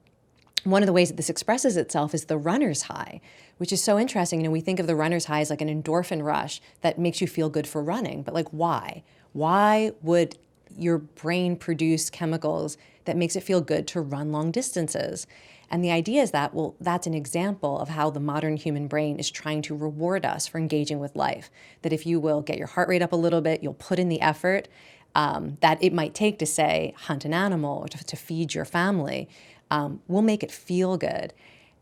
one 0.64 0.84
of 0.84 0.88
the 0.88 0.94
ways 0.94 1.10
that 1.10 1.18
this 1.18 1.30
expresses 1.30 1.78
itself 1.78 2.14
is 2.14 2.26
the 2.26 2.38
runner's 2.38 2.84
high, 2.84 3.22
which 3.58 3.72
is 3.72 3.84
so 3.84 3.98
interesting. 3.98 4.42
You 4.42 4.46
know, 4.46 4.52
we 4.52 4.62
think 4.62 4.80
of 4.80 4.88
the 4.88 4.96
runner's 4.96 5.26
high 5.26 5.40
as 5.40 5.50
like 5.50 5.62
an 5.62 5.70
endorphin 5.70 6.24
rush 6.24 6.62
that 6.82 7.00
makes 7.00 7.22
you 7.22 7.28
feel 7.28 7.50
good 7.50 7.68
for 7.68 7.82
running, 7.82 8.22
but 8.22 8.34
like 8.34 8.50
why? 8.50 9.04
Why 9.34 9.92
would 10.02 10.38
your 10.78 10.98
brain 10.98 11.56
produce 11.56 12.10
chemicals 12.10 12.78
that 13.06 13.16
makes 13.16 13.36
it 13.36 13.44
feel 13.44 13.62
good 13.62 13.88
to 13.88 14.02
run 14.02 14.32
long 14.32 14.52
distances? 14.52 15.26
And 15.70 15.84
the 15.84 15.92
idea 15.92 16.22
is 16.22 16.32
that, 16.32 16.54
well, 16.54 16.76
that's 16.80 17.08
an 17.08 17.14
example 17.14 17.78
of 17.80 17.90
how 17.90 18.10
the 18.10 18.20
modern 18.20 18.56
human 18.56 18.88
brain 18.88 19.20
is 19.20 19.30
trying 19.30 19.62
to 19.64 19.76
reward 19.76 20.26
us 20.26 20.48
for 20.48 20.58
engaging 20.58 21.00
with 21.00 21.16
life. 21.16 21.50
That 21.82 21.94
if 21.94 22.06
you 22.06 22.20
will 22.20 22.42
get 22.42 22.58
your 22.58 22.68
heart 22.68 22.88
rate 22.88 23.02
up 23.02 23.12
a 23.12 23.18
little 23.18 23.42
bit, 23.42 23.62
you'll 23.62 23.74
put 23.74 24.00
in 24.00 24.10
the 24.10 24.22
effort 24.22 24.68
um, 25.16 25.58
that 25.62 25.78
it 25.82 25.94
might 25.94 26.14
take 26.14 26.40
to, 26.40 26.46
say, 26.46 26.94
hunt 26.96 27.26
an 27.26 27.34
animal 27.34 27.80
or 27.80 27.88
to, 27.88 28.04
to 28.04 28.16
feed 28.16 28.54
your 28.54 28.66
family, 28.66 29.28
um, 29.72 30.02
will 30.08 30.22
make 30.22 30.44
it 30.44 30.52
feel 30.52 30.96
good. 30.96 31.34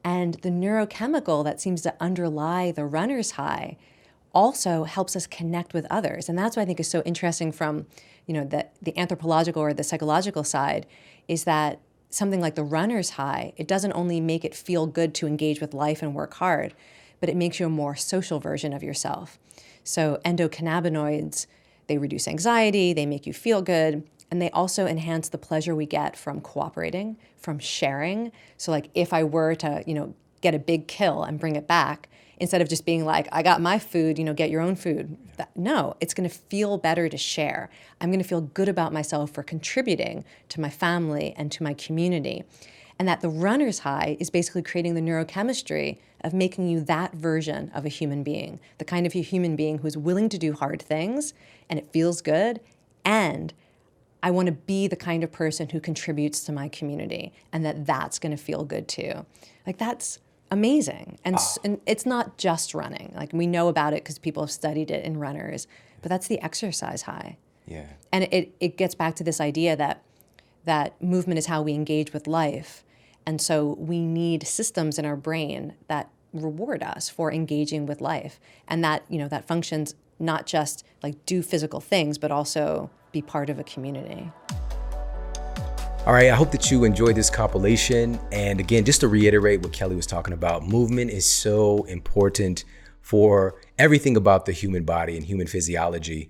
And 0.04 0.36
the 0.36 0.50
neurochemical 0.50 1.44
that 1.44 1.60
seems 1.60 1.82
to 1.82 1.94
underlie 2.00 2.72
the 2.72 2.86
runner's 2.86 3.32
high 3.32 3.78
also 4.34 4.84
helps 4.84 5.16
us 5.16 5.28
connect 5.28 5.74
with 5.74 5.86
others. 5.90 6.30
And 6.30 6.38
that's 6.38 6.56
what 6.56 6.64
I 6.64 6.66
think 6.66 6.80
is 6.80 6.90
so 6.90 7.02
interesting 7.04 7.52
from, 7.52 7.88
you 8.26 8.34
know, 8.34 8.46
the, 8.46 8.68
the 8.82 8.98
anthropological 8.98 9.62
or 9.62 9.74
the 9.74 9.84
psychological 9.84 10.44
side 10.44 10.86
is 11.28 11.46
that 11.46 11.80
something 12.10 12.42
like 12.42 12.56
the 12.56 12.64
runner's 12.64 13.12
high, 13.12 13.54
it 13.58 13.68
doesn't 13.68 13.94
only 13.94 14.22
make 14.22 14.46
it 14.46 14.56
feel 14.56 14.88
good 14.88 15.14
to 15.16 15.28
engage 15.28 15.60
with 15.60 15.74
life 15.74 16.02
and 16.02 16.16
work 16.16 16.36
hard, 16.36 16.74
but 17.20 17.30
it 17.30 17.36
makes 17.36 17.60
you 17.60 17.66
a 17.66 17.70
more 17.70 17.96
social 17.96 18.40
version 18.40 18.74
of 18.74 18.84
yourself. 18.84 19.38
So 19.84 20.20
endocannabinoids 20.26 21.48
They 21.88 21.98
reduce 21.98 22.28
anxiety, 22.28 22.94
they 22.94 23.06
make 23.06 23.28
you 23.28 23.34
feel 23.34 23.62
good, 23.62 24.08
and 24.32 24.42
they 24.42 24.50
also 24.52 24.88
enhance 24.88 25.30
the 25.30 25.38
pleasure 25.38 25.76
we 25.76 25.86
get 25.86 26.18
from 26.18 26.42
cooperating, 26.42 27.18
from 27.38 27.60
sharing. 27.60 28.32
So 28.58 28.72
like 28.72 28.90
if 28.96 29.14
I 29.14 29.24
were 29.24 29.56
to, 29.56 29.84
you 29.86 29.94
know, 29.94 30.16
get 30.42 30.56
a 30.56 30.60
big 30.60 30.88
kill 30.88 31.24
and 31.24 31.40
bring 31.40 31.56
it 31.56 31.68
back, 31.68 32.10
instead 32.38 32.62
of 32.62 32.70
just 32.70 32.86
being 32.86 33.06
like, 33.06 33.28
I 33.32 33.44
got 33.44 33.62
my 33.62 33.80
food, 33.80 34.18
you 34.18 34.26
know, 34.26 34.34
get 34.34 34.50
your 34.50 34.62
own 34.62 34.76
food. 34.76 35.18
That, 35.38 35.50
no, 35.56 35.96
it's 36.00 36.14
going 36.14 36.30
to 36.30 36.36
feel 36.36 36.78
better 36.78 37.08
to 37.10 37.18
share. 37.18 37.70
I'm 38.02 38.10
going 38.10 38.22
to 38.22 38.28
feel 38.28 38.42
good 38.42 38.70
about 38.70 38.94
myself 38.94 39.32
for 39.32 39.44
contributing 39.44 40.26
to 40.50 40.62
my 40.62 40.70
family 40.70 41.34
and 41.38 41.52
to 41.54 41.64
my 41.64 41.74
community. 41.74 42.44
And 42.98 43.08
that 43.08 43.22
the 43.22 43.30
runner's 43.30 43.80
high 43.80 44.18
is 44.20 44.30
basically 44.30 44.62
creating 44.62 44.96
the 44.96 45.02
neurochemistry 45.02 45.98
of 46.22 46.34
making 46.34 46.70
you 46.70 46.82
that 46.82 47.14
version 47.14 47.72
of 47.74 47.86
a 47.86 47.90
human 47.90 48.24
being, 48.24 48.60
the 48.78 48.86
kind 48.86 49.06
of 49.06 49.16
a 49.16 49.22
human 49.22 49.56
being 49.56 49.80
who's 49.80 49.98
willing 49.98 50.30
to 50.30 50.38
do 50.38 50.54
hard 50.54 50.82
things 50.82 51.34
and 51.70 51.78
it 51.78 51.92
feels 51.92 52.22
good. 52.22 52.62
And 53.04 53.54
I 54.24 54.32
want 54.32 54.48
to 54.48 54.54
be 54.54 54.88
the 54.88 54.96
kind 54.96 55.24
of 55.24 55.32
person 55.32 55.70
who 55.70 55.80
contributes 55.80 56.44
to 56.46 56.52
my 56.52 56.68
community 56.68 57.32
and 57.54 57.64
that 57.64 57.86
that's 57.86 58.18
going 58.18 58.36
to 58.36 58.42
feel 58.42 58.64
good 58.64 58.88
too. 58.88 59.26
Like 59.68 59.78
that's 59.78 60.20
amazing. 60.52 61.18
And, 61.24 61.38
oh. 61.40 61.56
and 61.64 61.82
it's 61.86 62.06
not 62.06 62.38
just 62.38 62.74
running. 62.74 63.14
Like 63.16 63.34
we 63.34 63.48
know 63.48 63.68
about 63.68 63.94
it 63.94 64.04
because 64.04 64.20
people 64.20 64.44
have 64.44 64.52
studied 64.52 64.92
it 64.92 65.04
in 65.04 65.18
runners, 65.18 65.68
but 66.02 66.10
that's 66.10 66.28
the 66.28 66.42
exercise 66.42 67.04
high. 67.04 67.38
Yeah. 67.68 67.88
And 68.12 68.28
it, 68.32 68.54
it 68.60 68.78
gets 68.78 68.96
back 68.96 69.16
to 69.16 69.24
this 69.24 69.42
idea 69.42 69.76
that 69.76 70.04
that 70.66 71.02
movement 71.02 71.38
is 71.38 71.48
how 71.48 71.62
we 71.62 71.74
engage 71.74 72.14
with 72.14 72.28
life. 72.28 72.84
And 73.26 73.42
so 73.42 73.76
we 73.80 74.00
need 74.02 74.46
systems 74.46 75.00
in 75.00 75.06
our 75.06 75.16
brain 75.16 75.74
that 75.88 76.10
reward 76.34 76.84
us 76.84 77.10
for 77.10 77.32
engaging 77.32 77.86
with 77.86 78.02
life. 78.02 78.40
And 78.68 78.84
that, 78.84 79.04
you 79.10 79.18
know, 79.18 79.28
that 79.28 79.48
functions 79.48 79.96
not 80.20 80.46
just 80.46 80.86
like 81.02 81.26
do 81.26 81.42
physical 81.42 81.80
things, 81.80 82.18
but 82.18 82.32
also 82.32 82.90
be 83.12 83.22
part 83.22 83.50
of 83.50 83.60
a 83.60 83.64
community. 83.64 84.32
All 86.06 86.14
right, 86.14 86.30
I 86.30 86.36
hope 86.36 86.52
that 86.52 86.70
you 86.70 86.84
enjoyed 86.84 87.16
this 87.16 87.32
compilation. 87.32 88.20
And 88.32 88.60
again, 88.60 88.86
just 88.86 89.00
to 89.02 89.08
reiterate 89.08 89.64
what 89.64 89.74
Kelly 89.74 89.96
was 89.96 90.06
talking 90.06 90.36
about, 90.36 90.62
movement 90.62 91.10
is 91.10 91.26
so 91.26 91.84
important 91.86 92.64
for 93.02 93.60
everything 93.80 94.16
about 94.16 94.46
the 94.46 94.52
human 94.52 94.84
body 94.84 95.18
and 95.18 95.26
human 95.26 95.48
physiology, 95.48 96.30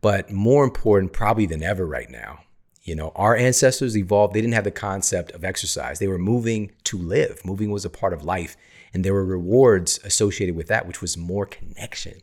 but 0.00 0.30
more 0.30 0.62
important 0.62 1.12
probably 1.12 1.44
than 1.44 1.64
ever 1.64 1.84
right 1.84 2.08
now. 2.08 2.38
You 2.84 2.94
know, 2.94 3.10
our 3.16 3.34
ancestors 3.34 3.96
evolved, 3.96 4.32
they 4.32 4.40
didn't 4.40 4.54
have 4.54 4.62
the 4.62 4.70
concept 4.70 5.32
of 5.32 5.42
exercise. 5.42 5.98
They 5.98 6.06
were 6.06 6.18
moving 6.18 6.70
to 6.84 6.96
live. 6.96 7.44
Moving 7.44 7.72
was 7.72 7.84
a 7.84 7.90
part 7.90 8.12
of 8.12 8.24
life, 8.24 8.56
and 8.94 9.04
there 9.04 9.12
were 9.12 9.24
rewards 9.24 9.98
associated 10.04 10.54
with 10.54 10.68
that, 10.68 10.86
which 10.86 11.00
was 11.00 11.16
more 11.16 11.46
connection. 11.46 12.20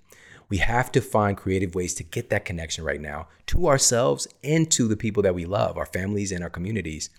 We 0.53 0.59
have 0.59 0.91
to 0.91 1.01
find 1.01 1.35
creative 1.35 1.73
ways 1.73 1.95
to 1.95 2.03
get 2.03 2.29
that 2.29 2.45
connection 2.45 2.83
right 2.83 3.01
now 3.01 3.27
to 3.47 3.67
ourselves 3.67 4.27
and 4.43 4.69
to 4.69 4.87
the 4.87 4.95
people 4.95 5.23
that 5.23 5.33
we 5.33 5.45
love, 5.45 5.79
our 5.79 5.87
families 5.87 6.31
and 6.31 6.43
our 6.43 6.49
communities. 6.51 7.09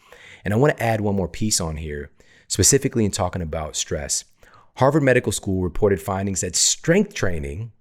And 0.44 0.54
I 0.54 0.56
want 0.56 0.76
to 0.76 0.80
add 0.80 1.00
one 1.00 1.16
more 1.16 1.26
piece 1.26 1.60
on 1.60 1.78
here, 1.78 2.12
specifically 2.46 3.04
in 3.04 3.10
talking 3.10 3.42
about 3.42 3.74
stress. 3.74 4.24
Harvard 4.76 5.02
Medical 5.02 5.32
School 5.32 5.64
reported 5.64 6.00
findings 6.00 6.42
that 6.42 6.54
strength 6.54 7.12
training 7.12 7.72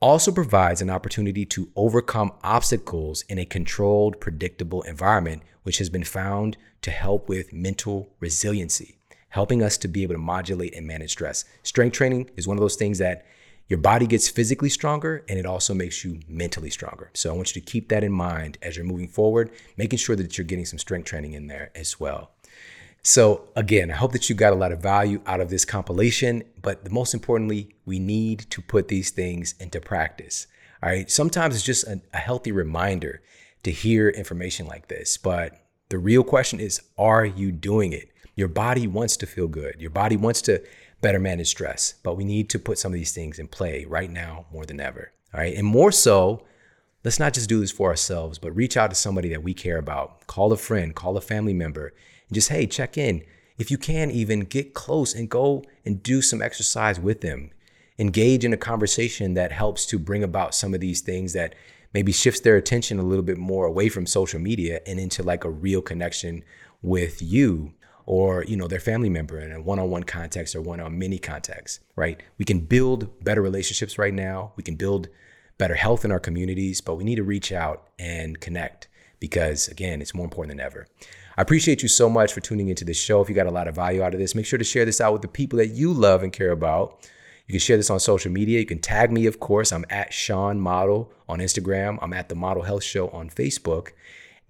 also 0.00 0.32
provides 0.32 0.82
an 0.82 0.90
opportunity 0.90 1.46
to 1.46 1.70
overcome 1.76 2.32
obstacles 2.42 3.22
in 3.28 3.38
a 3.38 3.44
controlled, 3.44 4.20
predictable 4.20 4.82
environment, 4.82 5.44
which 5.62 5.78
has 5.78 5.88
been 5.88 6.02
found 6.02 6.56
to 6.82 6.90
help 6.90 7.28
with 7.28 7.52
mental 7.52 8.12
resiliency, 8.18 8.98
helping 9.28 9.62
us 9.62 9.76
to 9.76 9.86
be 9.86 10.02
able 10.02 10.14
to 10.14 10.18
modulate 10.18 10.74
and 10.74 10.84
manage 10.84 11.12
stress. 11.12 11.44
Strength 11.62 11.92
training 11.94 12.28
is 12.36 12.48
one 12.48 12.56
of 12.56 12.60
those 12.60 12.74
things 12.74 12.98
that 12.98 13.24
your 13.70 13.78
body 13.78 14.04
gets 14.06 14.28
physically 14.28 14.68
stronger 14.68 15.24
and 15.28 15.38
it 15.38 15.46
also 15.46 15.72
makes 15.72 16.04
you 16.04 16.18
mentally 16.28 16.70
stronger. 16.70 17.08
So 17.14 17.30
I 17.30 17.36
want 17.36 17.54
you 17.54 17.62
to 17.62 17.66
keep 17.66 17.88
that 17.88 18.02
in 18.02 18.10
mind 18.10 18.58
as 18.60 18.76
you're 18.76 18.84
moving 18.84 19.06
forward, 19.06 19.52
making 19.76 20.00
sure 20.00 20.16
that 20.16 20.36
you're 20.36 20.44
getting 20.44 20.66
some 20.66 20.80
strength 20.80 21.06
training 21.06 21.34
in 21.34 21.46
there 21.46 21.70
as 21.76 22.00
well. 22.00 22.32
So 23.04 23.48
again, 23.54 23.92
I 23.92 23.94
hope 23.94 24.10
that 24.12 24.28
you 24.28 24.34
got 24.34 24.52
a 24.52 24.56
lot 24.56 24.72
of 24.72 24.82
value 24.82 25.22
out 25.24 25.40
of 25.40 25.50
this 25.50 25.64
compilation, 25.64 26.42
but 26.60 26.84
the 26.84 26.90
most 26.90 27.14
importantly, 27.14 27.72
we 27.86 28.00
need 28.00 28.40
to 28.50 28.60
put 28.60 28.88
these 28.88 29.10
things 29.10 29.54
into 29.60 29.80
practice. 29.80 30.48
All 30.82 30.90
right. 30.90 31.08
Sometimes 31.08 31.54
it's 31.54 31.64
just 31.64 31.86
a, 31.86 32.00
a 32.12 32.18
healthy 32.18 32.50
reminder 32.50 33.22
to 33.62 33.70
hear 33.70 34.08
information 34.08 34.66
like 34.66 34.88
this, 34.88 35.16
but 35.16 35.60
the 35.90 35.98
real 35.98 36.24
question 36.24 36.58
is, 36.58 36.82
are 36.98 37.24
you 37.24 37.52
doing 37.52 37.92
it? 37.92 38.10
Your 38.34 38.48
body 38.48 38.88
wants 38.88 39.16
to 39.18 39.26
feel 39.26 39.48
good. 39.48 39.76
Your 39.78 39.90
body 39.90 40.16
wants 40.16 40.42
to 40.42 40.62
better 41.00 41.18
manage 41.18 41.48
stress. 41.48 41.94
But 42.02 42.16
we 42.16 42.24
need 42.24 42.48
to 42.50 42.58
put 42.58 42.78
some 42.78 42.92
of 42.92 42.98
these 42.98 43.12
things 43.12 43.38
in 43.38 43.48
play 43.48 43.84
right 43.84 44.10
now 44.10 44.46
more 44.52 44.66
than 44.66 44.80
ever. 44.80 45.12
All 45.34 45.40
right. 45.40 45.54
And 45.54 45.66
more 45.66 45.92
so, 45.92 46.44
let's 47.04 47.18
not 47.18 47.34
just 47.34 47.48
do 47.48 47.60
this 47.60 47.70
for 47.70 47.88
ourselves, 47.88 48.38
but 48.38 48.54
reach 48.54 48.76
out 48.76 48.90
to 48.90 48.96
somebody 48.96 49.28
that 49.30 49.42
we 49.42 49.54
care 49.54 49.78
about. 49.78 50.26
Call 50.26 50.52
a 50.52 50.56
friend, 50.56 50.94
call 50.94 51.16
a 51.16 51.20
family 51.20 51.54
member, 51.54 51.86
and 52.28 52.34
just, 52.34 52.48
hey, 52.48 52.66
check 52.66 52.98
in. 52.98 53.22
If 53.58 53.70
you 53.70 53.78
can, 53.78 54.10
even 54.10 54.40
get 54.40 54.74
close 54.74 55.14
and 55.14 55.28
go 55.28 55.62
and 55.84 56.02
do 56.02 56.22
some 56.22 56.42
exercise 56.42 56.98
with 56.98 57.20
them. 57.20 57.50
Engage 57.98 58.44
in 58.44 58.54
a 58.54 58.56
conversation 58.56 59.34
that 59.34 59.52
helps 59.52 59.84
to 59.86 59.98
bring 59.98 60.24
about 60.24 60.54
some 60.54 60.72
of 60.72 60.80
these 60.80 61.02
things 61.02 61.34
that 61.34 61.54
maybe 61.92 62.12
shifts 62.12 62.40
their 62.40 62.56
attention 62.56 62.98
a 62.98 63.02
little 63.02 63.22
bit 63.22 63.36
more 63.36 63.66
away 63.66 63.88
from 63.88 64.06
social 64.06 64.40
media 64.40 64.80
and 64.86 64.98
into 64.98 65.22
like 65.22 65.44
a 65.44 65.50
real 65.50 65.82
connection 65.82 66.42
with 66.82 67.20
you 67.20 67.74
or 68.10 68.44
you 68.48 68.56
know 68.56 68.66
their 68.66 68.80
family 68.80 69.08
member 69.08 69.38
in 69.38 69.52
a 69.52 69.62
one-on-one 69.62 70.02
context 70.02 70.56
or 70.56 70.60
one-on 70.60 70.98
many 70.98 71.16
context 71.16 71.78
right? 71.94 72.20
We 72.38 72.44
can 72.44 72.58
build 72.58 73.22
better 73.22 73.40
relationships 73.40 73.98
right 73.98 74.12
now. 74.12 74.52
We 74.56 74.64
can 74.64 74.74
build 74.74 75.08
better 75.58 75.76
health 75.76 76.04
in 76.04 76.10
our 76.10 76.18
communities 76.18 76.80
but 76.80 76.96
we 76.96 77.04
need 77.04 77.14
to 77.14 77.22
reach 77.22 77.52
out 77.52 77.88
and 78.00 78.40
connect 78.40 78.88
because 79.20 79.68
again 79.68 80.02
it's 80.02 80.12
more 80.12 80.24
important 80.24 80.56
than 80.56 80.66
ever. 80.66 80.88
I 81.38 81.42
appreciate 81.42 81.82
you 81.82 81.88
so 81.88 82.10
much 82.10 82.32
for 82.32 82.40
tuning 82.40 82.68
into 82.68 82.84
this 82.84 83.00
show. 83.00 83.20
If 83.20 83.28
you 83.28 83.34
got 83.36 83.46
a 83.46 83.52
lot 83.52 83.68
of 83.68 83.76
value 83.76 84.02
out 84.02 84.12
of 84.12 84.18
this 84.18 84.34
make 84.34 84.44
sure 84.44 84.58
to 84.58 84.64
share 84.64 84.84
this 84.84 85.00
out 85.00 85.12
with 85.12 85.22
the 85.22 85.28
people 85.28 85.58
that 85.58 85.68
you 85.68 85.92
love 85.92 86.24
and 86.24 86.32
care 86.32 86.50
about. 86.50 87.08
You 87.46 87.52
can 87.52 87.60
share 87.60 87.76
this 87.76 87.90
on 87.90 88.00
social 88.00 88.32
media. 88.32 88.58
You 88.58 88.66
can 88.66 88.80
tag 88.80 89.12
me 89.12 89.26
of 89.26 89.38
course. 89.38 89.70
I'm 89.70 89.84
at 89.88 90.12
shawn 90.12 90.58
model 90.58 91.12
on 91.28 91.38
instagram. 91.38 91.96
I'm 92.02 92.12
at 92.12 92.28
the 92.28 92.34
model 92.34 92.64
health 92.64 92.82
show 92.82 93.08
on 93.10 93.30
facebook 93.30 93.90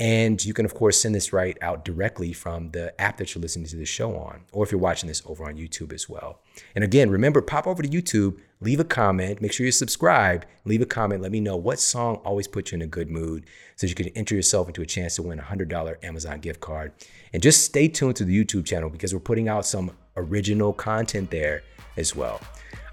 and 0.01 0.43
you 0.43 0.55
can, 0.55 0.65
of 0.65 0.73
course, 0.73 0.99
send 0.99 1.15
this 1.15 1.31
right 1.31 1.59
out 1.61 1.85
directly 1.85 2.33
from 2.33 2.71
the 2.71 2.99
app 2.99 3.19
that 3.19 3.35
you're 3.35 3.43
listening 3.43 3.67
to 3.67 3.77
the 3.77 3.85
show 3.85 4.17
on, 4.17 4.41
or 4.51 4.65
if 4.65 4.73
you're 4.73 4.81
watching 4.81 5.09
this 5.09 5.23
over 5.27 5.45
on 5.45 5.57
YouTube 5.57 5.93
as 5.93 6.09
well. 6.09 6.41
And 6.75 6.83
again, 6.83 7.11
remember, 7.11 7.43
pop 7.43 7.67
over 7.67 7.83
to 7.83 7.89
YouTube, 7.89 8.39
leave 8.63 8.81
a 8.81 8.85
comment, 8.85 9.43
make 9.43 9.53
sure 9.53 9.67
you're 9.67 9.73
subscribed, 9.73 10.47
leave 10.65 10.81
a 10.81 10.87
comment, 10.87 11.21
let 11.21 11.31
me 11.31 11.41
know 11.41 11.55
what 11.55 11.79
song 11.79 12.17
always 12.25 12.49
puts 12.49 12.73
you 12.73 12.77
in 12.77 12.83
a 12.83 12.87
good 12.87 13.11
mood 13.11 13.45
so 13.77 13.87
you 13.87 13.95
can 13.95 14.09
enter 14.09 14.35
yourself 14.35 14.69
into 14.69 14.81
a 14.81 14.87
chance 14.87 15.17
to 15.17 15.23
win 15.23 15.39
a 15.39 15.43
$100 15.43 16.03
Amazon 16.03 16.41
gift 16.41 16.61
card. 16.61 16.93
And 17.35 17.43
just 17.43 17.63
stay 17.63 17.87
tuned 17.87 18.17
to 18.17 18.25
the 18.25 18.45
YouTube 18.45 18.65
channel 18.65 18.89
because 18.89 19.13
we're 19.13 19.21
putting 19.21 19.51
out 19.51 19.67
some 19.67 19.91
original 20.17 20.73
content 20.73 21.31
there 21.31 21.63
as 21.99 22.17
well. 22.17 22.41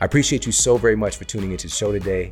I 0.01 0.05
appreciate 0.05 0.45
you 0.45 0.51
so 0.51 0.75
very 0.75 0.97
much 0.97 1.15
for 1.15 1.23
tuning 1.23 1.51
into 1.53 1.67
the 1.67 1.73
show 1.73 1.93
today. 1.93 2.31